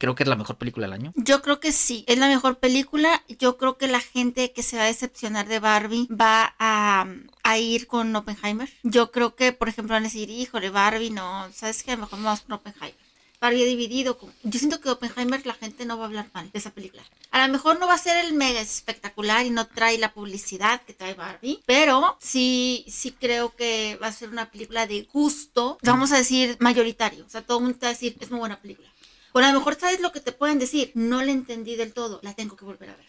Creo 0.00 0.14
que 0.14 0.22
es 0.22 0.28
la 0.30 0.34
mejor 0.36 0.56
película 0.56 0.86
del 0.86 0.94
año. 0.94 1.12
Yo 1.14 1.42
creo 1.42 1.60
que 1.60 1.72
sí, 1.72 2.04
es 2.08 2.16
la 2.18 2.26
mejor 2.26 2.58
película. 2.58 3.22
Yo 3.38 3.58
creo 3.58 3.76
que 3.76 3.86
la 3.86 4.00
gente 4.00 4.50
que 4.52 4.62
se 4.62 4.78
va 4.78 4.84
a 4.84 4.86
decepcionar 4.86 5.46
de 5.46 5.58
Barbie 5.60 6.08
va 6.10 6.54
a, 6.58 7.06
a 7.42 7.58
ir 7.58 7.86
con 7.86 8.16
Oppenheimer. 8.16 8.72
Yo 8.82 9.10
creo 9.12 9.36
que, 9.36 9.52
por 9.52 9.68
ejemplo, 9.68 9.92
van 9.94 10.04
a 10.04 10.06
decir, 10.06 10.30
híjole, 10.30 10.70
Barbie, 10.70 11.10
no, 11.10 11.48
¿sabes 11.54 11.82
qué? 11.82 11.98
Mejor 11.98 12.22
vamos 12.22 12.40
con 12.40 12.54
Oppenheimer. 12.54 12.96
Barbie 13.42 13.64
dividido. 13.66 14.16
con- 14.16 14.32
Yo 14.42 14.58
siento 14.58 14.80
que 14.80 14.88
Oppenheimer 14.88 15.44
la 15.46 15.54
gente 15.54 15.84
no 15.84 15.98
va 15.98 16.04
a 16.04 16.06
hablar 16.08 16.30
mal 16.32 16.50
de 16.50 16.58
esa 16.58 16.70
película. 16.70 17.02
A 17.30 17.46
lo 17.46 17.52
mejor 17.52 17.78
no 17.78 17.86
va 17.86 17.94
a 17.94 17.98
ser 17.98 18.24
el 18.24 18.32
mega 18.32 18.60
espectacular 18.60 19.44
y 19.46 19.50
no 19.50 19.66
trae 19.66 19.98
la 19.98 20.12
publicidad 20.14 20.80
que 20.82 20.94
trae 20.94 21.12
Barbie, 21.14 21.62
pero 21.66 22.16
sí, 22.20 22.84
sí 22.88 23.12
creo 23.12 23.54
que 23.54 23.98
va 24.02 24.06
a 24.08 24.12
ser 24.12 24.30
una 24.30 24.50
película 24.50 24.86
de 24.86 25.02
gusto, 25.12 25.76
vamos 25.82 26.12
a 26.12 26.16
decir 26.16 26.56
mayoritario. 26.60 27.24
O 27.26 27.28
sea, 27.30 27.42
todo 27.42 27.58
el 27.58 27.64
mundo 27.64 27.78
va 27.82 27.88
a 27.88 27.92
decir, 27.92 28.16
es 28.20 28.30
muy 28.30 28.40
buena 28.40 28.58
película. 28.60 28.88
O 29.32 29.38
a 29.38 29.52
lo 29.52 29.58
mejor 29.58 29.76
sabes 29.78 30.00
lo 30.00 30.12
que 30.12 30.20
te 30.20 30.32
pueden 30.32 30.58
decir, 30.58 30.92
no 30.94 31.22
la 31.22 31.30
entendí 31.32 31.76
del 31.76 31.92
todo, 31.92 32.20
la 32.22 32.34
tengo 32.34 32.56
que 32.56 32.64
volver 32.64 32.90
a 32.90 32.96
ver. 32.96 33.06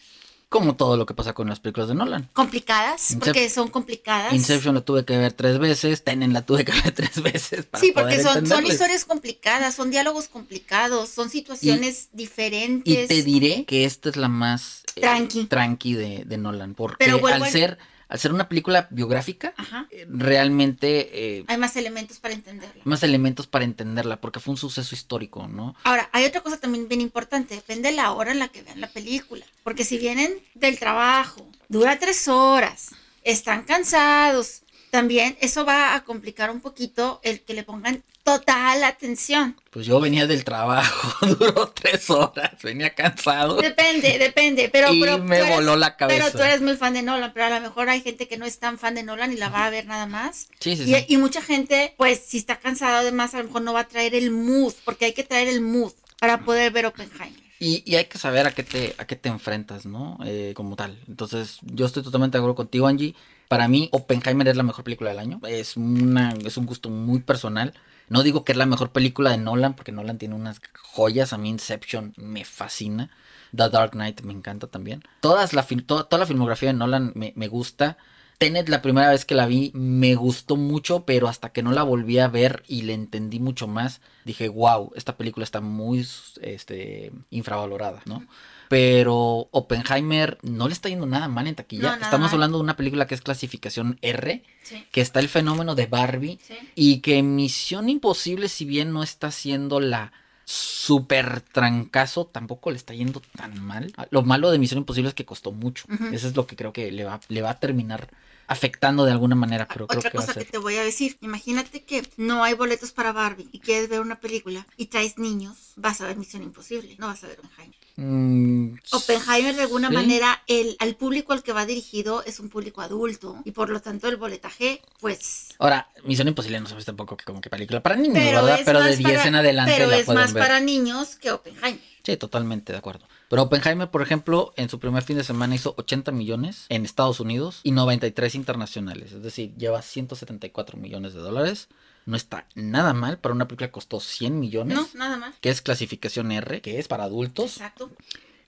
Como 0.48 0.76
todo 0.76 0.98
lo 0.98 1.06
que 1.06 1.14
pasa 1.14 1.32
con 1.32 1.48
las 1.48 1.60
películas 1.60 1.88
de 1.88 1.94
Nolan. 1.94 2.28
Complicadas, 2.34 3.12
Incep- 3.14 3.20
porque 3.20 3.48
son 3.48 3.68
complicadas. 3.68 4.34
Inception 4.34 4.74
la 4.74 4.82
tuve 4.82 5.02
que 5.06 5.16
ver 5.16 5.32
tres 5.32 5.58
veces, 5.58 6.04
Tenet 6.04 6.30
la 6.30 6.42
tuve 6.44 6.62
que 6.66 6.72
ver 6.84 6.92
tres 6.92 7.22
veces. 7.22 7.64
Para 7.64 7.80
Sí, 7.82 7.92
porque 7.92 8.18
poder 8.18 8.46
son, 8.46 8.66
historias 8.66 9.06
complicadas, 9.06 9.74
son 9.74 9.90
diálogos 9.90 10.28
complicados, 10.28 11.08
son 11.08 11.30
situaciones 11.30 12.10
diferentes. 12.12 13.04
Y 13.04 13.06
te 13.06 13.22
diré 13.22 13.64
que 13.64 13.86
esta 13.86 14.10
es 14.10 14.16
la 14.16 14.28
más 14.28 14.82
eh, 14.96 15.00
Tranqui. 15.00 15.46
tranqui 15.46 15.94
de, 15.94 16.24
de 16.26 16.36
Nolan. 16.36 16.74
Porque 16.74 17.02
Pero 17.02 17.26
al 17.26 17.46
ser, 17.48 17.78
al 18.12 18.18
ser 18.18 18.30
una 18.34 18.46
película 18.46 18.88
biográfica, 18.90 19.54
Ajá. 19.56 19.86
eh, 19.90 20.06
realmente 20.06 21.38
eh, 21.38 21.44
Hay 21.48 21.56
más 21.56 21.76
elementos 21.76 22.18
para 22.18 22.34
entenderla. 22.34 22.82
más 22.84 23.02
elementos 23.02 23.46
para 23.46 23.64
entenderla, 23.64 24.20
porque 24.20 24.38
fue 24.38 24.52
un 24.52 24.58
suceso 24.58 24.94
histórico, 24.94 25.48
¿no? 25.48 25.74
Ahora, 25.84 26.10
hay 26.12 26.26
otra 26.26 26.42
cosa 26.42 26.58
también 26.58 26.88
bien 26.88 27.00
importante, 27.00 27.54
depende 27.54 27.88
de 27.88 27.96
la 27.96 28.12
hora 28.12 28.32
en 28.32 28.38
la 28.38 28.48
que 28.48 28.60
vean 28.62 28.82
la 28.82 28.88
película. 28.88 29.46
Porque 29.64 29.84
si 29.86 29.96
vienen 29.96 30.34
del 30.54 30.78
trabajo, 30.78 31.48
dura 31.70 31.98
tres 31.98 32.28
horas, 32.28 32.90
están 33.24 33.62
cansados, 33.62 34.61
también 34.92 35.38
eso 35.40 35.64
va 35.64 35.94
a 35.94 36.04
complicar 36.04 36.50
un 36.50 36.60
poquito 36.60 37.18
el 37.24 37.40
que 37.40 37.54
le 37.54 37.62
pongan 37.64 38.02
total 38.24 38.84
atención. 38.84 39.56
Pues 39.70 39.86
yo 39.86 39.98
venía 40.00 40.26
del 40.26 40.44
trabajo, 40.44 41.26
duró 41.38 41.68
tres 41.70 42.08
horas, 42.10 42.50
venía 42.62 42.94
cansado. 42.94 43.56
Depende, 43.56 44.18
depende, 44.18 44.68
pero, 44.68 44.92
Y 44.92 45.00
pero 45.00 45.18
me 45.18 45.38
eres- 45.38 45.48
voló 45.56 45.76
la 45.76 45.96
cabeza. 45.96 46.26
Pero 46.26 46.36
tú 46.38 46.42
eres 46.44 46.60
muy 46.60 46.76
fan 46.76 46.92
de 46.92 47.02
Nolan, 47.02 47.32
pero 47.32 47.46
a 47.46 47.50
lo 47.58 47.60
mejor 47.62 47.88
hay 47.88 48.02
gente 48.02 48.28
que 48.28 48.36
no 48.36 48.44
es 48.44 48.58
tan 48.58 48.78
fan 48.78 48.94
de 48.94 49.02
Nolan 49.02 49.32
y 49.32 49.36
la 49.36 49.48
va 49.48 49.64
a 49.64 49.70
ver 49.70 49.86
nada 49.86 50.04
más. 50.06 50.48
Sí, 50.60 50.76
sí, 50.76 50.82
Y, 50.84 50.94
sí. 50.94 51.04
y 51.08 51.16
mucha 51.16 51.40
gente, 51.42 51.94
pues, 51.96 52.20
si 52.24 52.36
está 52.38 52.58
cansado 52.60 52.98
además, 52.98 53.34
a 53.34 53.38
lo 53.38 53.44
mejor 53.44 53.62
no 53.62 53.72
va 53.72 53.80
a 53.80 53.88
traer 53.88 54.14
el 54.14 54.30
mood, 54.30 54.74
porque 54.84 55.06
hay 55.06 55.14
que 55.14 55.24
traer 55.24 55.48
el 55.48 55.62
mood 55.62 55.92
para 56.20 56.44
poder 56.44 56.70
ver 56.70 56.84
Oppenheimer. 56.86 57.40
Y, 57.58 57.82
y 57.90 57.94
hay 57.96 58.04
que 58.06 58.18
saber 58.18 58.46
a 58.46 58.50
qué 58.52 58.62
te, 58.64 58.94
a 58.98 59.06
qué 59.06 59.16
te 59.16 59.28
enfrentas, 59.30 59.86
¿no? 59.86 60.18
Eh, 60.24 60.52
como 60.54 60.76
tal. 60.76 60.98
Entonces, 61.08 61.58
yo 61.62 61.86
estoy 61.86 62.02
totalmente 62.02 62.36
de 62.36 62.40
acuerdo 62.40 62.56
contigo, 62.56 62.86
Angie. 62.88 63.14
Para 63.52 63.68
mí, 63.68 63.88
Oppenheimer 63.92 64.48
es 64.48 64.56
la 64.56 64.62
mejor 64.62 64.82
película 64.84 65.10
del 65.10 65.18
año. 65.18 65.40
Es, 65.46 65.76
una, 65.76 66.34
es 66.44 66.56
un 66.56 66.66
gusto 66.66 66.88
muy 66.88 67.20
personal. 67.20 67.74
No 68.08 68.22
digo 68.22 68.44
que 68.44 68.52
es 68.52 68.58
la 68.58 68.66
mejor 68.66 68.90
película 68.92 69.30
de 69.30 69.38
Nolan, 69.38 69.74
porque 69.74 69.92
Nolan 69.92 70.18
tiene 70.18 70.34
unas 70.34 70.60
joyas. 70.80 71.32
A 71.32 71.38
mí 71.38 71.48
Inception 71.50 72.14
me 72.16 72.44
fascina. 72.44 73.10
The 73.54 73.68
Dark 73.68 73.92
Knight 73.92 74.22
me 74.22 74.32
encanta 74.32 74.66
también. 74.66 75.02
Todas 75.20 75.52
la, 75.52 75.62
fil- 75.66 75.84
to- 75.86 76.04
toda 76.06 76.20
la 76.20 76.26
filmografía 76.26 76.70
de 76.70 76.78
Nolan 76.78 77.12
me, 77.14 77.32
me 77.36 77.48
gusta. 77.48 77.98
Tenet, 78.38 78.68
la 78.68 78.82
primera 78.82 79.10
vez 79.10 79.24
que 79.24 79.34
la 79.36 79.46
vi, 79.46 79.70
me 79.74 80.14
gustó 80.16 80.56
mucho, 80.56 81.04
pero 81.04 81.28
hasta 81.28 81.50
que 81.50 81.62
no 81.62 81.70
la 81.70 81.84
volví 81.84 82.18
a 82.18 82.26
ver 82.28 82.64
y 82.66 82.82
le 82.82 82.94
entendí 82.94 83.38
mucho 83.38 83.68
más, 83.68 84.00
dije, 84.24 84.48
wow, 84.48 84.90
esta 84.96 85.16
película 85.16 85.44
está 85.44 85.60
muy 85.60 86.04
este, 86.40 87.12
infravalorada, 87.30 88.02
¿no? 88.04 88.26
Pero 88.72 89.48
Oppenheimer 89.50 90.38
no 90.40 90.66
le 90.66 90.72
está 90.72 90.88
yendo 90.88 91.04
nada 91.04 91.28
mal 91.28 91.46
en 91.46 91.54
taquilla. 91.54 91.96
No, 91.98 92.02
Estamos 92.04 92.28
mal. 92.28 92.32
hablando 92.36 92.56
de 92.56 92.64
una 92.64 92.74
película 92.74 93.06
que 93.06 93.14
es 93.14 93.20
clasificación 93.20 93.98
R, 94.00 94.42
Sí, 94.62 94.86
que 94.90 95.02
está 95.02 95.20
el 95.20 95.28
fenómeno 95.28 95.74
de 95.74 95.84
Barbie 95.84 96.38
sí. 96.42 96.54
y 96.74 97.00
que 97.00 97.22
Misión 97.22 97.90
Imposible, 97.90 98.48
si 98.48 98.64
bien 98.64 98.90
no 98.94 99.02
está 99.02 99.30
siendo 99.30 99.78
la 99.78 100.14
super 100.46 101.42
trancazo, 101.42 102.24
tampoco 102.24 102.70
le 102.70 102.78
está 102.78 102.94
yendo 102.94 103.20
tan 103.36 103.62
mal. 103.62 103.92
Lo 104.08 104.22
malo 104.22 104.50
de 104.50 104.58
Misión 104.58 104.78
Imposible 104.78 105.10
es 105.10 105.14
que 105.14 105.26
costó 105.26 105.52
mucho. 105.52 105.84
Eso 106.10 106.26
es 106.28 106.34
lo 106.34 106.46
que 106.46 106.56
creo 106.56 106.72
que 106.72 106.90
le 106.92 107.04
va, 107.04 107.20
le 107.28 107.42
va 107.42 107.50
a 107.50 107.60
terminar 107.60 108.08
afectando 108.46 109.04
de 109.04 109.12
alguna 109.12 109.34
manera, 109.34 109.68
pero 109.68 109.86
creo 109.86 109.98
Otra 109.98 110.10
que 110.10 110.16
va 110.16 110.24
a 110.24 110.26
cosa 110.28 110.38
que 110.38 110.44
ser. 110.46 110.50
te 110.52 110.56
voy 110.58 110.76
a 110.76 110.82
decir, 110.82 111.18
imagínate 111.20 111.84
que 111.84 112.02
no 112.16 112.42
hay 112.42 112.54
boletos 112.54 112.92
para 112.92 113.12
Barbie 113.12 113.48
y 113.52 113.60
quieres 113.60 113.90
ver 113.90 114.00
una 114.00 114.18
película 114.18 114.66
y 114.78 114.86
traes 114.86 115.18
niños, 115.18 115.72
vas 115.76 116.00
a 116.00 116.06
ver 116.06 116.16
Misión 116.16 116.42
Imposible, 116.42 116.96
no 116.98 117.08
vas 117.08 117.22
a 117.24 117.28
ver 117.28 117.38
Oppenheimer. 117.38 117.76
Mm, 117.96 118.74
Oppenheimer 118.92 119.54
de 119.54 119.62
alguna 119.62 119.88
sí. 119.88 119.94
manera, 119.94 120.42
el, 120.46 120.76
al 120.78 120.94
público 120.96 121.32
al 121.32 121.42
que 121.42 121.52
va 121.52 121.66
dirigido 121.66 122.22
es 122.24 122.40
un 122.40 122.48
público 122.48 122.80
adulto 122.80 123.36
y 123.44 123.50
por 123.52 123.68
lo 123.70 123.80
tanto 123.80 124.08
el 124.08 124.16
boletaje, 124.16 124.80
pues... 125.00 125.48
Ahora, 125.58 125.88
Misión 126.04 126.28
Imposible 126.28 126.58
no 126.60 126.68
sabes 126.68 126.84
tampoco 126.84 127.16
que 127.16 127.24
como 127.24 127.40
que 127.40 127.50
película 127.50 127.82
para 127.82 127.96
niños, 127.96 128.18
Pero 128.18 128.42
¿verdad? 128.44 128.60
Pero 128.64 128.78
de 128.80 128.88
más 128.90 128.98
10 128.98 129.12
para- 129.12 129.28
en 129.28 129.34
adelante 129.34 129.74
Pero 129.76 129.90
la 129.90 129.98
es 129.98 130.08
más 130.08 130.32
ver. 130.32 130.42
para 130.42 130.60
niños 130.60 131.16
que 131.16 131.30
Oppenheimer. 131.30 131.80
Sí, 132.04 132.16
totalmente 132.16 132.72
de 132.72 132.78
acuerdo. 132.78 133.06
Pero 133.28 133.42
Oppenheimer, 133.42 133.88
por 133.90 134.02
ejemplo, 134.02 134.52
en 134.56 134.68
su 134.68 134.80
primer 134.80 135.04
fin 135.04 135.16
de 135.16 135.24
semana 135.24 135.54
hizo 135.54 135.74
80 135.78 136.10
millones 136.12 136.66
en 136.68 136.84
Estados 136.84 137.20
Unidos 137.20 137.60
y 137.62 137.70
93 137.70 138.34
internacionales. 138.34 139.12
Es 139.12 139.22
decir, 139.22 139.54
lleva 139.56 139.80
174 139.82 140.76
millones 140.78 141.14
de 141.14 141.20
dólares. 141.20 141.68
No 142.04 142.16
está 142.16 142.46
nada 142.54 142.92
mal 142.92 143.18
para 143.18 143.34
una 143.34 143.46
película 143.46 143.68
que 143.68 143.72
costó 143.72 144.00
100 144.00 144.38
millones. 144.40 144.76
No, 144.76 144.88
nada 144.94 145.16
más. 145.16 145.34
Que 145.40 145.50
es 145.50 145.62
clasificación 145.62 146.32
R, 146.32 146.60
que 146.60 146.78
es 146.78 146.88
para 146.88 147.04
adultos. 147.04 147.52
Exacto. 147.58 147.90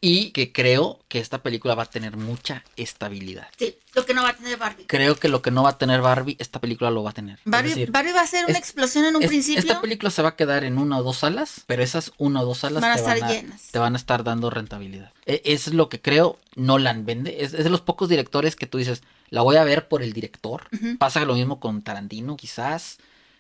Y 0.01 0.33
que 0.33 0.53
creo 0.53 1.01
que 1.09 1.19
esta 1.19 1.43
película 1.43 1.75
va 1.75 1.85
a 1.85 1.91
tener 1.91 2.19
mucha 2.19 2.63
estabilidad. 2.77 3.47
Sí, 3.57 3.79
lo 3.95 4.05
que 4.05 4.13
no 4.13 4.23
va 4.23 4.31
a 4.31 4.37
tener 4.37 4.59
Barbie. 4.59 4.85
Creo 4.87 5.17
que 5.17 5.29
lo 5.29 5.41
que 5.41 5.51
no 5.51 5.63
va 5.63 5.71
a 5.71 5.79
tener 5.79 6.03
Barbie, 6.03 6.37
esta 6.39 6.61
película 6.61 6.91
lo 6.91 7.03
va 7.03 7.11
a 7.11 7.13
tener. 7.15 7.39
Barbie, 7.47 7.71
decir, 7.71 7.91
Barbie 7.91 8.13
va 8.13 8.21
a 8.21 8.27
ser 8.27 8.45
una 8.45 8.53
es- 8.53 8.59
explosión 8.59 9.07
en 9.07 9.17
un 9.17 9.23
es- 9.23 9.29
principio. 9.29 9.61
Esta 9.61 9.81
película 9.81 10.11
se 10.11 10.21
va 10.21 10.31
a 10.31 10.37
quedar 10.37 10.65
en 10.65 10.77
una 10.77 10.99
o 10.99 11.03
dos 11.03 11.19
salas, 11.19 11.63
pero 11.67 11.83
esas 11.83 12.13
una 12.19 12.43
o 12.43 12.45
dos 12.45 12.59
salas 12.59 12.83
Van 12.83 12.91
a 12.91 12.95
te, 12.97 13.01
estar 13.01 13.19
van 13.21 13.31
a, 13.31 13.33
llenas. 13.33 13.63
te 13.71 13.79
van 13.79 13.95
a 13.95 13.97
estar 13.97 14.25
dando 14.25 14.51
rentabilidad. 14.51 15.11
E- 15.25 15.41
Es 15.47 15.69
lo 15.73 15.89
que 15.89 16.03
creo 16.03 16.39
Nolan 16.55 17.07
vende. 17.07 17.43
Es, 17.43 17.55
es 17.55 17.65
de 17.65 17.71
los 17.71 17.81
pocos 17.81 18.11
directores 18.11 18.57
que 18.57 18.67
tú 18.67 18.77
dices, 18.77 19.03
la 19.31 19.41
voy 19.41 19.57
a 19.57 19.65
ver 19.65 19.89
por 19.89 20.03
el 20.03 20.13
director. 20.13 20.69
Pasa 20.99 21.25
lo 21.25 21.33
mismo 21.35 21.61
con 21.61 21.81
Tarantino, 21.81 22.37
quizás. 22.37 22.99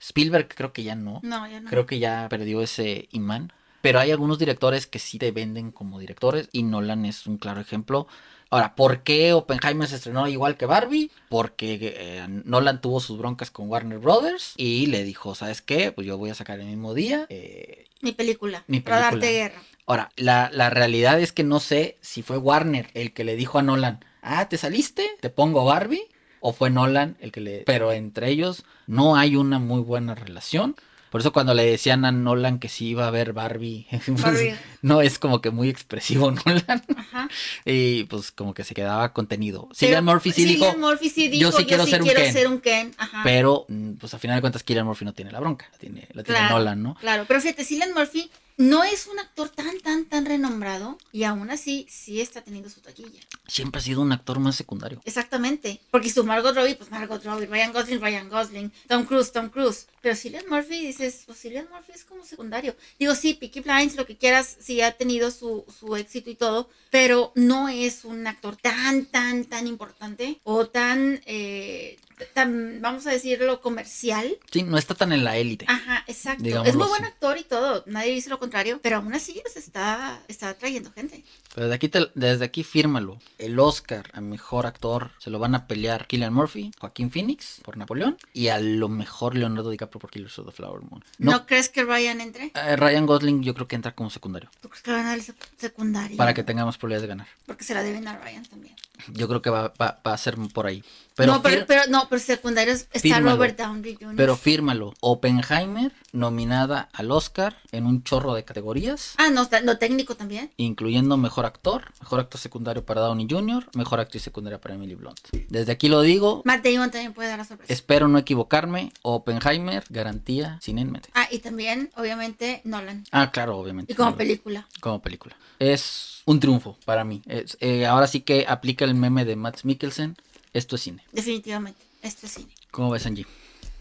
Spielberg 0.09 0.49
creo 0.55 0.73
que 0.73 0.83
ya 0.83 0.95
no. 0.95 1.21
No, 1.23 1.47
ya 1.47 1.61
no. 1.61 1.71
Creo 1.71 1.87
que 1.87 1.99
ya 1.99 2.27
perdió 2.29 2.61
ese 2.63 3.09
imán. 3.13 3.53
Pero 3.81 4.01
hay 4.01 4.11
algunos 4.11 4.39
directores 4.39 4.87
que 4.87 4.99
sí 4.99 5.19
te 5.19 5.31
venden 5.31 5.71
como 5.71 5.99
directores 5.99 6.49
y 6.53 6.63
Nolan 6.63 7.05
es 7.05 7.27
un 7.27 7.37
claro 7.37 7.61
ejemplo. 7.61 8.07
Ahora, 8.49 8.75
¿por 8.77 9.03
qué 9.03 9.33
Oppenheimer 9.35 9.87
se 9.89 9.97
estrenó 9.97 10.27
igual 10.27 10.57
que 10.57 10.65
Barbie? 10.65 11.11
Porque 11.29 11.79
eh, 11.97 12.27
Nolan 12.29 12.81
tuvo 12.81 13.01
sus 13.01 13.19
broncas 13.19 13.51
con 13.51 13.69
Warner 13.69 13.99
Brothers 13.99 14.55
y 14.57 14.87
le 14.87 15.05
dijo, 15.05 15.35
¿sabes 15.35 15.61
qué? 15.61 15.93
Pues 15.93 16.07
yo 16.07 16.17
voy 16.17 16.31
a 16.31 16.35
sacar 16.35 16.61
el 16.61 16.67
mismo 16.67 16.95
día. 16.95 17.27
eh, 17.29 17.85
Mi 18.01 18.13
película. 18.13 18.65
Mi 18.69 18.81
Para 18.81 19.01
darte 19.01 19.19
película. 19.21 19.33
guerra. 19.49 19.63
Ahora, 19.87 20.11
la, 20.17 20.51
la 20.53 20.71
realidad 20.71 21.21
es 21.21 21.33
que 21.33 21.45
no 21.45 21.61
sé 21.61 21.99
si 22.01 22.23
fue 22.23 22.39
Warner 22.39 22.91
el 22.95 23.13
que 23.13 23.25
le 23.25 23.37
dijo 23.37 23.59
a 23.59 23.63
Nolan, 23.63 24.03
ah, 24.23 24.49
¿te 24.49 24.57
saliste? 24.57 25.11
¿Te 25.21 25.29
pongo 25.29 25.65
Barbie? 25.67 26.05
O 26.47 26.53
fue 26.53 26.69
Nolan 26.69 27.17
el 27.21 27.33
que 27.33 27.41
le... 27.41 27.63
Pero 27.65 27.91
entre 27.91 28.29
ellos 28.29 28.65
no 28.87 29.17
hay 29.17 29.35
una 29.35 29.59
muy 29.59 29.81
buena 29.81 30.15
relación. 30.15 30.77
Por 31.09 31.23
eso 31.23 31.33
cuando 31.33 31.55
le 31.55 31.65
decían 31.65 32.05
a 32.05 32.13
Nolan 32.13 32.59
que 32.59 32.69
sí 32.69 32.89
iba 32.89 33.07
a 33.07 33.11
ver 33.11 33.33
Barbie, 33.33 33.87
pues, 34.07 34.21
Barbie. 34.21 34.55
no 34.83 35.01
es 35.01 35.19
como 35.19 35.41
que 35.41 35.51
muy 35.51 35.71
expresivo 35.71 36.31
Nolan. 36.45 36.83
Ajá. 36.97 37.31
Y 37.65 38.05
pues 38.05 38.31
como 38.31 38.53
que 38.53 38.63
se 38.63 38.75
quedaba 38.75 39.15
contenido. 39.15 39.71
Cillian 39.75 40.05
Murphy 40.05 40.33
sí 40.33 40.45
dijo, 40.45 40.77
Murphy 40.77 41.09
sí 41.09 41.29
dijo, 41.29 41.51
yo 41.51 41.53
sí 41.57 41.65
quiero 41.65 41.87
ser 41.87 42.03
un 42.03 42.09
Ken". 42.09 42.33
ser 42.33 42.47
un 42.49 42.61
Ken. 42.61 42.95
Ajá. 42.99 43.23
pero 43.25 43.65
mm, 43.69 43.93
pues 43.93 44.13
a 44.13 44.19
final 44.19 44.37
de 44.37 44.41
cuentas 44.43 44.65
Cillian 44.67 44.85
Murphy 44.85 45.07
no 45.07 45.15
tiene 45.15 45.33
la 45.33 45.41
bronca, 45.41 45.67
la 45.73 45.79
tiene, 45.79 46.09
la 46.13 46.25
tiene 46.25 46.41
Claro, 46.41 46.59
Nolan, 46.59 46.83
¿no? 46.83 46.95
Claro, 46.97 47.25
pero 47.27 47.41
fíjate, 47.41 47.65
Cillian 47.65 47.95
Murphy 47.95 48.31
no 48.57 48.85
es 48.85 49.07
un 49.07 49.19
actor 49.19 49.49
tan, 49.49 49.81
tan, 49.81 50.05
tan 50.05 50.27
renombrado 50.27 50.99
y 51.13 51.25
aún 51.25 51.51
así 51.51 51.87
sí 51.91 52.21
está 52.21 52.43
teniendo 52.43 52.71
su 52.71 52.81
taquilla. 52.81 53.21
Siempre 53.49 53.81
ha 53.81 53.83
sido 53.83 54.01
un 54.01 54.13
actor 54.13 54.39
más 54.39 54.57
secundario. 54.57 55.01
Exactamente, 55.05 55.81
porque 55.91 56.11
su 56.11 56.25
Margot 56.25 56.55
Robbie, 56.55 56.77
pues 56.77 56.91
Margot 56.91 57.23
Robbie, 57.25 57.47
Ryan 57.47 57.73
Gosling, 57.73 58.01
Ryan 58.01 58.29
Gosling, 58.29 58.73
Tom 58.89 59.05
Cruise, 59.05 59.33
Tom 59.33 59.49
Cruise. 59.49 59.87
Pero 60.01 60.17
Cillian 60.17 60.45
Murphy, 60.49 60.87
dices, 60.87 61.23
pues 61.27 61.41
Cillian 61.41 61.67
Murphy 61.73 61.93
es 61.93 62.05
como 62.05 62.25
secundario. 62.25 62.77
Digo, 62.99 63.15
sí, 63.15 63.35
Peaky 63.35 63.61
Blinders, 63.61 63.97
lo 63.97 64.07
que 64.07 64.17
quieras, 64.17 64.57
sí 64.61 64.81
ha 64.83 64.93
tenido 64.93 65.31
su, 65.31 65.65
su 65.79 65.97
éxito 65.97 66.31
y 66.31 66.35
todo, 66.35 66.69
pero 66.91 67.33
no 67.35 67.69
es 67.69 68.05
un 68.05 68.27
actor 68.27 68.57
tan, 68.57 69.07
tan, 69.07 69.47
tan 69.47 69.67
importante 69.67 70.41
o 70.45 70.67
tan, 70.67 71.21
eh, 71.27 71.99
tan, 72.33 72.81
vamos 72.81 73.07
a 73.07 73.11
decirlo, 73.11 73.61
comercial. 73.61 74.39
Sí, 74.51 74.63
no 74.63 74.79
está 74.79 74.95
tan 74.95 75.13
en 75.13 75.25
la 75.25 75.37
élite. 75.37 75.65
Ajá, 75.69 76.05
exacto. 76.07 76.45
Es 76.65 76.75
muy 76.77 76.87
buen 76.89 77.05
actor 77.05 77.37
y 77.39 77.45
todo, 77.45 77.83
nadie 77.87 78.13
dice 78.13 78.31
lo 78.31 78.39
contrario, 78.39 78.81
pero 78.83 78.97
aún 78.97 79.15
así 79.15 79.41
pues, 79.43 79.57
está, 79.57 80.21
está 80.29 80.51
atrayendo 80.51 80.91
gente. 80.93 81.25
Pero 81.55 81.69
de 81.69 81.75
aquí 81.75 81.89
te- 81.89 82.11
desde 82.15 82.45
aquí 82.45 82.65
fírmalo. 82.65 83.19
El 83.39 83.59
Oscar 83.59 84.11
a 84.13 84.21
mejor 84.21 84.67
actor 84.67 85.11
se 85.19 85.31
lo 85.31 85.39
van 85.39 85.55
a 85.55 85.67
pelear 85.67 86.07
Killian 86.07 86.33
Murphy, 86.35 86.73
Joaquín 86.81 87.11
Phoenix 87.11 87.61
por 87.63 87.77
Napoleón 87.77 88.17
y 88.33 88.49
a 88.49 88.59
lo 88.59 88.89
mejor 88.89 89.37
Leonardo 89.37 89.71
DiCaprio 89.71 90.01
por 90.01 90.11
Killers 90.11 90.39
of 90.39 90.47
the 90.47 90.53
Flower 90.53 90.81
Moon. 90.83 91.05
¿No, 91.19 91.33
No, 91.33 91.47
crees 91.47 91.69
que 91.69 91.85
Ryan 91.85 92.21
entre? 92.21 92.53
eh, 92.55 92.77
Ryan 92.77 93.07
Gosling 93.07 93.43
yo 93.43 93.55
creo 93.55 93.69
que 93.69 93.77
entra 93.77 93.95
como 93.95 94.11
secundario 94.11 94.51
¿Tú 94.61 94.69
crees 94.69 94.83
que 94.83 94.91
van 94.91 95.07
a 95.07 95.17
sec- 95.17 95.35
secundario? 95.57 96.17
para 96.17 96.35
que 96.35 96.43
tengamos 96.43 96.77
probabilidades 96.79 97.03
de 97.03 97.09
ganar. 97.09 97.27
Porque 97.47 97.65
se 97.65 97.75
la 97.75 97.83
deben 97.83 98.07
a 98.09 98.19
Ryan 98.19 98.45
también. 98.45 98.75
Yo 99.13 99.29
creo 99.29 99.43
que 99.43 99.51
va, 99.51 99.73
va- 99.81 100.01
va 100.07 100.13
a 100.15 100.19
ser 100.19 100.37
por 100.53 100.67
ahí. 100.67 100.83
Pero, 101.17 101.35
no, 101.35 101.43
pero, 101.43 101.65
pero, 101.67 101.83
no, 101.89 102.09
pero 102.11 102.21
secundarios 102.21 102.83
está 102.93 102.99
Fírmalo. 103.01 103.37
Robert 103.37 103.57
Downey 103.57 103.95
Jr. 103.95 104.17
pero 104.17 104.37
fírmalo. 104.37 104.95
Oppenheimer 105.01 105.93
nominada 106.13 106.89
al 106.93 107.11
Oscar 107.13 107.57
en 107.71 107.87
un 107.87 108.03
chorro 108.03 108.35
de 108.35 108.45
categorías. 108.45 109.15
Ah, 109.19 109.31
no, 109.31 109.49
no, 109.65 109.79
técnico 109.79 110.17
también. 110.17 110.51
incluyendo 110.57 111.17
mejor 111.17 111.47
actor, 111.47 111.93
mejor 112.01 112.19
actor 112.21 112.41
secundario 112.41 112.85
para 112.85 113.01
Downey 113.03 113.29
Jr., 113.31 113.67
mejor 113.75 114.01
actriz 114.01 114.23
secundaria 114.23 114.61
para 114.61 114.75
Emily 114.75 114.95
Blunt. 114.97 115.21
Desde 115.49 115.71
aquí 115.73 115.89
lo 115.89 116.01
digo, 116.03 116.43
Matt 116.45 116.65
Damon 116.65 116.91
también 116.91 117.13
puede 117.13 117.29
dar 117.29 117.39
la 117.39 117.45
sorpresa. 117.45 117.73
espero 117.73 118.09
no 118.09 118.19
equivocarme, 118.19 118.93
Oppenheimer, 119.03 119.85
garantía 119.91 120.59
sin 120.63 120.79
enmete. 120.79 121.11
Ah, 121.15 121.29
y 121.31 121.39
también, 121.39 121.91
obviamente, 121.97 122.61
Nolan. 122.65 123.05
Ah, 123.13 123.31
claro, 123.31 123.57
obviamente. 123.59 123.93
Y 123.93 123.97
como 123.97 124.17
película. 124.17 124.67
Como 124.81 125.01
película. 125.01 125.37
Es 125.61 126.23
un 126.25 126.41
triunfo 126.41 126.77
para 126.85 127.05
mí. 127.05 127.23
Es- 127.27 127.57
eh, 127.61 127.87
ahora 127.87 128.07
sí 128.09 128.21
que 128.23 128.47
aplica 128.49 128.85
el 128.85 128.95
meme 128.95 129.25
de 129.25 129.37
Matt 129.37 129.63
Mikkelsen. 129.63 130.17
Esto 130.55 130.77
es 130.77 130.83
cine. 130.83 131.05
Definitivamente. 131.13 131.81
Esto 132.01 132.27
es 132.27 132.33
cine. 132.33 132.55
¿Cómo 132.71 132.91
ves, 132.91 133.05
Angie? 133.05 133.27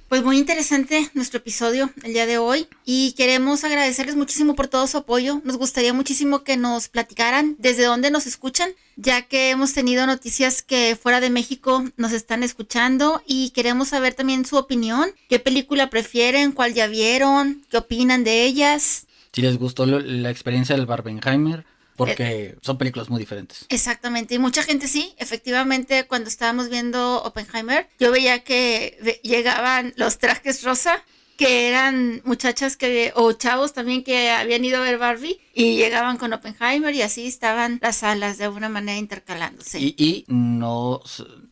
Pues 0.10 0.24
muy 0.24 0.38
interesante 0.38 1.10
nuestro 1.16 1.40
episodio 1.40 1.90
el 2.04 2.14
día 2.14 2.28
de 2.28 2.38
hoy 2.38 2.68
y 2.86 3.14
queremos 3.14 3.64
agradecerles 3.64 4.16
muchísimo 4.16 4.54
por 4.54 4.68
todo 4.68 4.86
su 4.86 4.98
apoyo. 4.98 5.42
Nos 5.44 5.58
gustaría 5.58 5.92
muchísimo 5.92 6.44
que 6.44 6.56
nos 6.56 6.88
platicaran 6.88 7.56
desde 7.58 7.86
dónde 7.86 8.12
nos 8.12 8.28
escuchan, 8.28 8.70
ya 8.96 9.24
que 9.24 9.50
hemos 9.50 9.74
tenido 9.74 10.06
noticias 10.06 10.62
que 10.62 10.96
fuera 11.02 11.20
de 11.20 11.32
México 11.32 11.84
nos 11.98 12.12
están 12.12 12.44
escuchando 12.44 13.24
y 13.26 13.50
queremos 13.52 13.88
saber 13.88 14.14
también 14.14 14.46
su 14.46 14.58
opinión, 14.58 15.10
qué 15.30 15.40
película 15.40 15.90
prefieren, 15.90 16.52
cuál 16.52 16.76
ya 16.76 16.86
vieron, 16.86 17.64
qué 17.72 17.78
opinan 17.78 18.24
de 18.24 18.46
ellas. 18.46 19.08
Si 19.32 19.42
les 19.42 19.58
gustó 19.58 19.88
la 19.88 20.30
experiencia 20.30 20.76
del 20.76 20.86
Barbenheimer, 20.86 21.66
porque 21.96 22.56
son 22.62 22.78
películas 22.78 23.10
muy 23.10 23.20
diferentes. 23.20 23.66
Exactamente, 23.70 24.36
y 24.36 24.40
mucha 24.40 24.64
gente 24.64 24.88
sí, 24.88 25.14
efectivamente 25.18 26.06
cuando 26.06 26.30
estábamos 26.30 26.70
viendo 26.70 27.22
Oppenheimer, 27.24 27.88
yo 28.00 28.12
veía 28.12 28.44
que 28.44 29.20
llegaban 29.24 29.94
los 29.96 30.18
trajes 30.18 30.64
rosa, 30.64 31.04
que 31.36 31.68
eran 31.68 32.22
muchachas 32.26 32.78
que, 32.78 33.12
o 33.16 33.32
chavos 33.34 33.74
también 33.74 34.04
que 34.04 34.30
habían 34.30 34.64
ido 34.64 34.78
a 34.78 34.82
ver 34.82 35.00
Barbie 35.00 35.40
y 35.56 35.78
llegaban 35.78 36.18
con 36.18 36.32
Oppenheimer 36.32 36.94
y 36.94 37.02
así 37.02 37.26
estaban 37.26 37.80
las 37.82 37.98
salas 37.98 38.38
de 38.38 38.44
alguna 38.46 38.70
manera 38.70 39.00
intercalándose. 39.00 39.80
Y, 39.80 39.96
y 39.98 40.26
no, 40.28 41.02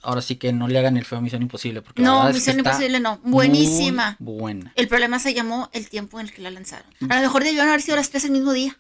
ahora 0.04 0.22
sí 0.22 0.36
que 0.36 0.54
no 0.54 0.68
le 0.68 0.78
hagan 0.78 0.98
el 0.98 1.06
feo 1.06 1.18
a 1.18 1.22
Misión 1.22 1.42
Imposible. 1.42 1.82
Porque 1.82 2.04
la 2.04 2.08
no, 2.10 2.16
verdad 2.18 2.30
es 2.30 2.44
que 2.44 2.52
Misión 2.52 2.60
Imposible 2.60 3.00
no, 3.00 3.20
buenísima. 3.24 4.18
buena. 4.20 4.72
El 4.76 4.88
problema 4.88 5.18
se 5.18 5.34
llamó 5.34 5.70
el 5.74 5.90
tiempo 5.90 6.20
en 6.20 6.28
el 6.28 6.32
que 6.32 6.44
la 6.44 6.52
lanzaron. 6.52 6.86
A 7.10 7.16
lo 7.16 7.22
mejor 7.22 7.44
debieron 7.44 7.68
haber 7.68 7.82
sido 7.82 7.98
las 7.98 8.12
tres 8.12 8.24
el 8.26 8.32
mismo 8.32 8.54
día. 8.54 8.78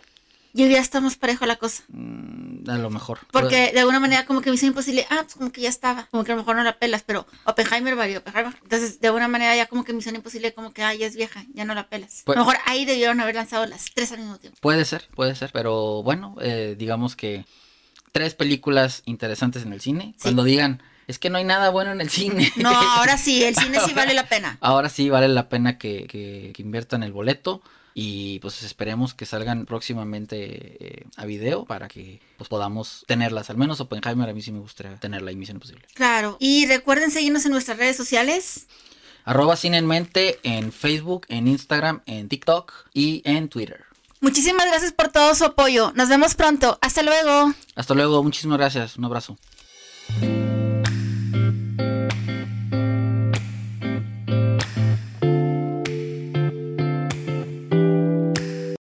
Y 0.54 0.64
hoy 0.64 0.72
ya 0.72 0.80
está 0.80 1.00
más 1.00 1.16
parejo 1.16 1.46
la 1.46 1.56
cosa. 1.56 1.84
Mm, 1.90 2.70
a 2.70 2.78
lo 2.78 2.90
mejor. 2.90 3.20
Porque 3.32 3.72
de 3.72 3.80
alguna 3.80 4.00
manera 4.00 4.26
como 4.26 4.42
que 4.42 4.52
Misión 4.52 4.70
Imposible, 4.70 5.06
ah, 5.10 5.20
pues 5.24 5.36
como 5.36 5.52
que 5.52 5.62
ya 5.62 5.70
estaba, 5.70 6.08
como 6.12 6.24
que 6.24 6.32
a 6.32 6.36
lo 6.36 6.42
mejor 6.42 6.56
no 6.58 6.64
la 6.64 6.78
pelas, 6.78 7.04
pero 7.06 7.26
Oppenheimer 7.46 7.96
valió 7.96 8.20
Oppenheimer. 8.20 8.54
Entonces, 8.64 9.00
de 9.00 9.08
alguna 9.08 9.28
manera 9.28 9.56
ya 9.56 9.66
como 9.68 9.84
que 9.84 9.94
Misión 9.94 10.16
Imposible 10.16 10.54
como 10.54 10.74
que, 10.74 10.84
ah, 10.84 10.94
ya 10.94 11.08
es 11.08 11.16
vieja, 11.16 11.46
ya 11.54 11.64
no 11.66 11.74
la 11.74 11.88
pelas. 11.88 12.24
Pues- 12.26 12.36
a 12.38 12.42
lo 12.42 12.46
mejor 12.46 12.62
ahí 12.66 12.86
debieron 12.86 13.20
haber 13.22 13.36
lanzado 13.36 13.66
las 13.66 13.86
tres 13.94 14.12
al 14.12 14.20
mismo 14.20 14.38
tiempo. 14.38 14.58
Puede 14.62 14.84
ser, 14.86 15.08
puede 15.16 15.36
ser. 15.36 15.52
Pero 15.54 16.04
bueno, 16.04 16.36
eh, 16.42 16.76
digamos 16.78 17.16
que 17.16 17.46
tres 18.12 18.34
películas 18.36 19.04
interesantes 19.06 19.64
en 19.64 19.72
el 19.74 19.80
cine. 19.82 20.14
Sí. 20.18 20.24
Cuando 20.24 20.44
digan, 20.44 20.84
es 21.08 21.18
que 21.18 21.30
no 21.30 21.38
hay 21.38 21.46
nada 21.46 21.70
bueno 21.70 21.92
en 21.94 22.02
el 22.02 22.10
cine. 22.10 22.52
No, 22.58 22.70
ahora 22.70 23.18
sí, 23.18 23.44
el 23.44 23.56
cine 23.56 23.80
sí 23.86 23.94
vale 23.96 24.14
la 24.14 24.28
pena. 24.28 24.58
Ahora 24.60 24.90
sí 24.90 25.10
vale 25.10 25.30
la 25.30 25.48
pena 25.50 25.78
que, 25.78 26.08
que- 26.08 26.52
que 26.54 26.62
inviertan 26.62 27.04
el 27.04 27.14
boleto. 27.14 27.62
Y 27.94 28.40
pues 28.40 28.64
esperemos 28.64 29.14
que 29.14 29.26
salgan 29.26 29.66
próximamente 29.66 30.78
eh, 30.80 31.06
a 31.18 31.26
video 31.26 31.66
para 31.66 31.88
que 31.88 32.22
pues 32.38 32.50
podamos 32.50 33.04
tenerlas. 33.08 33.50
Al 33.50 33.58
menos 33.58 33.82
Oppenheimer 33.82 34.30
a 34.30 34.34
mí 34.34 34.42
sí 34.42 34.52
me 34.52 34.60
gustaría 34.60 34.98
tenerla 34.98 35.32
y 35.32 35.36
Misión 35.36 35.58
Imposible. 35.58 35.86
Claro. 35.94 36.38
Y 36.40 36.66
recuerden 36.68 37.12
seguirnos 37.12 37.46
en 37.46 37.52
nuestras 37.52 37.78
redes 37.78 37.98
sociales. 37.98 38.68
Arroba 39.24 39.56
Cine 39.56 39.78
en 39.78 39.88
Mente 39.88 40.40
en 40.44 40.72
Facebook, 40.72 41.26
en 41.30 41.48
Instagram, 41.48 42.02
en 42.06 42.28
TikTok 42.28 42.74
y 42.94 43.22
en 43.26 43.50
Twitter. 43.50 43.86
Muchísimas 44.20 44.68
gracias 44.68 44.94
por 44.94 45.10
todo 45.10 45.34
su 45.36 45.46
apoyo. 45.46 45.92
Nos 45.96 46.08
vemos 46.08 46.36
pronto. 46.36 46.78
Hasta 46.82 47.02
luego. 47.02 47.54
Hasta 47.76 47.94
luego, 47.94 48.24
muchísimas 48.24 48.58
gracias. 48.58 48.98
Un 48.98 49.06
abrazo. 49.06 49.38